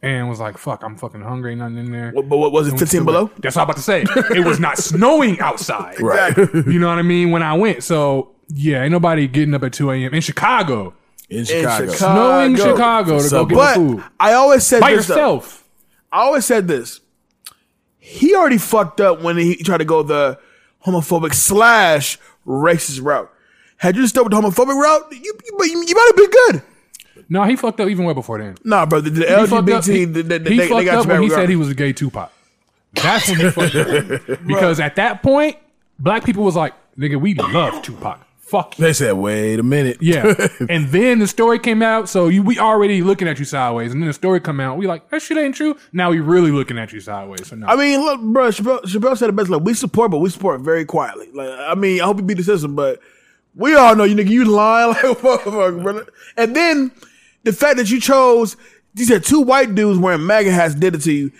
and 0.02 0.28
was 0.28 0.38
like, 0.38 0.58
"Fuck, 0.58 0.84
I'm 0.84 0.96
fucking 0.96 1.22
hungry." 1.22 1.56
Nothing 1.56 1.78
in 1.78 1.90
there. 1.90 2.12
But 2.12 2.28
what 2.28 2.52
was 2.52 2.68
it? 2.68 2.78
15 2.78 3.04
below? 3.04 3.30
That's 3.40 3.56
what 3.56 3.62
I'm 3.62 3.66
about 3.70 3.76
to 3.76 3.82
say. 3.82 4.04
It 4.36 4.44
was 4.44 4.60
not 4.60 4.78
snowing 4.90 5.40
outside. 5.40 6.00
Right. 6.00 6.36
You 6.36 6.78
know 6.78 6.86
what 6.88 6.98
I 6.98 7.02
mean? 7.02 7.30
When 7.32 7.42
I 7.42 7.54
went, 7.54 7.82
so 7.82 8.30
yeah, 8.48 8.82
ain't 8.82 8.92
nobody 8.92 9.26
getting 9.26 9.54
up 9.54 9.64
at 9.64 9.72
2 9.72 9.90
a.m. 9.90 10.14
in 10.14 10.20
Chicago. 10.20 10.94
In 11.28 11.44
Chicago. 11.44 11.90
Snowing 11.90 12.54
Chicago 12.54 13.20
to 13.20 13.28
go 13.30 13.44
get 13.46 13.56
But 13.56 13.74
the 13.74 13.80
food 13.80 14.04
I 14.20 14.34
always 14.34 14.64
said 14.64 14.80
by 14.80 14.94
this, 14.94 15.08
though. 15.08 15.14
yourself. 15.14 15.64
I 16.12 16.20
always 16.20 16.44
said 16.44 16.68
this. 16.68 17.00
He 18.08 18.36
already 18.36 18.56
fucked 18.58 19.00
up 19.00 19.20
when 19.20 19.36
he 19.36 19.56
tried 19.56 19.78
to 19.78 19.84
go 19.84 20.04
the 20.04 20.38
homophobic 20.86 21.34
slash 21.34 22.18
racist 22.46 23.02
route. 23.02 23.28
Had 23.78 23.96
you 23.96 24.02
just 24.02 24.16
with 24.16 24.30
the 24.30 24.36
homophobic 24.36 24.80
route, 24.80 25.10
you 25.10 25.18
you, 25.44 25.64
you, 25.64 25.84
you 25.88 25.94
might 25.94 26.12
have 26.12 26.16
been 26.16 26.30
good. 26.30 26.62
No, 27.28 27.42
he 27.42 27.56
fucked 27.56 27.80
up 27.80 27.88
even 27.88 28.04
way 28.04 28.14
before 28.14 28.38
then. 28.38 28.56
Nah, 28.62 28.86
bro, 28.86 29.00
the, 29.00 29.10
the 29.10 29.20
He 29.26 29.46
fucked 29.46 29.68
up- 29.70 29.82
LGBT, 29.82 29.92
he, 29.92 30.04
they, 30.04 30.22
they, 30.22 30.50
he 30.50 30.56
they, 30.56 30.68
fucked 30.68 30.78
they 30.78 30.84
got 30.84 30.98
up 30.98 31.06
when 31.06 31.22
he 31.22 31.30
said 31.30 31.48
he 31.48 31.56
was 31.56 31.68
a 31.68 31.74
gay 31.74 31.92
Tupac. 31.92 32.30
That's 32.94 33.28
when 33.28 33.40
he 33.40 33.50
fucked 33.50 33.74
up. 33.74 34.40
Because 34.46 34.78
at 34.78 34.94
that 34.96 35.24
point, 35.24 35.56
black 35.98 36.24
people 36.24 36.44
was 36.44 36.54
like, 36.54 36.74
"Nigga, 36.96 37.20
we 37.20 37.34
love 37.34 37.82
Tupac. 37.82 38.20
Fuck 38.46 38.78
you." 38.78 38.84
They 38.84 38.92
said, 38.92 39.14
wait 39.14 39.58
a 39.58 39.62
minute. 39.64 39.98
Yeah. 40.00 40.48
and 40.68 40.88
then 40.88 41.18
the 41.18 41.26
story 41.26 41.58
came 41.58 41.82
out, 41.82 42.08
so 42.08 42.28
you, 42.28 42.42
we 42.42 42.58
already 42.58 43.02
looking 43.02 43.26
at 43.26 43.38
you 43.40 43.44
sideways, 43.44 43.92
and 43.92 44.00
then 44.00 44.06
the 44.06 44.12
story 44.14 44.40
come 44.40 44.60
out, 44.60 44.78
we 44.78 44.86
like 44.86 45.10
that 45.10 45.20
shit 45.20 45.36
ain't 45.36 45.56
true. 45.56 45.76
Now 45.92 46.10
we 46.10 46.20
really 46.20 46.52
looking 46.52 46.78
at 46.78 46.92
you 46.92 47.00
sideways. 47.00 47.48
So 47.48 47.56
no. 47.56 47.66
I 47.66 47.74
mean, 47.74 48.00
look, 48.00 48.20
bro, 48.20 48.48
Chappelle, 48.48 48.82
Chappelle 48.82 49.16
said 49.18 49.30
it 49.30 49.36
best. 49.36 49.50
Like, 49.50 49.62
we 49.62 49.74
support, 49.74 50.12
but 50.12 50.18
we 50.18 50.30
support 50.30 50.60
very 50.60 50.84
quietly. 50.84 51.28
Like, 51.34 51.48
I 51.48 51.74
mean, 51.74 52.00
I 52.00 52.04
hope 52.04 52.18
you 52.18 52.22
beat 52.22 52.36
the 52.36 52.44
system, 52.44 52.76
but 52.76 53.00
we 53.56 53.74
all 53.74 53.96
know 53.96 54.04
you 54.04 54.14
nigga, 54.14 54.28
you 54.28 54.44
lying 54.44 54.88
like 54.92 55.02
a 55.02 55.14
motherfucker, 55.14 55.82
brother. 55.82 56.06
And 56.36 56.54
then 56.54 56.92
the 57.42 57.52
fact 57.52 57.78
that 57.78 57.90
you 57.90 58.00
chose, 58.00 58.56
you 58.94 59.06
said 59.06 59.24
two 59.24 59.40
white 59.40 59.74
dudes 59.74 59.98
wearing 59.98 60.24
MAGA 60.24 60.52
hats 60.52 60.74
did 60.74 60.94
it 60.94 61.02
to 61.02 61.12
you. 61.12 61.32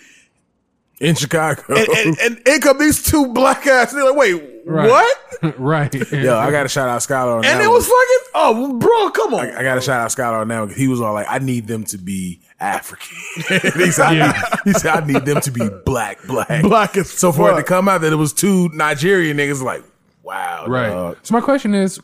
In 1.00 1.14
Chicago. 1.14 1.62
And, 1.68 1.88
and, 1.88 2.18
and 2.20 2.48
in 2.48 2.60
come 2.60 2.78
these 2.78 3.02
two 3.02 3.26
black 3.34 3.66
ass. 3.66 3.92
They're 3.92 4.04
like, 4.04 4.16
wait, 4.16 4.42
Right. 4.64 4.88
what? 4.88 5.58
right. 5.58 5.94
Yo, 6.10 6.36
I 6.38 6.50
got 6.50 6.62
to 6.64 6.68
shout 6.68 6.88
out 6.88 7.00
Skylar 7.02 7.38
on 7.38 7.44
And 7.44 7.60
that 7.60 7.64
it 7.64 7.68
one. 7.68 7.74
was 7.74 7.84
fucking, 7.86 8.30
oh, 8.34 8.78
bro, 8.78 9.10
come 9.10 9.34
on. 9.34 9.40
I, 9.46 9.60
I 9.60 9.62
got 9.62 9.74
to 9.76 9.80
shout 9.82 10.00
out 10.00 10.10
Skylar 10.10 10.40
on 10.40 10.48
that 10.48 10.58
one. 10.58 10.68
'cause 10.68 10.76
He 10.76 10.88
was 10.88 11.00
all 11.00 11.12
like, 11.14 11.26
I 11.28 11.38
need 11.38 11.66
them 11.68 11.84
to 11.84 11.98
be 11.98 12.40
African. 12.58 13.14
he, 13.80 13.90
said, 13.92 14.06
I 14.06 14.12
Yeah. 14.14 14.32
need, 14.32 14.60
he 14.64 14.72
said, 14.72 15.02
I 15.02 15.06
need 15.06 15.24
them 15.26 15.40
to 15.42 15.50
be 15.52 15.68
black, 15.84 16.22
black. 16.26 16.62
Black 16.62 16.96
as 16.96 17.10
So 17.10 17.30
for 17.30 17.52
it 17.52 17.56
to 17.56 17.62
come 17.62 17.88
out 17.88 18.00
that 18.00 18.12
it 18.12 18.16
was 18.16 18.32
two 18.32 18.68
Nigerian 18.70 19.36
niggas, 19.36 19.62
like, 19.62 19.84
wow. 20.22 20.64
right. 20.66 20.88
dog. 20.88 21.18
So 21.22 21.34
my 21.34 21.40
question 21.42 21.74
is, 21.74 22.00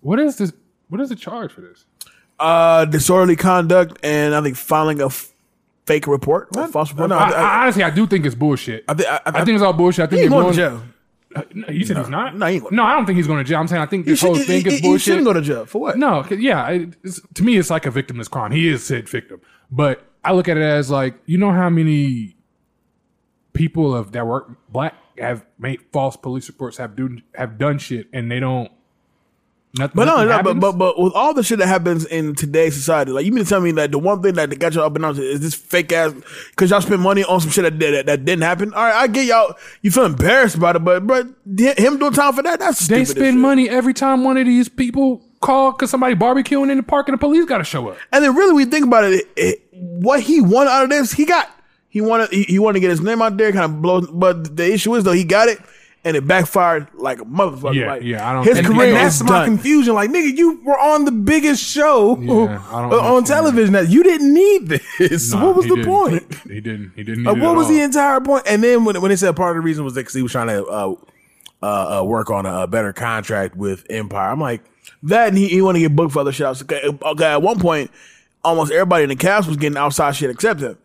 what 0.00 0.20
is 0.20 0.36
this? 0.36 0.52
What 0.88 1.00
is 1.00 1.08
the 1.08 1.16
charge 1.16 1.52
for 1.52 1.60
this? 1.62 1.84
Uh, 2.38 2.84
disorderly 2.84 3.34
conduct 3.36 3.98
and 4.04 4.34
I 4.34 4.40
think 4.40 4.56
filing 4.56 5.00
a 5.00 5.06
f- 5.06 5.32
fake 5.88 6.06
report, 6.06 6.48
a 6.56 6.68
false 6.68 6.90
report. 6.92 7.10
no, 7.10 7.16
I, 7.18 7.30
I, 7.30 7.62
honestly, 7.62 7.82
I 7.82 7.90
do 7.90 8.06
think 8.06 8.24
it's 8.26 8.34
bullshit. 8.34 8.84
I, 8.88 8.94
thi- 8.94 9.06
I- 9.06 9.20
I- 9.26 9.44
think 9.44 9.56
it's 9.56 9.62
all 9.62 9.72
bullshit. 9.72 10.04
I 10.04 10.06
think 10.06 10.20
he's 10.22 10.30
going 10.30 10.50
to 10.50 10.56
jail. 10.56 10.82
Uh, 11.36 11.42
no, 11.52 11.68
you 11.68 11.84
said 11.84 11.96
he's 11.98 12.08
not. 12.08 12.36
No, 12.36 12.46
he 12.46 12.54
ain't 12.54 12.62
going 12.62 12.76
No, 12.76 12.84
I 12.84 12.94
don't 12.94 13.04
think 13.04 13.16
he's 13.16 13.26
going 13.26 13.38
to 13.38 13.44
jail. 13.44 13.58
I'm 13.60 13.68
saying 13.68 13.82
I 13.82 13.86
think 13.86 14.06
this 14.06 14.18
should, 14.20 14.26
whole 14.28 14.36
thing 14.36 14.62
he, 14.62 14.68
is 14.68 14.74
he 14.76 14.80
bullshit. 14.80 15.02
shouldn't 15.02 15.24
go 15.24 15.32
to 15.34 15.42
jail. 15.42 15.66
For 15.66 15.80
what? 15.80 15.98
No, 15.98 16.22
'cause, 16.22 16.38
yeah, 16.38 16.68
it- 16.68 16.96
it's, 17.04 17.20
to 17.34 17.42
me, 17.42 17.56
it's 17.58 17.70
like 17.70 17.84
a 17.86 17.90
victimless 17.90 18.30
crime. 18.30 18.50
He 18.52 18.68
is 18.68 18.86
said 18.86 19.08
victim, 19.08 19.40
but 19.70 20.04
I 20.24 20.32
look 20.32 20.48
at 20.48 20.56
it 20.56 20.62
as 20.62 20.90
like 20.90 21.14
you 21.26 21.36
know 21.38 21.50
how 21.52 21.68
many 21.70 22.36
people 23.52 23.94
of 23.94 24.12
that 24.12 24.26
work 24.26 24.50
black 24.70 24.94
have 25.18 25.44
made 25.58 25.80
false 25.92 26.16
police 26.16 26.48
reports, 26.48 26.76
have 26.78 26.94
do 26.96 27.18
have 27.34 27.58
done 27.58 27.78
shit, 27.78 28.08
and 28.12 28.30
they 28.30 28.40
don't. 28.40 28.70
Nothing, 29.76 29.92
But 29.96 30.04
no, 30.06 30.24
nothing 30.24 30.28
no 30.28 30.54
but, 30.54 30.60
but 30.60 30.78
but 30.78 30.98
with 30.98 31.12
all 31.12 31.34
the 31.34 31.42
shit 31.42 31.58
that 31.58 31.66
happens 31.66 32.06
in 32.06 32.34
today's 32.34 32.74
society, 32.74 33.12
like 33.12 33.26
you 33.26 33.32
mean 33.32 33.44
to 33.44 33.48
tell 33.48 33.60
me 33.60 33.70
that 33.72 33.92
the 33.92 33.98
one 33.98 34.22
thing 34.22 34.32
that 34.34 34.58
got 34.58 34.72
y'all 34.72 34.84
up 34.84 34.94
and 34.96 35.02
down 35.02 35.18
is 35.18 35.40
this 35.40 35.54
fake 35.54 35.92
ass 35.92 36.14
because 36.50 36.70
y'all 36.70 36.80
spend 36.80 37.02
money 37.02 37.22
on 37.24 37.40
some 37.40 37.50
shit 37.50 37.64
that, 37.64 37.78
that 37.78 38.06
that 38.06 38.24
didn't 38.24 38.44
happen. 38.44 38.72
All 38.72 38.82
right, 38.82 38.94
I 38.94 39.06
get 39.08 39.26
y'all. 39.26 39.54
You 39.82 39.90
feel 39.90 40.06
embarrassed 40.06 40.54
about 40.54 40.76
it, 40.76 40.84
but 40.84 41.06
but 41.06 41.26
him 41.46 41.98
doing 41.98 42.12
time 42.14 42.32
for 42.32 42.42
that, 42.42 42.60
that's 42.60 42.86
they 42.86 43.04
stupid. 43.04 43.20
as 43.20 43.28
spend 43.28 43.40
money 43.42 43.68
every 43.68 43.92
time 43.92 44.24
one 44.24 44.38
of 44.38 44.46
these 44.46 44.70
people 44.70 45.22
call 45.40 45.72
because 45.72 45.90
somebody 45.90 46.14
barbecuing 46.14 46.70
in 46.70 46.78
the 46.78 46.82
park 46.82 47.08
and 47.08 47.14
the 47.14 47.18
police 47.18 47.44
got 47.44 47.58
to 47.58 47.64
show 47.64 47.88
up. 47.88 47.98
And 48.12 48.24
then 48.24 48.34
really, 48.34 48.54
we 48.54 48.64
think 48.64 48.86
about 48.86 49.04
it, 49.04 49.26
it, 49.36 49.68
what 49.72 50.20
he 50.20 50.40
won 50.40 50.66
out 50.66 50.84
of 50.84 50.90
this, 50.90 51.12
he 51.12 51.24
got. 51.24 51.50
He 51.90 52.00
wanted 52.00 52.30
he, 52.30 52.42
he 52.44 52.58
wanted 52.58 52.74
to 52.74 52.80
get 52.80 52.90
his 52.90 53.00
name 53.00 53.22
out 53.22 53.36
there, 53.36 53.50
kind 53.52 53.64
of 53.64 53.82
blow. 53.82 54.00
But 54.00 54.56
the 54.56 54.72
issue 54.72 54.94
is 54.94 55.04
though, 55.04 55.12
he 55.12 55.24
got 55.24 55.48
it, 55.48 55.58
and 56.04 56.16
it 56.16 56.26
backfired 56.26 56.88
like 56.94 57.20
a 57.20 57.24
motherfucker. 57.24 57.74
Yeah, 57.74 57.86
like, 57.88 58.02
yeah, 58.02 58.28
I 58.28 58.32
don't 58.32 58.44
His 58.46 58.66
career. 58.66 58.88
And 58.88 58.96
that's 58.96 59.22
my 59.22 59.28
done. 59.30 59.46
confusion. 59.56 59.94
Like, 59.94 60.10
nigga, 60.10 60.36
you 60.36 60.60
were 60.64 60.78
on 60.78 61.04
the 61.04 61.12
biggest 61.12 61.62
show 61.62 62.18
Yeah, 62.18 62.58
on 62.70 63.24
television. 63.24 63.72
That 63.74 63.88
you 63.88 64.02
didn't 64.02 64.32
need 64.32 64.68
this. 64.68 65.32
Nah, 65.32 65.46
what 65.46 65.56
was 65.56 65.66
the 65.66 65.76
didn't. 65.76 65.90
point? 65.90 66.34
He 66.48 66.60
didn't. 66.60 66.92
He 66.96 67.02
didn't. 67.02 67.24
Like, 67.24 67.36
what 67.36 67.50
at 67.50 67.56
was 67.56 67.66
all. 67.66 67.72
the 67.72 67.80
entire 67.82 68.20
point? 68.20 68.44
And 68.46 68.62
then 68.62 68.84
when, 68.84 69.00
when 69.00 69.10
they 69.10 69.16
said 69.16 69.34
part 69.36 69.56
of 69.56 69.62
the 69.62 69.66
reason 69.66 69.84
was 69.84 69.94
because 69.94 70.14
he 70.14 70.22
was 70.22 70.32
trying 70.32 70.48
to 70.48 70.64
uh, 70.66 70.94
uh, 71.62 72.00
uh, 72.00 72.04
work 72.04 72.30
on 72.30 72.46
a, 72.46 72.62
a 72.62 72.66
better 72.66 72.92
contract 72.92 73.56
with 73.56 73.84
Empire, 73.90 74.30
I'm 74.30 74.40
like, 74.40 74.62
That 75.02 75.28
and 75.28 75.36
he, 75.36 75.48
he 75.48 75.60
want 75.62 75.76
to 75.76 75.80
get 75.80 75.94
booked 75.94 76.12
for 76.12 76.20
other 76.20 76.32
shit. 76.32 76.46
Okay, 76.46 76.82
okay, 77.02 77.24
at 77.24 77.42
one 77.42 77.58
point, 77.58 77.90
almost 78.44 78.72
everybody 78.72 79.02
in 79.02 79.08
the 79.10 79.16
cast 79.16 79.48
was 79.48 79.56
getting 79.56 79.76
outside 79.76 80.12
shit 80.16 80.30
except 80.30 80.60
him. 80.60 80.78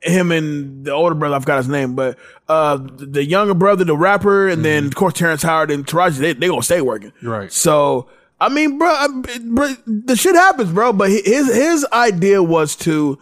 Him 0.00 0.30
and 0.30 0.84
the 0.84 0.92
older 0.92 1.14
brother, 1.14 1.34
I 1.34 1.40
forgot 1.40 1.56
his 1.56 1.68
name, 1.68 1.96
but 1.96 2.16
uh, 2.48 2.78
the 2.80 3.24
younger 3.24 3.54
brother, 3.54 3.84
the 3.84 3.96
rapper, 3.96 4.48
and 4.48 4.64
then 4.64 4.86
of 4.86 4.94
course 4.94 5.14
Terrence 5.14 5.42
Howard 5.42 5.70
and 5.72 5.84
Taraji, 5.84 6.18
they 6.18 6.32
they 6.34 6.46
gonna 6.46 6.62
stay 6.62 6.80
working. 6.80 7.12
Right. 7.20 7.52
So 7.52 8.08
I 8.40 8.48
mean, 8.48 8.78
bro, 8.78 8.88
I, 8.88 9.08
bro, 9.42 9.74
the 9.86 10.14
shit 10.14 10.36
happens, 10.36 10.70
bro. 10.72 10.92
But 10.92 11.10
his 11.10 11.52
his 11.52 11.86
idea 11.92 12.42
was 12.42 12.76
to 12.76 13.18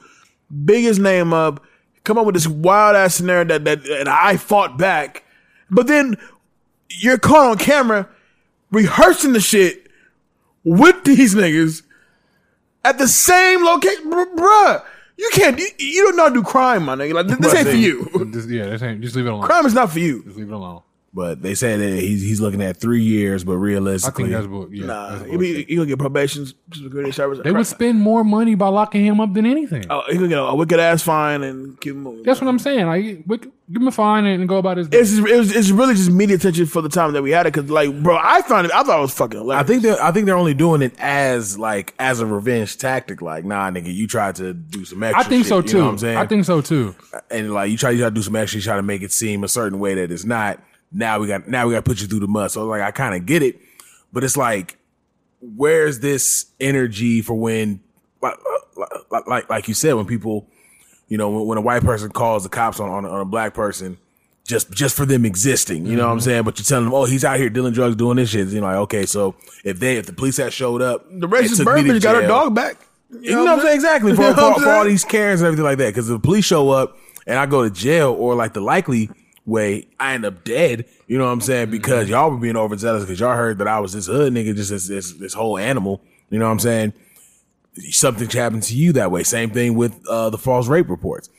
big 0.65 0.85
his 0.85 0.99
name 0.99 1.33
up, 1.33 1.65
come 2.05 2.19
up 2.19 2.27
with 2.27 2.35
this 2.35 2.47
wild 2.47 2.95
ass 2.95 3.15
scenario 3.15 3.45
that 3.45 3.65
that 3.65 3.87
and 3.87 4.09
I 4.09 4.37
fought 4.37 4.77
back, 4.77 5.25
but 5.71 5.87
then 5.87 6.17
you're 6.91 7.19
caught 7.19 7.51
on 7.53 7.59
camera 7.59 8.09
rehearsing 8.71 9.33
the 9.33 9.41
shit 9.41 9.87
with 10.65 11.05
these 11.05 11.35
niggas 11.35 11.83
at 12.85 12.99
the 12.99 13.09
same 13.09 13.65
location, 13.65 14.11
Br- 14.11 14.37
bruh. 14.37 14.85
You 15.19 15.31
can't. 15.33 15.59
You, 15.59 15.69
you 15.79 16.05
don't 16.05 16.17
know 16.17 16.25
how 16.25 16.29
to 16.29 16.35
do 16.35 16.43
crime, 16.43 16.85
my 16.85 16.95
nigga. 16.95 17.15
Like 17.15 17.27
this, 17.27 17.39
this 17.39 17.55
ain't 17.55 17.69
for 17.69 17.75
you. 17.75 18.31
Just, 18.33 18.49
yeah, 18.49 18.67
this 18.67 18.83
ain't. 18.83 19.01
Just 19.01 19.17
leave 19.17 19.27
it 19.27 19.31
alone. 19.31 19.45
Crime 19.45 19.65
is 19.67 19.75
not 19.75 19.91
for 19.91 19.99
you. 19.99 20.23
Just 20.25 20.37
leave 20.37 20.49
it 20.49 20.55
alone. 20.55 20.83
But 21.17 21.41
they 21.41 21.55
said 21.55 21.81
that 21.81 21.99
he's 21.99 22.21
he's 22.21 22.43
looking 22.43 22.61
at 22.61 22.77
three 22.77 23.03
years, 23.03 23.43
but 23.43 23.53
I 23.53 23.57
realistically, 23.57 24.25
think 24.25 24.35
that's 24.35 24.47
bull. 24.47 24.69
Yeah, 24.71 24.85
Nah, 24.87 25.11
that's 25.13 25.25
he, 25.25 25.31
bullshit. 25.39 25.69
he 25.71 25.75
gonna 25.77 25.87
get 25.87 25.99
probation, 25.99 26.45
security 26.71 27.11
service. 27.11 27.41
They 27.43 27.53
would 27.53 27.67
spend 27.67 28.03
more 28.03 28.23
money 28.23 28.55
by 28.55 28.69
locking 28.69 29.03
him 29.03 29.19
up 29.23 29.33
than 29.33 29.47
anything. 29.47 29.87
Oh, 29.89 30.03
he 30.09 30.17
gonna 30.17 30.29
get 30.29 30.39
a 30.39 30.55
wicked 30.55 30.79
ass 30.79 31.03
fine 31.03 31.43
and 31.43 31.81
keep 31.81 31.93
him 31.95 32.03
moving. 32.03 32.23
That's 32.23 32.39
what 32.43 32.49
I'm 32.49 32.59
saying. 32.59 32.85
Like, 32.87 33.23
we- 33.27 33.39
give 33.39 33.83
him 33.83 33.89
a 33.89 33.93
fine 33.93 34.27
and 34.27 34.47
go 34.47 34.59
about 34.59 34.77
his. 34.77 34.89
Day. 34.89 34.99
It's 34.99 35.11
just, 35.17 35.27
it 35.27 35.37
was, 35.39 35.57
it's 35.57 35.71
really 35.71 35.95
just 35.95 36.11
media 36.11 36.37
attention 36.37 36.67
for 36.67 36.83
the 36.83 36.91
time 36.91 37.15
that 37.15 37.23
we 37.23 37.31
had 37.31 37.47
it. 37.47 37.55
Cause 37.55 37.71
like, 37.71 37.91
bro, 38.03 38.19
I 38.23 38.43
found 38.43 38.67
it. 38.67 38.73
I 38.75 38.83
thought 38.83 38.99
it 38.99 39.03
was 39.03 39.15
fucking. 39.15 39.41
Hilarious. 39.41 39.65
I 39.65 39.67
think 39.67 39.83
they're 39.85 40.03
I 40.03 40.13
think 40.13 40.27
they're 40.27 40.37
only 40.37 40.53
doing 40.55 40.83
it 40.83 40.93
as 40.99 41.59
like 41.59 41.95
as 41.99 42.21
a 42.21 42.27
revenge 42.27 42.77
tactic. 42.77 43.23
Like, 43.23 43.47
nah, 43.47 43.71
nigga, 43.71 43.93
you 43.93 44.07
tried 44.07 44.35
to 44.37 44.53
do 44.53 44.85
some 44.85 45.03
extra. 45.03 45.21
I 45.25 45.25
think 45.27 45.45
shit, 45.45 45.49
so 45.49 45.57
You 45.57 45.63
too. 45.63 45.79
know 45.79 45.85
what 45.87 45.91
I'm 45.93 45.99
saying? 45.99 46.17
I 46.19 46.27
think 46.27 46.45
so 46.45 46.61
too. 46.61 46.95
and 47.31 47.55
like 47.55 47.71
you 47.71 47.79
try 47.79 47.89
you 47.91 47.99
try 48.01 48.09
to 48.11 48.15
do 48.15 48.21
some 48.23 48.37
extra, 48.37 48.59
you 48.59 48.63
try 48.63 48.77
to 48.77 48.83
make 48.83 49.01
it 49.03 49.13
seem 49.13 49.43
a 49.45 49.49
certain 49.49 49.79
way 49.79 49.95
that 49.95 50.13
it's 50.13 50.27
not. 50.27 50.61
Now 50.93 51.19
we 51.19 51.27
got 51.27 51.49
now 51.49 51.67
we 51.67 51.73
got 51.75 51.85
to 51.85 51.89
put 51.91 52.01
you 52.01 52.07
through 52.07 52.21
the 52.21 52.29
mud. 52.29 52.51
So 52.51 52.67
like 52.67 52.81
I 52.83 52.91
kind 52.91 53.15
of 53.15 53.27
get 53.27 53.43
it, 53.43 53.61
but 54.13 54.25
it's 54.25 54.37
like, 54.37 54.77
where's 55.41 56.01
this 56.01 56.47
energy 56.61 57.23
for 57.23 57.35
when, 57.35 57.81
like 58.23 59.27
like 59.27 59.51
like, 59.51 59.69
you 59.69 59.75
said, 59.75 59.95
when 59.95 60.07
people, 60.07 60.47
you 61.09 61.19
know, 61.19 61.31
when, 61.31 61.47
when 61.47 61.59
a 61.59 61.61
white 61.61 61.83
person 61.83 62.11
calls 62.11 62.43
the 62.43 62.49
cops 62.49 62.81
on 62.81 62.89
on, 62.89 63.05
a- 63.05 63.11
on 63.11 63.21
a 63.21 63.25
black 63.25 63.55
person. 63.55 63.99
Just, 64.49 64.71
just 64.71 64.95
for 64.97 65.05
them 65.05 65.25
existing, 65.27 65.87
you 65.87 65.97
know 65.97 66.07
what 66.07 66.13
I'm 66.13 66.19
Mhm. 66.19 66.23
saying? 66.23 66.43
But 66.45 66.57
you're 66.57 66.65
telling 66.65 66.85
them, 66.85 66.95
oh, 66.95 67.05
he's 67.05 67.25
out 67.25 67.37
here 67.41 67.51
dealing 67.51 67.73
drugs, 67.73 67.97
doing 67.97 68.17
this 68.17 68.31
shit. 68.31 68.47
You 68.47 68.61
know, 68.61 68.69
like, 68.69 68.77
okay, 68.77 69.05
so 69.05 69.35
if 69.65 69.81
they, 69.81 69.97
if 69.97 70.07
the 70.07 70.13
police 70.13 70.37
had 70.37 70.53
showed 70.53 70.81
up, 70.83 71.05
the 71.11 71.27
racist 71.27 71.57
took 71.57 71.65
bird 71.65 71.83
me 71.85 71.91
bitch 71.91 72.01
got 72.01 72.15
her 72.23 72.29
dog 72.29 72.55
back. 72.55 72.77
you 73.11 73.33
know, 73.33 73.43
what 73.45 73.55
I'm 73.55 73.61
saying? 73.63 73.75
Exactly. 73.75 74.13
For, 74.15 74.23
You 74.23 74.29
know 74.37 74.55
for, 74.55 74.61
for 74.61 74.71
all 74.71 74.85
these 74.85 75.03
Karens 75.05 75.41
and 75.41 75.49
everything 75.49 75.65
like 75.65 75.79
that. 75.79 75.89
Because 75.89 76.09
if 76.09 76.15
the 76.15 76.21
police 76.25 76.45
show 76.45 76.71
up 76.71 76.97
and 77.27 77.41
I 77.41 77.47
go 77.47 77.65
to 77.65 77.71
jail 77.71 78.13
or 78.17 78.37
like 78.37 78.53
the 78.53 78.61
likely 78.61 79.11
way, 79.47 79.87
I 79.99 80.15
end 80.15 80.27
up 80.27 80.45
dead. 80.45 80.87
You 81.07 81.17
know 81.19 81.25
what 81.25 81.33
I'm 81.33 81.41
saying? 81.41 81.67
Mm-hmm. 81.67 81.77
Because 81.77 82.09
y'all 82.09 82.31
were 82.31 82.37
being 82.37 82.57
overzealous 82.57 83.05
because 83.05 83.21
y'all 83.21 83.37
heard 83.37 83.59
that 83.59 83.69
I 83.69 83.81
was 83.81 83.93
this 83.93 84.07
hood 84.07 84.33
nigga, 84.33 84.55
just 84.55 84.71
this, 84.71 84.89
this, 84.89 85.13
this 85.13 85.35
whole 85.35 85.57
animal. 85.57 86.03
You 86.29 86.39
know 86.39 86.47
what 86.47 86.53
I'm 86.53 86.59
saying? 86.59 86.93
Something 87.91 88.29
happened 88.29 88.65
to 88.65 88.77
you 88.77 88.93
that 88.95 89.11
way. 89.11 89.23
Same 89.23 89.51
thing 89.51 89.75
with 89.75 90.07
uh, 90.09 90.31
the 90.31 90.39
false 90.39 90.67
rape 90.67 90.89
reports. 90.89 91.31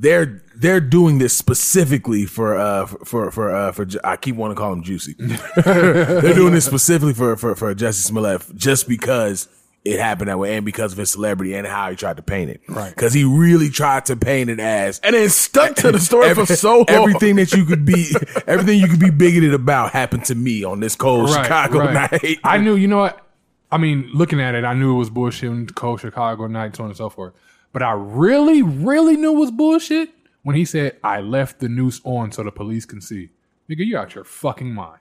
They're 0.00 0.44
they're 0.54 0.80
doing 0.80 1.18
this 1.18 1.36
specifically 1.36 2.24
for 2.24 2.56
uh 2.56 2.86
for 2.86 3.32
for 3.32 3.52
uh 3.52 3.72
for 3.72 3.84
I 4.04 4.16
keep 4.16 4.36
wanting 4.36 4.54
to 4.54 4.60
call 4.60 4.72
him 4.72 4.84
Juicy. 4.84 5.14
they're 5.64 6.34
doing 6.34 6.54
this 6.54 6.64
specifically 6.64 7.14
for 7.14 7.36
for 7.36 7.56
for 7.56 7.74
Jussie 7.74 8.04
Smollett 8.04 8.42
just 8.54 8.86
because 8.86 9.48
it 9.84 9.98
happened 10.00 10.28
that 10.28 10.38
way 10.38 10.56
and 10.56 10.66
because 10.66 10.92
of 10.92 10.98
his 10.98 11.10
celebrity 11.10 11.54
and 11.54 11.66
how 11.66 11.90
he 11.90 11.96
tried 11.96 12.16
to 12.16 12.22
paint 12.22 12.50
it. 12.50 12.60
Right. 12.68 12.90
Because 12.90 13.12
he 13.12 13.24
really 13.24 13.70
tried 13.70 14.06
to 14.06 14.16
paint 14.16 14.50
it 14.50 14.60
as 14.60 14.98
and 15.00 15.14
then 15.14 15.28
stuck 15.30 15.76
to 15.76 15.92
the 15.92 15.98
story 16.00 16.34
for 16.34 16.46
so 16.46 16.78
long. 16.78 16.86
Everything 16.88 17.36
that 17.36 17.52
you 17.52 17.64
could 17.64 17.84
be 17.84 18.10
everything 18.46 18.78
you 18.78 18.88
could 18.88 19.00
be 19.00 19.10
bigoted 19.10 19.54
about 19.54 19.92
happened 19.92 20.24
to 20.26 20.34
me 20.34 20.64
on 20.64 20.80
this 20.80 20.96
cold 20.96 21.30
Right, 21.30 21.44
Chicago 21.44 21.78
right. 21.78 22.12
night. 22.12 22.38
I 22.44 22.58
knew, 22.58 22.76
you 22.76 22.88
know 22.88 22.98
what? 22.98 23.24
I 23.70 23.78
mean, 23.78 24.10
looking 24.12 24.40
at 24.40 24.54
it, 24.54 24.64
I 24.64 24.74
knew 24.74 24.94
it 24.94 24.98
was 24.98 25.10
bullshit 25.10 25.50
in 25.50 25.66
cold 25.68 26.00
Chicago 26.00 26.46
night, 26.46 26.76
so 26.76 26.84
on 26.84 26.90
and 26.90 26.96
so 26.96 27.08
forth. 27.10 27.34
But 27.72 27.82
I 27.82 27.92
really, 27.92 28.62
really 28.62 29.16
knew 29.16 29.34
it 29.34 29.38
was 29.38 29.50
bullshit 29.50 30.10
when 30.42 30.56
he 30.56 30.64
said, 30.64 30.96
I 31.04 31.20
left 31.20 31.60
the 31.60 31.68
noose 31.68 32.00
on 32.04 32.32
so 32.32 32.42
the 32.42 32.50
police 32.50 32.86
can 32.86 33.00
see. 33.00 33.28
Nigga, 33.68 33.86
you 33.86 33.98
out 33.98 34.14
your 34.14 34.24
fucking 34.24 34.72
mind. 34.72 35.00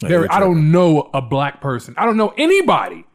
There, 0.00 0.30
I 0.32 0.40
don't 0.40 0.72
know 0.72 1.10
a 1.14 1.22
black 1.22 1.60
person. 1.60 1.94
I 1.96 2.06
don't 2.06 2.16
know 2.16 2.34
anybody 2.36 3.06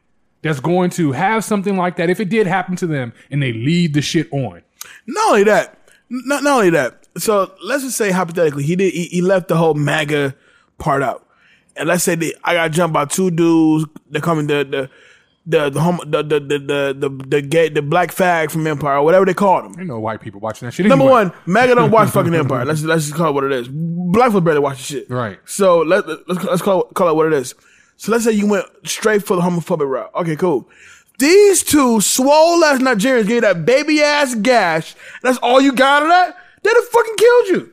that's 0.42 0.60
going 0.60 0.90
to 0.92 1.12
have 1.12 1.44
something 1.44 1.76
like 1.76 1.98
that 1.98 2.10
if 2.10 2.20
it 2.20 2.30
did 2.30 2.48
happen 2.48 2.76
to 2.78 2.88
them 2.88 3.14
and 3.30 3.42
they 3.42 3.54
leave 3.54 3.94
the 3.94 4.02
shit 4.02 4.32
on. 4.32 4.62
Not 5.06 5.30
only 5.32 5.44
that, 5.44 5.78
not, 6.10 6.44
not 6.44 6.58
only 6.58 6.70
that. 6.72 7.08
So 7.18 7.54
let's 7.64 7.84
just 7.84 7.98
say 7.98 8.12
hypothetically, 8.12 8.64
he 8.64 8.76
did 8.76 8.94
he, 8.94 9.06
he 9.06 9.22
left 9.22 9.48
the 9.48 9.58
whole 9.58 9.74
MAGA 9.74 10.36
part 10.78 11.04
out, 11.04 11.28
and 11.76 11.88
let's 11.88 12.04
say 12.04 12.16
that 12.16 12.34
I 12.44 12.54
got 12.54 12.72
jumped 12.72 12.94
by 12.94 13.06
two 13.06 13.32
dudes. 13.32 13.86
They're 14.10 14.22
coming 14.22 14.48
the 14.48 14.64
the 14.64 14.90
the 15.46 15.70
the 15.70 15.82
homo, 15.82 16.06
the, 16.06 16.24
the 16.24 16.40
the 16.40 16.60
the 16.60 16.96
the 16.98 17.26
the 17.28 17.42
gay 17.42 17.70
the 17.70 17.82
black 17.82 18.12
fag 18.12 18.52
from 18.52 18.68
Empire 18.68 18.98
or 18.98 19.04
whatever 19.04 19.26
they 19.26 19.34
called 19.34 19.66
him. 19.66 19.80
Ain't 19.80 19.88
no 19.88 20.00
white 20.00 20.22
people 20.22 20.40
watching 20.40 20.68
that 20.68 20.74
shit. 20.74 20.86
Number 20.86 21.06
anyway. 21.06 21.26
one, 21.26 21.34
MAGA 21.48 21.76
don't 21.76 21.92
watch 21.92 22.10
fucking 22.10 22.34
Empire. 22.36 22.66
Let's 22.66 22.84
let's 22.84 23.06
just 23.06 23.16
call 23.16 23.30
it 23.30 23.34
what 23.34 23.44
it 23.44 23.52
is. 23.52 23.68
Black 23.70 24.32
folks 24.32 24.46
barely 24.46 24.60
watch 24.60 24.78
the 24.78 24.84
shit. 24.84 25.10
Right. 25.10 25.40
So 25.46 25.80
let 25.80 26.08
let's 26.28 26.44
let's 26.44 26.62
call 26.62 26.84
call 26.84 27.10
it 27.10 27.16
what 27.16 27.26
it 27.28 27.34
is. 27.34 27.56
So 28.00 28.14
let's 28.14 28.24
say 28.24 28.32
you 28.32 28.48
went 28.48 28.66
straight 28.86 29.24
for 29.26 29.36
the 29.36 29.42
homophobic 29.42 29.86
route. 29.90 30.10
Okay, 30.16 30.38
cool. 30.38 30.70
These 31.20 31.64
two 31.64 32.00
swole 32.00 32.64
ass 32.64 32.80
Nigerians 32.80 33.28
gave 33.28 33.42
that 33.42 33.66
baby 33.66 34.02
ass 34.02 34.36
gash. 34.36 34.96
That's 35.22 35.38
all 35.40 35.60
you 35.60 35.74
got 35.74 36.04
of 36.04 36.08
that. 36.08 36.38
They'd 36.64 36.74
have 36.74 36.86
fucking 36.88 37.16
killed 37.18 37.48
you. 37.48 37.72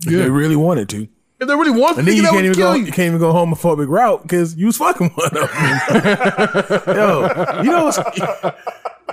They 0.00 0.28
really 0.28 0.54
wanted 0.56 0.90
to. 0.90 1.08
If 1.40 1.48
they 1.48 1.54
really 1.54 1.70
want 1.70 1.96
And 1.96 2.06
to, 2.06 2.12
then 2.12 2.22
you 2.22 2.28
can't 2.28 2.44
even 2.44 2.54
kill 2.54 2.72
go. 2.72 2.74
you. 2.78 2.84
You 2.84 2.92
can't 2.92 3.06
even 3.06 3.18
go 3.20 3.32
homophobic 3.32 3.88
route 3.88 4.20
because 4.22 4.54
you 4.54 4.66
was 4.66 4.76
fucking 4.76 5.08
one 5.14 5.28
of 5.28 5.50
them. 5.50 6.82
Yo, 6.96 7.62
you 7.62 7.70
know 7.70 7.84
what's, 7.84 7.96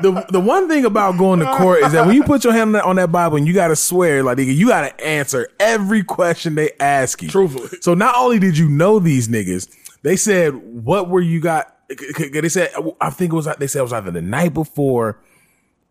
the 0.02 0.26
the 0.30 0.40
one 0.40 0.68
thing 0.68 0.84
about 0.86 1.18
going 1.18 1.40
to 1.40 1.46
court 1.56 1.82
is 1.84 1.94
that 1.94 2.06
when 2.06 2.16
you 2.16 2.24
put 2.24 2.44
your 2.44 2.52
hand 2.54 2.68
on 2.70 2.72
that, 2.74 2.84
on 2.84 2.96
that 2.98 3.12
Bible 3.12 3.38
and 3.38 3.48
you 3.48 3.54
got 3.54 3.70
to 3.70 3.76
swear, 3.78 4.22
like 4.22 4.38
nigga, 4.38 4.54
you 4.54 4.68
got 4.68 4.82
to 4.82 5.06
answer 5.06 5.48
every 5.62 6.04
question 6.04 6.56
they 6.56 6.72
ask 6.80 7.22
you. 7.22 7.30
Truthfully. 7.30 7.70
So 7.82 7.94
not 7.94 8.16
only 8.18 8.38
did 8.40 8.58
you 8.58 8.68
know 8.70 9.00
these 9.00 9.28
niggas, 9.28 9.70
they 10.04 10.16
said, 10.16 10.56
"What 10.56 11.10
were 11.10 11.22
you 11.22 11.40
got?" 11.40 11.76
They 11.90 12.50
said, 12.50 12.72
"I 13.00 13.10
think 13.10 13.34
it 13.34 13.36
was." 13.36 13.48
They 13.60 13.68
said 13.68 13.80
it 13.80 13.84
was 13.84 13.94
either 13.94 14.12
the 14.12 14.22
night 14.22 14.54
before 14.54 15.20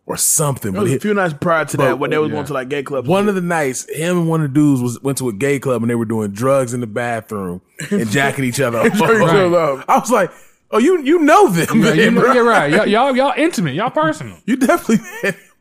or 0.06 0.16
something. 0.16 0.74
It 0.74 0.80
was 0.80 0.90
he- 0.90 0.96
a 0.96 1.00
few 1.00 1.14
nights 1.14 1.34
prior 1.40 1.64
to 1.66 1.76
that 1.76 1.98
when 1.98 2.10
they 2.10 2.18
was 2.18 2.28
yeah. 2.30 2.34
going 2.34 2.46
to 2.46 2.52
like 2.52 2.68
gay 2.68 2.82
clubs. 2.82 3.08
one 3.08 3.28
of 3.28 3.34
the 3.34 3.40
nights, 3.40 3.88
him 3.88 4.18
and 4.18 4.28
one 4.28 4.42
of 4.42 4.48
the 4.52 4.54
dudes 4.54 4.80
was 4.82 5.00
went 5.02 5.18
to 5.18 5.28
a 5.28 5.32
gay 5.32 5.58
club 5.58 5.82
and 5.82 5.90
they 5.90 5.94
were 5.94 6.04
doing 6.06 6.32
drugs 6.32 6.74
in 6.74 6.80
the 6.80 6.86
bathroom 6.86 7.60
and 7.90 8.08
jacking 8.10 8.44
each 8.44 8.60
other. 8.60 8.78
up. 8.80 8.92
Jacking 8.92 9.16
each 9.16 9.22
other 9.28 9.56
up. 9.56 9.84
I 9.88 9.98
was 9.98 10.10
like, 10.10 10.30
"Oh, 10.70 10.78
you 10.78 11.02
you 11.02 11.18
know 11.20 11.48
them, 11.48 11.80
Yeah, 11.80 11.92
you 11.92 12.02
man, 12.06 12.14
know, 12.14 12.20
bro. 12.22 12.32
you're 12.32 12.44
right. 12.44 12.72
Y'all, 12.72 12.86
y'all, 12.86 13.16
y'all 13.16 13.34
intimate. 13.36 13.74
Y'all 13.74 13.90
personal. 13.90 14.36
You 14.46 14.56
definitely." 14.56 15.06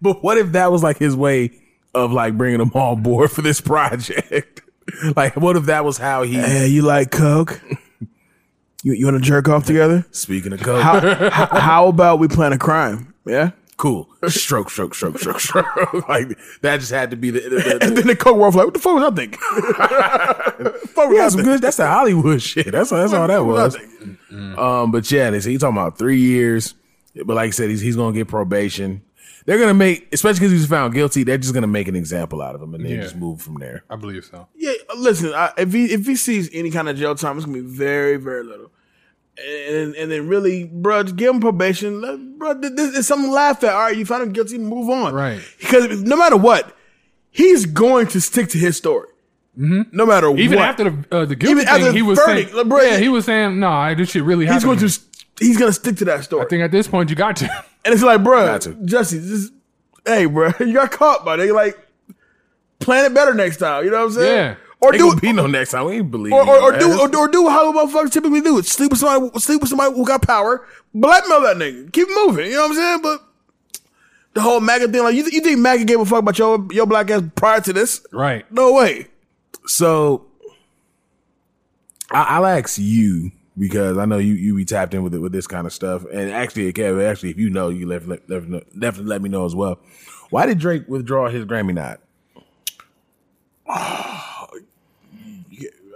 But 0.01 0.23
what 0.23 0.37
if 0.37 0.53
that 0.53 0.71
was 0.71 0.81
like 0.81 0.97
his 0.97 1.15
way 1.15 1.51
of 1.93 2.11
like 2.13 2.37
bringing 2.37 2.59
them 2.59 2.71
on 2.73 3.03
board 3.03 3.31
for 3.31 3.41
this 3.41 3.59
project? 3.59 4.61
like, 5.15 5.35
what 5.35 5.57
if 5.57 5.65
that 5.65 5.83
was 5.83 5.97
how 5.97 6.23
he? 6.23 6.35
Hey, 6.35 6.67
you 6.67 6.81
like 6.83 7.11
coke? 7.11 7.61
You 8.83 8.93
you 8.93 9.05
want 9.05 9.17
to 9.17 9.23
jerk 9.23 9.49
off 9.49 9.65
together? 9.65 10.05
Speaking 10.11 10.53
of 10.53 10.61
coke, 10.61 10.81
How, 10.81 10.99
how, 11.29 11.59
how 11.59 11.87
about 11.87 12.19
we 12.19 12.27
plan 12.27 12.53
a 12.53 12.57
crime? 12.57 13.13
Yeah. 13.25 13.51
cool. 13.77 14.09
Stroke, 14.27 14.69
stroke, 14.69 14.93
stroke, 14.95 15.19
stroke, 15.19 15.39
stroke. 15.39 15.65
like 16.09 16.37
that 16.61 16.79
just 16.79 16.91
had 16.91 17.11
to 17.11 17.17
be 17.17 17.29
the. 17.31 17.39
the, 17.41 17.49
the, 17.49 17.79
And 17.81 17.97
then 17.97 18.07
the 18.07 18.15
coke 18.15 18.37
world 18.37 18.55
like, 18.55 18.65
what 18.65 18.73
the 18.73 18.79
fuck 18.79 18.95
was 18.95 19.03
I 19.11 19.15
thinking? 19.15 19.39
fuck 20.89 21.09
was 21.09 21.19
I 21.19 21.27
some 21.29 21.37
thinking? 21.37 21.43
good. 21.43 21.61
That's 21.61 21.77
the 21.77 21.87
Hollywood 21.87 22.41
shit. 22.41 22.71
That's 22.71 22.89
that's 22.89 23.13
all 23.13 23.27
that 23.27 23.45
was? 23.45 23.77
Um, 24.57 24.91
but 24.91 25.09
yeah, 25.11 25.29
they 25.29 25.39
say 25.39 25.51
he's 25.51 25.61
talking 25.61 25.77
about 25.77 25.97
three 25.97 26.19
years. 26.19 26.73
But 27.15 27.35
like 27.35 27.47
I 27.47 27.51
said, 27.51 27.69
he's 27.69 27.81
he's 27.81 27.95
gonna 27.95 28.15
get 28.15 28.27
probation. 28.27 29.01
They're 29.45 29.59
gonna 29.59 29.73
make, 29.73 30.07
especially 30.13 30.39
because 30.39 30.51
he 30.51 30.57
was 30.57 30.67
found 30.67 30.93
guilty. 30.93 31.23
They're 31.23 31.37
just 31.37 31.53
gonna 31.53 31.67
make 31.67 31.87
an 31.87 31.95
example 31.95 32.41
out 32.41 32.55
of 32.55 32.61
him 32.61 32.73
and 32.75 32.85
they 32.85 32.95
Yeah. 32.95 33.01
just 33.01 33.15
move 33.15 33.41
from 33.41 33.55
there. 33.59 33.83
I 33.89 33.95
believe 33.95 34.25
so. 34.25 34.47
Yeah, 34.55 34.73
listen. 34.97 35.33
I, 35.33 35.51
if 35.57 35.71
he 35.73 35.85
if 35.93 36.05
he 36.05 36.15
sees 36.15 36.49
any 36.53 36.71
kind 36.71 36.89
of 36.89 36.97
jail 36.97 37.15
time, 37.15 37.37
it's 37.37 37.45
gonna 37.45 37.57
be 37.61 37.67
very 37.67 38.17
very 38.17 38.43
little. 38.43 38.71
And 39.37 39.95
and 39.95 40.11
then 40.11 40.27
really, 40.27 40.65
bro, 40.65 41.03
give 41.03 41.33
him 41.33 41.39
probation. 41.39 42.01
Let, 42.01 42.37
bro, 42.37 42.53
this 42.55 42.97
is 42.97 43.07
something 43.07 43.29
to 43.29 43.33
laugh 43.33 43.63
at. 43.63 43.73
All 43.73 43.79
right, 43.83 43.95
you 43.95 44.05
found 44.05 44.23
him 44.23 44.33
guilty, 44.33 44.57
move 44.57 44.89
on. 44.89 45.13
Right. 45.13 45.39
Because 45.59 46.01
no 46.01 46.17
matter 46.17 46.35
what, 46.35 46.75
he's 47.29 47.65
going 47.65 48.07
to 48.07 48.19
stick 48.19 48.49
to 48.49 48.57
his 48.57 48.75
story. 48.75 49.07
No 49.55 50.05
matter 50.05 50.27
Mm-hmm. 50.27 50.39
Even 50.39 50.59
what. 50.59 50.67
after 50.69 50.83
the 50.89 51.05
uh, 51.15 51.25
the 51.25 51.35
guilty 51.35 51.51
Even 51.51 51.65
thing, 51.65 51.73
after 51.73 51.85
the 51.87 51.91
he 51.93 52.01
was 52.01 52.17
verdict, 52.19 52.51
saying, 52.51 52.69
bro, 52.69 52.81
yeah, 52.81 52.97
he 52.97 53.09
was 53.09 53.25
saying, 53.25 53.59
no, 53.59 53.69
nah, 53.69 53.93
this 53.93 54.09
shit 54.11 54.23
really 54.23 54.45
he's 54.45 54.53
happened. 54.63 54.79
going 54.79 54.89
to 54.89 54.95
to 54.95 55.01
me." 55.01 55.08
He's 55.39 55.57
going 55.57 55.69
to 55.69 55.73
stick 55.73 55.97
to 55.97 56.05
that 56.05 56.23
story. 56.23 56.45
I 56.45 56.49
think 56.49 56.63
at 56.63 56.71
this 56.71 56.87
point 56.87 57.09
you 57.09 57.15
got 57.15 57.37
to. 57.37 57.65
And 57.85 57.93
it's 57.93 58.03
like, 58.03 58.23
bro, 58.23 58.45
Got 58.45 58.61
to. 58.63 58.71
Jussie, 58.71 59.25
just 59.25 59.53
hey, 60.05 60.25
bro, 60.25 60.51
you 60.59 60.73
got 60.73 60.91
caught, 60.91 61.23
buddy. 61.23 61.51
Like, 61.51 61.79
plan 62.79 63.05
it 63.05 63.13
better 63.13 63.33
next 63.33 63.57
time. 63.57 63.85
You 63.85 63.91
know 63.91 63.99
what 63.99 64.05
I'm 64.05 64.11
saying? 64.11 64.35
Yeah. 64.35 64.55
Or 64.81 64.93
Ain't 64.93 64.99
do 64.99 65.09
gonna 65.09 65.21
be 65.21 65.33
no 65.33 65.45
next 65.47 65.71
time. 65.71 65.85
We 65.85 65.97
ain't 65.97 66.09
believe 66.09 66.31
or, 66.31 66.43
you, 66.43 66.51
or, 66.51 66.73
or 66.73 66.77
do 66.79 66.99
or, 66.99 67.15
or 67.15 67.27
do 67.27 67.49
how 67.49 67.71
motherfuckers 67.73 68.11
typically 68.11 68.39
do 68.39 68.57
it. 68.59 68.65
Sleep 68.65 68.91
with 68.91 68.99
somebody 68.99 69.37
sleep 69.39 69.59
with 69.59 69.69
somebody 69.69 69.93
who 69.93 70.05
got 70.05 70.21
power, 70.21 70.65
blackmail 70.93 71.41
that 71.41 71.57
nigga. 71.57 71.91
Keep 71.91 72.07
moving. 72.09 72.45
You 72.45 72.53
know 72.53 72.61
what 72.61 72.71
I'm 72.71 72.75
saying? 72.75 73.01
But 73.01 73.21
the 74.35 74.41
whole 74.41 74.61
MAGA 74.61 74.87
thing, 74.87 75.03
like 75.03 75.15
you, 75.15 75.23
th- 75.23 75.33
you 75.33 75.41
think 75.41 75.59
MAGA 75.59 75.83
gave 75.83 75.99
a 75.99 76.05
fuck 76.05 76.19
about 76.19 76.39
your 76.39 76.65
your 76.71 76.85
black 76.85 77.11
ass 77.11 77.23
prior 77.35 77.59
to 77.59 77.73
this? 77.73 78.05
right. 78.13 78.49
No 78.53 78.71
way. 78.73 79.07
So 79.65 80.27
I, 82.11 82.23
I'll 82.23 82.45
ask 82.45 82.77
you 82.79 83.31
because 83.59 83.97
I 83.97 84.05
know 84.05 84.17
you 84.17 84.33
you 84.33 84.55
be 84.55 84.65
tapped 84.65 84.93
in 84.93 85.03
with 85.03 85.13
it 85.13 85.19
with 85.19 85.31
this 85.33 85.45
kind 85.45 85.67
of 85.67 85.73
stuff. 85.73 86.05
And 86.11 86.31
actually, 86.31 86.71
Kev, 86.73 87.05
actually, 87.05 87.31
if 87.31 87.37
you 87.37 87.49
know, 87.49 87.69
you 87.69 87.85
left, 87.85 88.07
left, 88.07 88.29
left, 88.29 88.47
definitely 88.79 89.09
let 89.09 89.21
me 89.21 89.29
know 89.29 89.45
as 89.45 89.53
well. 89.53 89.79
Why 90.29 90.45
did 90.45 90.59
Drake 90.59 90.87
withdraw 90.87 91.29
his 91.29 91.45
Grammy 91.45 91.73
nod? 91.73 91.99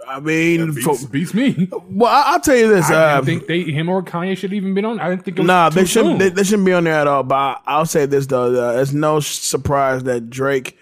I 0.06 0.20
mean, 0.20 0.74
Beats, 0.74 1.02
for- 1.02 1.08
beats 1.08 1.32
me. 1.32 1.68
well, 1.88 2.12
I, 2.12 2.32
I'll 2.32 2.40
tell 2.40 2.54
you 2.54 2.68
this. 2.68 2.90
I 2.90 2.94
uh, 2.94 3.20
didn't 3.20 3.46
think 3.46 3.46
they, 3.46 3.72
him 3.72 3.88
or 3.88 4.02
Kanye 4.02 4.36
should 4.36 4.52
even 4.52 4.74
been 4.74 4.84
on. 4.84 5.00
I 5.00 5.08
didn't 5.08 5.24
think 5.24 5.38
it 5.38 5.40
was 5.40 5.46
Nah, 5.46 5.70
they 5.70 5.86
shouldn't. 5.86 6.18
They, 6.18 6.28
they 6.28 6.44
shouldn't 6.44 6.66
be 6.66 6.74
on 6.74 6.84
there 6.84 6.94
at 6.94 7.06
all. 7.06 7.22
But 7.22 7.34
I, 7.34 7.58
I'll 7.66 7.86
say 7.86 8.04
this 8.04 8.26
though: 8.26 8.68
uh, 8.68 8.80
it's 8.80 8.92
no 8.92 9.20
surprise 9.20 10.04
that 10.04 10.28
Drake 10.28 10.76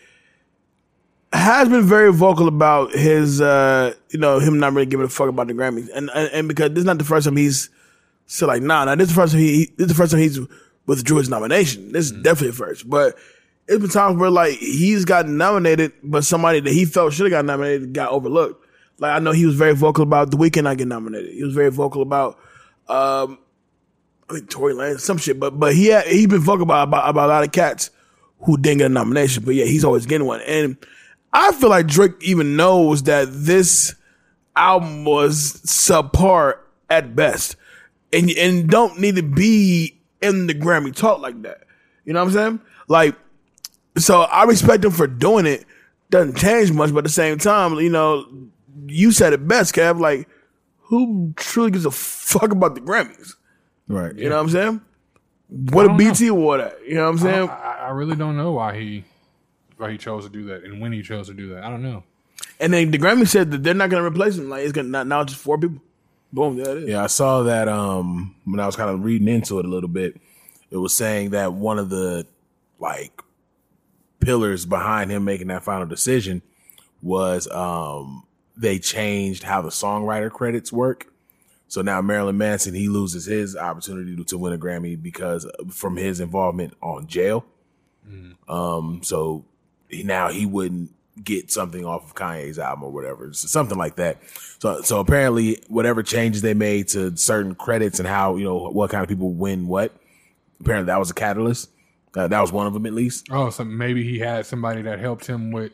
has 1.33 1.69
been 1.69 1.85
very 1.85 2.13
vocal 2.13 2.49
about 2.49 2.93
his, 2.93 3.41
uh, 3.41 3.95
you 4.11 4.19
know, 4.19 4.39
him 4.39 4.59
not 4.59 4.73
really 4.73 4.87
giving 4.87 5.07
a 5.07 5.09
fuck 5.09 5.29
about 5.29 5.47
the 5.47 5.55
Grammys, 5.55 5.89
and 5.95 6.11
and, 6.15 6.31
and 6.33 6.49
because 6.49 6.71
this 6.71 6.81
is 6.81 6.85
not 6.85 6.99
the 6.99 7.05
first 7.05 7.25
time 7.27 7.37
he's 7.37 7.71
said 8.27 8.47
like, 8.47 8.63
nah, 8.63 8.85
nah, 8.85 8.95
this 8.95 9.09
is 9.09 9.15
the 9.15 9.21
first 9.21 9.33
time 9.33 9.41
he, 9.41 9.67
this 9.77 9.87
is 9.87 9.89
the 9.89 9.95
first 9.95 10.13
time 10.13 10.21
he's 10.21 10.39
withdrew 10.87 11.19
his 11.19 11.29
nomination. 11.29 11.93
This 11.93 12.07
is 12.07 12.13
definitely 12.13 12.51
a 12.51 12.53
first, 12.53 12.89
but 12.89 13.17
it's 13.69 13.81
been 13.81 13.91
times 13.91 14.19
where 14.19 14.31
like 14.31 14.59
he's 14.59 15.05
gotten 15.05 15.37
nominated, 15.37 15.93
but 16.03 16.25
somebody 16.25 16.61
that 16.61 16.73
he 16.73 16.85
felt 16.85 17.13
should 17.13 17.25
have 17.25 17.31
got 17.31 17.45
nominated 17.45 17.93
got 17.93 18.11
overlooked. 18.11 18.67
Like 18.99 19.17
I 19.17 19.19
know 19.19 19.33
he 19.33 19.47
was 19.47 19.55
very 19.55 19.75
vocal 19.75 20.03
about 20.03 20.31
the 20.31 20.37
Weeknd 20.37 20.67
I 20.67 20.75
getting 20.75 20.89
nominated. 20.89 21.33
He 21.33 21.43
was 21.43 21.55
very 21.55 21.71
vocal 21.71 22.03
about, 22.03 22.39
um, 22.89 23.39
I 24.29 24.35
think 24.35 24.51
Tory 24.51 24.75
Lanez, 24.75 25.01
some 25.01 25.19
shit, 25.19 25.41
but 25.41 25.59
but 25.59 25.75
he 25.75 25.87
had, 25.87 26.07
he 26.07 26.27
been 26.27 26.41
vocal 26.41 26.65
about, 26.65 26.89
about 26.89 27.09
about 27.09 27.27
a 27.27 27.33
lot 27.33 27.45
of 27.45 27.53
cats 27.53 27.91
who 28.41 28.59
didn't 28.59 28.79
get 28.79 28.87
a 28.87 28.95
nomination, 28.95 29.45
but 29.45 29.55
yeah, 29.55 29.65
he's 29.65 29.85
always 29.85 30.07
getting 30.07 30.27
one. 30.27 30.41
And 30.43 30.77
I 31.33 31.53
feel 31.53 31.71
like 31.71 31.87
Drake 31.87 32.13
even 32.21 32.57
knows 32.57 33.05
that 33.05 33.29
this 33.31 33.95
album 34.55 35.05
was 35.05 35.63
subpar 35.65 36.59
at 36.91 37.17
best, 37.17 37.57
and 38.13 38.31
and 38.33 38.69
don't 38.69 38.99
need 39.01 39.17
to 39.17 39.23
be 39.23 39.99
in 40.21 40.47
the 40.47 40.55
Grammy 40.55 40.95
talk 40.95 41.21
like 41.21 41.43
that. 41.43 41.65
You 42.05 42.13
know 42.13 42.21
what 42.21 42.29
I'm 42.29 42.33
saying? 42.33 42.61
Like, 42.89 43.17
so 43.97 44.23
I 44.23 44.45
respect 44.45 44.85
him 44.85 44.91
for 44.91 45.07
doing 45.07 45.47
it. 45.47 45.65
Doesn't 46.11 46.37
change 46.37 46.73
much, 46.73 46.93
but 46.93 46.99
at 46.99 47.05
the 47.05 47.11
same 47.11 47.39
time, 47.39 47.75
you 47.77 47.89
know, 47.89 48.27
you 48.87 49.13
said 49.13 49.33
it 49.33 49.49
best, 49.49 49.75
Kev. 49.75 49.99
Like, 49.99 50.29
who 50.79 51.33
truly 51.37 51.71
gives 51.71 51.87
a 51.87 51.91
fuck 51.91 52.53
about 52.53 52.75
the 52.75 52.83
Grammys? 52.83 53.37
Right. 53.89 54.15
You 54.15 54.29
know 54.29 54.37
what 54.37 54.43
I'm 54.43 54.51
saying? 54.51 54.81
What 55.49 55.87
a 55.87 55.89
don't 55.89 55.97
BT 55.97 56.27
award 56.29 56.61
at? 56.61 56.87
You 56.87 56.95
know 56.97 57.05
what 57.05 57.11
I'm 57.11 57.19
saying? 57.19 57.49
I, 57.49 57.79
I 57.81 57.89
really 57.91 58.17
don't 58.17 58.37
know 58.37 58.53
why 58.53 58.79
he 58.79 59.05
why 59.83 59.91
he 59.91 59.99
chose 59.99 60.25
to 60.25 60.31
do 60.31 60.45
that 60.45 60.65
and 60.65 60.81
when 60.81 60.93
he 60.93 61.03
chose 61.03 61.27
to 61.27 61.35
do 61.35 61.51
that. 61.51 61.65
I 61.65 61.69
don't 61.69 61.83
know. 61.83 62.05
And 62.59 62.73
then 62.73 62.91
the 62.91 62.99
Grammy 62.99 63.27
said 63.27 63.51
that 63.51 63.63
they're 63.63 63.75
not 63.75 63.91
going 63.91 64.03
to 64.03 64.09
replace 64.09 64.39
him. 64.39 64.49
Like 64.49 64.63
it's 64.63 64.73
going 64.73 64.91
to 64.91 65.05
now 65.05 65.25
just 65.25 65.41
four 65.41 65.59
people. 65.59 65.83
Boom, 66.33 66.57
there 66.57 66.77
it 66.77 66.85
is. 66.85 66.89
Yeah, 66.89 67.05
I 67.05 67.09
saw 67.09 67.43
that 67.43 67.69
um 67.69 68.35
when 68.45 68.61
I 68.61 68.67
was 68.67 68.77
kind 68.77 68.89
of 68.89 69.05
reading 69.05 69.29
into 69.29 69.59
it 69.59 69.67
a 69.67 69.69
little 69.69 69.89
bit. 69.89 70.19
It 70.71 70.79
was 70.79 70.95
saying 70.95 71.31
that 71.31 71.53
one 71.53 71.79
of 71.79 71.91
the 71.91 72.27
like 72.79 73.21
pillars 74.21 74.65
behind 74.65 75.11
him 75.11 75.25
making 75.25 75.49
that 75.49 75.63
final 75.63 75.87
decision 75.87 76.41
was 77.03 77.51
um 77.51 78.25
they 78.57 78.79
changed 78.79 79.43
how 79.43 79.61
the 79.61 79.69
songwriter 79.69 80.31
credits 80.31 80.73
work. 80.73 81.13
So 81.69 81.83
now 81.83 82.01
Marilyn 82.01 82.39
Manson 82.39 82.75
he 82.75 82.89
loses 82.89 83.27
his 83.27 83.57
opportunity 83.57 84.17
to, 84.17 84.25
to 84.25 84.39
win 84.39 84.53
a 84.53 84.59
Grammy 84.59 85.01
because 85.01 85.47
from 85.71 85.97
his 85.97 86.21
involvement 86.21 86.75
on 86.81 87.07
jail. 87.09 87.45
Um, 88.49 89.01
so 89.03 89.45
he, 89.45 89.52
now 89.93 90.29
he 90.31 90.47
wouldn't 90.47 90.91
get 91.23 91.51
something 91.51 91.85
off 91.85 92.05
of 92.07 92.15
Kanye's 92.15 92.59
album 92.59 92.85
or 92.85 92.91
whatever, 92.91 93.33
so 93.33 93.47
something 93.47 93.77
like 93.77 93.97
that. 93.97 94.19
So, 94.59 94.81
so 94.83 94.99
apparently, 95.01 95.63
whatever 95.69 96.03
changes 96.03 96.41
they 96.43 96.55
made 96.55 96.89
to 96.89 97.17
certain 97.17 97.55
credits 97.55 97.99
and 97.99 98.09
how 98.09 98.37
you 98.37 98.45
know 98.45 98.71
what 98.71 98.91
kind 98.91 99.03
of 99.03 99.09
people 99.09 99.31
win 99.31 99.67
what, 99.67 99.93
apparently 100.61 100.87
that 100.87 100.99
was 100.99 101.11
a 101.11 101.15
catalyst. 101.15 101.69
Uh, 102.15 102.29
that 102.29 102.41
was 102.41 102.53
one 102.53 102.67
of 102.67 102.75
them 102.75 102.85
at 102.87 102.93
least. 102.93 103.27
Oh, 103.31 103.51
so 103.51 103.65
maybe 103.65 104.03
he 104.05 104.19
had 104.19 104.45
somebody 104.47 104.83
that 104.83 104.99
helped 105.01 105.27
him 105.27 105.51
with 105.51 105.73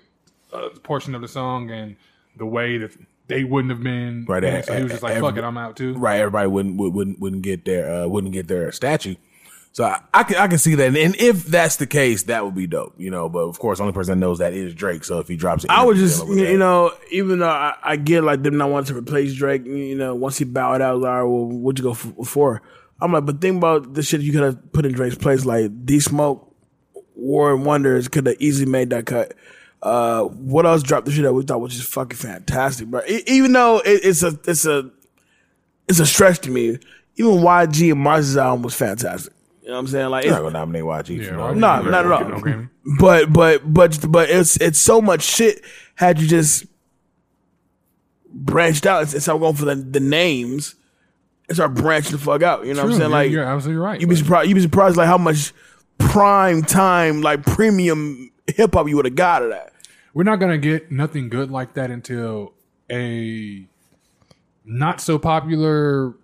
a 0.52 0.70
portion 0.70 1.14
of 1.16 1.20
the 1.20 1.28
song 1.28 1.70
and 1.70 1.96
the 2.36 2.46
way 2.46 2.78
that 2.78 2.92
they 3.26 3.42
wouldn't 3.44 3.70
have 3.70 3.82
been. 3.82 4.24
Right, 4.26 4.42
it. 4.44 4.64
So 4.64 4.74
he 4.76 4.82
was 4.84 4.92
just 4.92 5.02
like, 5.02 5.16
every- 5.16 5.28
"Fuck 5.28 5.36
it, 5.36 5.44
I'm 5.44 5.58
out 5.58 5.76
too." 5.76 5.94
Right, 5.94 6.18
everybody 6.20 6.48
wouldn't 6.48 6.76
would- 6.78 6.94
wouldn't 6.94 7.20
wouldn't 7.20 7.42
get 7.42 7.64
their 7.64 7.92
uh, 8.04 8.06
wouldn't 8.08 8.32
get 8.32 8.48
their 8.48 8.70
statue. 8.72 9.16
So 9.72 9.84
I, 9.84 10.00
I 10.12 10.22
can 10.24 10.36
I 10.36 10.48
can 10.48 10.58
see 10.58 10.74
that, 10.74 10.96
and 10.96 11.14
if 11.16 11.44
that's 11.44 11.76
the 11.76 11.86
case, 11.86 12.24
that 12.24 12.44
would 12.44 12.54
be 12.54 12.66
dope, 12.66 12.94
you 12.98 13.10
know. 13.10 13.28
But 13.28 13.40
of 13.40 13.58
course, 13.58 13.78
the 13.78 13.84
only 13.84 13.92
person 13.92 14.18
that 14.18 14.26
knows 14.26 14.38
that 14.38 14.52
is 14.52 14.74
Drake. 14.74 15.04
So 15.04 15.20
if 15.20 15.28
he 15.28 15.36
drops 15.36 15.64
it, 15.64 15.70
I 15.70 15.84
would 15.84 15.96
just, 15.96 16.26
you 16.26 16.58
know, 16.58 16.92
even 17.12 17.38
though 17.38 17.48
I, 17.48 17.76
I 17.82 17.96
get 17.96 18.24
like 18.24 18.42
them 18.42 18.56
not 18.56 18.70
wanting 18.70 18.94
to 18.94 18.98
replace 18.98 19.34
Drake, 19.34 19.64
you 19.66 19.94
know, 19.94 20.14
once 20.16 20.38
he 20.38 20.44
bowed 20.44 20.80
out, 20.80 20.98
like, 20.98 21.08
all 21.08 21.16
right, 21.16 21.22
well, 21.22 21.46
what'd 21.46 21.78
you 21.78 21.84
go 21.84 21.94
for? 21.94 22.24
for? 22.24 22.62
I'm 23.00 23.12
like, 23.12 23.26
but 23.26 23.40
think 23.40 23.58
about 23.58 23.94
the 23.94 24.02
shit 24.02 24.20
you 24.22 24.32
could 24.32 24.42
have 24.42 24.72
put 24.72 24.84
in 24.84 24.92
Drake's 24.92 25.16
place, 25.16 25.44
like 25.44 25.84
D 25.84 26.00
Smoke, 26.00 26.52
War 27.14 27.54
and 27.54 27.64
Wonders 27.64 28.08
could 28.08 28.26
have 28.26 28.36
easily 28.40 28.70
made 28.70 28.90
that 28.90 29.06
cut. 29.06 29.34
Uh, 29.80 30.24
what 30.24 30.66
else 30.66 30.82
dropped 30.82 31.06
the 31.06 31.12
shit 31.12 31.22
that 31.22 31.32
we 31.32 31.44
thought 31.44 31.60
was 31.60 31.76
just 31.76 31.92
fucking 31.92 32.16
fantastic, 32.16 32.88
bro? 32.88 33.02
Even 33.26 33.52
though 33.52 33.78
it, 33.78 34.00
it's 34.02 34.24
a, 34.24 34.36
it's 34.44 34.64
a, 34.64 34.90
it's 35.88 36.00
a 36.00 36.06
stretch 36.06 36.40
to 36.40 36.50
me. 36.50 36.78
Even 37.16 37.32
YG 37.32 37.92
and 37.92 38.04
Mozzy's 38.04 38.36
album 38.36 38.62
was 38.62 38.74
fantastic. 38.74 39.32
You 39.68 39.72
know 39.74 39.80
what 39.80 39.80
I'm 39.80 39.86
saying? 39.88 40.08
Like, 40.08 40.24
You're 40.24 40.32
not 40.32 40.40
gonna 40.40 40.58
nominate 40.60 40.82
YG 40.82 41.26
for 41.26 41.34
no, 41.34 41.52
no, 41.52 41.82
not 41.82 42.06
at 42.06 42.10
all. 42.10 42.64
But 42.98 43.30
but 43.30 43.60
but 43.74 43.98
but 44.10 44.30
it's 44.30 44.56
it's 44.62 44.78
so 44.78 45.02
much 45.02 45.20
shit. 45.20 45.62
Had 45.94 46.18
you 46.18 46.26
just 46.26 46.64
branched 48.32 48.86
out 48.86 49.02
instead 49.02 49.30
of 49.34 49.40
going 49.42 49.56
for 49.56 49.66
the, 49.66 49.74
the 49.74 50.00
names, 50.00 50.74
and 51.48 51.56
start 51.56 51.74
branching 51.74 52.12
the 52.12 52.18
fuck 52.18 52.42
out. 52.42 52.64
You 52.64 52.72
know 52.72 52.84
what 52.84 52.92
I'm 52.92 52.98
saying? 52.98 53.10
you're- 53.10 53.24
Like 53.24 53.30
you're 53.30 53.44
absolutely 53.44 53.82
right, 53.82 54.00
You'd 54.00 54.08
be 54.08 54.16
surprised. 54.16 54.48
You'd 54.48 54.54
be 54.54 54.62
surprised 54.62 54.96
like 54.96 55.06
how 55.06 55.18
much 55.18 55.52
prime 55.98 56.62
time, 56.62 57.20
like 57.20 57.42
premium 57.44 58.30
hip 58.46 58.72
hop 58.72 58.88
you 58.88 58.96
would 58.96 59.04
have 59.04 59.16
got 59.16 59.42
of 59.42 59.50
that. 59.50 59.74
We're 60.14 60.22
not 60.24 60.36
gonna 60.36 60.56
get 60.56 60.90
nothing 60.90 61.28
good 61.28 61.50
like 61.50 61.74
that 61.74 61.90
until 61.90 62.54
a 62.90 63.66
not 64.64 65.02
so 65.02 65.18
popular. 65.18 66.14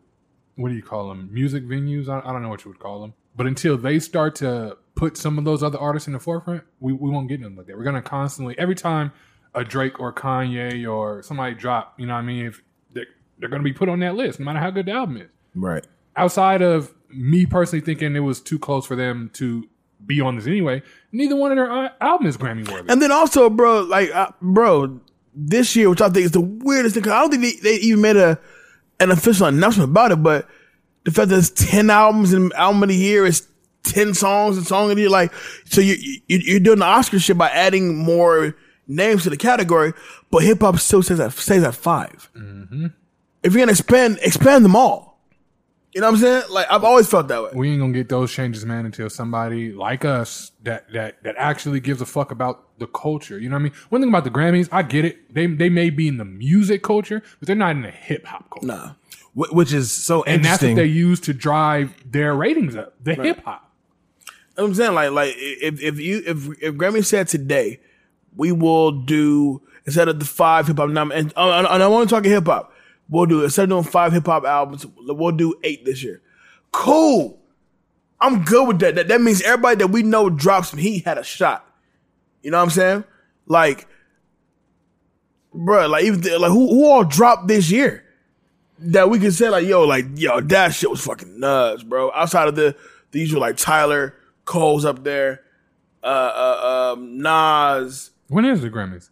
What 0.56 0.70
do 0.70 0.74
you 0.74 0.82
call 0.82 1.10
them? 1.10 1.28
Music 1.30 1.62
venues? 1.66 2.08
I, 2.08 2.20
I 2.26 2.32
don't 2.32 2.40
know 2.40 2.48
what 2.48 2.64
you 2.64 2.70
would 2.70 2.80
call 2.80 3.02
them. 3.02 3.12
But 3.36 3.46
until 3.46 3.76
they 3.76 3.98
start 3.98 4.36
to 4.36 4.76
put 4.94 5.16
some 5.16 5.38
of 5.38 5.44
those 5.44 5.62
other 5.62 5.78
artists 5.78 6.06
in 6.06 6.12
the 6.12 6.20
forefront, 6.20 6.62
we, 6.80 6.92
we 6.92 7.10
won't 7.10 7.28
get 7.28 7.40
nothing 7.40 7.56
like 7.56 7.66
that. 7.66 7.76
We're 7.76 7.84
gonna 7.84 8.02
constantly 8.02 8.56
every 8.58 8.74
time 8.76 9.12
a 9.54 9.64
Drake 9.64 10.00
or 10.00 10.12
Kanye 10.12 10.90
or 10.90 11.22
somebody 11.22 11.54
drop, 11.54 11.94
you 11.98 12.06
know 12.06 12.14
what 12.14 12.20
I 12.20 12.22
mean? 12.22 12.46
If 12.46 12.62
they're, 12.92 13.06
they're 13.38 13.48
gonna 13.48 13.62
be 13.62 13.72
put 13.72 13.88
on 13.88 14.00
that 14.00 14.14
list, 14.14 14.38
no 14.38 14.44
matter 14.44 14.60
how 14.60 14.70
good 14.70 14.86
the 14.86 14.92
album 14.92 15.16
is. 15.18 15.28
Right. 15.54 15.86
Outside 16.16 16.62
of 16.62 16.94
me 17.08 17.46
personally 17.46 17.84
thinking 17.84 18.14
it 18.16 18.20
was 18.20 18.40
too 18.40 18.58
close 18.58 18.86
for 18.86 18.96
them 18.96 19.30
to 19.34 19.68
be 20.04 20.20
on 20.20 20.36
this 20.36 20.46
anyway, 20.46 20.82
neither 21.12 21.36
one 21.36 21.50
of 21.50 21.56
their 21.56 21.92
albums 22.00 22.34
is 22.34 22.36
Grammy 22.36 22.68
worthy. 22.70 22.90
And 22.90 23.00
then 23.00 23.10
also, 23.10 23.48
bro, 23.50 23.82
like, 23.82 24.14
uh, 24.14 24.30
bro, 24.40 25.00
this 25.34 25.74
year, 25.74 25.90
which 25.90 26.00
I 26.00 26.08
think 26.08 26.26
is 26.26 26.32
the 26.32 26.40
weirdest 26.40 26.94
thing, 26.94 27.04
I 27.04 27.20
don't 27.20 27.30
think 27.30 27.42
they, 27.42 27.70
they 27.70 27.76
even 27.76 28.00
made 28.00 28.16
a 28.16 28.38
an 29.00 29.10
official 29.10 29.46
announcement 29.46 29.90
about 29.90 30.12
it, 30.12 30.22
but 30.22 30.48
the 31.04 31.10
fact 31.10 31.28
that 31.28 31.38
it's 31.38 31.50
10 31.50 31.90
albums 31.90 32.32
and 32.32 32.52
album 32.54 32.82
of 32.82 32.88
the 32.88 32.96
year 32.96 33.26
is 33.26 33.46
10 33.84 34.14
songs 34.14 34.56
and 34.56 34.66
song 34.66 34.90
of 34.90 34.96
the 34.96 35.02
year, 35.02 35.10
like, 35.10 35.32
so 35.66 35.80
you, 35.80 35.94
you, 36.26 36.38
you're 36.38 36.60
doing 36.60 36.78
the 36.78 36.84
Oscar 36.84 37.18
shit 37.18 37.38
by 37.38 37.50
adding 37.50 37.96
more 37.96 38.56
names 38.88 39.22
to 39.24 39.30
the 39.30 39.36
category, 39.36 39.92
but 40.30 40.42
hip 40.42 40.60
hop 40.60 40.78
still 40.78 41.02
stays 41.02 41.20
at, 41.20 41.32
stays 41.32 41.62
at 41.62 41.74
5 41.74 42.30
mm-hmm. 42.36 42.86
If 43.42 43.52
you're 43.52 43.60
gonna 43.60 43.72
expand, 43.72 44.18
expand 44.22 44.64
them 44.64 44.74
all. 44.74 45.14
You 45.94 46.00
know 46.00 46.08
what 46.08 46.14
I'm 46.14 46.20
saying? 46.20 46.42
Like, 46.50 46.66
I've 46.70 46.82
always 46.82 47.08
felt 47.08 47.28
that 47.28 47.40
way. 47.40 47.50
we 47.54 47.70
ain't 47.70 47.80
gonna 47.80 47.92
get 47.92 48.08
those 48.08 48.32
changes, 48.32 48.64
man, 48.66 48.84
until 48.84 49.08
somebody 49.08 49.72
like 49.72 50.04
us 50.04 50.50
that 50.64 50.90
that 50.92 51.22
that 51.22 51.36
actually 51.38 51.78
gives 51.78 52.00
a 52.00 52.06
fuck 52.06 52.32
about 52.32 52.78
the 52.78 52.88
culture. 52.88 53.38
You 53.38 53.48
know 53.48 53.54
what 53.54 53.60
I 53.60 53.64
mean? 53.64 53.72
One 53.90 54.00
thing 54.00 54.08
about 54.08 54.24
the 54.24 54.30
Grammys, 54.30 54.68
I 54.72 54.82
get 54.82 55.04
it. 55.04 55.32
They 55.32 55.46
they 55.46 55.68
may 55.68 55.90
be 55.90 56.08
in 56.08 56.16
the 56.16 56.24
music 56.24 56.82
culture, 56.82 57.22
but 57.38 57.46
they're 57.46 57.54
not 57.54 57.76
in 57.76 57.82
the 57.82 57.92
hip 57.92 58.26
hop 58.26 58.50
culture. 58.50 58.66
Nah. 58.66 58.92
Wh- 59.34 59.52
Which 59.52 59.72
is 59.72 59.90
so 59.92 60.18
interesting. 60.26 60.34
And 60.34 60.44
that's 60.44 60.62
what 60.62 60.74
they 60.76 60.84
use 60.86 61.20
to 61.20 61.34
drive 61.34 61.94
their 62.10 62.34
ratings 62.34 62.76
up. 62.76 62.94
The 63.02 63.14
Right. 63.14 63.26
hip 63.26 63.44
hop. 63.44 63.70
I'm 64.56 64.72
saying 64.74 64.94
like 64.94 65.10
like 65.10 65.34
if 65.36 65.82
if 65.82 65.98
you 65.98 66.22
if 66.24 66.46
if 66.62 66.74
Grammy 66.74 67.04
said 67.04 67.26
today 67.28 67.80
we 68.36 68.52
will 68.52 68.92
do 68.92 69.60
instead 69.84 70.06
of 70.08 70.18
the 70.20 70.24
five 70.24 70.66
hip 70.68 70.76
hop 70.78 70.90
nom 70.90 71.10
oh, 71.12 71.14
and, 71.16 71.32
and 71.36 71.82
I 71.82 71.88
want 71.88 72.08
to 72.08 72.14
talk 72.14 72.24
hip 72.24 72.46
hop. 72.46 72.72
We'll 73.08 73.26
do 73.26 73.42
instead 73.42 73.64
of 73.64 73.68
doing 73.70 73.82
five 73.84 74.12
hip 74.12 74.26
hop 74.26 74.44
albums, 74.44 74.86
we'll 74.96 75.32
do 75.32 75.54
eight 75.64 75.84
this 75.84 76.02
year. 76.04 76.22
Cool. 76.70 77.38
I'm 78.20 78.44
good 78.44 78.68
with 78.68 78.78
that. 78.78 78.94
That 78.94 79.08
that 79.08 79.20
means 79.20 79.42
everybody 79.42 79.76
that 79.76 79.88
we 79.88 80.02
know 80.04 80.30
drops 80.30 80.70
heat 80.70 81.04
had 81.04 81.18
a 81.18 81.24
shot. 81.24 81.68
You 82.42 82.50
know 82.52 82.58
what 82.58 82.64
I'm 82.64 82.70
saying? 82.70 83.04
Like, 83.46 83.88
bruh, 85.54 85.88
like 85.90 86.04
even 86.04 86.20
like 86.40 86.50
who 86.52 86.68
who 86.68 86.84
all 86.86 87.04
dropped 87.04 87.48
this 87.48 87.70
year 87.70 88.03
that 88.92 89.10
we 89.10 89.18
can 89.18 89.32
say 89.32 89.48
like 89.48 89.66
yo 89.66 89.84
like 89.84 90.06
yo 90.14 90.40
that 90.40 90.74
shit 90.74 90.90
was 90.90 91.04
fucking 91.04 91.40
nuts, 91.40 91.82
bro. 91.82 92.12
Outside 92.12 92.48
of 92.48 92.56
the 92.56 92.76
the 93.10 93.20
usual 93.20 93.40
like 93.40 93.56
Tyler 93.56 94.14
Cole's 94.44 94.84
up 94.84 95.04
there, 95.04 95.42
uh, 96.02 96.06
uh 96.06 96.92
um 96.92 97.18
Nas. 97.18 98.10
When 98.28 98.44
is 98.44 98.60
the 98.60 98.70
Grammys? 98.70 99.10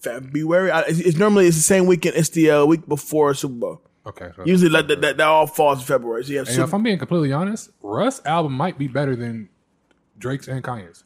February. 0.00 0.70
I, 0.70 0.80
it's, 0.82 0.98
it's 1.00 1.18
normally 1.18 1.46
it's 1.46 1.56
the 1.56 1.62
same 1.62 1.86
weekend. 1.86 2.16
It's 2.16 2.30
the 2.30 2.50
uh, 2.50 2.64
week 2.64 2.88
before 2.88 3.34
Super 3.34 3.54
Bowl. 3.54 3.82
Okay. 4.06 4.30
So 4.34 4.44
Usually 4.46 4.70
that, 4.72 4.88
that 4.88 5.00
that 5.02 5.16
that 5.18 5.26
all 5.26 5.46
falls 5.46 5.80
in 5.80 5.84
February. 5.84 6.24
So 6.24 6.32
you 6.32 6.38
have 6.38 6.48
Super 6.48 6.64
if 6.64 6.74
I'm 6.74 6.82
being 6.82 6.98
completely 6.98 7.32
honest, 7.32 7.70
Russ 7.82 8.20
album 8.24 8.54
might 8.54 8.78
be 8.78 8.88
better 8.88 9.14
than 9.14 9.48
Drake's 10.18 10.48
and 10.48 10.64
Kanye's. 10.64 11.04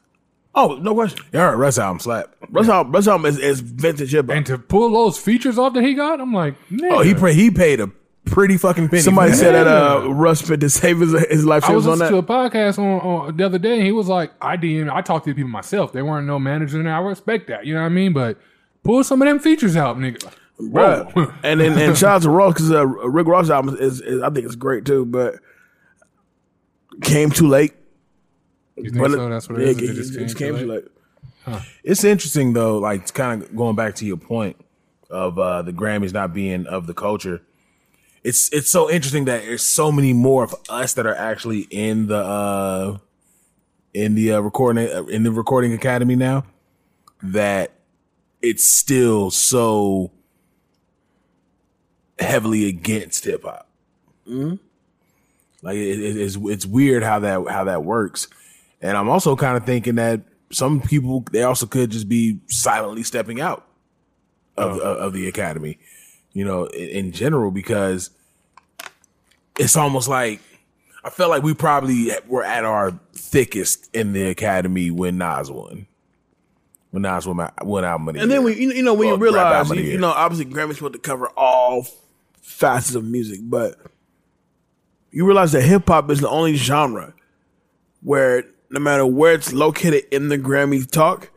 Oh, 0.57 0.75
no 0.81 0.93
question. 0.93 1.25
Yeah, 1.33 1.51
Russ 1.51 1.77
album 1.77 1.99
slap. 1.99 2.33
Russ 2.49 2.69
album, 2.69 2.93
Russ 2.93 3.07
album 3.07 3.25
is, 3.25 3.37
is 3.37 3.59
vintage 3.59 4.11
hip 4.13 4.27
hop. 4.27 4.35
And 4.37 4.45
to 4.45 4.57
pull 4.57 4.91
those 4.91 5.17
features 5.17 5.57
off 5.57 5.73
that 5.73 5.83
he 5.83 5.93
got, 5.93 6.21
I'm 6.21 6.33
like, 6.33 6.55
Oh, 6.83 7.01
he 7.01 7.13
nigga. 7.13 7.19
pray, 7.19 7.33
he 7.33 7.51
paid 7.51 7.81
a 7.81 7.87
pretty 8.23 8.55
fucking 8.57 8.87
penny. 8.89 9.01
Somebody 9.01 9.31
for 9.31 9.37
said 9.37 9.51
that 9.51 9.67
uh, 9.67 10.07
Russ 10.13 10.39
spent 10.39 10.61
to 10.61 10.69
save 10.69 10.99
his, 10.99 11.11
his 11.29 11.45
life. 11.45 11.65
I 11.65 11.67
She 11.67 11.73
was 11.75 11.85
was 11.85 11.93
on 11.93 11.99
listening 11.99 12.21
that. 12.21 12.27
to 12.27 12.33
a 12.33 12.49
podcast 12.49 12.79
on, 12.79 13.01
on 13.27 13.37
the 13.37 13.45
other 13.45 13.59
day, 13.59 13.75
and 13.75 13.83
he 13.83 13.91
was 13.91 14.07
like, 14.07 14.31
"I 14.41 14.55
DM, 14.55 14.89
I 14.89 15.01
talked 15.01 15.25
to 15.25 15.31
the 15.31 15.35
people 15.35 15.49
myself. 15.51 15.91
They 15.91 16.01
weren't 16.01 16.25
no 16.25 16.39
managers, 16.39 16.73
and 16.75 16.89
I 16.89 16.99
respect 16.99 17.47
that. 17.49 17.65
You 17.65 17.73
know 17.73 17.81
what 17.81 17.87
I 17.87 17.89
mean? 17.89 18.13
But 18.13 18.39
pull 18.83 19.03
some 19.03 19.21
of 19.21 19.27
them 19.27 19.39
features 19.39 19.75
out, 19.75 19.97
nigga. 19.97 20.31
Bruh. 20.59 21.11
Whoa. 21.11 21.33
and 21.43 21.59
then 21.59 21.77
and 21.77 21.97
shout 21.97 22.15
out 22.15 22.21
to 22.21 22.29
Ross 22.29 22.53
because 22.53 22.71
uh, 22.71 22.87
Rick 22.87 23.27
Ross 23.27 23.49
album 23.49 23.75
is, 23.77 23.99
is 23.99 24.21
I 24.23 24.29
think 24.29 24.45
it's 24.45 24.55
great 24.55 24.85
too, 24.85 25.05
but 25.05 25.35
came 27.01 27.29
too 27.29 27.47
late. 27.49 27.73
You 28.77 28.89
think 28.89 28.97
But 28.97 29.11
so? 29.11 29.29
That's 29.29 29.49
what 29.49 29.61
it 29.61 29.63
yeah, 29.63 29.69
is? 29.71 29.77
It 29.77 29.89
it 29.89 29.93
just 29.93 30.13
just 30.13 30.37
came 30.37 30.53
came 30.53 30.59
too 30.59 30.65
too 30.65 30.71
late? 30.71 30.83
late. 31.47 31.61
It's 31.83 32.03
interesting 32.03 32.53
though, 32.53 32.77
like 32.77 33.13
kind 33.13 33.43
of 33.43 33.55
going 33.55 33.75
back 33.75 33.95
to 33.95 34.05
your 34.05 34.17
point 34.17 34.57
of 35.09 35.37
uh 35.39 35.61
the 35.61 35.71
Grammys 35.73 36.13
not 36.13 36.33
being 36.33 36.65
of 36.67 36.87
the 36.87 36.93
culture. 36.93 37.41
It's 38.23 38.51
it's 38.51 38.69
so 38.71 38.89
interesting 38.89 39.25
that 39.25 39.43
there's 39.43 39.63
so 39.63 39.91
many 39.91 40.11
more 40.13 40.43
of 40.43 40.55
us 40.69 40.93
that 40.95 41.05
are 41.05 41.15
actually 41.15 41.61
in 41.69 42.07
the 42.07 42.17
uh 42.17 42.97
in 43.93 44.15
the 44.15 44.33
uh, 44.33 44.39
recording 44.39 44.89
uh, 44.91 45.03
in 45.03 45.23
the 45.23 45.31
recording 45.31 45.71
academy 45.73 46.15
now 46.15 46.43
that 47.21 47.71
it's 48.41 48.65
still 48.65 49.29
so 49.31 50.11
heavily 52.19 52.67
against 52.67 53.25
hip 53.25 53.43
hop. 53.43 53.67
Like 54.25 55.75
it, 55.77 55.99
it- 55.99 56.17
it's 56.17 56.35
it's 56.35 56.65
weird 56.65 57.03
how 57.03 57.19
that 57.19 57.47
how 57.49 57.63
that 57.65 57.83
works, 57.83 58.27
and 58.81 58.97
I'm 58.97 59.09
also 59.09 59.35
kind 59.35 59.57
of 59.57 59.65
thinking 59.65 59.95
that 59.95 60.21
some 60.51 60.81
people 60.81 61.25
they 61.31 61.43
also 61.43 61.65
could 61.65 61.91
just 61.91 62.07
be 62.07 62.39
silently 62.47 63.03
stepping 63.03 63.41
out 63.41 63.67
of 64.57 64.77
oh. 64.77 64.79
of, 64.79 64.97
of 64.97 65.13
the 65.13 65.27
academy, 65.27 65.79
you 66.33 66.45
know, 66.45 66.65
in, 66.65 66.89
in 66.89 67.11
general 67.11 67.51
because 67.51 68.11
it's 69.57 69.75
almost 69.75 70.07
like 70.07 70.39
I 71.03 71.09
felt 71.09 71.29
like 71.29 71.43
we 71.43 71.53
probably 71.53 72.11
were 72.27 72.43
at 72.43 72.65
our 72.65 72.99
thickest 73.13 73.89
in 73.93 74.13
the 74.13 74.27
academy 74.29 74.89
when 74.89 75.17
Nas 75.17 75.51
won. 75.51 75.87
When 76.91 77.03
Nas 77.03 77.27
won, 77.27 77.37
my, 77.37 77.51
won 77.61 77.83
album 77.83 78.07
of 78.09 78.15
the 78.15 78.21
And 78.21 78.31
then 78.31 78.41
year. 78.41 78.45
when 78.49 78.57
you, 78.57 78.71
you 78.71 78.83
know 78.83 78.93
when 78.93 79.09
Well, 79.09 79.17
you 79.17 79.23
realize 79.23 79.69
you, 79.69 79.81
you 79.81 79.97
know 79.97 80.09
obviously 80.09 80.45
Grammy's 80.51 80.77
supposed 80.77 80.93
to 80.93 80.99
cover 80.99 81.27
all 81.37 81.85
facets 82.41 82.95
of 82.95 83.03
music, 83.03 83.39
but 83.43 83.75
you 85.11 85.25
realize 85.25 85.51
that 85.51 85.61
hip 85.61 85.87
hop 85.87 86.09
is 86.09 86.21
the 86.21 86.29
only 86.29 86.55
genre 86.55 87.13
where 88.01 88.45
no 88.69 88.79
matter 88.79 89.05
where 89.05 89.33
it's 89.33 89.53
located 89.53 90.03
in 90.11 90.29
the 90.29 90.37
Grammy 90.37 90.89
talk, 90.89 91.31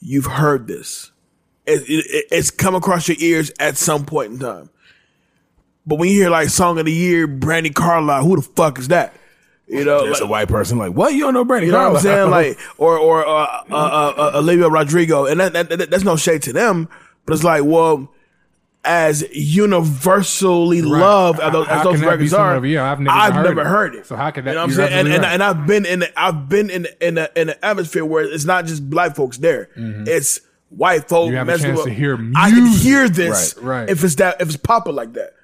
you've 0.00 0.26
heard 0.26 0.66
this. 0.66 1.10
It, 1.66 1.82
it, 1.88 2.26
it's 2.30 2.50
come 2.50 2.74
across 2.74 3.08
your 3.08 3.16
ears 3.20 3.52
at 3.60 3.76
some 3.76 4.04
point 4.04 4.32
in 4.32 4.38
time. 4.40 4.70
But 5.86 5.98
when 5.98 6.08
you 6.08 6.14
hear 6.16 6.30
like 6.30 6.48
song 6.48 6.78
of 6.78 6.86
the 6.86 6.92
year, 6.92 7.26
Brandi 7.26 7.74
Carlile, 7.74 8.24
who 8.24 8.36
the 8.36 8.42
fuck 8.42 8.78
is 8.78 8.88
that? 8.88 9.14
You 9.68 9.84
know, 9.84 10.02
There's 10.04 10.20
like- 10.20 10.28
a 10.28 10.30
white 10.30 10.48
person 10.48 10.78
like, 10.78 10.92
what? 10.92 11.14
You 11.14 11.20
don't 11.20 11.34
know 11.34 11.44
Brandi 11.44 11.66
you 11.66 11.72
know 11.72 11.90
what 11.90 11.96
I'm 11.96 12.02
saying? 12.02 12.30
Like, 12.30 12.58
or 12.78 12.98
or 12.98 13.26
uh, 13.26 13.30
uh, 13.30 13.64
uh, 13.70 14.14
uh, 14.16 14.38
Olivia 14.38 14.68
Rodrigo, 14.68 15.26
and 15.26 15.40
that, 15.40 15.52
that, 15.54 15.68
that- 15.70 15.90
that's 15.90 16.04
no 16.04 16.16
shade 16.16 16.42
to 16.42 16.52
them, 16.52 16.88
but 17.26 17.34
it's 17.34 17.44
like, 17.44 17.62
well, 17.64 18.12
as 18.84 19.24
universally 19.32 20.82
loved 20.82 21.40
as 21.40 21.52
those, 21.52 21.68
as 21.68 21.84
those 21.84 21.92
can 21.92 22.00
that 22.00 22.06
be 22.06 22.10
records 22.10 22.34
are, 22.34 22.56
of 22.56 22.64
year? 22.66 22.80
I've 22.80 23.00
never 23.00 23.14
heard 23.20 23.44
never 23.44 23.60
it. 23.60 23.66
heard 23.66 23.94
it. 23.94 24.06
So 24.06 24.16
how 24.16 24.30
could 24.30 24.44
that- 24.44 24.50
You 24.50 24.54
know 24.56 24.62
what 24.62 24.70
I'm 24.70 24.76
saying? 24.76 24.92
And, 24.92 25.08
and, 25.08 25.22
right. 25.22 25.32
and, 25.34 25.42
I've 25.42 25.66
been 25.66 25.86
in 25.86 25.98
the, 26.00 26.20
I've 26.20 26.48
been 26.48 26.70
in 26.70 26.82
the, 26.82 27.06
in 27.06 27.14
the, 27.14 27.40
in 27.40 27.46
the 27.48 27.64
atmosphere 27.64 28.04
where 28.04 28.24
it's 28.24 28.44
not 28.44 28.66
just 28.66 28.88
black 28.90 29.14
folks 29.14 29.38
there; 29.38 29.70
it's 29.76 30.40
white 30.70 31.08
folks. 31.08 31.26
Mm-hmm. 31.26 31.32
You 31.32 31.36
have 31.38 31.48
a 31.48 31.58
chance 31.58 31.84
to 31.84 31.90
hear 31.90 32.18
I 32.36 32.50
can 32.50 32.66
hear 32.66 33.08
this 33.08 33.54
Right, 33.58 33.64
right. 33.64 33.88
if 33.90 34.02
it's 34.02 34.16
that 34.16 34.40
if 34.40 34.48
it's 34.48 34.56
popular 34.56 34.96
like 34.96 35.12
that. 35.14 35.34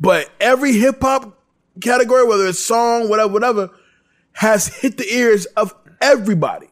But 0.00 0.30
every 0.40 0.72
hip 0.72 1.00
hop 1.00 1.38
category, 1.80 2.24
whether 2.26 2.46
it's 2.46 2.58
song, 2.58 3.08
whatever, 3.08 3.32
whatever, 3.32 3.70
has 4.32 4.66
hit 4.68 4.96
the 4.96 5.12
ears 5.12 5.46
of 5.56 5.74
everybody. 6.00 6.68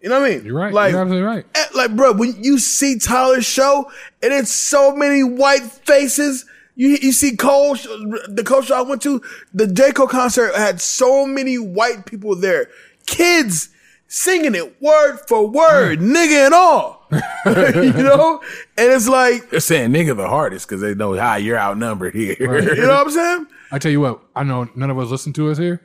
You 0.00 0.08
know 0.08 0.20
what 0.20 0.30
I 0.30 0.34
mean? 0.36 0.44
You're 0.46 0.56
right. 0.58 0.72
Like, 0.72 0.92
You're 0.92 1.00
absolutely 1.02 1.26
right. 1.26 1.44
eh, 1.54 1.64
like, 1.74 1.94
bro, 1.94 2.12
when 2.14 2.42
you 2.42 2.58
see 2.58 2.98
Tyler's 2.98 3.44
show 3.44 3.90
and 4.22 4.32
it's 4.32 4.50
so 4.52 4.94
many 4.94 5.22
white 5.22 5.62
faces, 5.62 6.46
you 6.74 6.96
you 7.02 7.12
see 7.12 7.36
Cole, 7.36 7.74
the 7.74 8.42
Cole 8.46 8.62
show 8.62 8.78
I 8.78 8.82
went 8.82 9.02
to, 9.02 9.20
the 9.52 9.66
J 9.66 9.92
Cole 9.92 10.06
concert 10.06 10.54
had 10.54 10.80
so 10.80 11.26
many 11.26 11.58
white 11.58 12.06
people 12.06 12.34
there, 12.34 12.68
kids 13.04 13.68
singing 14.06 14.54
it 14.54 14.80
word 14.80 15.18
for 15.28 15.46
word, 15.46 16.00
nigga 16.00 16.46
and 16.46 16.54
all. 16.54 17.06
you 17.12 18.02
know, 18.02 18.40
and 18.78 18.92
it's 18.92 19.08
like, 19.08 19.50
They're 19.50 19.60
saying 19.60 19.90
nigga 19.92 20.16
the 20.16 20.28
hardest 20.28 20.66
because 20.66 20.80
they 20.80 20.94
know 20.94 21.14
how 21.18 21.36
you're 21.36 21.58
outnumbered 21.58 22.14
here. 22.14 22.36
you 22.38 22.46
know 22.82 22.88
what 22.88 23.06
I'm 23.06 23.10
saying? 23.10 23.46
I 23.70 23.78
tell 23.78 23.92
you 23.92 24.00
what, 24.00 24.20
I 24.34 24.44
know 24.44 24.68
none 24.74 24.90
of 24.90 24.98
us 24.98 25.10
listen 25.10 25.32
to 25.34 25.50
us 25.50 25.58
here. 25.58 25.82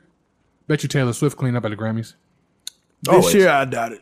Bet 0.67 0.83
you 0.83 0.89
Taylor 0.89 1.13
Swift 1.13 1.35
cleaned 1.37 1.57
up 1.57 1.65
at 1.65 1.69
the 1.69 1.75
Grammys. 1.77 2.13
This 3.05 3.13
Always. 3.15 3.33
year 3.35 3.49
I 3.49 3.65
doubt 3.65 3.93
it. 3.93 4.01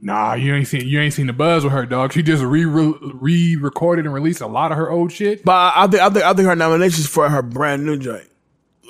Nah, 0.00 0.34
you 0.34 0.54
ain't 0.54 0.66
seen 0.66 0.86
you 0.86 1.00
ain't 1.00 1.14
seen 1.14 1.26
the 1.26 1.32
buzz 1.32 1.64
with 1.64 1.72
her, 1.72 1.86
dog. 1.86 2.12
She 2.12 2.22
just 2.22 2.42
re 2.42 2.64
re 2.64 3.56
recorded 3.56 4.04
and 4.04 4.12
released 4.14 4.40
a 4.42 4.46
lot 4.46 4.70
of 4.70 4.76
her 4.78 4.90
old 4.90 5.12
shit. 5.12 5.44
But 5.44 5.52
I 5.52 5.84
I 5.84 5.86
think 5.86 6.02
I 6.02 6.10
think 6.10 6.24
I 6.24 6.32
think 6.34 6.48
her 6.48 6.56
nominations 6.56 7.06
for 7.06 7.28
her 7.28 7.42
brand 7.42 7.86
new 7.86 7.96
joint. 7.98 8.28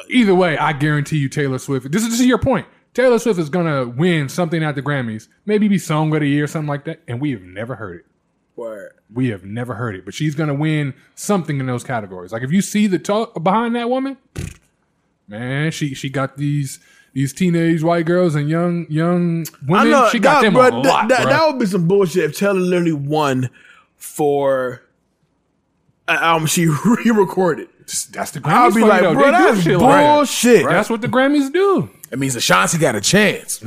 Either 0.09 0.35
way, 0.35 0.59
I 0.59 0.73
guarantee 0.73 1.19
you 1.19 1.28
Taylor 1.28 1.59
Swift. 1.59 1.91
This 1.93 2.03
is 2.03 2.11
this 2.11 2.20
is 2.20 2.27
your 2.27 2.39
point. 2.39 2.66
Taylor 2.95 3.19
Swift 3.19 3.39
is 3.39 3.49
gonna 3.49 3.86
win 3.86 4.28
something 4.28 4.62
at 4.62 4.74
the 4.74 4.82
Grammys, 4.82 5.28
maybe 5.47 5.69
be 5.69 5.78
song 5.78 6.12
of 6.15 6.20
the 6.20 6.28
year, 6.28 6.45
or 6.45 6.47
something 6.49 6.69
like 6.69 6.85
that, 6.85 7.01
and 7.07 7.20
we 7.20 7.31
have 7.31 7.43
never 7.43 7.77
heard 7.77 8.01
it. 8.01 8.07
Word. 8.57 8.93
We 9.12 9.28
have 9.28 9.45
never 9.45 9.74
heard 9.74 9.95
it, 9.95 10.05
but 10.05 10.15
she's 10.15 10.35
gonna 10.35 10.55
win 10.55 10.95
something 11.15 11.61
in 11.61 11.66
those 11.66 11.85
categories. 11.85 12.32
Like 12.32 12.43
if 12.43 12.51
you 12.51 12.61
see 12.61 12.86
the 12.89 12.99
talk 12.99 13.41
behind 13.43 13.77
that 13.77 13.89
woman, 13.89 14.16
man, 15.28 15.70
she 15.70 15.95
she 15.95 16.09
got 16.09 16.36
these 16.36 16.81
these 17.15 17.32
teenage 17.32 17.82
white 17.82 18.05
girls 18.07 18.35
and 18.35 18.49
young 18.49 18.86
young 18.91 19.47
women. 19.66 20.09
she 20.11 20.19
got 20.19 20.43
that, 20.43 20.53
them 20.53 20.55
bruh, 20.55 20.69
a 20.69 20.70
that- 20.82 20.89
lot, 20.89 21.09
that, 21.09 21.20
bruh. 21.20 21.31
that 21.31 21.47
would 21.47 21.59
be 21.59 21.66
some 21.66 21.89
bullshit 21.89 22.24
if 22.24 22.36
Taylor 22.36 22.55
literally 22.61 22.93
won 22.93 23.49
for 23.97 24.82
an 26.09 26.16
album 26.16 26.47
she 26.47 26.66
re-recorded. 26.85 27.69
That's 28.12 28.31
the 28.32 28.41
I'll 28.45 28.73
be 28.73 28.81
like, 28.82 29.03
though. 29.03 29.12
bro, 29.15 29.24
They 29.27 29.31
that's 29.31 29.62
shit 29.62 29.78
like 29.78 29.91
that. 30.05 30.15
bullshit. 30.16 30.66
That's 30.66 30.89
what 30.91 31.01
the 31.03 31.09
Grammys 31.09 31.53
do. 31.53 31.89
It 32.11 32.19
means 32.19 32.35
Ashanti 32.35 32.78
got 32.78 32.95
a 32.95 33.01
chance. 33.01 33.62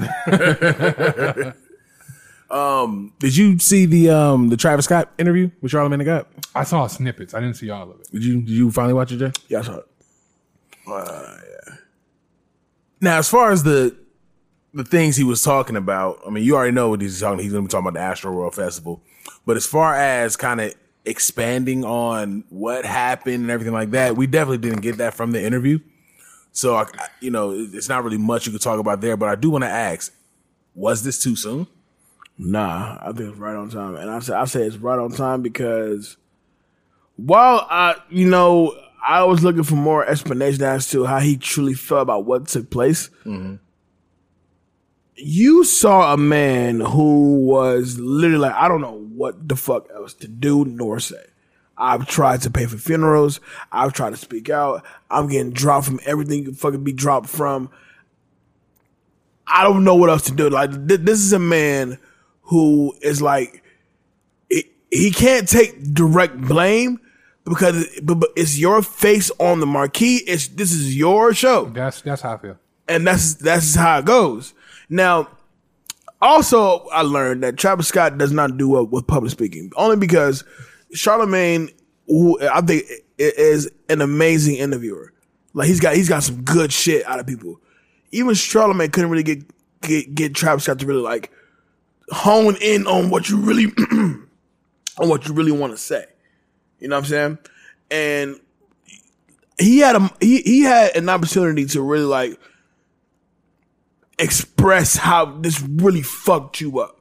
um, 2.49 3.14
did 3.19 3.36
you 3.36 3.60
see 3.60 3.86
the 3.86 4.10
um 4.10 4.49
the 4.49 4.57
Travis 4.57 4.86
Scott 4.86 5.11
interview 5.18 5.52
with 5.61 5.72
Charlamagne 5.72 5.99
the 5.99 6.03
God? 6.06 6.26
I 6.56 6.64
saw 6.64 6.88
snippets. 6.88 7.34
I 7.34 7.40
didn't 7.41 7.56
see 7.57 7.69
all 7.69 7.91
of 7.91 7.99
it. 7.99 8.10
Did 8.11 8.24
you 8.26 8.41
did 8.41 8.49
you 8.49 8.72
finally 8.72 8.94
watch 8.94 9.11
it, 9.11 9.18
Jay? 9.18 9.32
Yeah, 9.49 9.60
I 9.60 9.61
saw 9.64 9.78
it. 9.78 9.86
Now, 12.99 13.19
as 13.19 13.30
far 13.30 13.52
as 13.52 13.64
the 13.64 13.95
the 14.74 14.84
things 14.84 15.15
he 15.15 15.24
was 15.24 15.41
talking 15.41 15.76
about, 15.76 16.19
I 16.26 16.30
mean, 16.30 16.44
you 16.44 16.56
already 16.56 16.72
know 16.72 16.90
what 16.90 17.02
he's 17.02 17.19
talking. 17.19 17.44
He's 17.44 17.52
going 17.52 17.64
to 17.64 17.68
be 17.68 17.72
talking 17.72 17.88
about 17.88 17.94
the 17.94 18.28
Astroworld 18.28 18.53
Festival, 18.53 19.02
but 19.45 19.57
as 19.57 19.65
far 19.65 19.95
as 19.95 20.36
kind 20.36 20.61
of 20.61 20.74
expanding 21.06 21.86
on 21.86 22.44
what 22.49 22.86
happened 22.86 23.36
and 23.36 23.49
everything 23.49 23.74
like 23.74 23.91
that, 23.91 24.15
we 24.15 24.28
definitely 24.28 24.57
didn't 24.57 24.82
get 24.82 24.98
that 24.98 25.14
from 25.14 25.32
the 25.32 25.44
interview. 25.44 25.80
So, 26.52 26.76
I, 26.76 26.86
you 27.22 27.32
know, 27.32 27.52
it's 27.52 27.88
not 27.88 28.03
really 28.03 28.18
much 28.18 28.45
you 28.45 28.52
could 28.52 28.61
talk 28.61 28.80
about 28.80 28.99
there. 29.02 29.15
But 29.15 29.30
I 29.30 29.36
do 29.36 29.49
want 29.49 29.64
to 29.64 29.69
ask: 29.69 30.14
Was 30.76 31.03
this 31.03 31.22
too 31.22 31.36
soon? 31.36 31.68
Nah, 32.38 32.98
I 33.02 33.11
think 33.14 33.32
it's 33.32 33.38
right 33.38 33.56
on 33.56 33.69
time, 33.69 33.95
and 33.95 34.10
I 34.10 34.19
say 34.19 34.34
I 34.34 34.45
say 34.45 34.64
it's 34.64 34.78
right 34.78 34.99
on 34.99 35.11
time 35.11 35.41
because 35.41 36.18
while 37.15 37.65
I, 37.69 37.95
you 38.10 38.30
know, 38.30 38.76
I 39.06 39.24
was 39.24 39.44
looking 39.44 39.64
for 39.64 39.76
more 39.76 40.06
explanation 40.06 40.64
as 40.64 40.90
to 40.91 41.06
how 41.06 41.19
he 41.19 41.38
truly 41.38 41.74
felt 41.74 42.03
about 42.03 42.26
what 42.26 42.48
took 42.48 42.69
place. 42.69 43.10
Mm-hmm. 43.26 43.56
You 45.15 45.64
saw 45.64 46.14
a 46.14 46.18
man 46.18 46.80
who 46.80 47.40
was 47.45 47.98
literally 47.98 48.38
like, 48.38 48.53
I 48.53 48.68
don't 48.68 48.82
know 48.82 49.07
what 49.15 49.48
the 49.48 49.56
fuck 49.56 49.88
else 49.94 50.14
to 50.15 50.28
do 50.28 50.65
nor 50.65 50.99
say. 50.99 51.24
I've 51.78 52.07
tried 52.07 52.41
to 52.41 52.49
pay 52.49 52.65
for 52.65 52.78
funerals. 52.78 53.40
I've 53.72 53.94
tried 53.94 54.11
to 54.11 54.18
speak 54.18 54.49
out. 54.49 54.84
I'm 55.10 55.28
getting 55.28 55.52
dropped 55.52 55.86
from 55.86 55.99
everything 56.06 56.40
you 56.40 56.45
can 56.45 56.56
fucking 56.56 56.84
be 56.84 56.94
dropped 56.94 57.30
from. 57.30 57.69
I 59.45 59.64
don't 59.64 59.84
know 59.84 59.95
what 59.95 60.10
else 60.10 60.24
to 60.24 60.34
do. 60.34 60.49
Like 60.49 60.72
th- 60.88 61.02
this 61.02 61.19
is 61.19 61.34
a 61.34 61.40
man 61.40 61.99
who 62.41 62.94
is 63.02 63.22
like 63.22 63.64
it, 64.49 64.65
he 64.91 65.11
can't 65.11 65.48
take 65.48 65.94
direct 65.94 66.40
blame 66.41 66.99
because 67.48 67.88
but, 68.03 68.15
but 68.15 68.30
it's 68.36 68.57
your 68.57 68.82
face 68.82 69.32
on 69.40 69.60
the 69.60 69.65
marquee. 69.65 70.18
It's 70.28 70.48
this 70.48 70.72
is 70.72 70.95
your 70.95 71.34
show, 71.34 71.65
That's 71.65 72.02
that's 72.02 72.22
how 72.22 72.34
I 72.34 72.38
feel. 72.38 72.57
and 72.88 73.06
that's 73.07 73.36
that's 73.36 73.76
how 73.76 73.99
it 73.99 74.06
goes. 74.06 74.53
Now, 74.90 75.28
also 76.22 76.86
I 76.88 77.02
learned 77.02 77.44
that 77.44 77.57
Travis 77.57 77.88
Scott 77.88 78.18
does 78.18 78.32
not 78.32 78.57
do 78.57 78.69
well 78.69 78.86
with 78.86 79.07
public 79.07 79.32
speaking, 79.32 79.72
only 79.76 79.98
because 79.98 80.44
Charlamagne, 80.94 81.74
who 82.07 82.40
I 82.41 82.61
think 82.61 82.84
is 83.18 83.69
an 83.90 84.02
amazing 84.02 84.56
interviewer. 84.56 85.14
Like 85.53 85.68
he's 85.68 85.80
got 85.80 85.95
he's 85.95 86.10
got 86.10 86.24
some 86.24 86.44
good 86.44 86.72
shit 86.72 87.06
out 87.06 87.19
of 87.19 87.28
people. 87.28 87.60
Even 88.11 88.34
Charlamagne 88.34 88.91
couldn't 88.91 89.10
really 89.10 89.24
get 89.24 89.44
get 89.82 90.14
get 90.15 90.36
Travis 90.36 90.64
Scott 90.65 90.80
to 90.80 90.86
really 90.86 91.02
like 91.02 91.32
hone 92.10 92.56
in 92.61 92.88
on 92.88 93.10
what 93.10 93.30
you 93.30 93.38
really 93.38 93.65
on 93.91 95.10
what 95.10 95.28
you 95.28 95.34
really 95.34 95.52
want 95.52 95.74
to 95.74 95.78
say. 95.78 96.06
You 96.80 96.88
know 96.88 96.95
what 96.95 97.06
I'm 97.06 97.10
saying? 97.10 97.38
And 97.90 98.40
he 99.60 99.80
had 99.80 99.95
a 99.95 100.12
he, 100.20 100.41
he 100.41 100.62
had 100.62 100.95
an 100.95 101.10
opportunity 101.10 101.66
to 101.66 101.82
really 101.82 102.06
like 102.06 102.40
express 104.20 104.95
how 104.95 105.26
this 105.26 105.62
really 105.62 106.02
fucked 106.02 106.62
you 106.62 106.80
up. 106.80 106.98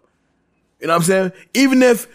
You 0.80 0.88
know 0.88 0.94
what 0.94 1.00
I'm 1.00 1.04
saying? 1.04 1.32
Even 1.54 1.82
if 1.82 2.06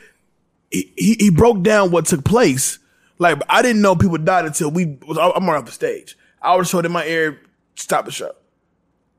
he, 0.69 0.91
he, 0.95 1.15
he 1.19 1.29
broke 1.29 1.63
down 1.63 1.91
what 1.91 2.05
took 2.05 2.23
place, 2.23 2.79
like 3.17 3.39
I 3.49 3.61
didn't 3.61 3.81
know 3.81 3.95
people 3.95 4.17
died 4.17 4.45
until 4.45 4.71
we 4.71 4.97
was 5.07 5.17
I'm 5.17 5.47
on 5.49 5.65
the 5.65 5.71
stage. 5.71 6.17
I 6.41 6.55
was 6.55 6.71
told 6.71 6.85
in 6.85 6.91
my 6.91 7.05
ear, 7.05 7.39
stop 7.75 8.05
the 8.05 8.11
show. 8.11 8.33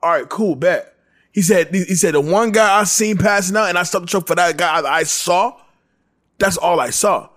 All 0.03 0.11
right, 0.11 0.29
cool, 0.29 0.57
bet. 0.57 0.95
He 1.33 1.43
said 1.43 1.75
he 1.75 1.95
said 1.95 2.15
the 2.15 2.21
one 2.21 2.51
guy 2.51 2.81
I 2.81 2.85
seen 2.85 3.17
passing 3.17 3.57
out 3.57 3.69
and 3.69 3.79
I 3.79 3.85
stopped 3.85 4.07
the 4.07 4.11
show 4.11 4.21
for 4.21 4.35
that 4.35 4.57
guy 4.57 4.83
I 4.83 5.05
saw. 5.05 5.59
That's 6.39 6.57
all 6.57 6.81
I 6.81 6.91
saw. 6.91 7.29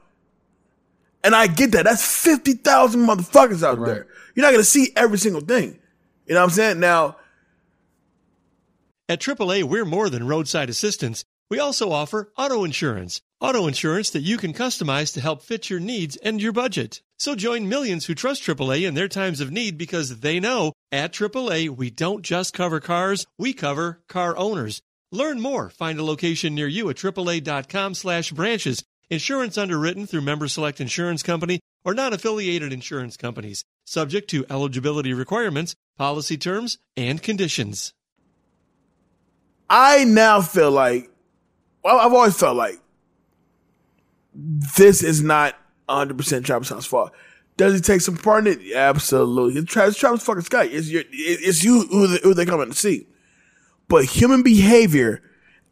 And 1.25 1.35
I 1.35 1.47
get 1.47 1.71
that. 1.71 1.85
That's 1.85 2.05
50,000 2.23 3.01
motherfuckers 3.01 3.63
out 3.63 3.83
there. 3.83 4.05
You're 4.35 4.45
not 4.45 4.51
going 4.51 4.61
to 4.61 4.63
see 4.63 4.91
every 4.95 5.17
single 5.17 5.41
thing. 5.41 5.79
You 6.27 6.35
know 6.35 6.41
what 6.41 6.45
I'm 6.45 6.49
saying? 6.51 6.79
Now, 6.79 7.17
At 9.09 9.19
AAA, 9.21 9.63
we're 9.63 9.85
more 9.85 10.09
than 10.09 10.27
roadside 10.27 10.69
assistance. 10.69 11.25
We 11.49 11.59
also 11.59 11.91
offer 11.91 12.31
auto 12.37 12.63
insurance. 12.63 13.21
Auto 13.39 13.67
insurance 13.67 14.09
that 14.11 14.21
you 14.21 14.37
can 14.37 14.53
customize 14.53 15.13
to 15.13 15.21
help 15.21 15.41
fit 15.43 15.69
your 15.69 15.79
needs 15.79 16.15
and 16.17 16.41
your 16.41 16.51
budget. 16.51 17.01
So 17.17 17.35
join 17.35 17.69
millions 17.69 18.05
who 18.05 18.15
trust 18.15 18.43
AAA 18.43 18.87
in 18.87 18.93
their 18.93 19.07
times 19.07 19.41
of 19.41 19.51
need 19.51 19.77
because 19.77 20.19
they 20.19 20.39
know 20.39 20.73
at 20.91 21.13
AAA 21.13 21.69
we 21.69 21.89
don't 21.89 22.23
just 22.23 22.53
cover 22.53 22.79
cars, 22.79 23.25
we 23.37 23.53
cover 23.53 24.01
car 24.07 24.35
owners. 24.37 24.81
Learn 25.11 25.39
more. 25.39 25.69
Find 25.69 25.99
a 25.99 26.03
location 26.03 26.55
near 26.55 26.67
you 26.67 26.89
at 26.89 26.97
AAA.com 26.97 27.93
slash 27.93 28.31
branches. 28.31 28.83
Insurance 29.09 29.57
underwritten 29.57 30.07
through 30.07 30.21
Member 30.21 30.47
Select 30.47 30.81
Insurance 30.81 31.21
Company 31.21 31.59
or 31.83 31.93
non-affiliated 31.93 32.73
insurance 32.73 33.15
companies. 33.17 33.63
Subject 33.85 34.29
to 34.31 34.45
eligibility 34.49 35.13
requirements, 35.13 35.75
policy 35.97 36.37
terms, 36.37 36.79
and 36.97 37.21
conditions. 37.21 37.93
I 39.69 40.05
now 40.05 40.41
feel 40.41 40.71
like, 40.71 41.09
well, 41.83 41.99
I've 41.99 42.13
always 42.13 42.37
felt 42.37 42.57
like 42.57 42.79
this 44.33 45.03
is 45.03 45.21
not 45.21 45.55
100% 45.87 46.43
Travis 46.43 46.67
Scott's 46.67 46.85
fault. 46.85 47.11
Does 47.57 47.73
he 47.73 47.79
take 47.79 48.01
some 48.01 48.17
part 48.17 48.47
in 48.47 48.59
it? 48.59 48.75
Absolutely. 48.75 49.63
Travis, 49.63 49.97
Travis 49.97 50.23
fucking 50.23 50.41
Scott. 50.41 50.67
It's, 50.67 50.89
your, 50.89 51.03
it's 51.11 51.63
you 51.63 51.87
who, 51.87 52.07
they, 52.07 52.19
who 52.21 52.33
they 52.33 52.45
coming 52.45 52.69
to 52.69 52.75
see. 52.75 53.07
But 53.87 54.05
human 54.05 54.43
behavior 54.43 55.21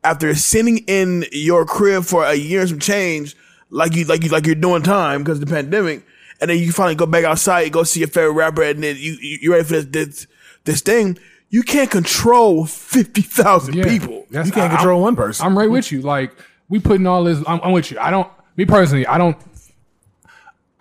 after 0.03 0.34
sitting 0.35 0.80
in 0.80 1.25
your 1.31 1.65
crib 1.65 2.03
for 2.05 2.25
a 2.25 2.34
year 2.35 2.61
and 2.61 2.69
some 2.69 2.80
change, 2.80 3.35
like 3.69 3.95
you 3.95 4.05
like 4.05 4.23
you 4.23 4.30
like 4.30 4.45
you're 4.45 4.55
doing 4.55 4.84
time 4.84 5.23
because 5.23 5.39
of 5.41 5.45
the 5.47 5.53
pandemic, 5.53 6.05
and 6.41 6.49
then 6.49 6.57
you 6.59 6.71
finally 6.71 6.95
go 6.95 7.05
back 7.05 7.23
outside, 7.23 7.61
you 7.61 7.69
go 7.69 7.84
see 7.84 7.99
your 8.01 8.09
favorite 8.09 8.34
rapper, 8.34 8.63
and 8.63 8.84
then 8.84 8.95
you 8.97 9.13
you 9.21 9.38
you 9.41 9.51
ready 9.51 9.63
for 9.63 9.73
this 9.81 9.85
this, 9.85 10.27
this 10.65 10.81
thing. 10.81 11.17
You 11.49 11.61
can't 11.63 11.91
control 11.91 12.65
fifty 12.65 13.21
thousand 13.21 13.75
people. 13.84 14.25
That's- 14.31 14.51
I- 14.57 14.69
control 14.69 14.95
I'm- 14.97 15.01
one 15.03 15.15
person. 15.15 15.45
I'm 15.45 15.57
right 15.57 15.69
with 15.69 15.91
you. 15.91 16.01
Like 16.01 16.34
we 16.69 16.80
putting 16.80 17.05
all 17.07 17.23
this. 17.23 17.38
I'm, 17.47 17.59
I'm 17.63 17.71
with 17.71 17.91
you. 17.91 17.99
I 17.99 18.09
don't. 18.11 18.30
Me 18.57 18.65
personally, 18.65 19.05
I 19.07 19.17
don't. 19.17 19.38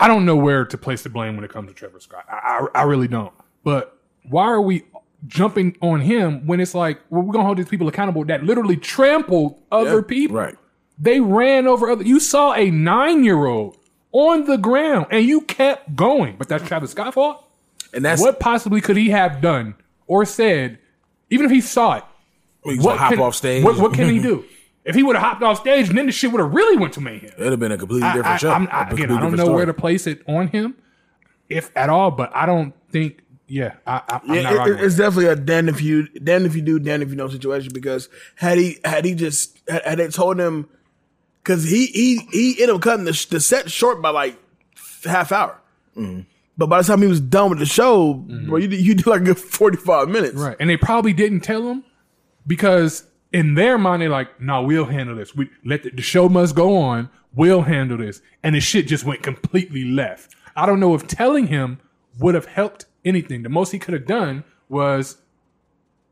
I 0.01 0.09
don't 0.09 0.25
know 0.25 0.37
where 0.37 0.65
to 0.65 0.77
place 0.79 1.03
the 1.03 1.09
blame 1.11 1.37
when 1.37 1.45
it 1.45 1.51
comes 1.53 1.69
to 1.69 1.75
Trevor 1.75 2.01
Scott. 2.01 2.25
I, 2.29 2.67
I, 2.75 2.81
I 2.81 2.83
really 2.85 3.07
don't. 3.09 3.33
But 3.63 3.97
why 4.29 4.45
are 4.47 4.61
we 4.61 4.83
jumping 5.27 5.77
on 5.81 6.01
him 6.01 6.47
when 6.47 6.61
it's 6.61 6.75
like 6.75 7.01
well, 7.11 7.23
we're 7.23 7.33
gonna 7.33 7.45
hold 7.45 7.59
these 7.59 7.69
people 7.69 7.89
accountable 7.89 8.25
that 8.27 8.45
literally 8.45 8.77
trampled 8.77 9.61
other 9.71 10.03
people? 10.03 10.37
Right. 10.37 10.57
They 10.99 11.21
ran 11.21 11.67
over 11.67 11.91
other. 11.91 12.05
You 12.05 12.21
saw 12.21 12.53
a 12.55 12.71
nine 12.71 13.25
year 13.25 13.47
old 13.47 13.77
on 14.13 14.45
the 14.45 14.59
ground 14.59 15.07
and 15.11 15.25
you 15.25 15.41
kept 15.43 15.97
going. 15.97 16.37
But 16.37 16.49
that's 16.49 16.67
Travis 16.67 16.93
Scott 16.93 17.15
fault. 17.15 17.45
And 17.95 18.05
that's 18.05 18.21
what 18.21 18.41
possibly 18.41 18.81
could 18.81 18.97
he 18.97 19.11
have 19.11 19.41
done 19.41 19.75
or 20.07 20.25
said, 20.25 20.79
even 21.31 21.47
if 21.47 21.53
he 21.53 21.61
saw 21.61 21.97
it. 21.97 22.05
Gonna 22.65 22.97
hop 22.97 23.19
off 23.19 23.35
stage. 23.35 23.65
What, 23.65 23.79
what 23.79 23.95
can 23.95 24.09
he 24.09 24.19
do? 24.23 24.45
If 24.85 24.95
he 24.97 25.03
would 25.03 25.15
have 25.15 25.25
hopped 25.25 25.43
off 25.43 25.61
stage, 25.61 25.89
then 25.91 26.07
the 26.07 26.13
shit 26.13 26.33
would 26.33 26.41
have 26.41 26.53
really 26.53 26.77
went 26.77 26.95
to 26.95 27.01
mayhem. 27.01 27.31
It'd 27.39 27.53
have 27.53 27.61
been 27.61 27.73
a 27.73 27.79
completely 27.79 28.09
different 28.09 28.27
I, 28.27 28.37
show. 28.37 28.51
A 28.51 28.55
I- 28.55 28.91
again, 28.91 29.11
I 29.13 29.21
don't 29.21 29.33
know 29.33 29.37
different 29.37 29.55
where 29.55 29.67
to 29.67 29.75
place 29.75 30.07
it 30.07 30.23
on 30.27 30.49
him, 30.49 30.77
if 31.49 31.71
at 31.77 31.89
all. 31.89 32.11
But 32.11 32.35
I 32.35 32.47
don't 32.47 32.75
think. 32.91 33.22
Yeah, 33.55 33.75
I, 33.87 33.97
I, 34.09 34.21
I'm 34.25 34.35
Yeah, 34.35 34.43
not 34.43 34.53
it- 34.53 34.57
rocking 34.57 34.73
it- 34.73 34.77
with 34.77 34.85
it's 34.87 34.97
definitely 34.97 35.27
a 35.27 35.37
damn 35.37 35.69
if 35.69 35.83
you 35.83 36.09
damn 36.09 36.47
if 36.47 36.57
you 36.57 36.63
do, 36.63 36.79
damn 36.79 37.03
if 37.03 37.11
you 37.11 37.17
know 37.17 37.29
situation. 37.29 37.71
Because 37.75 38.09
had 38.37 38.57
he 38.57 38.79
had 38.85 39.05
he 39.05 39.15
just 39.15 39.59
had, 39.69 39.83
had 39.85 39.99
they 39.99 40.09
told 40.09 40.41
him, 40.41 40.69
because 41.43 41.65
he 41.65 41.87
he 41.89 42.17
he 42.33 42.51
ended 42.63 42.77
up 42.77 42.81
cutting 42.81 43.05
the, 43.05 43.27
the 43.31 43.41
set 43.41 43.71
short 43.71 44.01
by 44.01 44.09
like 44.09 44.39
half 45.05 45.33
hour. 45.33 45.61
Mm-hmm. 45.97 46.21
But 46.57 46.67
by 46.69 46.81
the 46.81 46.87
time 46.87 47.03
he 47.03 47.09
was 47.09 47.21
done 47.21 47.51
with 47.51 47.59
the 47.59 47.67
show, 47.67 48.15
bro, 48.15 48.57
you 48.57 48.69
did- 48.69 48.81
you 48.81 48.95
did 48.95 49.07
like 49.07 49.21
a 49.21 49.25
good 49.25 49.39
forty 49.39 49.77
five 49.77 50.09
minutes. 50.09 50.35
Right. 50.37 50.57
And 50.59 50.71
they 50.71 50.77
probably 50.79 51.13
didn't 51.13 51.41
tell 51.41 51.69
him 51.69 51.85
because 52.47 53.05
in 53.33 53.55
their 53.55 53.77
mind, 53.79 54.01
they're 54.03 54.09
like, 54.09 54.41
no, 54.41 54.63
we'll 54.63 54.85
handle 54.87 55.17
this. 55.17 55.35
We 55.35 55.51
let 55.65 55.83
the, 55.83 55.91
the 55.91 56.03
show 56.03 56.29
must 56.29 56.55
go 56.55 56.77
on. 56.77 57.11
We'll 57.35 57.63
handle 57.63 57.99
this. 57.99 58.21
And 58.43 58.55
the 58.55 58.61
shit 58.61 58.87
just 58.87 59.05
went 59.05 59.23
completely 59.23 59.85
left. 59.85 60.35
I 60.55 60.67
don't 60.67 60.81
know 60.81 60.95
if 60.95 61.07
telling 61.07 61.47
him 61.47 61.81
would 62.19 62.35
have 62.35 62.45
helped 62.47 62.85
anything. 63.05 63.43
The 63.43 63.49
most 63.49 63.73
he 63.73 63.79
could 63.79 63.95
have 63.95 64.07
done 64.07 64.45
was 64.69 65.17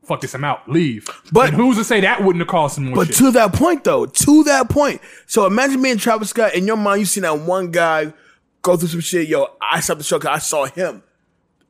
fuck 0.03 0.21
this, 0.21 0.33
I'm 0.33 0.43
out, 0.43 0.67
leave. 0.69 1.07
But 1.31 1.49
and 1.49 1.57
who's 1.57 1.77
to 1.77 1.83
say 1.83 2.01
that 2.01 2.23
wouldn't 2.23 2.41
have 2.41 2.47
caused 2.49 2.75
some 2.75 2.85
more 2.85 2.95
But 2.95 3.07
shit? 3.07 3.17
to 3.17 3.31
that 3.31 3.53
point, 3.53 3.83
though, 3.83 4.05
to 4.05 4.43
that 4.45 4.69
point. 4.69 5.01
So 5.27 5.45
imagine 5.45 5.81
being 5.81 5.97
Travis 5.97 6.29
Scott 6.31 6.53
in 6.53 6.65
your 6.67 6.77
mind. 6.77 6.99
You 7.01 7.05
seen 7.05 7.23
that 7.23 7.39
one 7.39 7.71
guy 7.71 8.13
go 8.61 8.75
through 8.77 8.89
some 8.89 8.99
shit. 8.99 9.27
Yo, 9.27 9.47
I 9.61 9.79
stopped 9.79 9.99
the 9.99 10.03
show 10.03 10.17
because 10.19 10.35
I 10.35 10.39
saw 10.39 10.65
him. 10.65 11.03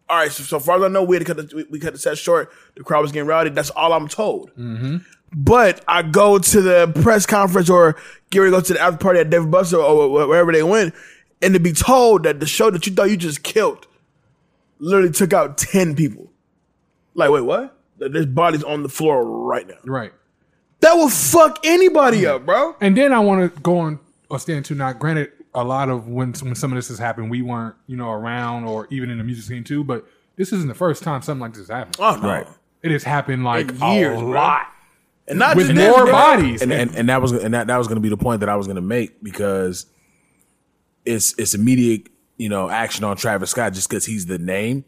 All 0.10 0.18
right, 0.18 0.32
so, 0.32 0.44
so 0.44 0.60
far 0.60 0.78
as 0.78 0.84
I 0.84 0.88
know, 0.90 1.04
we 1.04 1.16
had 1.16 1.26
to 1.26 1.34
cut 1.34 1.50
the, 1.50 1.56
we, 1.56 1.64
we 1.64 1.80
cut 1.80 1.94
the 1.94 2.00
set 2.00 2.18
short. 2.18 2.52
The 2.76 2.84
crowd 2.84 3.02
was 3.02 3.12
getting 3.12 3.28
rowdy. 3.28 3.50
That's 3.50 3.70
all 3.70 3.94
I'm 3.94 4.08
told. 4.08 4.52
mm-hmm. 4.56 4.98
But 5.34 5.82
I 5.88 6.02
go 6.02 6.40
to 6.40 6.62
the 6.62 6.92
press 7.02 7.26
conference 7.26 7.70
or 7.70 7.96
get 8.32 8.40
ready 8.40 8.52
to 8.52 8.58
go 8.58 8.62
to 8.62 8.74
the 8.74 8.82
after 8.82 8.98
party 8.98 9.20
at 9.20 9.30
David 9.30 9.50
Buster 9.50 9.78
or 9.78 10.10
wherever 10.28 10.52
they 10.52 10.64
went, 10.64 10.94
and 11.42 11.54
to 11.54 11.60
be 11.62 11.72
told 11.72 12.24
that 12.24 12.42
the 12.42 12.46
show 12.46 12.70
that 12.70 12.86
you 12.86 12.94
thought 12.94 13.10
you 13.10 13.16
just 13.16 13.42
killed 13.42 13.88
literally 14.82 15.12
took 15.14 15.32
out 15.32 15.58
ten 15.58 15.96
people. 15.96 16.32
Like, 17.14 17.30
wait, 17.30 17.42
what? 17.42 17.78
There's 17.98 18.26
bodies 18.26 18.64
on 18.64 18.84
the 18.84 18.90
floor 18.90 19.24
right 19.24 19.68
now. 19.68 19.76
Right. 19.86 20.12
That 20.80 20.94
will 20.96 21.10
fuck 21.10 21.60
anybody 21.64 22.26
up, 22.26 22.46
bro. 22.46 22.76
And 22.82 22.98
then 22.98 23.14
I 23.14 23.20
want 23.20 23.54
to 23.56 23.62
go 23.62 23.78
on 23.80 24.00
or 24.30 24.40
stand 24.40 24.66
to 24.66 24.76
now. 24.76 24.92
Granted, 24.94 25.32
a 25.54 25.64
lot 25.64 25.90
of 25.90 26.08
when 26.08 26.34
when 26.42 26.56
some 26.56 26.72
of 26.72 26.76
this 26.78 26.88
has 26.88 26.98
happened, 26.98 27.30
we 27.30 27.42
weren't 27.44 27.76
you 27.88 27.96
know 27.98 28.10
around 28.10 28.66
or 28.66 28.88
even 28.90 29.10
in 29.12 29.18
the 29.20 29.24
music 29.24 29.46
scene 29.46 29.64
too. 29.64 29.84
But 29.84 30.06
this 30.38 30.52
isn't 30.52 30.68
the 30.68 30.74
first 30.74 31.04
time 31.04 31.22
something 31.22 31.42
like 31.42 31.52
this 31.52 31.68
has 31.68 31.70
happened. 31.70 31.98
Oh 32.00 32.16
no. 32.22 32.28
Right. 32.28 32.48
It 32.82 32.90
has 32.92 33.04
happened 33.04 33.44
like 33.44 33.70
In 33.70 33.78
years, 33.94 34.18
a 34.18 34.22
bro. 34.24 34.32
lot, 34.32 34.66
And 35.28 35.38
not 35.38 35.56
with 35.56 35.68
just 35.68 35.76
this, 35.78 35.88
more 35.96 36.06
bro. 36.06 36.12
bodies. 36.14 36.64
and, 36.64 36.72
and 36.74 36.96
and 36.96 37.10
that 37.10 37.22
was 37.22 37.32
and 37.34 37.54
that, 37.54 37.68
that 37.68 37.78
was 37.78 37.88
going 37.88 37.98
to 37.98 38.02
be 38.02 38.10
the 38.10 38.18
point 38.18 38.40
that 38.40 38.50
I 38.50 38.56
was 38.56 38.66
going 38.66 38.78
to 38.78 38.82
make 38.82 39.22
because 39.24 39.86
it's 41.06 41.36
it's 41.38 41.54
immediate 41.54 42.08
you 42.42 42.50
know 42.50 42.70
action 42.70 43.04
on 43.04 43.16
Travis 43.18 43.52
Scott 43.52 43.74
just 43.74 43.90
because 43.90 44.06
he's 44.06 44.26
the 44.26 44.38
name, 44.38 44.84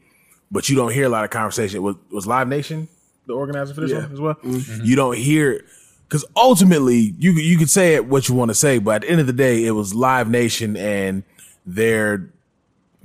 but 0.52 0.68
you 0.70 0.76
don't 0.76 0.92
hear 0.92 1.06
a 1.06 1.10
lot 1.10 1.24
of 1.24 1.30
conversation. 1.30 1.82
Was 1.84 1.96
was 2.12 2.26
Live 2.28 2.48
Nation 2.48 2.88
the 3.28 3.34
organizer 3.34 3.74
for 3.74 3.82
this 3.82 3.92
Yeah. 3.92 4.00
one 4.04 4.12
as 4.14 4.20
well? 4.20 4.36
Mhm. 4.44 4.86
You 4.86 4.96
don't 4.96 5.18
hear 5.18 5.64
because 6.08 6.26
ultimately 6.36 7.14
you 7.18 7.32
you 7.34 7.58
could 7.58 7.70
say 7.70 7.96
it 7.96 8.06
what 8.06 8.28
you 8.28 8.36
want 8.36 8.50
to 8.50 8.56
say, 8.56 8.80
but 8.80 8.96
at 8.96 9.02
the 9.04 9.10
end 9.10 9.22
of 9.22 9.28
the 9.28 9.34
day, 9.34 9.66
it 9.66 9.72
was 9.72 9.94
Live 9.94 10.30
Nation 10.30 10.76
and 10.76 11.24
their 11.66 12.28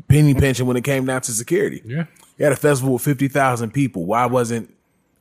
penny 0.09 0.35
pension 0.35 0.67
when 0.67 0.77
it 0.77 0.85
came 0.85 1.05
down 1.07 1.21
to 1.23 1.33
security. 1.33 1.83
Yeah. 1.85 2.05
You 2.39 2.45
had 2.45 2.53
a 2.53 2.57
festival 2.57 2.95
with 2.95 3.03
50,000 3.03 3.73
people. 3.73 4.05
Why 4.07 4.27
wasn't 4.27 4.73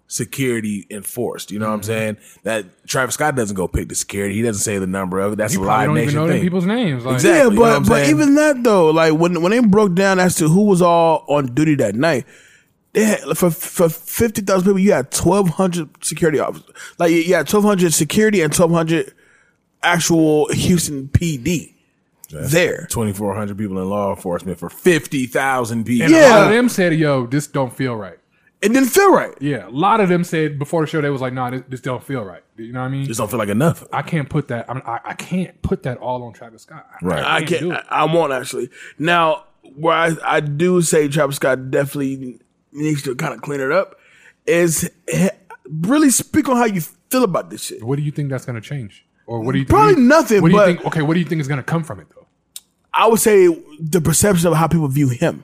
security 0.07 0.87
enforced? 0.89 1.51
You 1.51 1.59
know 1.59 1.67
what 1.67 1.73
I'm 1.73 1.79
mm-hmm. 1.81 1.87
saying? 1.87 2.17
That 2.43 2.87
Travis 2.87 3.15
Scott 3.15 3.35
doesn't 3.35 3.55
go 3.55 3.67
pick 3.67 3.89
the 3.89 3.95
security. 3.95 4.35
He 4.35 4.41
doesn't 4.41 4.61
say 4.61 4.77
the 4.77 4.87
number 4.87 5.19
of 5.19 5.33
it. 5.33 5.35
That's 5.37 5.53
You 5.53 5.63
a 5.63 5.65
probably 5.65 5.87
live 5.87 5.87
don't 5.87 5.97
even 5.97 6.05
nation 6.05 6.15
know 6.15 6.27
them 6.27 6.35
thing. 6.35 6.41
people's 6.41 6.65
names. 6.65 7.05
Like, 7.05 7.15
Exactly. 7.15 7.37
Yeah, 7.37 7.43
you 7.43 7.49
know 7.51 7.79
but 7.79 7.89
but 7.89 7.95
saying? 7.95 8.09
even 8.09 8.35
that 8.35 8.63
though, 8.63 8.89
like 8.89 9.13
when 9.13 9.41
when 9.41 9.51
they 9.51 9.59
broke 9.59 9.93
down 9.93 10.19
as 10.19 10.35
to 10.35 10.47
who 10.47 10.65
was 10.65 10.81
all 10.81 11.25
on 11.27 11.53
duty 11.53 11.75
that 11.75 11.95
night, 11.95 12.25
they 12.93 13.03
had 13.03 13.37
for 13.37 13.51
for 13.51 13.89
fifty 13.89 14.41
thousand 14.41 14.65
people, 14.65 14.79
you 14.79 14.93
had 14.93 15.11
twelve 15.11 15.49
hundred 15.49 15.89
security 16.03 16.39
officers. 16.39 16.69
Like 16.97 17.11
you 17.11 17.33
had 17.33 17.47
twelve 17.47 17.65
hundred 17.65 17.93
security 17.93 18.41
and 18.41 18.53
twelve 18.53 18.71
hundred 18.71 19.13
actual 19.83 20.51
Houston 20.51 21.07
PD 21.07 21.73
there. 22.29 22.87
2,400 22.89 23.57
people 23.57 23.77
in 23.79 23.89
law 23.89 24.13
enforcement 24.13 24.59
for 24.59 24.69
50,000 24.69 25.85
people. 25.85 26.05
And 26.07 26.15
a 26.15 26.29
lot 26.29 26.47
of 26.47 26.51
them 26.51 26.69
said, 26.69 26.93
"Yo, 26.93 27.25
this 27.25 27.47
don't 27.47 27.73
feel 27.73 27.95
right." 27.95 28.16
It 28.61 28.69
didn't 28.69 28.89
feel 28.89 29.11
right. 29.13 29.33
Yeah, 29.39 29.67
a 29.67 29.69
lot 29.69 29.99
of 29.99 30.09
them 30.09 30.23
said 30.23 30.57
before 30.57 30.81
the 30.81 30.87
show 30.87 30.99
they 30.99 31.11
was 31.11 31.21
like, 31.21 31.31
"Nah, 31.33 31.51
this, 31.51 31.61
this 31.69 31.81
don't 31.81 32.03
feel 32.03 32.23
right." 32.23 32.41
You 32.57 32.73
know 32.73 32.79
what 32.79 32.87
I 32.87 32.89
mean? 32.89 33.07
This 33.07 33.17
don't 33.17 33.29
feel 33.29 33.37
like 33.37 33.49
enough. 33.49 33.83
I 33.93 34.01
can't 34.01 34.27
put 34.29 34.47
that. 34.47 34.67
I, 34.69 34.73
mean, 34.73 34.83
I, 34.85 34.99
I 35.05 35.13
can't 35.13 35.61
put 35.61 35.83
that 35.83 35.97
all 35.99 36.23
on 36.23 36.33
Travis 36.33 36.63
Scott. 36.63 36.87
Right. 37.03 37.23
I 37.23 37.43
do 37.43 37.45
can't. 37.59 37.71
it. 37.73 37.85
I, 37.89 38.01
I 38.01 38.03
won't 38.05 38.33
actually. 38.33 38.69
Now, 38.97 39.43
where 39.75 39.93
I, 39.95 40.15
I 40.23 40.39
do 40.39 40.81
say 40.81 41.07
Travis 41.07 41.35
Scott 41.35 41.69
definitely 41.69 42.39
needs 42.71 43.03
to 43.03 43.15
kind 43.15 43.33
of 43.35 43.41
clean 43.41 43.59
it 43.61 43.71
up 43.71 43.99
is 44.47 44.89
really 45.69 46.09
speak 46.09 46.49
on 46.49 46.57
how 46.57 46.65
you 46.65 46.81
feel 46.81 47.23
about 47.23 47.49
this 47.51 47.63
shit. 47.65 47.83
What 47.83 47.97
do 47.97 48.01
you 48.01 48.11
think 48.11 48.29
that's 48.29 48.45
going 48.45 48.59
to 48.59 48.67
change? 48.67 49.05
Or 49.27 49.41
what 49.41 49.51
do 49.51 49.59
you 49.59 49.65
Probably 49.65 49.93
what 49.93 49.95
do 49.97 50.01
you- 50.01 50.07
nothing, 50.07 50.41
What 50.41 50.47
do 50.49 50.53
you 50.55 50.59
but- 50.61 50.65
think? 50.67 50.85
Okay, 50.85 51.01
what 51.01 51.13
do 51.13 51.19
you 51.19 51.25
think 51.25 51.41
is 51.41 51.47
going 51.47 51.57
to 51.59 51.63
come 51.63 51.83
from 51.83 51.99
it 51.99 52.07
though? 52.15 52.25
I 52.93 53.07
would 53.07 53.19
say 53.19 53.47
the 53.79 54.01
perception 54.01 54.47
of 54.47 54.55
how 54.55 54.67
people 54.67 54.87
view 54.87 55.09
him. 55.09 55.43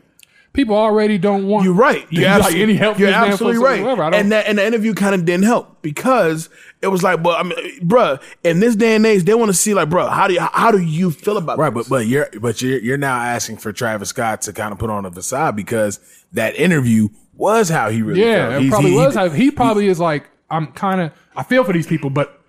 People 0.54 0.76
already 0.76 1.18
don't 1.18 1.48
want. 1.48 1.66
You're 1.66 1.74
right. 1.74 2.06
You're, 2.10 2.24
like 2.30 2.32
absolutely, 2.40 2.62
any 2.64 2.76
help. 2.76 3.00
you're 3.00 3.10
absolutely 3.10 3.62
right. 3.64 4.14
And 4.14 4.32
that 4.32 4.46
and 4.48 4.58
the 4.58 4.66
interview 4.66 4.94
kind 4.94 5.16
of 5.16 5.26
didn't 5.26 5.46
help 5.46 5.82
because 5.82 6.50
it 6.82 6.88
was 6.88 7.04
like, 7.04 7.22
but 7.24 7.40
I 7.40 7.44
mean, 7.44 7.80
bruh, 7.82 8.22
in 8.44 8.60
this 8.60 8.76
day 8.76 8.96
and 8.96 9.06
age, 9.06 9.24
they 9.24 9.34
want 9.34 9.50
to 9.50 9.54
see 9.54 9.74
like, 9.74 9.90
bruh, 9.90 10.10
how 10.12 10.28
do 10.28 10.34
you 10.36 10.40
how 10.42 10.72
do 10.72 10.80
you 10.80 11.12
feel 11.12 11.38
about 11.38 11.58
Right, 11.58 11.74
this? 11.74 11.90
but 11.90 11.98
but 11.98 12.06
you're 12.08 12.30
but 12.40 12.62
you're 12.62 12.80
you're 12.80 12.98
now 12.98 13.18
asking 13.20 13.58
for 13.58 13.74
Travis 13.74 14.10
Scott 14.10 14.42
to 14.44 14.54
kind 14.54 14.72
of 14.72 14.80
put 14.80 14.90
on 14.90 15.06
a 15.06 15.12
facade 15.12 15.56
because 15.56 16.00
that 16.34 16.56
interview 16.56 17.10
was 17.36 17.70
how 17.70 17.90
he 17.90 18.02
really 18.04 18.22
yeah, 18.24 18.50
felt. 18.50 18.64
it 18.64 18.70
probably 18.70 18.92
he- 18.92 18.98
was. 18.98 19.16
How, 19.16 19.30
he 19.30 19.50
probably 19.52 19.88
is 19.88 20.00
like, 20.00 20.30
I'm 20.50 20.68
kind 20.74 21.02
of. 21.02 21.12
I 21.36 21.42
feel 21.44 21.64
for 21.64 21.74
these 21.74 21.88
people, 21.88 22.12
but 22.12 22.40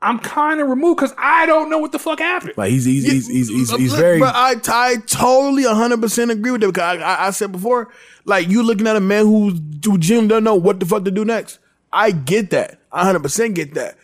I'm 0.00 0.18
kind 0.20 0.60
of 0.60 0.68
removed 0.68 0.98
because 0.98 1.14
I 1.18 1.46
don't 1.46 1.70
know 1.70 1.78
what 1.78 1.92
the 1.92 1.98
fuck 1.98 2.20
happened. 2.20 2.54
Like 2.56 2.70
he's 2.70 2.84
he's 2.84 3.04
he's 3.04 3.26
he's, 3.26 3.48
he's, 3.48 3.70
he's 3.76 3.94
very 3.94 4.20
But 4.20 4.34
I, 4.34 4.54
I 4.68 4.96
totally 5.06 5.64
100% 5.64 6.30
agree 6.30 6.52
with 6.52 6.60
that 6.60 6.68
because 6.68 6.98
I, 6.98 7.02
I, 7.02 7.26
I 7.26 7.30
said 7.30 7.50
before, 7.50 7.92
like 8.24 8.48
you 8.48 8.62
looking 8.62 8.86
at 8.86 8.96
a 8.96 9.00
man 9.00 9.24
who, 9.24 9.50
who 9.84 9.98
Jim 9.98 10.28
doesn't 10.28 10.44
know 10.44 10.54
what 10.54 10.78
the 10.78 10.86
fuck 10.86 11.04
to 11.04 11.10
do 11.10 11.24
next. 11.24 11.58
I 11.92 12.12
get 12.12 12.50
that. 12.50 12.78
I 12.92 13.12
100% 13.12 13.54
get 13.54 13.74
that. 13.74 13.96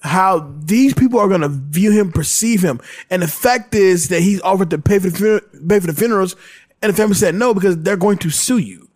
How 0.00 0.54
these 0.64 0.94
people 0.94 1.18
are 1.18 1.28
going 1.28 1.40
to 1.40 1.48
view 1.48 1.90
him, 1.90 2.12
perceive 2.12 2.62
him. 2.62 2.80
And 3.10 3.22
the 3.22 3.28
fact 3.28 3.74
is 3.74 4.08
that 4.08 4.20
he's 4.20 4.40
offered 4.42 4.70
to 4.70 4.78
pay 4.78 4.98
for 4.98 5.10
the, 5.10 5.18
funer- 5.18 5.68
pay 5.68 5.80
for 5.80 5.86
the 5.86 5.94
funerals 5.94 6.36
and 6.82 6.92
the 6.92 6.96
family 6.96 7.14
said 7.14 7.34
no 7.34 7.54
because 7.54 7.78
they're 7.82 7.96
going 7.96 8.18
to 8.18 8.30
sue 8.30 8.58
you 8.58 8.88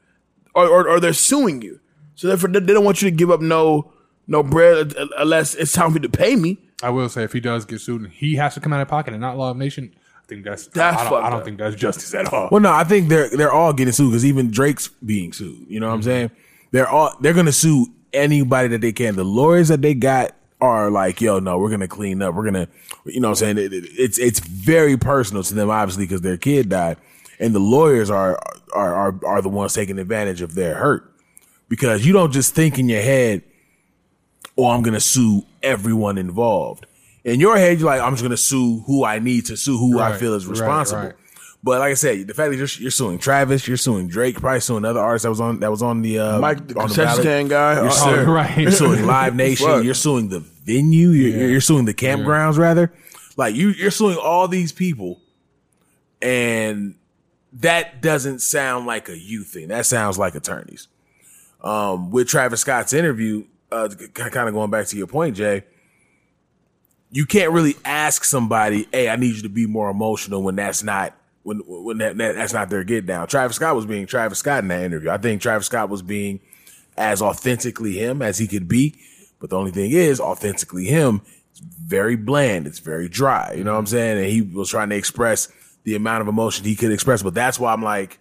or, 0.54 0.66
or, 0.66 0.88
or 0.88 1.00
they're 1.00 1.12
suing 1.12 1.62
you. 1.62 1.80
So 2.14 2.28
therefore 2.28 2.50
they 2.50 2.60
they 2.60 2.72
don't 2.72 2.84
want 2.84 3.00
you 3.00 3.10
to 3.10 3.16
give 3.16 3.30
up 3.30 3.40
no, 3.40 3.92
no 4.28 4.42
bread 4.42 4.96
uh, 4.96 5.08
unless 5.18 5.54
it's 5.54 5.72
time 5.72 5.90
for 5.90 5.96
you 5.96 6.08
to 6.08 6.08
pay 6.08 6.36
me. 6.36 6.58
I 6.82 6.90
will 6.90 7.08
say, 7.08 7.24
if 7.24 7.32
he 7.32 7.40
does 7.40 7.64
get 7.64 7.80
sued, 7.80 8.02
and 8.02 8.12
he 8.12 8.36
has 8.36 8.54
to 8.54 8.60
come 8.60 8.72
out 8.72 8.80
of 8.80 8.86
pocket 8.86 9.12
and 9.12 9.20
not 9.20 9.36
Live 9.36 9.56
Nation. 9.56 9.92
I 10.16 10.26
think 10.28 10.44
that's. 10.44 10.68
That's 10.68 11.00
I 11.00 11.10
don't, 11.10 11.24
I 11.24 11.30
don't 11.30 11.44
think 11.44 11.58
that's 11.58 11.74
justice 11.74 12.14
at 12.14 12.32
all. 12.32 12.50
Well, 12.52 12.60
no, 12.60 12.70
I 12.70 12.84
think 12.84 13.08
they're 13.08 13.28
they're 13.30 13.52
all 13.52 13.72
getting 13.72 13.92
sued 13.92 14.10
because 14.10 14.24
even 14.24 14.50
Drake's 14.50 14.88
being 15.04 15.32
sued. 15.32 15.66
You 15.68 15.80
know 15.80 15.88
what 15.88 15.94
I'm 15.94 16.00
mm-hmm. 16.00 16.06
saying? 16.06 16.30
They're 16.70 16.88
all 16.88 17.14
they're 17.20 17.32
gonna 17.32 17.50
sue 17.50 17.86
anybody 18.12 18.68
that 18.68 18.80
they 18.80 18.92
can. 18.92 19.16
The 19.16 19.24
lawyers 19.24 19.68
that 19.68 19.82
they 19.82 19.94
got 19.94 20.34
are 20.60 20.90
like, 20.90 21.20
yo, 21.20 21.38
no, 21.38 21.58
we're 21.58 21.70
gonna 21.70 21.88
clean 21.88 22.20
up. 22.20 22.34
We're 22.34 22.44
gonna, 22.44 22.68
you 23.06 23.20
know, 23.20 23.28
what 23.28 23.42
I'm 23.42 23.56
saying 23.56 23.58
it, 23.58 23.72
it- 23.72 23.90
it's 23.96 24.18
it's 24.18 24.40
very 24.40 24.96
personal 24.96 25.42
to 25.42 25.54
them, 25.54 25.70
obviously, 25.70 26.04
because 26.04 26.20
their 26.20 26.36
kid 26.36 26.68
died, 26.68 26.98
and 27.40 27.54
the 27.54 27.60
lawyers 27.60 28.10
are 28.10 28.38
are 28.74 28.94
are 28.94 29.26
are 29.26 29.42
the 29.42 29.48
ones 29.48 29.72
taking 29.72 29.98
advantage 29.98 30.42
of 30.42 30.54
their 30.54 30.74
hurt 30.74 31.12
because 31.68 32.06
you 32.06 32.12
don't 32.12 32.32
just 32.32 32.54
think 32.54 32.78
in 32.78 32.88
your 32.88 33.02
head, 33.02 33.42
oh, 34.58 34.66
I'm 34.70 34.82
gonna 34.82 35.00
sue 35.00 35.44
everyone 35.62 36.18
involved. 36.18 36.86
In 37.24 37.40
your 37.40 37.56
head, 37.56 37.78
you're 37.78 37.86
like, 37.88 38.00
I'm 38.00 38.12
just 38.12 38.22
gonna 38.22 38.36
sue 38.36 38.80
who 38.86 39.04
I 39.04 39.18
need 39.20 39.46
to 39.46 39.56
sue, 39.56 39.78
who 39.78 39.98
I 40.00 40.16
feel 40.16 40.34
is 40.34 40.46
responsible. 40.46 41.02
right. 41.02 41.14
But 41.62 41.80
like 41.80 41.90
I 41.90 41.94
said, 41.94 42.26
the 42.28 42.34
fact 42.34 42.52
that 42.52 42.56
you're, 42.56 42.68
you're 42.78 42.90
suing 42.92 43.18
Travis, 43.18 43.66
you're 43.66 43.76
suing 43.76 44.06
Drake, 44.06 44.36
probably 44.40 44.60
suing 44.60 44.78
another 44.84 45.00
artist 45.00 45.24
that 45.24 45.28
was 45.30 45.40
on 45.40 45.58
that 45.60 45.70
was 45.70 45.82
on 45.82 46.02
the 46.02 46.18
uh, 46.20 46.38
Mike, 46.38 46.68
the 46.68 46.74
on 46.78 46.86
concession 46.86 47.04
ballot. 47.06 47.22
stand 47.22 47.50
guy. 47.50 47.74
You're 47.74 47.86
Oh, 47.86 48.14
suing, 48.14 48.28
right. 48.28 48.58
you're 48.58 48.70
suing 48.70 49.06
Live 49.06 49.34
Nation. 49.34 49.82
You're 49.82 49.94
suing 49.94 50.28
the 50.28 50.38
venue. 50.40 51.08
You're, 51.10 51.36
you're- 51.36 51.50
you're 51.52 51.60
suing 51.60 51.84
the 51.84 51.94
campgrounds 51.94 52.58
rather. 52.58 52.92
Like 53.36 53.54
you, 53.56 53.70
you're 53.70 53.90
suing 53.90 54.16
all 54.16 54.46
these 54.48 54.70
people, 54.72 55.20
and 56.22 56.94
that 57.54 58.02
doesn't 58.02 58.40
sound 58.40 58.86
like 58.86 59.08
a 59.08 59.18
you 59.18 59.42
thing. 59.42 59.68
That 59.68 59.86
sounds 59.86 60.18
like 60.18 60.34
attorneys. 60.34 60.88
Um, 61.62 62.10
with 62.10 62.28
Travis 62.28 62.60
Scott's 62.60 62.92
interview, 62.92 63.44
uh, 63.70 63.88
kind 64.14 64.48
of 64.48 64.54
going 64.54 64.70
back 64.70 64.86
to 64.86 64.96
your 64.96 65.06
point, 65.06 65.36
Jay 65.36 65.64
you 67.10 67.26
can't 67.26 67.52
really 67.52 67.76
ask 67.84 68.24
somebody, 68.24 68.88
"Hey, 68.92 69.08
I 69.08 69.16
need 69.16 69.36
you 69.36 69.42
to 69.42 69.48
be 69.48 69.66
more 69.66 69.90
emotional" 69.90 70.42
when 70.42 70.56
that's 70.56 70.82
not 70.82 71.14
when 71.42 71.58
when 71.66 71.98
that, 71.98 72.16
that 72.18 72.34
that's 72.34 72.52
not 72.52 72.70
their 72.70 72.84
get 72.84 73.06
down. 73.06 73.26
Travis 73.28 73.56
Scott 73.56 73.76
was 73.76 73.86
being 73.86 74.06
Travis 74.06 74.38
Scott 74.38 74.62
in 74.62 74.68
that 74.68 74.82
interview. 74.82 75.10
I 75.10 75.18
think 75.18 75.40
Travis 75.40 75.66
Scott 75.66 75.88
was 75.88 76.02
being 76.02 76.40
as 76.96 77.22
authentically 77.22 77.92
him 77.92 78.22
as 78.22 78.38
he 78.38 78.46
could 78.46 78.68
be. 78.68 78.94
But 79.40 79.50
the 79.50 79.56
only 79.56 79.70
thing 79.70 79.92
is, 79.92 80.20
authentically 80.20 80.86
him, 80.86 81.22
it's 81.50 81.60
very 81.60 82.16
bland. 82.16 82.66
It's 82.66 82.80
very 82.80 83.08
dry. 83.08 83.54
You 83.56 83.64
know 83.64 83.72
what 83.72 83.78
I'm 83.78 83.86
saying? 83.86 84.18
And 84.18 84.26
he 84.26 84.42
was 84.42 84.68
trying 84.68 84.90
to 84.90 84.96
express 84.96 85.48
the 85.84 85.94
amount 85.94 86.22
of 86.22 86.28
emotion 86.28 86.64
he 86.64 86.74
could 86.74 86.90
express. 86.90 87.22
But 87.22 87.34
that's 87.34 87.58
why 87.58 87.72
I'm 87.72 87.82
like, 87.82 88.18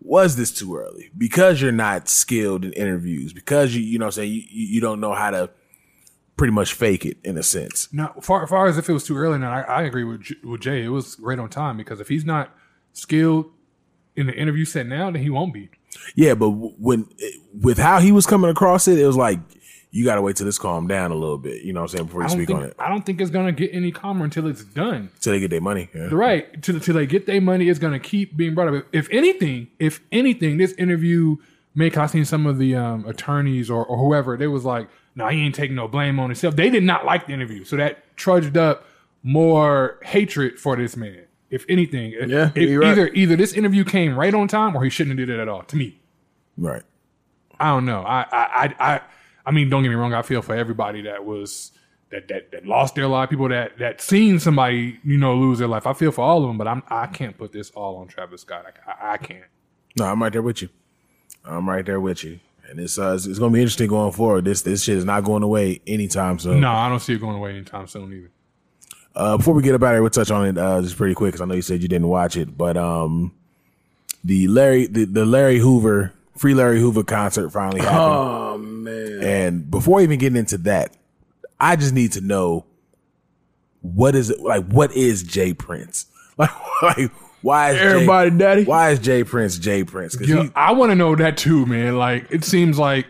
was 0.00 0.36
this 0.36 0.50
too 0.50 0.76
early? 0.76 1.10
Because 1.16 1.60
you're 1.60 1.72
not 1.72 2.08
skilled 2.08 2.64
in 2.64 2.72
interviews. 2.72 3.32
Because 3.32 3.74
you 3.74 3.82
you 3.82 3.98
know 3.98 4.06
what 4.06 4.18
I'm 4.18 4.22
saying 4.22 4.32
you 4.32 4.42
you 4.50 4.80
don't 4.80 5.00
know 5.00 5.14
how 5.14 5.30
to 5.30 5.50
pretty 6.36 6.52
much 6.52 6.72
fake 6.72 7.04
it 7.04 7.18
in 7.22 7.36
a 7.36 7.42
sense. 7.42 7.88
No, 7.92 8.12
far 8.22 8.46
far 8.46 8.66
as 8.66 8.78
if 8.78 8.88
it 8.88 8.92
was 8.92 9.04
too 9.04 9.16
early, 9.16 9.38
now 9.38 9.52
I, 9.52 9.60
I 9.60 9.82
agree 9.82 10.04
with 10.04 10.22
J- 10.22 10.36
with 10.42 10.62
Jay. 10.62 10.82
It 10.82 10.88
was 10.88 11.18
right 11.20 11.38
on 11.38 11.50
time 11.50 11.76
because 11.76 12.00
if 12.00 12.08
he's 12.08 12.24
not 12.24 12.54
skilled 12.92 13.50
in 14.16 14.26
the 14.26 14.34
interview 14.34 14.64
set 14.64 14.86
now, 14.86 15.10
then 15.10 15.22
he 15.22 15.30
won't 15.30 15.52
be. 15.52 15.70
Yeah, 16.14 16.34
but 16.34 16.50
when 16.50 17.06
with 17.52 17.78
how 17.78 17.98
he 18.00 18.12
was 18.12 18.26
coming 18.26 18.50
across 18.50 18.88
it, 18.88 18.98
it 18.98 19.06
was 19.06 19.16
like 19.16 19.38
you 19.92 20.04
got 20.04 20.14
to 20.16 20.22
wait 20.22 20.36
till 20.36 20.46
this 20.46 20.58
calm 20.58 20.86
down 20.86 21.10
a 21.10 21.14
little 21.16 21.38
bit. 21.38 21.62
You 21.62 21.72
know 21.72 21.80
what 21.80 21.90
I'm 21.90 21.96
saying 21.96 22.06
before 22.06 22.22
you 22.22 22.28
speak 22.28 22.46
think 22.48 22.58
on 22.60 22.64
it, 22.66 22.76
I 22.78 22.88
don't 22.88 23.04
think 23.04 23.20
it's 23.20 23.30
gonna 23.30 23.50
get 23.52 23.70
any 23.74 23.90
calmer 23.90 24.24
until 24.24 24.46
it's 24.46 24.62
done. 24.64 25.10
till 25.20 25.32
they 25.32 25.40
get 25.40 25.50
their 25.50 25.60
money. 25.60 25.88
Yeah. 25.94 26.08
Right. 26.12 26.62
Till, 26.62 26.78
till 26.78 26.94
they 26.94 27.06
get 27.06 27.26
their 27.26 27.40
money, 27.40 27.68
it's 27.68 27.78
going 27.80 27.92
to 27.92 27.98
keep 27.98 28.36
being 28.36 28.54
brought 28.54 28.72
up. 28.74 28.84
If 28.92 29.08
anything, 29.10 29.68
if 29.78 30.00
anything, 30.12 30.58
this 30.58 30.72
interview 30.74 31.36
make 31.74 31.96
I 31.96 32.06
seen 32.06 32.24
some 32.24 32.46
of 32.46 32.58
the 32.58 32.74
um, 32.76 33.04
attorneys 33.06 33.70
or, 33.70 33.84
or 33.84 33.96
whoever, 33.98 34.36
they 34.36 34.46
was 34.48 34.64
like, 34.64 34.88
no, 35.14 35.26
he 35.28 35.40
ain't 35.44 35.54
taking 35.54 35.76
no 35.76 35.88
blame 35.88 36.18
on 36.20 36.30
himself. 36.30 36.54
They 36.56 36.70
did 36.70 36.82
not 36.84 37.04
like 37.04 37.26
the 37.26 37.32
interview. 37.32 37.64
So 37.64 37.76
that 37.76 38.16
trudged 38.16 38.56
up 38.56 38.84
more 39.22 39.98
hatred 40.02 40.58
for 40.58 40.76
this 40.76 40.96
man. 40.96 41.24
If 41.50 41.64
anything, 41.68 42.12
Yeah, 42.28 42.50
if 42.54 42.68
you're 42.68 42.80
right. 42.80 42.90
either 42.92 43.08
either 43.08 43.34
this 43.36 43.52
interview 43.54 43.84
came 43.84 44.16
right 44.16 44.32
on 44.32 44.46
time 44.46 44.76
or 44.76 44.84
he 44.84 44.90
shouldn't 44.90 45.18
have 45.18 45.26
did 45.26 45.34
it 45.36 45.40
at 45.40 45.48
all. 45.48 45.62
To 45.64 45.76
me, 45.76 45.98
Right. 46.56 46.82
I 47.58 47.68
don't 47.70 47.84
know. 47.86 48.02
I 48.02 48.20
I 48.30 48.64
I 48.64 48.74
I, 48.94 49.00
I 49.50 49.52
mean, 49.52 49.68
don't 49.68 49.82
get 49.82 49.88
me 49.88 49.96
wrong. 49.96 50.14
I 50.14 50.22
feel 50.22 50.42
for 50.42 50.54
everybody 50.54 51.02
that 51.02 51.24
was 51.24 51.72
that 52.10 52.28
that 52.28 52.52
that 52.52 52.66
lost 52.66 52.94
their 52.94 53.08
life. 53.08 53.30
People 53.30 53.48
that 53.48 53.76
that 53.78 54.00
seen 54.00 54.38
somebody 54.38 55.00
you 55.02 55.18
know 55.18 55.34
lose 55.34 55.58
their 55.58 55.66
life. 55.66 55.88
I 55.88 55.92
feel 55.92 56.12
for 56.12 56.24
all 56.24 56.44
of 56.44 56.46
them, 56.46 56.56
but 56.56 56.68
I'm 56.68 56.84
I 56.88 57.08
can't 57.08 57.36
put 57.36 57.50
this 57.50 57.72
all 57.72 57.96
on 57.96 58.06
Travis 58.06 58.42
Scott. 58.42 58.64
I, 58.86 58.90
I, 58.92 59.12
I 59.14 59.16
can't. 59.16 59.42
No, 59.98 60.04
I'm 60.04 60.22
right 60.22 60.32
there 60.32 60.40
with 60.40 60.62
you. 60.62 60.68
I'm 61.44 61.68
right 61.68 61.84
there 61.84 61.98
with 61.98 62.22
you, 62.22 62.38
and 62.68 62.78
it's 62.78 62.96
uh, 62.96 63.14
it's, 63.16 63.26
it's 63.26 63.40
going 63.40 63.50
to 63.50 63.54
be 63.56 63.60
interesting 63.60 63.88
going 63.88 64.12
forward. 64.12 64.44
This 64.44 64.62
this 64.62 64.84
shit 64.84 64.98
is 64.98 65.04
not 65.04 65.24
going 65.24 65.42
away 65.42 65.80
anytime 65.84 66.38
soon. 66.38 66.60
No, 66.60 66.70
I 66.70 66.88
don't 66.88 67.00
see 67.00 67.14
it 67.14 67.20
going 67.20 67.36
away 67.36 67.50
anytime 67.50 67.88
soon 67.88 68.12
either. 68.12 68.30
Uh, 69.16 69.36
before 69.36 69.54
we 69.54 69.64
get 69.64 69.74
about 69.74 69.88
out 69.88 69.90
of 69.90 69.96
here, 69.96 70.02
we'll 70.02 70.10
touch 70.10 70.30
on 70.30 70.46
it 70.46 70.56
uh, 70.56 70.80
just 70.80 70.96
pretty 70.96 71.16
quick 71.16 71.32
because 71.32 71.40
I 71.40 71.46
know 71.46 71.54
you 71.54 71.62
said 71.62 71.82
you 71.82 71.88
didn't 71.88 72.06
watch 72.06 72.36
it, 72.36 72.56
but 72.56 72.76
um, 72.76 73.34
the 74.22 74.46
Larry 74.46 74.86
the, 74.86 75.06
the 75.06 75.26
Larry 75.26 75.58
Hoover 75.58 76.12
free 76.36 76.54
Larry 76.54 76.78
Hoover 76.78 77.02
concert 77.02 77.50
finally 77.50 77.80
happened. 77.80 77.98
Oh 78.00 78.50
man. 78.84 79.18
And 79.22 79.70
before 79.70 80.00
even 80.00 80.18
getting 80.18 80.38
into 80.38 80.58
that, 80.58 80.96
I 81.58 81.76
just 81.76 81.92
need 81.94 82.12
to 82.12 82.20
know 82.20 82.66
what 83.82 84.14
is 84.14 84.30
it 84.30 84.40
like? 84.40 84.66
What 84.66 84.92
is 84.94 85.22
J. 85.22 85.54
Prince? 85.54 86.06
Like, 86.38 86.50
like 86.82 87.10
why 87.42 87.70
is 87.72 87.76
Jay- 87.78 87.82
Everybody 87.86 88.30
daddy. 88.30 88.64
Why 88.64 88.90
is 88.90 88.98
J. 88.98 89.24
Prince 89.24 89.58
J. 89.58 89.84
Prince? 89.84 90.16
Because 90.16 90.28
Yeah, 90.34 90.48
I 90.54 90.72
want 90.72 90.90
to 90.90 90.94
know 90.94 91.14
that 91.16 91.36
too, 91.36 91.66
man. 91.66 91.98
Like 91.98 92.26
it 92.30 92.44
seems 92.44 92.78
like 92.78 93.06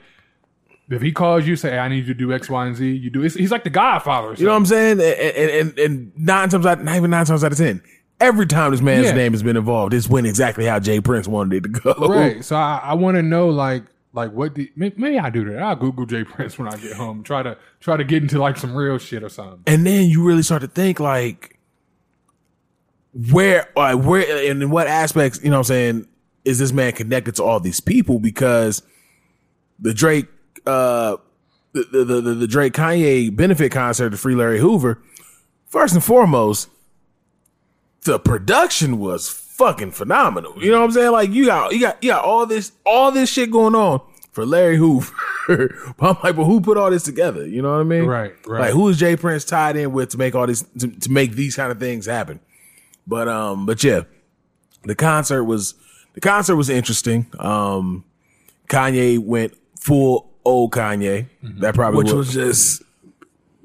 if 0.88 1.00
he 1.00 1.12
calls 1.12 1.46
you, 1.46 1.54
say, 1.54 1.70
hey, 1.70 1.78
"I 1.78 1.86
need 1.88 2.06
you 2.08 2.14
to 2.14 2.14
do 2.14 2.32
X, 2.32 2.50
Y, 2.50 2.66
and 2.66 2.74
Z," 2.74 2.84
you 2.92 3.10
do. 3.10 3.22
It's, 3.22 3.36
he's 3.36 3.52
like 3.52 3.62
the 3.62 3.70
Godfather. 3.70 4.28
Or 4.30 4.34
you 4.34 4.46
know 4.46 4.50
what. 4.52 4.56
I'm 4.56 4.66
saying? 4.66 5.00
And, 5.00 5.00
and, 5.02 5.50
and, 5.50 5.78
and 5.78 6.12
nine 6.16 6.48
times 6.48 6.66
out, 6.66 6.82
not 6.82 6.96
even 6.96 7.10
nine 7.12 7.24
times 7.26 7.44
out 7.44 7.52
of 7.52 7.58
ten, 7.58 7.80
every 8.20 8.46
time 8.46 8.72
this 8.72 8.80
man's 8.80 9.06
Yeah. 9.06 9.12
name 9.12 9.30
has 9.32 9.44
been 9.44 9.56
involved, 9.56 9.94
it's 9.94 10.08
went 10.08 10.26
exactly 10.26 10.64
how 10.64 10.80
J. 10.80 11.00
Prince 11.00 11.28
wanted 11.28 11.64
it 11.64 11.72
to 11.72 11.80
go. 11.80 11.94
right? 12.08 12.44
So 12.44 12.56
I, 12.56 12.80
I 12.82 12.94
want 12.94 13.16
to 13.16 13.22
know, 13.22 13.48
like, 13.50 13.84
like 14.12 14.32
what? 14.32 14.56
May- 14.56 14.92
maybe 14.96 15.18
I 15.18 15.30
do 15.30 15.44
that. 15.50 15.62
I'll 15.62 15.76
Google 15.76 16.06
J. 16.06 16.24
Prince 16.24 16.58
when 16.58 16.68
I 16.68 16.76
get 16.76 16.94
home. 16.94 17.22
Try 17.22 17.42
to 17.42 17.56
try 17.80 17.96
to 17.96 18.04
get 18.04 18.22
into 18.22 18.38
like 18.38 18.56
some 18.56 18.74
real 18.74 18.98
shit 18.98 19.22
or 19.22 19.28
something. 19.28 19.62
And 19.66 19.86
then 19.86 20.08
you 20.08 20.24
really 20.24 20.42
start 20.42 20.62
to 20.62 20.68
think 20.68 21.00
like, 21.00 21.58
where, 23.12 23.68
like, 23.74 24.02
where, 24.04 24.50
and 24.50 24.62
in 24.62 24.70
what 24.70 24.86
aspects, 24.86 25.40
you 25.42 25.50
know 25.50 25.56
what 25.56 25.60
I'm 25.60 25.64
saying, 25.64 26.08
is 26.44 26.58
this 26.58 26.72
man 26.72 26.92
connected 26.92 27.34
to 27.36 27.44
all 27.44 27.60
these 27.60 27.80
people? 27.80 28.18
Because 28.20 28.82
the 29.78 29.92
Drake, 29.92 30.26
uh, 30.66 31.16
the, 31.72 32.04
the, 32.04 32.20
the, 32.20 32.34
the 32.34 32.46
Drake 32.46 32.72
Kanye 32.72 33.34
benefit 33.34 33.72
concert 33.72 34.10
to 34.10 34.16
Free 34.16 34.34
Larry 34.34 34.60
Hoover, 34.60 35.02
first 35.66 35.94
and 35.94 36.02
foremost, 36.02 36.68
the 38.02 38.18
production 38.18 38.98
was 38.98 39.28
fucking 39.60 39.90
phenomenal. 39.90 40.54
You 40.56 40.70
know 40.70 40.78
what 40.78 40.86
I'm 40.86 40.92
saying? 40.92 41.12
Like 41.12 41.30
you 41.30 41.44
got, 41.44 41.72
you 41.72 41.80
got, 41.80 42.02
you 42.02 42.10
got 42.10 42.24
all 42.24 42.46
this, 42.46 42.72
all 42.86 43.12
this 43.12 43.30
shit 43.30 43.50
going 43.50 43.74
on 43.74 44.00
for 44.32 44.46
Larry 44.46 44.78
Hoover. 44.78 45.12
I'm 46.00 46.16
like, 46.22 46.36
but 46.36 46.44
who 46.44 46.60
put 46.62 46.78
all 46.78 46.90
this 46.90 47.02
together? 47.02 47.46
You 47.46 47.60
know 47.60 47.72
what 47.72 47.80
I 47.80 47.84
mean? 47.84 48.06
Right, 48.06 48.32
right. 48.46 48.60
Like 48.60 48.72
who 48.72 48.88
is 48.88 48.98
J. 48.98 49.16
Prince 49.16 49.44
tied 49.44 49.76
in 49.76 49.92
with 49.92 50.10
to 50.10 50.18
make 50.18 50.34
all 50.34 50.46
these, 50.46 50.62
to, 50.78 50.88
to 50.88 51.10
make 51.10 51.32
these 51.32 51.56
kind 51.56 51.70
of 51.70 51.78
things 51.78 52.06
happen? 52.06 52.40
But, 53.06 53.28
um, 53.28 53.66
but 53.66 53.84
yeah, 53.84 54.02
the 54.84 54.94
concert 54.94 55.44
was, 55.44 55.74
the 56.14 56.20
concert 56.20 56.56
was 56.56 56.70
interesting. 56.70 57.26
Um, 57.38 58.04
Kanye 58.68 59.18
went 59.18 59.54
full 59.78 60.30
old 60.44 60.72
Kanye. 60.72 61.26
That 61.42 61.74
probably 61.74 61.98
Which 61.98 62.12
was, 62.12 62.34
was 62.34 62.34
just 62.34 62.82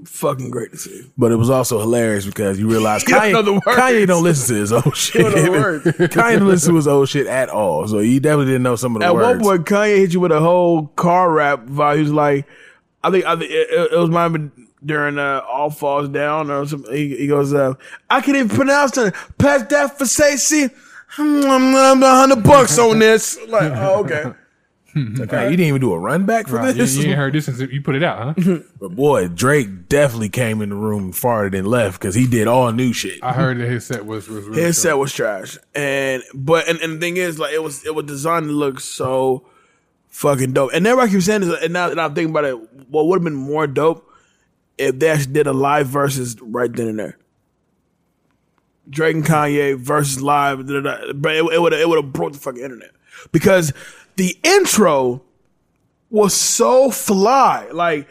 fucking 0.06 0.50
great 0.52 0.72
to 0.72 0.78
see. 0.78 1.12
But 1.18 1.32
it 1.32 1.36
was 1.36 1.50
also 1.50 1.80
hilarious 1.80 2.26
because 2.26 2.60
you 2.60 2.70
realize 2.70 3.04
He 3.04 3.12
don't 3.12 3.46
know 3.46 3.60
Kanye, 3.60 3.66
words. 3.66 3.78
Kanye 3.80 4.08
don't 4.08 4.24
listen 4.24 4.56
to 4.56 4.62
his 4.62 4.72
old 4.74 4.96
shit. 4.98 5.22
don't 5.22 5.36
know 5.36 5.42
the 5.44 5.52
words. 5.52 5.86
Kanye 5.86 6.40
don't 6.40 6.48
listen 6.48 6.70
to 6.72 6.76
his 6.78 6.88
old 6.88 7.10
shit 7.10 7.28
at 7.28 7.50
all. 7.50 7.88
So 7.88 8.00
he 8.00 8.20
definitely 8.20 8.46
didn't 8.48 8.64
know 8.64 8.76
some 8.76 8.96
of 8.96 9.02
the 9.02 9.08
At 9.08 9.14
words. 9.16 9.26
one 9.26 9.40
point, 9.44 9.66
Kanye 9.68 9.98
hit 9.98 10.14
you 10.14 10.20
with 10.20 10.32
a 10.32 10.40
whole 10.40 10.88
car 10.88 11.32
rap 11.32 11.66
vibe. 11.66 11.96
He 11.96 12.02
was 12.04 12.12
like, 12.14 12.48
I 13.04 13.12
think, 13.12 13.26
I 13.26 13.36
think 13.36 13.52
it, 13.52 13.92
it- 13.94 13.98
was 14.00 14.10
mine 14.10 14.52
during 14.84 15.18
uh, 15.18 15.42
All 15.50 15.70
Falls 15.72 16.10
Down 16.10 16.52
or 16.52 16.66
something. 16.68 16.94
He, 16.96 17.16
he 17.18 17.28
goes, 17.28 17.54
uh, 17.54 17.74
I 18.10 18.22
can't 18.22 18.38
even 18.38 18.50
pronounce 18.56 18.98
it. 18.98 19.14
Pass 19.38 19.64
that 19.70 19.98
for 19.98 20.06
Stacey. 20.06 20.70
I'm 21.18 22.04
a 22.04 22.16
hundred 22.16 22.44
bucks 22.44 22.78
on 22.78 23.00
this. 23.00 23.40
Like, 23.48 23.72
oh, 23.76 24.04
okay. 24.04 24.34
Hmm, 24.96 25.22
okay, 25.22 25.44
hmm. 25.46 25.52
you 25.52 25.58
didn't 25.58 25.68
even 25.68 25.82
do 25.82 25.92
a 25.92 26.00
run 26.00 26.26
back 26.26 26.48
for 26.48 26.56
Right, 26.56 26.68
you, 26.74 26.82
this. 26.82 26.96
you 26.96 27.04
ain't 27.10 27.18
heard 27.18 27.34
this 27.34 27.46
since 27.46 27.60
you 27.60 27.82
put 27.82 27.96
it 27.96 28.04
out, 28.04 28.40
huh? 28.40 28.60
But 28.80 28.96
boy, 28.96 29.28
Drake 29.28 29.90
definitely 29.90 30.30
came 30.30 30.62
in 30.62 30.70
the 30.70 30.76
room 30.76 31.12
farther 31.12 31.50
than 31.50 31.66
left 31.66 32.00
because 32.00 32.16
he 32.16 32.26
did 32.26 32.48
all 32.48 32.72
new 32.72 32.94
shit. 32.94 33.22
I 33.22 33.34
heard 33.34 33.58
that 33.60 33.68
his 33.68 33.86
set 33.86 34.06
was 34.06 34.30
was 34.30 34.46
really 34.46 34.62
His 34.62 34.78
short. 34.78 34.82
set 34.84 34.94
was 34.94 35.14
trash, 35.14 35.58
and 35.76 36.24
but 36.34 36.70
and, 36.70 36.80
and 36.80 36.94
the 36.94 37.00
thing 37.00 37.18
is, 37.18 37.38
like, 37.38 37.54
it 37.54 37.62
was 37.62 37.86
it 37.86 37.94
was 37.94 38.06
designed 38.06 38.46
to 38.48 38.54
look 38.54 38.80
so 38.80 39.46
fucking 40.08 40.54
dope. 40.54 40.72
And 40.74 40.88
everybody 40.88 41.12
keeps 41.12 41.26
saying 41.26 41.42
this, 41.42 41.62
and 41.62 41.74
now 41.74 41.90
that 41.90 42.00
I'm 42.00 42.16
thinking 42.16 42.32
about 42.32 42.46
it, 42.46 42.54
what 42.90 43.08
would 43.08 43.18
have 43.18 43.24
been 43.26 43.36
more 43.36 43.68
dope 43.68 44.10
if 44.78 44.98
they 44.98 45.10
actually 45.10 45.34
did 45.34 45.48
a 45.48 45.54
live 45.54 45.88
versus 45.88 46.38
right 46.42 46.72
then 46.72 46.88
and 46.88 47.00
there. 47.00 47.18
Drake 48.90 49.16
and 49.16 49.26
Kanye 49.26 49.78
versus 49.78 50.22
live, 50.22 50.68
da, 50.68 50.80
da, 50.80 50.98
da. 50.98 51.14
but 51.14 51.36
it 51.36 51.44
would 51.44 51.74
it 51.74 51.90
would 51.90 52.02
have 52.04 52.14
broke 52.14 52.34
the 52.34 52.40
fucking 52.40 52.62
internet 52.62 52.92
because 53.32 53.74
the 54.16 54.38
intro 54.44 55.22
was 56.10 56.34
so 56.34 56.92
fly. 56.92 57.68
Like 57.72 58.08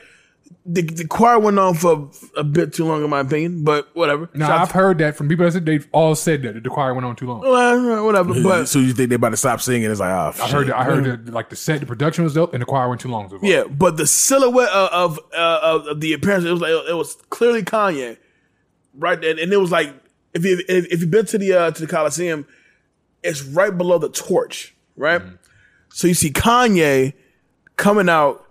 the 0.66 0.82
the 0.82 1.06
choir 1.06 1.39
went 1.39 1.59
on 1.59 1.74
for 1.74 2.10
a 2.36 2.44
bit 2.44 2.72
too 2.72 2.85
long, 2.86 3.05
in 3.05 3.10
my 3.10 3.20
opinion, 3.20 3.64
but 3.64 3.94
whatever. 3.94 4.31
No, 4.35 4.47
Shout- 4.47 4.60
I've 4.60 4.70
heard 4.70 4.98
that 4.98 5.16
from 5.16 5.28
people 5.28 5.44
that 5.44 5.52
said 5.52 5.66
they've 5.66 5.86
all 5.93 6.14
said 6.14 6.43
that 6.43 6.62
the 6.62 6.70
choir 6.70 6.94
went 6.94 7.05
on 7.05 7.16
too 7.16 7.26
long. 7.26 7.40
Well, 7.40 8.05
whatever. 8.05 8.35
But 8.43 8.66
so 8.66 8.78
you 8.78 8.94
think 8.94 9.10
they 9.10 9.16
about 9.16 9.31
to 9.31 9.36
stop 9.36 9.60
singing? 9.60 9.90
It's 9.90 10.01
like, 10.01 10.10
oh, 10.10 10.43
I 10.43 10.48
heard 10.48 10.66
that, 10.68 10.76
I 10.76 10.85
heard 10.85 11.26
that 11.26 11.32
like 11.32 11.51
the 11.51 11.56
set, 11.56 11.81
the 11.81 11.86
production 11.86 12.24
was 12.24 12.35
dope, 12.35 12.55
and 12.55 12.62
the 12.62 12.66
choir 12.66 12.89
went 12.89 13.01
too 13.01 13.09
long. 13.09 13.28
So 13.28 13.39
Yeah, 13.43 13.64
but 13.64 13.97
the 13.97 14.06
silhouette 14.06 14.70
of 14.70 15.18
of, 15.18 15.18
uh, 15.35 15.59
of, 15.62 15.86
of 15.86 16.01
the 16.01 16.12
appearance, 16.14 16.44
it 16.44 16.51
was 16.51 16.60
like 16.60 16.70
it 16.70 16.97
was 16.97 17.14
clearly 17.31 17.62
Kanye, 17.62 18.16
right? 18.94 19.22
And, 19.22 19.39
and 19.39 19.52
it 19.52 19.59
was 19.59 19.70
like 19.70 19.94
if 20.32 20.44
you 20.44 20.62
if, 20.68 20.86
if 20.93 21.01
you've 21.02 21.10
been 21.10 21.26
to 21.26 21.39
the 21.39 21.52
uh, 21.52 21.70
to 21.72 21.81
the 21.81 21.86
Coliseum, 21.89 22.47
it's 23.22 23.43
right 23.43 23.76
below 23.76 23.98
the 23.98 24.09
torch, 24.09 24.74
right? 24.97 25.20
So 25.94 26.08
you 26.08 26.14
see 26.14 26.30
Kanye 26.32 27.12
coming 27.76 28.08
out 28.08 28.44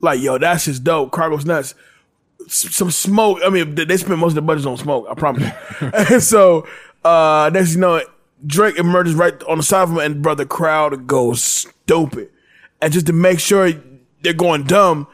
like, 0.00 0.20
yo, 0.20 0.38
that's 0.38 0.66
just 0.66 0.84
dope. 0.84 1.10
Car 1.10 1.28
goes 1.28 1.44
nuts. 1.44 1.74
S- 2.46 2.72
Some 2.74 2.92
smoke. 2.92 3.40
I 3.44 3.48
mean, 3.50 3.74
they 3.74 3.96
spend 3.96 4.20
most 4.20 4.30
of 4.32 4.36
the 4.36 4.42
budget 4.42 4.64
on 4.66 4.76
smoke. 4.76 5.06
I 5.10 5.14
promise. 5.14 5.50
and 5.80 6.22
so 6.22 6.66
uh, 7.04 7.50
next 7.52 7.70
thing 7.72 7.78
you 7.78 7.80
know, 7.80 8.00
Drake 8.46 8.78
emerges 8.78 9.14
right 9.16 9.42
on 9.44 9.56
the 9.56 9.64
side 9.64 9.82
of 9.82 9.90
him, 9.90 9.98
and 9.98 10.22
brother, 10.22 10.44
crowd 10.44 11.06
goes 11.08 11.42
stupid. 11.42 12.30
And 12.80 12.92
just 12.92 13.06
to 13.06 13.12
make 13.12 13.40
sure 13.40 13.72
they're 14.22 14.32
going 14.32 14.62
dumb, 14.62 15.08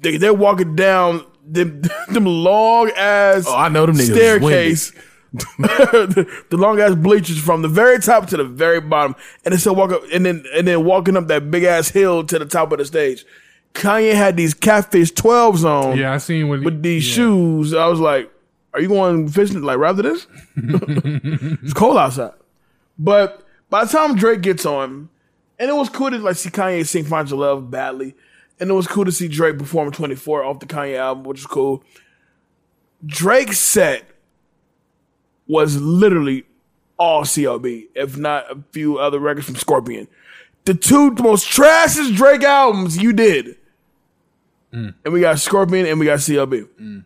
they, 0.00 0.16
they're 0.16 0.34
walking 0.34 0.74
down 0.74 1.24
them, 1.46 1.82
them 2.08 2.24
long 2.24 2.90
ass 2.96 3.44
Oh, 3.46 3.54
I 3.56 3.68
know 3.68 3.86
them 3.86 3.94
niggas 3.96 4.12
staircase. 4.14 4.92
The, 5.32 6.44
the 6.50 6.56
long 6.56 6.80
ass 6.80 6.94
bleachers 6.94 7.40
from 7.40 7.62
the 7.62 7.68
very 7.68 7.98
top 7.98 8.26
to 8.28 8.36
the 8.36 8.44
very 8.44 8.80
bottom, 8.80 9.16
and 9.44 9.52
then 9.52 9.58
still 9.58 9.74
walk 9.74 9.92
up, 9.92 10.02
and 10.12 10.26
then 10.26 10.44
and 10.54 10.66
then 10.66 10.84
walking 10.84 11.16
up 11.16 11.28
that 11.28 11.50
big 11.50 11.64
ass 11.64 11.88
hill 11.88 12.24
to 12.24 12.38
the 12.38 12.46
top 12.46 12.72
of 12.72 12.78
the 12.78 12.84
stage. 12.84 13.24
Kanye 13.74 14.14
had 14.14 14.36
these 14.36 14.52
catfish 14.52 15.10
twelves 15.12 15.64
on, 15.64 15.96
yeah, 15.96 16.12
I 16.12 16.18
seen 16.18 16.48
when 16.48 16.62
with 16.62 16.82
these 16.82 17.04
shoes. 17.04 17.72
I 17.72 17.86
was 17.86 18.00
like, 18.00 18.30
"Are 18.74 18.80
you 18.80 18.88
going 18.88 19.28
fishing 19.28 19.62
like 19.62 19.78
rather 19.78 20.02
this?" 20.02 20.26
it's 20.56 21.72
cold 21.72 21.96
outside, 21.96 22.34
but 22.98 23.42
by 23.70 23.84
the 23.84 23.90
time 23.90 24.16
Drake 24.16 24.42
gets 24.42 24.66
on, 24.66 25.08
and 25.58 25.70
it 25.70 25.74
was 25.74 25.88
cool 25.88 26.10
to 26.10 26.18
like 26.18 26.36
see 26.36 26.50
Kanye 26.50 26.86
sing 26.86 27.04
"Find 27.04 27.28
Your 27.30 27.38
Love" 27.38 27.70
badly, 27.70 28.14
and 28.60 28.68
it 28.68 28.74
was 28.74 28.86
cool 28.86 29.06
to 29.06 29.12
see 29.12 29.28
Drake 29.28 29.58
perform 29.58 29.90
"24" 29.90 30.44
off 30.44 30.60
the 30.60 30.66
Kanye 30.66 30.98
album, 30.98 31.24
which 31.24 31.38
is 31.38 31.46
cool. 31.46 31.82
Drake 33.06 33.54
set 33.54 34.04
was 35.52 35.76
literally 35.76 36.44
all 36.98 37.24
CLB, 37.24 37.88
if 37.94 38.16
not 38.16 38.50
a 38.50 38.58
few 38.72 38.98
other 38.98 39.18
records 39.18 39.46
from 39.46 39.56
Scorpion. 39.56 40.08
The 40.64 40.72
two 40.72 41.10
most 41.10 41.46
trashiest 41.46 42.16
Drake 42.16 42.42
albums 42.42 42.96
you 42.96 43.12
did. 43.12 43.56
Mm. 44.72 44.94
And 45.04 45.12
we 45.12 45.20
got 45.20 45.38
Scorpion 45.38 45.84
and 45.84 46.00
we 46.00 46.06
got 46.06 46.20
CLB. 46.20 46.68
Mm. 46.80 47.04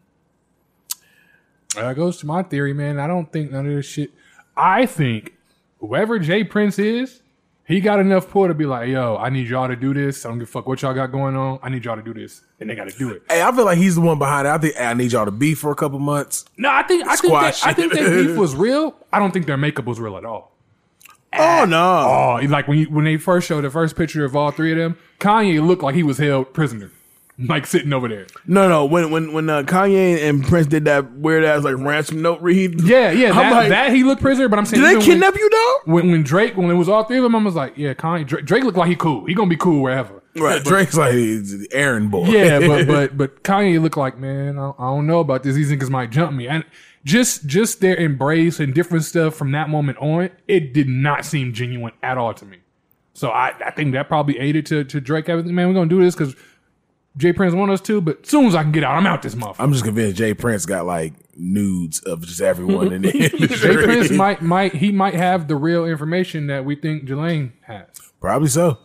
That 1.74 1.96
goes 1.96 2.18
to 2.18 2.26
my 2.26 2.44
theory, 2.44 2.72
man. 2.72 3.00
I 3.00 3.08
don't 3.08 3.30
think 3.32 3.50
none 3.50 3.66
of 3.66 3.74
this 3.74 3.86
shit. 3.86 4.12
I 4.56 4.86
think 4.86 5.34
whoever 5.80 6.20
J. 6.20 6.44
Prince 6.44 6.78
is, 6.78 7.22
he 7.66 7.80
got 7.80 7.98
enough 7.98 8.30
pull 8.30 8.46
to 8.46 8.54
be 8.54 8.64
like, 8.64 8.88
yo, 8.88 9.16
I 9.16 9.28
need 9.28 9.48
y'all 9.48 9.66
to 9.66 9.74
do 9.74 9.92
this. 9.92 10.24
I 10.24 10.28
don't 10.28 10.38
give 10.38 10.48
a 10.48 10.50
fuck 10.50 10.68
what 10.68 10.82
y'all 10.82 10.94
got 10.94 11.08
going 11.08 11.34
on. 11.34 11.58
I 11.62 11.68
need 11.68 11.84
y'all 11.84 11.96
to 11.96 12.02
do 12.02 12.14
this. 12.14 12.42
And 12.60 12.70
they 12.70 12.76
got 12.76 12.88
to 12.88 12.96
do 12.96 13.10
it. 13.10 13.22
Hey, 13.28 13.42
I 13.42 13.50
feel 13.50 13.64
like 13.64 13.76
he's 13.76 13.96
the 13.96 14.00
one 14.02 14.18
behind 14.18 14.46
it. 14.46 14.50
I 14.50 14.58
think 14.58 14.76
hey, 14.76 14.86
I 14.86 14.94
need 14.94 15.10
y'all 15.10 15.24
to 15.24 15.32
be 15.32 15.54
for 15.54 15.72
a 15.72 15.74
couple 15.74 15.98
months. 15.98 16.44
No, 16.56 16.70
I 16.70 16.84
think 16.84 17.06
I 17.08 17.16
think 17.16 17.32
that, 17.32 17.66
I 17.66 17.72
think 17.72 17.92
that 17.92 18.08
beef 18.08 18.36
was 18.38 18.54
real. 18.54 18.94
I 19.12 19.18
don't 19.18 19.32
think 19.32 19.46
their 19.46 19.56
makeup 19.56 19.84
was 19.84 19.98
real 19.98 20.16
at 20.16 20.24
all. 20.24 20.52
Oh 21.38 21.64
no! 21.68 22.38
Oh, 22.40 22.46
like 22.48 22.68
when 22.68 22.78
you, 22.78 22.86
when 22.86 23.04
they 23.04 23.16
first 23.16 23.48
showed 23.48 23.62
the 23.62 23.70
first 23.70 23.96
picture 23.96 24.24
of 24.24 24.34
all 24.36 24.52
three 24.52 24.72
of 24.72 24.78
them, 24.78 24.96
Kanye 25.18 25.64
looked 25.66 25.82
like 25.82 25.94
he 25.94 26.02
was 26.02 26.18
held 26.18 26.54
prisoner, 26.54 26.90
like 27.48 27.66
sitting 27.66 27.92
over 27.92 28.08
there. 28.08 28.26
No, 28.46 28.68
no. 28.68 28.84
When 28.84 29.10
when 29.10 29.32
when 29.32 29.48
uh, 29.48 29.62
Kanye 29.62 30.28
and 30.28 30.44
Prince 30.44 30.66
did 30.66 30.86
that 30.86 31.12
weird 31.12 31.44
ass 31.44 31.62
like 31.62 31.76
ransom 31.78 32.22
note 32.22 32.40
read, 32.40 32.80
Yeah, 32.80 33.10
yeah, 33.10 33.30
I'm 33.30 33.36
that, 33.36 33.52
like, 33.52 33.68
that 33.68 33.92
he 33.92 34.02
looked 34.02 34.22
prisoner. 34.22 34.48
But 34.48 34.58
I'm 34.58 34.66
saying, 34.66 34.82
did 34.82 35.00
they 35.00 35.04
kidnap 35.04 35.36
you, 35.36 35.48
dog? 35.48 35.94
When, 35.94 36.10
when 36.10 36.16
when 36.16 36.22
Drake 36.22 36.56
when 36.56 36.70
it 36.70 36.74
was 36.74 36.88
all 36.88 37.04
three 37.04 37.18
of 37.18 37.22
them, 37.22 37.36
I 37.36 37.42
was 37.42 37.54
like, 37.54 37.76
yeah, 37.76 37.92
Kanye 37.92 38.26
Drake, 38.26 38.46
Drake 38.46 38.64
looked 38.64 38.78
like 38.78 38.88
he 38.88 38.96
cool. 38.96 39.26
He 39.26 39.34
gonna 39.34 39.50
be 39.50 39.56
cool 39.56 39.82
wherever. 39.82 40.22
Right, 40.34 40.62
Drake's 40.62 40.96
like 40.96 41.12
he's 41.12 41.58
the 41.58 41.68
errand 41.72 42.10
boy. 42.10 42.26
Yeah, 42.28 42.58
but 42.60 42.86
but 42.86 43.16
but 43.18 43.42
Kanye 43.42 43.80
looked 43.80 43.96
like 43.96 44.18
man. 44.18 44.58
I, 44.58 44.70
I 44.70 44.86
don't 44.86 45.06
know 45.06 45.20
about 45.20 45.42
this. 45.42 45.54
These 45.54 45.70
niggas 45.70 45.90
might 45.90 46.10
jump 46.10 46.32
me. 46.32 46.48
And 46.48 46.64
just 47.04 47.46
just 47.46 47.80
their 47.80 47.96
embrace 47.96 48.60
and 48.60 48.74
different 48.74 49.04
stuff 49.04 49.34
from 49.34 49.52
that 49.52 49.68
moment 49.68 49.98
on, 49.98 50.30
it 50.48 50.72
did 50.72 50.88
not 50.88 51.24
seem 51.24 51.52
genuine 51.52 51.92
at 52.02 52.16
all 52.16 52.32
to 52.34 52.44
me. 52.46 52.58
So 53.12 53.30
I, 53.30 53.54
I 53.64 53.70
think 53.70 53.92
that 53.92 54.08
probably 54.08 54.38
aided 54.38 54.66
to 54.66 54.84
to 54.84 55.00
Drake 55.00 55.28
everything. 55.28 55.54
Man, 55.54 55.68
we're 55.68 55.74
gonna 55.74 55.88
do 55.88 56.00
this 56.00 56.14
because 56.14 56.34
J. 57.16 57.32
Prince 57.32 57.54
want 57.54 57.70
us 57.70 57.80
to. 57.82 58.00
But 58.00 58.20
as 58.22 58.28
soon 58.28 58.46
as 58.46 58.54
I 58.54 58.62
can 58.62 58.72
get 58.72 58.84
out, 58.84 58.96
I'm 58.96 59.06
out 59.06 59.22
this 59.22 59.34
month. 59.34 59.56
I'm 59.58 59.72
just 59.72 59.84
convinced 59.84 60.16
J. 60.16 60.34
Prince 60.34 60.66
got 60.66 60.86
like 60.86 61.14
nudes 61.36 62.00
of 62.00 62.26
just 62.26 62.40
everyone 62.40 62.92
in 62.92 63.02
the 63.02 63.12
Jay. 63.58 63.74
Prince 63.74 64.10
might 64.10 64.42
might 64.42 64.74
he 64.74 64.92
might 64.92 65.14
have 65.14 65.48
the 65.48 65.56
real 65.56 65.84
information 65.86 66.46
that 66.48 66.64
we 66.64 66.76
think 66.76 67.04
Ghislaine 67.06 67.52
has. 67.62 67.86
Probably 68.20 68.48
so. 68.48 68.78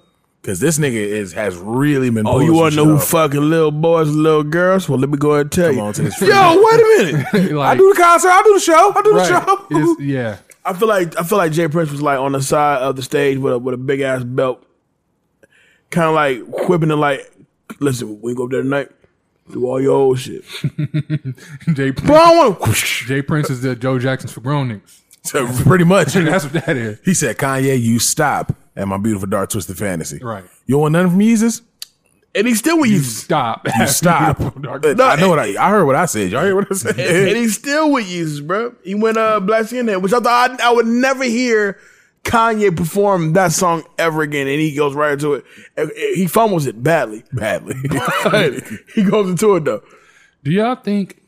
Cause 0.44 0.60
this 0.60 0.80
nigga 0.80 0.94
is 0.94 1.34
has 1.34 1.56
really 1.56 2.10
been. 2.10 2.26
Oh, 2.26 2.40
you 2.40 2.54
want 2.54 2.74
to 2.74 2.78
know 2.78 2.86
who 2.86 2.98
fucking 3.00 3.40
little 3.50 3.70
boys 3.70 4.08
and 4.10 4.18
little 4.18 4.42
girls? 4.44 4.90
Well, 4.90 4.98
let 4.98 5.10
me 5.10 5.18
go 5.18 5.34
ahead 5.34 5.42
and 5.42 5.52
tell 5.52 5.68
Come 5.68 5.76
you. 5.76 5.82
on 5.84 5.94
to 5.94 6.02
this 6.02 6.20
Yo, 6.22 6.28
wait 6.28 6.34
a 6.34 7.14
minute. 7.14 7.26
I 7.60 7.76
do 7.76 7.94
the 7.94 8.00
concert. 8.02 8.30
I 8.30 8.42
do 8.44 8.54
the 8.56 8.60
show. 8.60 8.92
I 8.96 9.02
do 9.04 9.14
the 9.14 9.24
show. 9.26 9.66
It's- 9.70 10.00
yeah. 10.00 10.38
I 10.66 10.74
feel 10.74 10.88
like 10.88 11.16
I 11.20 11.24
feel 11.24 11.38
like 11.38 11.52
J. 11.52 11.68
Prince 11.68 11.92
was 11.92 12.02
like 12.02 12.18
on 12.20 12.32
the 12.32 12.42
side 12.42 12.82
of 12.82 12.96
the 12.96 13.04
stage 13.04 13.38
with 13.38 13.54
a 13.54 13.60
with 13.60 13.76
a 13.76 13.78
big 13.78 14.02
ass 14.02 14.24
belt, 14.24 14.66
kind 15.90 16.08
of 16.08 16.14
like 16.16 16.68
whipping 16.70 16.92
it 16.92 16.96
like, 16.96 17.31
listen, 17.80 18.22
we 18.22 18.34
go 18.36 18.46
up 18.46 18.52
there 18.52 18.62
tonight, 18.64 18.90
do 19.52 19.66
all 19.66 19.82
your 19.82 19.96
old 19.96 20.20
shit. 20.20 20.44
Jay 21.74 21.92
But 21.92 22.10
I 22.12 22.36
want 22.38 22.62
to. 22.64 22.74
J. 22.74 23.22
Prince 23.22 23.50
is 23.50 23.62
the 23.62 23.76
Joe 23.76 24.00
Jackson's 24.00 24.32
for 24.32 24.42
grown 24.42 24.70
niggas. 24.70 25.00
So 25.24 25.48
pretty 25.64 25.84
much, 25.84 26.08
That's 26.14 26.46
what 26.46 26.66
that 26.66 26.78
is. 26.78 27.00
He 27.06 27.14
said, 27.14 27.38
"Kanye, 27.38 27.80
you 27.80 28.00
stop 28.00 28.56
at 28.76 28.88
my 28.88 28.98
beautiful 28.98 29.28
dark 29.28 29.50
twisted 29.50 29.78
fantasy. 29.78 30.20
Right. 30.20 30.44
You 30.66 30.78
want 30.78 30.94
nothing 30.94 31.12
from 31.12 31.20
Yeezus? 31.20 31.62
And 32.34 32.48
he's 32.48 32.60
still 32.60 32.80
with 32.80 32.90
you. 32.90 33.00
Stop. 33.00 33.68
You 33.78 33.88
stop. 33.88 34.40
no, 34.58 34.80
I 34.82 35.18
know 35.18 35.28
what 35.30 35.40
I. 35.40 35.54
I 35.62 35.70
heard 35.70 35.84
what 35.84 35.98
I 35.98 36.06
said. 36.06 36.32
Y'all 36.32 36.44
hear 36.46 36.56
what 36.56 36.72
I 36.72 36.76
said? 36.76 36.98
and, 36.98 37.28
and 37.28 37.38
he's 37.38 37.56
still 37.56 37.92
with 37.92 38.10
you, 38.10 38.42
bro. 38.44 38.74
He 38.84 38.96
went 38.96 39.18
uh 39.18 39.42
Black 39.42 39.66
Skinhead, 39.66 40.02
which 40.02 40.14
I 40.14 40.20
thought 40.22 40.62
I, 40.62 40.70
I 40.70 40.72
would 40.72 40.88
never 40.88 41.26
hear 41.26 41.78
Kanye 42.24 42.76
perform 42.76 43.34
that 43.34 43.52
song 43.52 43.84
ever 43.98 44.22
again, 44.22 44.48
and 44.48 44.60
he 44.60 44.76
goes 44.76 44.94
right 44.94 45.14
into 45.14 45.34
it. 45.34 45.46
He 46.16 46.28
fumbles 46.28 46.68
it 46.68 46.82
badly, 46.82 47.24
badly. 47.34 47.76
he 48.96 49.04
goes 49.04 49.30
into 49.30 49.56
it 49.56 49.66
though. 49.66 49.84
Do 50.44 50.52
y'all 50.52 50.76
think? 50.76 51.22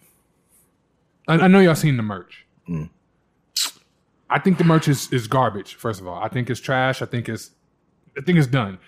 I, 1.28 1.36
I 1.36 1.48
know 1.48 1.60
y'all 1.60 1.76
seen 1.76 1.98
the 1.98 2.03
merch. 2.03 2.45
Mm. 2.70 2.90
I 4.30 4.40
think 4.40 4.57
the 4.57 4.64
merch 4.64 4.88
is, 4.88 5.11
is 5.11 5.28
garbage. 5.28 5.76
First 5.76 6.02
of 6.02 6.07
all, 6.07 6.22
I 6.22 6.28
think 6.28 6.49
it's 6.49 6.60
trash. 6.60 7.02
I 7.02 7.06
think 7.06 7.30
it's 7.30 7.52
I 8.18 8.22
think 8.22 8.38
it's 8.38 8.48
done. 8.48 8.80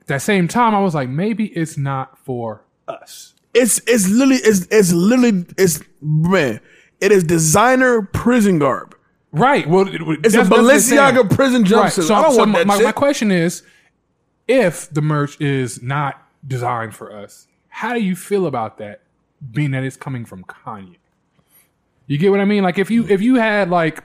At 0.00 0.06
that 0.08 0.22
same 0.22 0.48
time, 0.48 0.74
I 0.74 0.80
was 0.80 0.94
like, 0.94 1.08
maybe 1.08 1.46
it's 1.46 1.76
not 1.76 2.18
for 2.18 2.62
us. 2.88 3.34
It's 3.54 3.80
it's 3.86 4.08
literally 4.08 4.36
it's 4.36 4.66
it's 4.70 4.92
literally 4.92 5.44
it's 5.56 5.80
man. 6.00 6.60
It 7.00 7.12
is 7.12 7.24
designer 7.24 8.02
prison 8.02 8.58
garb. 8.58 8.93
Right. 9.34 9.68
Well, 9.68 9.88
it- 9.88 10.00
It's 10.24 10.34
a 10.34 10.38
that's 10.38 10.48
Balenciaga 10.48 11.28
prison 11.34 11.64
jumpsuit. 11.64 12.10
I 12.10 12.22
don't 12.22 12.32
so 12.32 12.38
want 12.38 12.50
my, 12.52 12.58
that 12.58 12.66
my, 12.66 12.76
shit. 12.76 12.84
my 12.84 12.92
question 12.92 13.30
is, 13.30 13.62
if 14.46 14.88
the 14.90 15.02
merch 15.02 15.40
is 15.40 15.82
not 15.82 16.22
designed 16.46 16.94
for 16.94 17.12
us, 17.14 17.46
how 17.68 17.94
do 17.94 18.00
you 18.00 18.14
feel 18.14 18.46
about 18.46 18.78
that 18.78 19.00
being 19.50 19.72
that 19.72 19.84
it's 19.84 19.96
coming 19.96 20.24
from 20.24 20.44
Kanye. 20.44 20.96
You 22.06 22.18
get 22.18 22.30
what 22.30 22.40
I 22.40 22.44
mean? 22.44 22.62
Like 22.62 22.78
if 22.78 22.90
you 22.90 23.06
if 23.08 23.20
you 23.20 23.36
had 23.36 23.70
like 23.70 24.02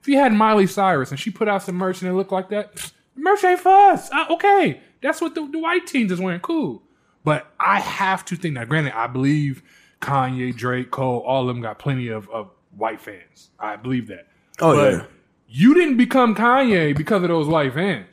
if 0.00 0.08
you 0.08 0.18
had 0.18 0.32
Miley 0.32 0.66
Cyrus 0.66 1.10
and 1.10 1.18
she 1.18 1.30
put 1.30 1.48
out 1.48 1.62
some 1.62 1.76
merch 1.76 2.02
and 2.02 2.10
it 2.10 2.14
looked 2.14 2.32
like 2.32 2.50
that, 2.50 2.92
merch 3.16 3.42
ain't 3.44 3.60
for 3.60 3.70
us. 3.72 4.10
Uh, 4.12 4.26
okay, 4.30 4.80
that's 5.02 5.20
what 5.20 5.34
the, 5.34 5.46
the 5.46 5.58
white 5.58 5.86
teens 5.86 6.12
is 6.12 6.20
wearing. 6.20 6.40
Cool, 6.40 6.82
but 7.24 7.52
I 7.58 7.80
have 7.80 8.24
to 8.26 8.36
think 8.36 8.54
that. 8.56 8.68
Granted, 8.68 8.96
I 8.96 9.06
believe 9.06 9.62
Kanye, 10.00 10.54
Drake, 10.54 10.90
Cole, 10.90 11.20
all 11.20 11.42
of 11.42 11.48
them 11.48 11.62
got 11.62 11.78
plenty 11.78 12.08
of, 12.08 12.28
of 12.30 12.50
white 12.76 13.00
fans. 13.00 13.50
I 13.58 13.76
believe 13.76 14.08
that. 14.08 14.26
Oh, 14.60 14.74
but 14.76 14.92
yeah. 14.92 15.04
you 15.48 15.74
didn't 15.74 15.96
become 15.96 16.34
Kanye 16.34 16.96
because 16.96 17.22
of 17.22 17.28
those 17.28 17.46
white 17.46 17.74
fans. 17.74 18.06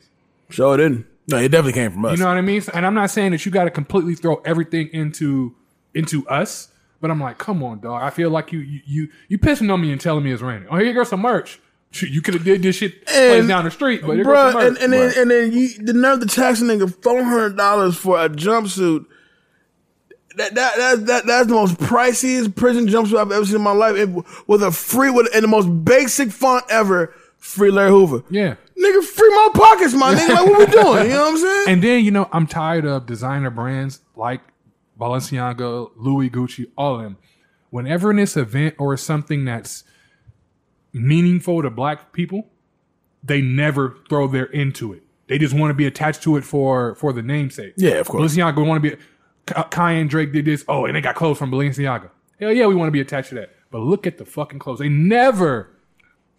Sure 0.49 0.77
didn't. 0.77 1.05
No, 1.27 1.37
it 1.37 1.49
definitely 1.49 1.73
came 1.73 1.91
from 1.91 2.05
us. 2.05 2.11
You 2.17 2.23
know 2.23 2.29
what 2.29 2.37
I 2.37 2.41
mean? 2.41 2.61
And 2.73 2.85
I'm 2.85 2.93
not 2.93 3.09
saying 3.09 3.31
that 3.31 3.45
you 3.45 3.51
got 3.51 3.63
to 3.63 3.71
completely 3.71 4.13
throw 4.15 4.35
everything 4.45 4.89
into 4.93 5.55
into 5.95 6.27
us, 6.27 6.69
but 7.01 7.09
I'm 7.09 7.19
like, 7.19 7.37
come 7.39 7.63
on, 7.63 7.79
dog. 7.79 8.03
I 8.03 8.09
feel 8.11 8.29
like 8.29 8.51
you 8.51 8.59
you 8.59 8.81
you, 8.85 9.09
you 9.27 9.37
pissing 9.39 9.71
on 9.73 9.81
me 9.81 9.91
and 9.91 9.99
telling 9.99 10.23
me 10.23 10.31
it's 10.31 10.41
raining. 10.43 10.67
Oh, 10.69 10.75
here 10.77 10.85
you 10.85 10.93
go 10.93 11.03
some 11.03 11.21
merch. 11.21 11.59
You 11.93 12.21
could 12.21 12.33
have 12.33 12.43
did 12.43 12.61
this 12.61 12.75
shit 12.75 13.05
place 13.07 13.39
And- 13.39 13.47
down 13.47 13.63
the 13.63 13.71
street, 13.71 14.01
but 14.05 14.17
here 14.17 14.25
Bruh, 14.25 14.67
and, 14.67 14.77
and 14.77 14.91
then 14.93 15.13
and 15.17 15.31
then 15.31 15.51
you 15.53 15.69
the 15.79 15.93
nerve 15.93 16.19
to 16.19 16.25
tax 16.27 16.61
a 16.61 16.65
nigga 16.65 16.93
four 17.01 17.23
hundred 17.23 17.55
dollars 17.57 17.95
for 17.97 18.19
a 18.23 18.29
jumpsuit. 18.29 19.05
That 20.37 20.55
that 20.55 20.75
that 20.77 21.05
that 21.05 21.25
that's 21.25 21.47
the 21.47 21.53
most 21.53 21.77
priciest 21.77 22.55
prison 22.55 22.87
jumpsuit 22.87 23.17
I've 23.19 23.31
ever 23.31 23.45
seen 23.45 23.55
in 23.55 23.61
my 23.61 23.71
life. 23.71 23.95
It, 23.95 24.09
with 24.47 24.63
a 24.63 24.71
free 24.71 25.09
with 25.09 25.33
in 25.33 25.41
the 25.41 25.47
most 25.47 25.67
basic 25.85 26.31
font 26.31 26.65
ever, 26.69 27.13
free 27.37 27.71
Larry 27.71 27.89
Hoover. 27.89 28.23
Yeah. 28.29 28.55
Nigga, 28.77 29.03
free 29.03 29.29
my 29.29 29.49
pockets, 29.53 29.93
my 29.93 30.13
nigga. 30.13 30.29
Like 30.33 30.45
what 30.45 30.59
we 30.59 30.65
doing? 30.81 31.03
You 31.05 31.15
know 31.15 31.23
what 31.23 31.31
I'm 31.31 31.37
saying? 31.37 31.65
And 31.69 31.83
then 31.83 32.03
you 32.03 32.11
know 32.11 32.29
I'm 32.33 32.47
tired 32.47 32.85
of 32.85 33.05
designer 33.05 33.49
brands 33.49 34.01
like 34.15 34.41
Balenciaga, 34.99 35.91
Louis, 35.95 36.29
Gucci, 36.29 36.65
all 36.77 36.95
of 36.95 37.01
them. 37.01 37.17
Whenever 37.69 38.11
in 38.11 38.17
this 38.17 38.37
event 38.37 38.75
or 38.77 38.95
something 38.97 39.45
that's 39.45 39.83
meaningful 40.93 41.61
to 41.61 41.69
black 41.69 42.13
people, 42.13 42.47
they 43.23 43.41
never 43.41 43.97
throw 44.09 44.27
their 44.27 44.45
into 44.45 44.93
it. 44.93 45.03
They 45.27 45.37
just 45.37 45.53
want 45.53 45.71
to 45.71 45.73
be 45.73 45.85
attached 45.85 46.21
to 46.23 46.37
it 46.37 46.43
for 46.43 46.95
for 46.95 47.13
the 47.13 47.21
namesake. 47.21 47.73
Yeah, 47.77 47.93
of 47.93 48.07
course. 48.07 48.35
Balenciaga 48.35 48.65
want 48.65 48.83
to 48.83 48.91
be. 48.91 49.01
Ka- 49.47 49.67
Kanye 49.69 50.01
and 50.01 50.09
Drake 50.09 50.31
did 50.33 50.45
this. 50.45 50.63
Oh, 50.67 50.85
and 50.85 50.95
they 50.95 51.01
got 51.01 51.15
clothes 51.15 51.37
from 51.37 51.51
Balenciaga. 51.51 52.09
Hell 52.39 52.51
yeah, 52.51 52.65
we 52.67 52.75
want 52.75 52.87
to 52.87 52.91
be 52.91 52.99
attached 53.01 53.29
to 53.29 53.35
that. 53.35 53.51
But 53.71 53.79
look 53.79 54.05
at 54.07 54.17
the 54.17 54.25
fucking 54.25 54.59
clothes. 54.59 54.79
They 54.79 54.89
never. 54.89 55.69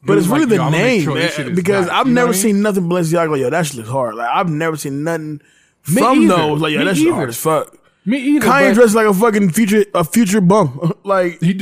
But 0.03 0.19
it's 0.19 0.27
really 0.29 0.41
like, 0.41 0.49
the 0.51 0.55
yo, 0.57 0.63
I'ma 0.63 0.71
make 0.71 0.83
name, 0.85 1.03
sure 1.03 1.15
man, 1.15 1.55
because 1.55 1.87
nice. 1.87 1.95
I've 1.95 2.07
never 2.07 2.29
I 2.29 2.33
mean? 2.33 2.41
seen 2.41 2.63
nothing 2.63 2.85
Balenciaga. 2.85 3.41
Yo, 3.41 3.51
that 3.51 3.67
shit 3.67 3.77
looks 3.77 3.89
hard. 3.89 4.15
Like 4.15 4.29
I've 4.33 4.49
never 4.49 4.77
seen 4.77 5.03
nothing 5.05 5.41
Me 5.89 6.01
from 6.01 6.23
either. 6.23 6.37
those. 6.37 6.61
Like 6.61 6.73
yo, 6.73 6.79
Me 6.81 6.85
that 6.85 6.97
shit 6.97 7.07
either. 7.07 7.15
hard 7.15 7.29
as 7.31 7.37
fuck. 7.39 7.77
Me 8.05 8.19
either. 8.19 8.47
Kanye 8.47 8.75
dressed 8.75 8.95
like 8.95 9.07
a 9.07 9.15
fucking 9.15 9.51
future 9.51 9.85
a 9.95 10.05
future 10.05 10.41
bum. 10.41 10.93
like 11.05 11.41
He 11.43 11.55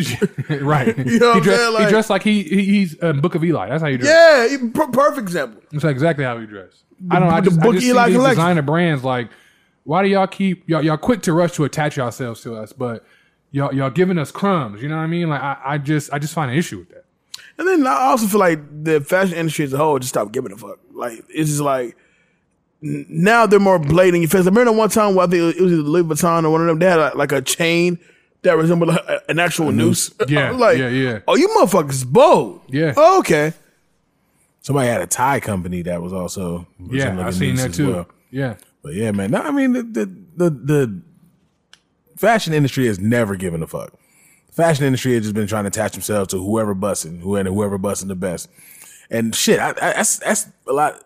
right. 0.60 0.96
You 1.06 1.18
know 1.18 1.34
he, 1.34 1.40
dressed? 1.40 1.72
Like- 1.72 1.84
he 1.84 1.90
dressed 1.90 2.10
like 2.10 2.22
he, 2.22 2.42
he 2.42 2.64
he's 2.64 3.02
um, 3.02 3.20
Book 3.22 3.34
of 3.34 3.42
Eli. 3.44 3.68
That's 3.70 3.82
how 3.82 3.88
he 3.88 3.96
dressed. 3.96 4.52
yeah, 4.52 4.68
perfect 4.92 5.18
example. 5.20 5.62
That's 5.72 5.84
exactly 5.84 6.24
how 6.24 6.38
he 6.38 6.46
dressed. 6.46 6.84
I 7.10 7.18
don't 7.20 7.28
know. 7.30 7.34
I 7.34 7.40
the 7.40 7.50
just, 7.50 7.60
I 7.62 7.72
just 7.72 7.84
Eli 7.86 8.06
see 8.08 8.12
collection. 8.14 8.36
designer 8.36 8.62
brands 8.62 9.04
like, 9.04 9.30
why 9.84 10.02
do 10.02 10.08
y'all 10.08 10.26
keep 10.26 10.68
y'all 10.68 10.82
y'all 10.82 10.96
quick 10.96 11.22
to 11.22 11.32
rush 11.32 11.52
to 11.52 11.64
attach 11.64 11.96
yourselves 11.96 12.40
to 12.42 12.56
us, 12.56 12.72
but 12.72 13.04
y'all 13.50 13.72
y'all 13.74 13.90
giving 13.90 14.18
us 14.18 14.30
crumbs? 14.30 14.82
You 14.82 14.88
know 14.88 14.96
what 14.96 15.02
I 15.02 15.06
mean? 15.06 15.28
Like 15.28 15.40
I, 15.42 15.58
I 15.64 15.78
just 15.78 16.12
I 16.12 16.18
just 16.18 16.34
find 16.34 16.50
an 16.50 16.56
issue 16.56 16.78
with 16.80 16.88
that. 16.90 17.04
And 17.58 17.68
then 17.68 17.86
I 17.86 17.92
also 18.02 18.26
feel 18.26 18.40
like 18.40 18.58
the 18.84 19.00
fashion 19.00 19.36
industry 19.36 19.64
as 19.64 19.72
a 19.72 19.76
whole 19.76 19.98
just 19.98 20.08
stopped 20.10 20.32
giving 20.32 20.52
a 20.52 20.56
fuck. 20.56 20.78
Like 20.92 21.24
it's 21.28 21.50
just 21.50 21.60
like 21.60 21.96
now 22.82 23.46
they're 23.46 23.60
more 23.60 23.78
blatant 23.78 24.16
in 24.16 24.22
your 24.22 24.28
face. 24.28 24.42
I 24.42 24.44
remember 24.46 24.72
one 24.72 24.90
time 24.90 25.14
where 25.14 25.26
I 25.26 25.30
think 25.30 25.56
it 25.56 25.62
was 25.62 25.72
either 25.72 25.82
Louis 25.82 26.02
Vuitton 26.04 26.44
or 26.44 26.50
one 26.50 26.60
of 26.62 26.66
them. 26.66 26.78
They 26.78 26.86
had 26.86 26.96
like, 26.96 27.14
like 27.14 27.32
a 27.32 27.40
chain 27.42 27.98
that 28.42 28.56
resembled 28.58 28.90
a, 28.90 29.30
an 29.30 29.38
actual 29.38 29.72
noose. 29.72 30.10
Yeah, 30.28 30.50
like, 30.50 30.76
yeah, 30.76 30.88
yeah. 30.88 31.18
Oh, 31.26 31.34
you 31.36 31.48
motherfuckers 31.48 31.90
is 31.92 32.04
bold. 32.04 32.60
Yeah. 32.68 32.92
Oh, 32.96 33.20
okay. 33.20 33.54
Somebody 34.60 34.88
had 34.88 35.00
a 35.00 35.06
tie 35.06 35.40
company 35.40 35.82
that 35.82 36.02
was 36.02 36.12
also 36.12 36.66
Yeah, 36.90 37.14
like 37.14 37.26
I 37.26 37.28
a 37.28 37.32
seen 37.32 37.56
that 37.56 37.72
too. 37.72 37.92
well. 37.92 38.08
Yeah, 38.30 38.56
But 38.84 38.92
yeah, 38.92 39.10
man. 39.12 39.30
No, 39.30 39.40
I 39.40 39.50
mean 39.50 39.72
the 39.72 39.82
the 39.82 40.06
the, 40.36 40.50
the 40.50 41.02
fashion 42.16 42.52
industry 42.52 42.86
has 42.86 43.00
never 43.00 43.34
given 43.34 43.62
a 43.62 43.66
fuck. 43.66 43.92
The 44.48 44.52
fashion 44.52 44.84
industry 44.84 45.14
has 45.14 45.22
just 45.22 45.34
been 45.34 45.46
trying 45.46 45.64
to 45.64 45.68
attach 45.68 45.92
themselves 45.92 46.28
to 46.28 46.38
whoever 46.38 46.74
busting, 46.74 47.20
who 47.20 47.34
and 47.34 47.48
whoever 47.48 47.78
busting 47.78 48.08
the 48.08 48.14
best. 48.14 48.48
And 49.10 49.34
shit, 49.34 49.58
I, 49.58 49.70
I, 49.70 49.94
that's 49.94 50.18
that's 50.18 50.48
a 50.68 50.72
lot. 50.74 51.02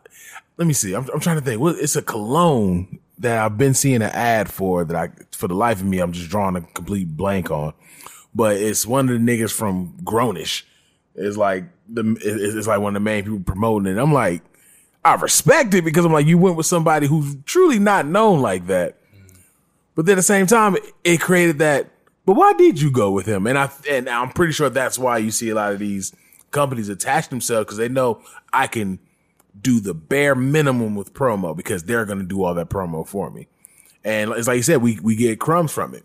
Let 0.57 0.67
me 0.67 0.75
see. 0.75 0.93
I'm, 0.93 1.09
I'm 1.15 1.21
trying 1.21 1.39
to 1.39 1.45
think. 1.45 1.61
What 1.61 1.77
it's 1.77 1.95
a 1.95 2.03
cologne 2.03 2.99
that 3.19 3.39
I've 3.39 3.57
been 3.57 3.75
seeing 3.75 4.03
an 4.03 4.11
ad 4.11 4.51
for 4.51 4.85
that 4.85 4.97
I, 4.97 5.11
for 5.31 5.47
the 5.47 5.55
life 5.55 5.81
of 5.81 5.87
me, 5.87 6.01
I'm 6.01 6.13
just 6.13 6.31
drawing 6.31 6.57
a 6.57 6.63
complete 6.63 7.17
blank 7.17 7.51
on. 7.53 7.75
But 8.35 8.57
it's 8.57 8.87
one 8.87 9.09
of 9.09 9.15
the 9.15 9.25
niggas 9.25 9.53
from 9.53 9.97
Grown-ish. 10.03 10.67
It's 11.15 11.37
like 11.37 11.65
the 11.89 12.17
it's 12.21 12.67
like 12.67 12.81
one 12.81 12.97
of 12.97 13.01
the 13.01 13.05
main 13.05 13.23
people 13.23 13.41
promoting 13.41 13.97
it. 13.97 14.01
I'm 14.01 14.13
like, 14.13 14.43
I 15.05 15.15
respect 15.15 15.75
it 15.75 15.85
because 15.85 16.05
I'm 16.05 16.13
like, 16.13 16.27
you 16.27 16.39
went 16.39 16.57
with 16.57 16.67
somebody 16.67 17.07
who's 17.07 17.37
truly 17.45 17.79
not 17.79 18.07
known 18.07 18.41
like 18.41 18.67
that. 18.67 18.99
But 19.95 20.07
then 20.07 20.13
at 20.13 20.17
the 20.17 20.23
same 20.23 20.47
time, 20.47 20.77
it, 21.03 21.21
created 21.21 21.59
that. 21.59 21.91
But 22.25 22.35
why 22.35 22.53
did 22.53 22.81
you 22.81 22.91
go 22.91 23.11
with 23.11 23.27
him? 23.27 23.47
And 23.47 23.59
I 23.59 23.71
and 23.91 24.09
I'm 24.09 24.31
pretty 24.31 24.53
sure 24.53 24.71
that's 24.71 24.99
why 24.99 25.19
you 25.19 25.31
see 25.31 25.49
a 25.49 25.55
lot 25.55 25.73
of 25.73 25.79
these 25.79 26.15
companies 26.51 26.89
attach 26.89 27.31
themselves 27.31 27.65
because 27.65 27.79
they 27.79 27.89
know 27.89 28.23
I 28.53 28.67
can 28.67 28.99
do 29.61 29.81
the 29.81 29.95
bare 29.95 30.35
minimum 30.35 30.95
with 30.95 31.15
promo 31.15 31.57
because 31.57 31.85
they're 31.85 32.05
going 32.05 32.21
to 32.21 32.25
do 32.25 32.45
all 32.45 32.55
that 32.55 32.69
promo 32.69 33.07
for 33.07 33.31
me. 33.31 33.49
And 34.05 34.31
it's 34.31 34.47
like 34.47 34.57
you 34.57 34.63
said, 34.63 34.83
we 34.83 35.01
we 35.01 35.17
get 35.17 35.41
crumbs 35.41 35.73
from 35.73 35.95
it. 35.95 36.05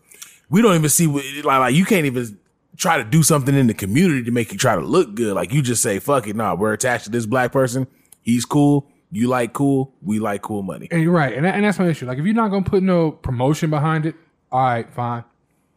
We 0.49 0.61
don't 0.61 0.75
even 0.75 0.89
see 0.89 1.07
like, 1.07 1.43
like 1.43 1.75
you 1.75 1.85
can't 1.85 2.05
even 2.05 2.39
try 2.77 2.97
to 2.97 3.03
do 3.03 3.21
something 3.21 3.53
in 3.53 3.67
the 3.67 3.73
community 3.73 4.23
to 4.23 4.31
make 4.31 4.51
you 4.51 4.57
try 4.57 4.75
to 4.75 4.81
look 4.81 5.13
good. 5.15 5.35
Like 5.35 5.53
you 5.53 5.61
just 5.61 5.83
say, 5.83 5.99
fuck 5.99 6.27
it, 6.27 6.35
nah, 6.35 6.55
we're 6.55 6.73
attached 6.73 7.05
to 7.05 7.11
this 7.11 7.25
black 7.25 7.51
person. 7.51 7.85
He's 8.23 8.45
cool. 8.45 8.89
You 9.11 9.27
like 9.27 9.53
cool. 9.53 9.93
We 10.01 10.17
like 10.19 10.41
cool 10.41 10.63
money. 10.63 10.87
and 10.89 11.01
you're 11.03 11.11
right, 11.11 11.33
and 11.35 11.45
that, 11.45 11.53
and 11.55 11.63
that's 11.63 11.77
my 11.77 11.87
issue. 11.87 12.07
Like 12.07 12.17
if 12.17 12.25
you're 12.25 12.33
not 12.33 12.49
gonna 12.49 12.65
put 12.65 12.81
no 12.81 13.11
promotion 13.11 13.69
behind 13.69 14.05
it, 14.07 14.15
all 14.51 14.61
right, 14.63 14.91
fine. 14.91 15.23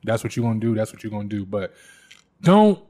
That's 0.05 0.25
what 0.25 0.37
you're 0.37 0.47
gonna 0.49 0.61
do. 0.61 0.75
That's 0.75 0.93
what 0.93 1.03
you're 1.03 1.11
gonna 1.11 1.29
do. 1.29 1.45
But 1.45 1.75
don't 2.43 2.81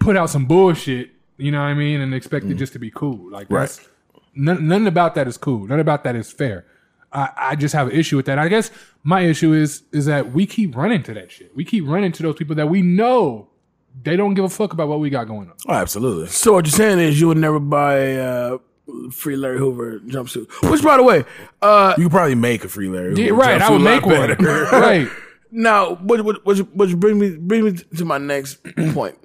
put 0.00 0.16
out 0.16 0.30
some 0.30 0.46
bullshit. 0.46 1.10
You 1.38 1.50
know 1.50 1.58
what 1.58 1.66
I 1.66 1.74
mean? 1.74 2.00
And 2.00 2.14
expect 2.14 2.46
it 2.46 2.54
just 2.54 2.72
to 2.72 2.78
be 2.78 2.90
cool. 2.90 3.30
Like 3.30 3.48
Right. 3.50 3.60
that's 3.62 3.86
none, 4.34 4.66
nothing 4.68 4.86
about 4.86 5.14
that 5.16 5.28
is 5.28 5.36
cool. 5.36 5.66
None 5.66 5.80
about 5.80 6.04
that 6.04 6.16
is 6.16 6.30
fair. 6.32 6.64
I, 7.12 7.28
I 7.36 7.56
just 7.56 7.74
have 7.74 7.88
an 7.88 7.92
issue 7.94 8.16
with 8.16 8.26
that. 8.26 8.38
I 8.38 8.48
guess 8.48 8.70
my 9.02 9.20
issue 9.20 9.52
is 9.52 9.82
is 9.92 10.06
that 10.06 10.32
we 10.32 10.46
keep 10.46 10.74
running 10.74 11.02
to 11.04 11.14
that 11.14 11.30
shit. 11.30 11.54
We 11.54 11.64
keep 11.64 11.86
running 11.86 12.12
to 12.12 12.22
those 12.22 12.36
people 12.36 12.56
that 12.56 12.68
we 12.68 12.80
know 12.82 13.48
they 14.02 14.16
don't 14.16 14.34
give 14.34 14.44
a 14.44 14.48
fuck 14.48 14.72
about 14.72 14.88
what 14.88 15.00
we 15.00 15.10
got 15.10 15.24
going 15.26 15.48
on. 15.50 15.56
Oh, 15.68 15.72
absolutely. 15.74 16.28
So 16.28 16.52
what 16.54 16.64
you're 16.66 16.72
saying 16.72 16.98
is 17.00 17.20
you 17.20 17.28
would 17.28 17.36
never 17.38 17.58
buy 17.58 18.16
uh, 18.16 18.58
free 19.12 19.36
Larry 19.36 19.58
Hoover 19.58 20.00
jumpsuit. 20.00 20.48
Which, 20.70 20.82
by 20.82 20.96
the 20.96 21.02
way, 21.02 21.24
uh, 21.62 21.94
You 21.96 22.04
could 22.04 22.12
probably 22.12 22.34
make 22.34 22.64
a 22.64 22.68
free 22.68 22.88
Larry. 22.88 23.14
Yeah, 23.14 23.28
Hoover 23.28 23.40
right. 23.40 23.60
I 23.62 23.70
would 23.70 23.80
make 23.82 24.06
one. 24.06 24.30
right. 24.40 25.08
Now, 25.50 25.94
what 25.96 26.22
what 26.24 26.44
what 26.44 26.58
which 26.74 26.96
bring 26.96 27.18
me 27.18 27.36
bring 27.36 27.64
me 27.64 27.72
to 27.96 28.04
my 28.04 28.18
next 28.18 28.58
point. 28.92 29.18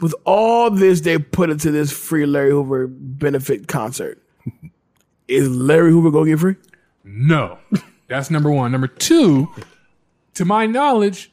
With 0.00 0.14
all 0.24 0.70
this 0.70 1.00
they 1.02 1.18
put 1.18 1.50
into 1.50 1.70
this 1.70 1.92
free 1.92 2.26
Larry 2.26 2.50
Hoover 2.50 2.88
benefit 2.88 3.68
concert, 3.68 4.20
is 5.28 5.48
Larry 5.48 5.90
Hoover 5.92 6.10
gonna 6.10 6.30
get 6.30 6.40
free? 6.40 6.56
No. 7.04 7.58
That's 8.08 8.30
number 8.30 8.50
one. 8.50 8.72
Number 8.72 8.88
two, 8.88 9.48
to 10.34 10.44
my 10.44 10.66
knowledge, 10.66 11.32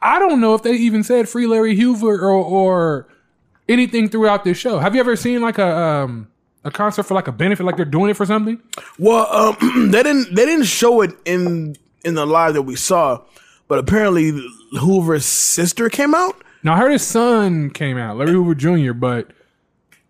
I 0.00 0.18
don't 0.18 0.40
know 0.40 0.54
if 0.54 0.62
they 0.62 0.72
even 0.74 1.02
said 1.02 1.28
free 1.28 1.46
Larry 1.46 1.74
Hoover 1.76 2.20
or, 2.20 2.32
or 2.32 3.08
anything 3.68 4.08
throughout 4.08 4.44
this 4.44 4.56
show. 4.58 4.78
Have 4.78 4.94
you 4.94 5.00
ever 5.00 5.16
seen 5.16 5.40
like 5.40 5.58
a 5.58 5.76
um 5.76 6.28
a 6.64 6.70
concert 6.70 7.04
for 7.04 7.14
like 7.14 7.28
a 7.28 7.32
benefit, 7.32 7.64
like 7.64 7.76
they're 7.76 7.84
doing 7.84 8.10
it 8.10 8.14
for 8.16 8.26
something? 8.26 8.60
Well, 8.98 9.26
um, 9.34 9.88
they 9.90 10.02
didn't 10.02 10.34
they 10.34 10.44
didn't 10.46 10.66
show 10.66 11.00
it 11.02 11.12
in 11.24 11.76
in 12.04 12.14
the 12.14 12.26
live 12.26 12.54
that 12.54 12.62
we 12.62 12.76
saw, 12.76 13.22
but 13.68 13.78
apparently 13.78 14.30
Hoover's 14.78 15.24
sister 15.24 15.88
came 15.88 16.14
out. 16.14 16.42
Now 16.62 16.74
I 16.74 16.78
heard 16.78 16.92
his 16.92 17.06
son 17.06 17.70
came 17.70 17.96
out, 17.96 18.16
Larry 18.18 18.32
Hoover 18.32 18.54
Jr., 18.54 18.92
but 18.92 19.30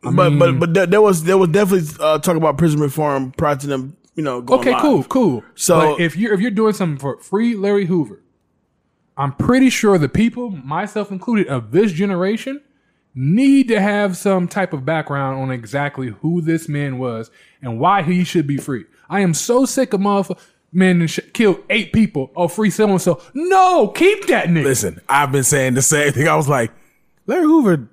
I 0.03 0.11
but 0.13 0.31
mean- 0.31 0.39
but 0.39 0.59
but 0.61 0.75
there, 0.75 0.87
there 0.87 1.01
was 1.03 1.25
there 1.25 1.39
was 1.39 1.51
definitely 1.51 1.89
uh, 2.01 2.19
talk 2.19 2.37
about 2.37 2.59
prison 2.59 2.81
reform 2.81 3.33
prior 3.33 3.55
to 3.57 3.67
them, 3.67 3.97
you 4.15 4.23
know. 4.23 4.41
Going 4.41 4.61
Okay, 4.61 4.73
live. 4.73 4.83
cool, 4.83 5.05
cool. 5.05 5.45
So- 5.55 5.95
but 5.97 6.01
if 6.01 6.17
you're 6.17 6.33
if 6.35 6.41
you're 6.41 6.51
doing 6.51 6.73
something 6.73 6.99
for 6.99 7.19
free 7.19 7.55
Larry 7.55 7.87
Hoover, 7.87 8.21
I'm 9.17 9.33
pretty 9.35 9.71
sure 9.71 9.99
the 9.99 10.09
people, 10.09 10.51
myself 10.51 11.11
included, 11.13 11.47
of 11.49 11.71
this 11.73 11.93
generation 11.93 12.63
need 13.15 13.69
to 13.69 13.81
have 13.81 14.17
some 14.17 14.47
type 14.49 14.73
of 14.73 14.85
background 14.85 15.41
on 15.41 15.51
exactly 15.51 16.09
who 16.09 16.41
this 16.41 16.69
man 16.69 16.99
was 16.99 17.31
and 17.63 17.81
why 17.81 18.03
he 18.03 18.25
should 18.25 18.47
be 18.47 18.57
free. 18.57 18.85
I 19.09 19.21
am 19.21 19.35
so 19.35 19.65
sick 19.65 19.93
of 19.93 20.01
motherfuckers. 20.01 20.41
Man, 20.73 21.09
killed 21.33 21.65
eight 21.69 21.93
people. 21.93 22.31
Oh, 22.37 22.47
free 22.47 22.71
so 22.71 22.89
and 22.89 23.03
so. 23.03 23.21
No, 23.35 23.89
keep 23.89 24.29
that 24.29 24.47
nigga. 24.47 24.63
Listen, 24.63 25.01
I've 25.09 25.33
been 25.33 25.43
saying 25.43 25.75
the 25.75 25.83
same 25.83 26.13
thing. 26.13 26.29
I 26.29 26.37
was 26.37 26.49
like, 26.49 26.71
Larry 27.27 27.43
Hoover 27.43 27.89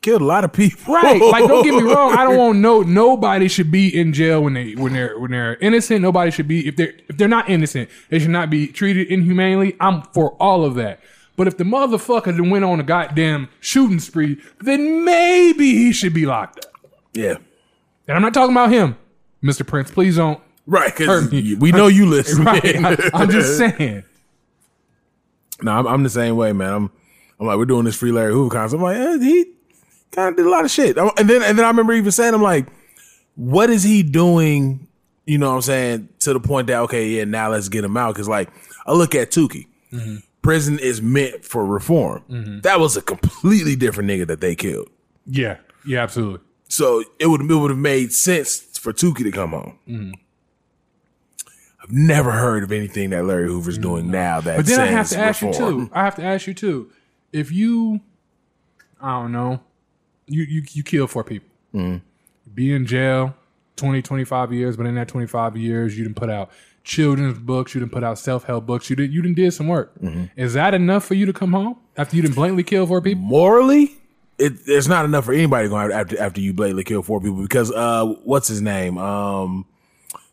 killed 0.00 0.22
a 0.22 0.24
lot 0.24 0.44
of 0.44 0.52
people. 0.52 0.94
Right. 0.94 1.20
Like, 1.20 1.46
don't 1.46 1.62
get 1.62 1.74
me 1.74 1.82
wrong. 1.92 2.16
I 2.16 2.24
don't 2.24 2.38
want 2.38 2.58
no 2.58 2.82
nobody 2.82 3.48
should 3.48 3.70
be 3.70 3.94
in 3.94 4.12
jail 4.12 4.42
when 4.42 4.54
they 4.54 4.72
when 4.72 4.92
they're 4.92 5.18
when 5.18 5.30
they're 5.30 5.56
innocent. 5.56 6.00
Nobody 6.00 6.30
should 6.30 6.48
be 6.48 6.66
if 6.66 6.76
they're 6.76 6.94
if 7.08 7.16
they're 7.16 7.28
not 7.28 7.50
innocent, 7.50 7.90
they 8.08 8.18
should 8.18 8.30
not 8.30 8.48
be 8.50 8.66
treated 8.66 9.08
inhumanely. 9.08 9.76
I'm 9.78 10.02
for 10.14 10.32
all 10.40 10.64
of 10.64 10.74
that. 10.76 11.00
But 11.40 11.48
if 11.48 11.56
the 11.56 11.64
motherfucker 11.64 12.36
then 12.36 12.50
went 12.50 12.66
on 12.66 12.80
a 12.80 12.82
goddamn 12.82 13.48
shooting 13.60 13.98
spree, 13.98 14.38
then 14.60 15.06
maybe 15.06 15.70
he 15.74 15.90
should 15.90 16.12
be 16.12 16.26
locked 16.26 16.66
up. 16.66 16.74
Yeah. 17.14 17.36
And 18.06 18.14
I'm 18.14 18.20
not 18.20 18.34
talking 18.34 18.54
about 18.54 18.70
him, 18.70 18.98
Mr. 19.42 19.66
Prince. 19.66 19.90
Please 19.90 20.16
don't. 20.16 20.38
Right, 20.66 20.94
'cause 20.94 21.06
hurt 21.06 21.32
me. 21.32 21.54
we 21.54 21.72
know 21.72 21.86
you 21.86 22.04
listen. 22.04 22.44
right. 22.44 22.62
I, 23.14 23.22
am 23.22 23.30
just 23.30 23.56
saying. 23.56 24.04
No, 25.62 25.72
I'm, 25.72 25.86
I'm 25.86 26.02
the 26.02 26.10
same 26.10 26.36
way, 26.36 26.52
man. 26.52 26.74
I'm, 26.74 26.90
I'm 27.40 27.46
like, 27.46 27.56
we're 27.56 27.64
doing 27.64 27.86
this 27.86 27.96
free 27.96 28.12
Larry 28.12 28.32
Hoover 28.34 28.54
concert. 28.54 28.76
I'm 28.76 28.82
like, 28.82 28.98
eh, 28.98 29.18
he 29.20 29.46
kind 30.10 30.28
of 30.28 30.36
did 30.36 30.44
a 30.44 30.50
lot 30.50 30.66
of 30.66 30.70
shit. 30.70 30.98
And 30.98 31.10
then, 31.16 31.42
and 31.42 31.58
then 31.58 31.64
I 31.64 31.68
remember 31.68 31.94
even 31.94 32.12
saying, 32.12 32.34
I'm 32.34 32.42
like, 32.42 32.66
what 33.36 33.70
is 33.70 33.82
he 33.82 34.02
doing? 34.02 34.86
You 35.24 35.38
know 35.38 35.48
what 35.48 35.56
I'm 35.56 35.62
saying? 35.62 36.08
To 36.18 36.34
the 36.34 36.40
point 36.40 36.66
that, 36.66 36.80
okay, 36.80 37.08
yeah, 37.08 37.24
now 37.24 37.50
let's 37.50 37.70
get 37.70 37.82
him 37.82 37.96
out. 37.96 38.14
Cause 38.14 38.28
like, 38.28 38.50
I 38.84 38.92
look 38.92 39.14
at 39.14 39.30
Tookie. 39.30 39.68
Prison 40.42 40.78
is 40.78 41.02
meant 41.02 41.44
for 41.44 41.64
reform. 41.66 42.22
Mhm. 42.30 42.62
That 42.62 42.80
was 42.80 42.96
a 42.96 43.02
completely 43.02 43.76
different 43.76 44.08
nigga 44.10 44.26
that 44.26 44.40
they 44.40 44.54
killed. 44.54 44.88
Yeah. 45.26 45.58
Yeah, 45.84 46.02
absolutely. 46.02 46.40
So 46.68 47.02
it 47.18 47.26
would 47.26 47.40
it 47.42 47.54
would 47.54 47.70
have 47.70 47.78
made 47.78 48.12
sense 48.12 48.58
for 48.78 48.92
Tookie 48.92 49.24
to 49.24 49.30
come 49.30 49.50
home. 49.50 49.78
Mhm. 49.88 50.12
I've 51.82 51.92
never 51.92 52.32
heard 52.32 52.62
of 52.62 52.72
anything 52.72 53.10
that 53.10 53.24
Larry 53.24 53.48
Hoover's 53.48 53.78
doing 53.78 54.10
now 54.10 54.40
that 54.42 54.56
But 54.56 54.66
then 54.66 54.80
I 54.80 54.86
have 54.86 55.08
to 55.10 55.18
ask 55.18 55.42
you 55.42 55.52
too. 55.52 55.90
I 55.92 56.04
have 56.04 56.14
to 56.16 56.22
ask 56.22 56.46
you 56.46 56.54
too. 56.54 56.90
If 57.32 57.50
you, 57.52 58.00
I 59.00 59.10
don't 59.20 59.32
know, 59.32 59.60
you 60.26 60.42
you 60.42 60.62
you 60.72 60.82
kill 60.82 61.06
four 61.06 61.24
people, 61.24 61.48
Mhm. 61.74 62.02
be 62.54 62.72
in 62.74 62.84
jail 62.86 63.34
20, 63.76 64.02
25 64.02 64.52
years, 64.52 64.76
but 64.76 64.84
in 64.86 64.94
that 64.96 65.08
twenty 65.08 65.26
five 65.26 65.56
years, 65.56 65.96
you 65.96 66.04
didn't 66.04 66.16
put 66.16 66.28
out 66.30 66.50
children's 66.84 67.38
books, 67.38 67.74
you 67.74 67.80
didn't 67.80 67.92
put 67.92 68.04
out 68.04 68.18
self 68.18 68.44
help 68.44 68.66
books, 68.66 68.90
you 68.90 68.96
did 68.96 69.12
you 69.12 69.22
didn't 69.22 69.36
did 69.36 69.52
some 69.52 69.68
work. 69.68 69.92
Mm-hmm. 70.00 70.24
Is 70.36 70.54
that 70.54 70.74
enough 70.74 71.04
for 71.04 71.14
you 71.14 71.26
to 71.26 71.32
come 71.32 71.52
home 71.52 71.76
after 71.96 72.16
you 72.16 72.22
didn't 72.22 72.34
blatantly 72.34 72.64
kill 72.64 72.86
four 72.86 73.00
people? 73.00 73.22
Morally, 73.22 73.96
it, 74.38 74.54
it's 74.66 74.88
not 74.88 75.04
enough 75.04 75.26
for 75.26 75.32
anybody 75.32 75.68
going 75.68 75.92
after 75.92 76.20
after 76.20 76.40
you 76.40 76.52
blatantly 76.52 76.84
kill 76.84 77.02
four 77.02 77.20
people 77.20 77.42
because 77.42 77.70
uh, 77.72 78.06
what's 78.24 78.48
his 78.48 78.62
name? 78.62 78.98
Um, 78.98 79.66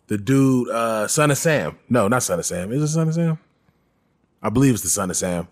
the 0.07 0.17
dude, 0.17 0.69
uh, 0.69 1.07
son 1.07 1.31
of 1.31 1.37
Sam. 1.37 1.77
No, 1.89 2.07
not 2.07 2.23
son 2.23 2.39
of 2.39 2.45
Sam. 2.45 2.71
Is 2.71 2.81
it 2.81 2.87
son 2.87 3.09
of 3.09 3.13
Sam? 3.13 3.37
I 4.41 4.49
believe 4.49 4.73
it's 4.73 4.83
the 4.83 4.89
son 4.89 5.09
of 5.09 5.17
Sam. 5.17 5.47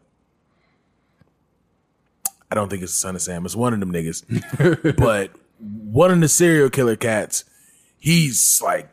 I 2.49 2.55
don't 2.55 2.69
think 2.69 2.83
it's 2.83 2.93
the 2.93 2.99
son 2.99 3.15
of 3.15 3.21
Sam. 3.21 3.45
It's 3.45 3.55
one 3.55 3.73
of 3.73 3.79
them 3.79 3.91
niggas. 3.91 4.95
but 4.97 5.31
one 5.59 6.11
of 6.11 6.19
the 6.21 6.29
serial 6.29 6.69
killer 6.69 6.95
cats, 6.95 7.43
he's 7.97 8.61
like 8.63 8.89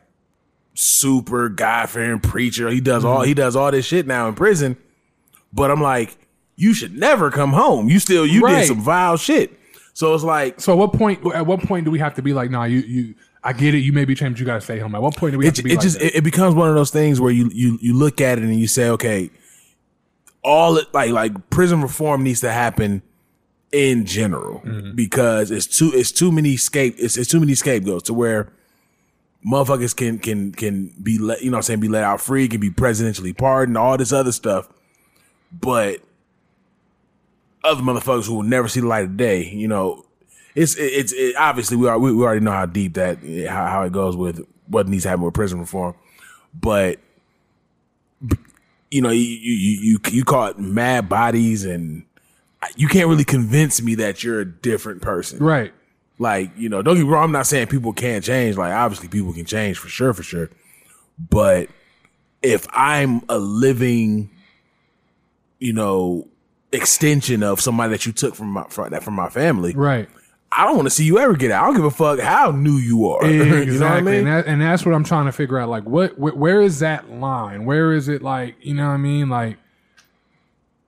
super 0.73 1.49
God 1.49 1.89
fearing 1.89 2.19
preacher. 2.19 2.69
He 2.69 2.81
does 2.81 3.05
all 3.05 3.21
he 3.21 3.33
does 3.33 3.55
all 3.55 3.71
this 3.71 3.85
shit 3.85 4.07
now 4.07 4.27
in 4.27 4.33
prison. 4.35 4.77
But 5.51 5.69
I'm 5.71 5.81
like, 5.81 6.17
you 6.55 6.73
should 6.73 6.97
never 6.97 7.29
come 7.31 7.53
home. 7.53 7.89
You 7.89 7.99
still 7.99 8.25
you 8.25 8.41
Right. 8.41 8.59
did 8.61 8.67
some 8.67 8.81
vile 8.81 9.17
shit. 9.17 9.57
So 9.93 10.13
it's 10.15 10.23
like 10.23 10.59
So 10.59 10.71
at 10.73 10.77
what 10.79 10.93
point? 10.93 11.23
At 11.33 11.45
what 11.45 11.61
point 11.61 11.85
do 11.85 11.91
we 11.91 11.99
have 11.99 12.15
to 12.15 12.21
be 12.21 12.33
like, 12.33 12.49
nah, 12.49 12.63
you 12.63 12.79
you? 12.79 13.15
I 13.45 13.51
get 13.51 13.75
it. 13.75 13.79
You 13.79 13.91
may 13.91 14.05
be 14.05 14.15
changed. 14.15 14.39
You 14.39 14.45
got 14.45 14.55
to 14.55 14.61
stay 14.61 14.79
home. 14.79 14.95
At 14.95 15.01
what 15.01 15.17
point 15.17 15.33
do 15.33 15.37
we 15.37 15.45
have 15.45 15.53
it, 15.53 15.57
to 15.57 15.63
be 15.63 15.71
it 15.71 15.75
like 15.75 15.83
just 15.83 15.99
that? 15.99 16.07
it, 16.07 16.15
it 16.19 16.21
becomes 16.23 16.55
one 16.55 16.69
of 16.69 16.75
those 16.75 16.91
things 16.91 17.19
where 17.19 17.31
you 17.31 17.49
you 17.53 17.77
you 17.81 17.93
look 17.93 18.21
at 18.21 18.37
it 18.37 18.43
and 18.45 18.57
you 18.57 18.67
say, 18.67 18.87
okay, 18.89 19.29
all 20.43 20.77
it 20.77 20.91
like 20.93 21.11
like 21.11 21.49
prison 21.49 21.81
reform 21.81 22.23
needs 22.23 22.39
to 22.41 22.51
happen 22.51 23.01
in 23.71 24.05
general 24.05 24.61
Mm-hmm. 24.65 24.95
because 24.95 25.51
it's 25.51 25.67
too 25.67 25.91
it's 25.93 26.11
too 26.11 26.31
many 26.31 26.57
scape 26.57 26.95
it's, 26.99 27.17
it's 27.17 27.29
too 27.29 27.39
many 27.39 27.53
scapegoats 27.55 28.03
to 28.03 28.13
where 28.13 28.51
motherfuckers 29.45 29.95
can 29.95 30.19
can 30.19 30.51
can 30.51 30.93
be 31.01 31.17
let 31.17 31.41
you 31.41 31.51
know 31.51 31.57
I'm 31.57 31.63
saying 31.63 31.79
be 31.79 31.87
let 31.87 32.03
out 32.03 32.21
free 32.21 32.47
can 32.47 32.59
be 32.59 32.69
presidentially 32.69 33.37
pardoned 33.37 33.77
all 33.77 33.97
this 33.97 34.11
other 34.11 34.31
stuff. 34.31 34.69
But 35.51 36.01
other 37.63 37.81
motherfuckers 37.81 38.27
who 38.27 38.35
will 38.35 38.43
never 38.43 38.67
see 38.67 38.79
the 38.79 38.87
light 38.87 39.05
of 39.05 39.15
day 39.15 39.45
you 39.49 39.67
know 39.67 40.05
it's 40.55 40.75
it's 40.75 41.13
it, 41.13 41.35
obviously 41.35 41.77
we 41.77 41.87
are 41.87 41.97
we, 41.99 42.11
we 42.13 42.23
already 42.23 42.41
know 42.41 42.51
how 42.51 42.65
deep 42.65 42.93
that 42.95 43.19
how, 43.47 43.67
how 43.67 43.83
it 43.83 43.91
goes 43.91 44.15
with 44.15 44.45
what 44.67 44.87
needs 44.87 45.03
to 45.03 45.09
happen 45.09 45.25
with 45.25 45.33
prison 45.33 45.59
reform. 45.59 45.95
But 46.53 46.99
you 48.91 49.01
know 49.01 49.09
you 49.09 49.21
you 49.21 49.79
you 49.81 49.99
you 50.11 50.23
call 50.23 50.47
it 50.47 50.59
mad 50.59 51.09
bodies 51.09 51.65
and 51.65 52.05
you 52.77 52.87
can't 52.87 53.09
really 53.09 53.25
convince 53.25 53.81
me 53.81 53.95
that 53.95 54.23
you're 54.23 54.39
a 54.39 54.45
different 54.45 55.01
person. 55.01 55.39
Right 55.39 55.73
like 56.19 56.51
you 56.57 56.69
know 56.69 56.81
don't 56.81 56.95
get 56.95 57.03
me 57.03 57.09
wrong 57.09 57.23
i'm 57.25 57.31
not 57.31 57.47
saying 57.47 57.67
people 57.67 57.91
can't 57.93 58.23
change 58.23 58.55
like 58.57 58.71
obviously 58.71 59.07
people 59.07 59.33
can 59.33 59.45
change 59.45 59.77
for 59.77 59.87
sure 59.89 60.13
for 60.13 60.23
sure 60.23 60.49
but 61.29 61.67
if 62.41 62.67
i'm 62.71 63.21
a 63.29 63.37
living 63.37 64.29
you 65.59 65.73
know 65.73 66.27
extension 66.71 67.43
of 67.43 67.59
somebody 67.61 67.91
that 67.91 68.05
you 68.05 68.11
took 68.11 68.35
from 68.35 68.47
my 68.47 68.63
from, 68.69 68.89
that 68.91 69.03
from 69.03 69.13
my 69.13 69.29
family 69.29 69.73
right 69.75 70.09
i 70.51 70.65
don't 70.65 70.75
want 70.75 70.85
to 70.85 70.89
see 70.91 71.03
you 71.03 71.17
ever 71.19 71.35
get 71.35 71.51
out 71.51 71.63
i 71.63 71.65
don't 71.67 71.75
give 71.75 71.85
a 71.85 71.91
fuck 71.91 72.19
how 72.19 72.51
new 72.51 72.77
you 72.77 73.09
are 73.09 73.25
you 73.29 73.39
know 73.39 73.45
what 73.45 73.57
i 73.57 73.61
Exactly, 73.61 74.11
mean 74.11 74.19
and, 74.19 74.27
that, 74.27 74.45
and 74.47 74.61
that's 74.61 74.85
what 74.85 74.93
I'm 74.93 75.03
trying 75.03 75.25
to 75.25 75.31
figure 75.31 75.57
out. 75.59 75.69
Like, 75.69 75.83
what, 75.83 76.11
wh- 76.13 76.37
where 76.37 76.61
is 76.61 76.79
that 76.79 77.09
line? 77.09 77.65
Where 77.65 77.93
is 77.93 78.07
it? 78.07 78.21
Like, 78.21 78.55
you 78.61 78.73
know 78.75 78.87
what 78.87 78.93
I 78.93 78.97
mean? 78.97 79.29
Like, 79.29 79.57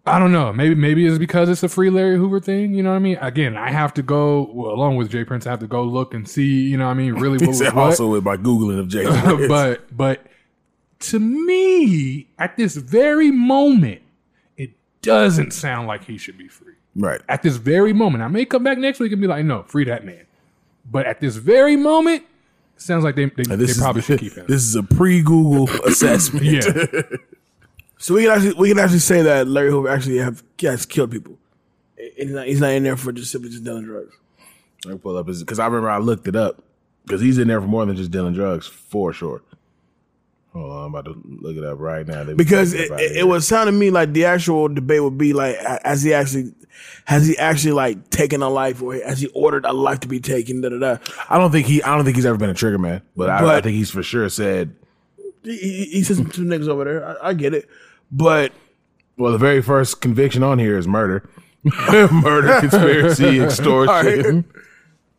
I 0.07 0.19
don't 0.19 0.31
know. 0.31 0.53
Maybe, 0.53 0.75
maybe 0.75 1.05
it's 1.07 1.17
because 1.17 1.49
it's 1.49 1.63
a 1.63 1.69
free 1.69 1.89
Larry 1.89 2.15
Hoover 2.17 2.39
thing. 2.39 2.75
You 2.75 2.83
know 2.83 2.91
what 2.91 2.97
I 2.97 2.99
mean? 2.99 3.17
Again, 3.21 3.57
I 3.57 3.71
have 3.71 3.91
to 3.95 4.03
go 4.03 4.51
well, 4.53 4.71
along 4.71 4.97
with 4.97 5.09
J. 5.09 5.23
Prince. 5.23 5.47
I 5.47 5.49
have 5.51 5.59
to 5.61 5.67
go 5.67 5.83
look 5.83 6.13
and 6.13 6.27
see. 6.29 6.67
You 6.69 6.77
know 6.77 6.85
what 6.85 6.91
I 6.91 6.93
mean? 6.95 7.15
Really, 7.15 7.37
what, 7.47 7.57
what- 7.59 7.75
also 7.75 8.11
with 8.11 8.23
my 8.23 8.37
googling 8.37 8.79
of 8.79 8.87
J. 8.87 9.03
Prince. 9.07 9.47
but, 9.47 9.97
but 9.97 10.27
to 10.99 11.19
me, 11.19 12.29
at 12.37 12.55
this 12.55 12.75
very 12.75 13.31
moment, 13.31 14.01
it 14.57 14.71
doesn't 15.01 15.51
sound 15.51 15.87
like 15.87 16.03
he 16.05 16.17
should 16.19 16.37
be 16.37 16.47
free. 16.47 16.73
right 16.95 17.21
At 17.27 17.41
this 17.41 17.55
very 17.57 17.91
moment, 17.93 18.23
I 18.23 18.27
may 18.27 18.45
come 18.45 18.63
back 18.63 18.77
next 18.77 18.99
week 18.99 19.11
and 19.11 19.19
be 19.19 19.27
like, 19.27 19.43
no, 19.43 19.63
free 19.63 19.85
that 19.85 20.05
man. 20.05 20.25
But 20.89 21.07
at 21.07 21.19
this 21.19 21.35
very 21.37 21.75
moment, 21.75 22.21
it 22.75 22.81
sounds 22.81 23.03
like 23.03 23.15
they 23.15 23.25
they, 23.25 23.55
they 23.55 23.73
probably 23.73 23.99
is, 24.01 24.05
should 24.05 24.19
keep 24.19 24.33
him. 24.37 24.45
This 24.47 24.61
is 24.63 24.75
a 24.75 24.83
pre-Google 24.83 25.67
assessment. 25.87 26.45
Yeah. 26.45 26.61
So 27.97 28.13
we 28.15 28.23
can 28.23 28.31
actually 28.31 28.53
we 28.53 28.69
can 28.69 28.79
actually 28.79 28.99
say 28.99 29.21
that 29.21 29.47
Larry 29.47 29.69
Hoover 29.71 29.89
actually 29.89 30.17
have 30.17 30.43
has 30.61 30.85
killed 30.85 31.11
people. 31.11 31.37
And 31.97 32.11
He's 32.17 32.31
not, 32.31 32.47
he's 32.47 32.59
not 32.61 32.71
in 32.71 32.83
there 32.83 32.97
for 32.97 33.11
just 33.11 33.31
simply 33.31 33.49
just 33.49 33.63
dealing 33.63 33.85
drugs. 33.85 34.13
I 34.89 34.95
pull 34.95 35.17
up 35.17 35.27
his 35.27 35.41
because 35.41 35.59
I 35.59 35.65
remember 35.65 35.89
I 35.89 35.97
looked 35.97 36.27
it 36.27 36.35
up 36.35 36.63
because 37.05 37.21
he's 37.21 37.37
in 37.37 37.47
there 37.47 37.61
for 37.61 37.67
more 37.67 37.85
than 37.85 37.95
just 37.95 38.11
dealing 38.11 38.33
drugs 38.33 38.67
for 38.67 39.13
sure. 39.13 39.41
Hold 40.53 40.71
on, 40.71 40.85
I'm 40.85 40.95
about 40.95 41.05
to 41.05 41.21
look 41.25 41.57
it 41.57 41.63
up 41.65 41.79
right 41.79 42.07
now. 42.07 42.23
Because 42.33 42.73
it, 42.73 42.89
it, 42.91 43.17
it 43.17 43.27
was 43.27 43.45
sounding 43.45 43.73
to 43.75 43.79
me 43.79 43.89
like 43.89 44.13
the 44.13 44.23
actual 44.25 44.69
debate 44.69 45.03
would 45.03 45.17
be 45.17 45.33
like, 45.33 45.57
ha- 45.59 45.79
has 45.83 46.01
he 46.01 46.13
actually 46.13 46.53
has 47.05 47.27
he 47.27 47.37
actually 47.37 47.73
like 47.73 48.09
taken 48.09 48.41
a 48.41 48.49
life 48.49 48.81
or 48.81 48.93
has 48.93 49.19
he 49.19 49.27
ordered 49.27 49.65
a 49.65 49.73
life 49.73 49.99
to 50.01 50.07
be 50.07 50.19
taken? 50.19 50.61
Da 50.61 50.69
da 50.69 50.79
da. 50.79 50.97
I 51.29 51.37
don't 51.37 51.51
think 51.51 51.67
he. 51.67 51.83
I 51.83 51.95
don't 51.95 52.05
think 52.05 52.15
he's 52.15 52.25
ever 52.25 52.37
been 52.37 52.49
a 52.49 52.53
trigger 52.53 52.77
man, 52.77 53.01
but, 53.17 53.29
I, 53.29 53.57
I 53.57 53.61
think 53.61 53.75
he's 53.75 53.89
for 53.89 54.03
sure 54.03 54.29
said. 54.29 54.75
He, 55.45 55.57
he, 55.57 55.85
he 55.85 56.03
some, 56.03 56.31
some 56.31 56.45
niggas 56.45 56.67
over 56.67 56.83
there. 56.83 57.07
I, 57.23 57.29
I 57.29 57.33
get 57.33 57.53
it, 57.53 57.69
but 58.11 58.51
Well, 59.17 59.31
the 59.31 59.37
very 59.37 59.61
first 59.61 60.01
conviction 60.01 60.43
on 60.43 60.59
here 60.59 60.77
is 60.77 60.87
murder, 60.87 61.29
murder, 61.63 62.59
conspiracy, 62.59 63.39
extortion, 63.39 64.45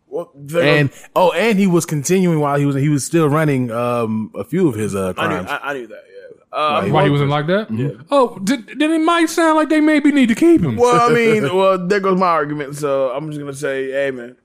well, 0.09 0.31
there 0.35 0.79
and 0.79 0.91
oh, 1.15 1.33
and 1.33 1.59
he 1.59 1.67
was 1.67 1.85
continuing 1.85 2.41
while 2.41 2.59
he 2.59 2.65
was 2.65 2.77
he 2.77 2.89
was 2.89 3.05
still 3.05 3.29
running 3.29 3.71
um 3.71 4.31
a 4.35 4.45
few 4.45 4.67
of 4.69 4.75
his 4.75 4.95
uh 4.95 5.13
I 5.17 5.29
knew, 5.29 5.35
crimes. 5.45 5.51
I, 5.51 5.59
I 5.63 5.75
knew 5.75 5.87
that. 5.89 6.05
Yeah. 6.09 6.13
Uh, 6.53 6.87
Why 6.87 7.05
he 7.05 7.11
wasn't 7.11 7.29
like 7.29 7.47
that? 7.49 7.71
Yeah. 7.71 7.91
Oh, 8.11 8.39
did, 8.39 8.79
then 8.79 8.91
it 8.93 9.01
might 9.01 9.29
sound 9.29 9.57
like 9.57 9.69
they 9.69 9.81
maybe 9.81 10.11
need 10.13 10.29
to 10.29 10.35
keep 10.35 10.63
him. 10.63 10.77
Well, 10.77 11.11
I 11.11 11.13
mean, 11.13 11.43
well, 11.57 11.87
there 11.87 12.01
goes 12.01 12.19
my 12.19 12.29
argument. 12.29 12.77
So 12.77 13.11
I'm 13.11 13.27
just 13.29 13.39
gonna 13.39 13.53
say, 13.53 13.91
hey, 13.91 14.11
man, 14.11 14.37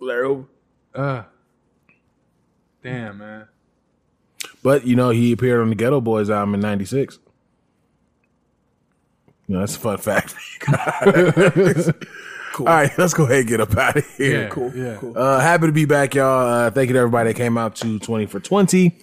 Larry 0.00 0.26
Hoover. 0.26 0.48
Uh, 0.94 1.22
damn, 2.82 3.18
man. 3.18 3.46
But 4.62 4.86
you 4.86 4.96
know, 4.96 5.10
he 5.10 5.32
appeared 5.32 5.60
on 5.60 5.70
the 5.70 5.76
Geto 5.76 6.02
Boys 6.02 6.30
album 6.30 6.54
in 6.54 6.60
'96. 6.60 7.18
You 9.48 9.54
know, 9.54 9.60
that's 9.60 9.76
a 9.76 9.80
fun 9.80 9.98
fact. 9.98 10.34
cool. 12.52 12.68
All 12.68 12.74
right, 12.74 12.90
let's 12.96 13.12
go 13.12 13.24
ahead 13.24 13.40
and 13.40 13.48
get 13.48 13.60
up 13.60 13.76
out 13.76 13.96
of 13.96 14.16
here. 14.16 14.42
Yeah, 14.42 14.48
cool, 14.48 14.72
yeah. 14.74 14.96
cool. 14.96 15.18
Uh, 15.18 15.40
happy 15.40 15.66
to 15.66 15.72
be 15.72 15.84
back, 15.84 16.14
y'all. 16.14 16.46
Uh, 16.46 16.70
thank 16.70 16.88
you 16.88 16.94
to 16.94 17.00
everybody 17.00 17.30
that 17.30 17.36
came 17.36 17.58
out 17.58 17.76
to 17.76 17.98
20 17.98 18.26
for 18.26 18.40
20. 18.40 18.96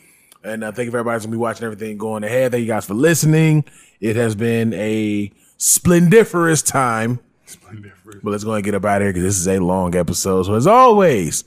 And 0.43 0.63
uh, 0.63 0.71
thank 0.71 0.85
you 0.85 0.91
for 0.91 0.97
everybody 0.97 1.15
that's 1.15 1.25
going 1.25 1.31
to 1.33 1.37
be 1.37 1.41
watching 1.41 1.65
everything 1.65 1.97
going 1.97 2.23
ahead. 2.23 2.51
Thank 2.51 2.61
you 2.61 2.67
guys 2.67 2.85
for 2.85 2.93
listening. 2.93 3.65
It 3.99 4.15
has 4.15 4.35
been 4.35 4.73
a 4.73 5.31
splendiferous 5.57 6.61
time. 6.61 7.19
Splendiferous. 7.45 8.21
But 8.23 8.31
let's 8.31 8.43
go 8.45 8.51
ahead 8.51 8.59
and 8.59 8.65
get 8.65 8.75
up 8.75 8.85
out 8.85 9.01
of 9.01 9.05
here 9.05 9.13
because 9.13 9.23
this 9.23 9.37
is 9.37 9.47
a 9.47 9.59
long 9.59 9.95
episode. 9.95 10.43
So 10.43 10.55
as 10.55 10.65
always, 10.65 11.43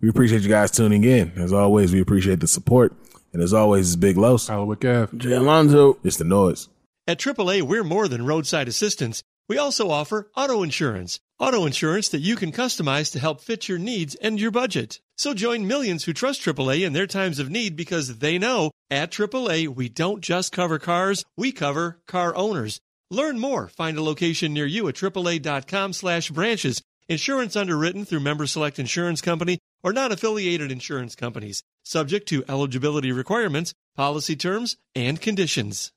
we 0.00 0.08
appreciate 0.08 0.42
you 0.42 0.48
guys 0.48 0.70
tuning 0.70 1.02
in. 1.02 1.32
As 1.36 1.52
always, 1.52 1.92
we 1.92 2.00
appreciate 2.00 2.38
the 2.38 2.46
support. 2.46 2.94
And 3.32 3.42
as 3.42 3.54
always, 3.54 3.88
it's 3.88 3.96
Big 3.96 4.16
Los. 4.16 4.48
Hello, 4.48 4.64
with 4.64 4.80
Gav. 4.80 5.16
Jay 5.16 5.32
Alonzo. 5.32 5.98
It's 6.02 6.16
the 6.16 6.24
noise. 6.24 6.68
At 7.06 7.18
AAA, 7.18 7.62
we're 7.62 7.84
more 7.84 8.08
than 8.08 8.26
roadside 8.26 8.68
assistance. 8.68 9.22
We 9.48 9.58
also 9.58 9.90
offer 9.90 10.30
auto 10.36 10.62
insurance. 10.62 11.18
Auto 11.38 11.66
insurance 11.66 12.08
that 12.10 12.20
you 12.20 12.36
can 12.36 12.52
customize 12.52 13.10
to 13.12 13.18
help 13.18 13.40
fit 13.40 13.68
your 13.68 13.78
needs 13.78 14.14
and 14.16 14.40
your 14.40 14.50
budget. 14.50 15.00
So 15.16 15.34
join 15.34 15.66
millions 15.66 16.04
who 16.04 16.12
trust 16.12 16.42
AAA 16.42 16.86
in 16.86 16.92
their 16.92 17.06
times 17.06 17.38
of 17.38 17.50
need 17.50 17.76
because 17.76 18.18
they 18.18 18.38
know 18.38 18.70
at 18.90 19.10
AAA 19.10 19.68
we 19.68 19.88
don't 19.88 20.20
just 20.20 20.52
cover 20.52 20.78
cars, 20.78 21.24
we 21.36 21.50
cover 21.52 22.00
car 22.06 22.34
owners. 22.36 22.80
Learn 23.10 23.40
more. 23.40 23.68
Find 23.68 23.98
a 23.98 24.02
location 24.02 24.54
near 24.54 24.66
you 24.66 24.86
at 24.86 24.94
AAA.com 24.94 25.94
slash 25.94 26.30
branches. 26.30 26.80
Insurance 27.08 27.56
underwritten 27.56 28.04
through 28.04 28.20
Member 28.20 28.46
Select 28.46 28.78
Insurance 28.78 29.20
Company 29.20 29.58
or 29.82 29.92
not 29.92 30.12
affiliated 30.12 30.70
insurance 30.70 31.14
companies. 31.14 31.62
Subject 31.84 32.28
to 32.28 32.44
eligibility 32.48 33.12
requirements, 33.12 33.74
policy 33.96 34.36
terms, 34.36 34.76
and 34.94 35.20
conditions. 35.20 35.92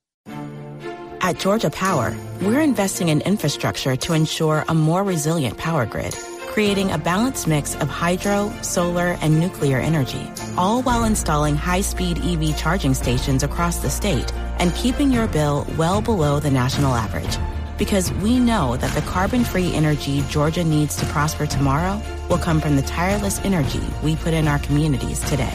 At 1.22 1.39
Georgia 1.39 1.69
Power, 1.69 2.14
we're 2.41 2.60
investing 2.60 3.07
in 3.07 3.22
infrastructure 3.22 3.95
to 3.95 4.14
ensure 4.14 4.65
a 4.68 4.73
more 4.73 5.05
resilient 5.05 5.57
power 5.57 5.85
grid, 5.85 6.14
creating 6.47 6.91
a 6.91 6.97
balanced 6.97 7.47
mix 7.47 7.76
of 7.76 7.88
hydro, 7.88 8.51
solar, 8.61 9.18
and 9.22 9.39
nuclear 9.39 9.77
energy, 9.80 10.30
all 10.57 10.81
while 10.81 11.05
installing 11.05 11.55
high-speed 11.55 12.19
EV 12.19 12.57
charging 12.57 12.93
stations 12.93 13.41
across 13.41 13.77
the 13.77 13.89
state 13.89 14.34
and 14.60 14.76
keeping 14.76 15.11
your 15.11 15.27
bill 15.27 15.65
well 15.77 16.01
below 16.01 16.41
the 16.41 16.51
national 16.51 16.93
average. 16.93 17.38
Because 17.84 18.14
we 18.14 18.39
know 18.39 18.77
that 18.77 18.95
the 18.95 19.01
carbon-free 19.01 19.73
energy 19.73 20.23
Georgia 20.30 20.64
needs 20.64 20.95
to 20.95 21.05
prosper 21.07 21.45
tomorrow 21.45 22.01
will 22.30 22.38
come 22.38 22.61
from 22.61 22.77
the 22.77 22.81
tireless 22.81 23.41
energy 23.43 23.84
we 24.01 24.15
put 24.15 24.34
in 24.34 24.47
our 24.47 24.57
communities 24.60 25.19
today. 25.30 25.53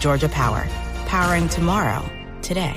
Georgia 0.00 0.28
Power, 0.28 0.66
powering 1.06 1.48
tomorrow, 1.48 2.04
today. 2.42 2.76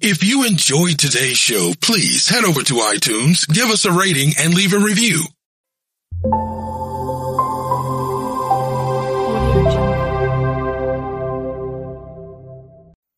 If 0.00 0.22
you 0.22 0.46
enjoyed 0.46 1.00
today's 1.00 1.36
show, 1.36 1.72
please 1.82 2.28
head 2.28 2.44
over 2.44 2.62
to 2.62 2.74
iTunes, 2.74 3.48
give 3.48 3.70
us 3.70 3.84
a 3.86 3.90
rating, 3.90 4.34
and 4.38 4.54
leave 4.54 4.72
a 4.72 4.78
review. 4.78 5.24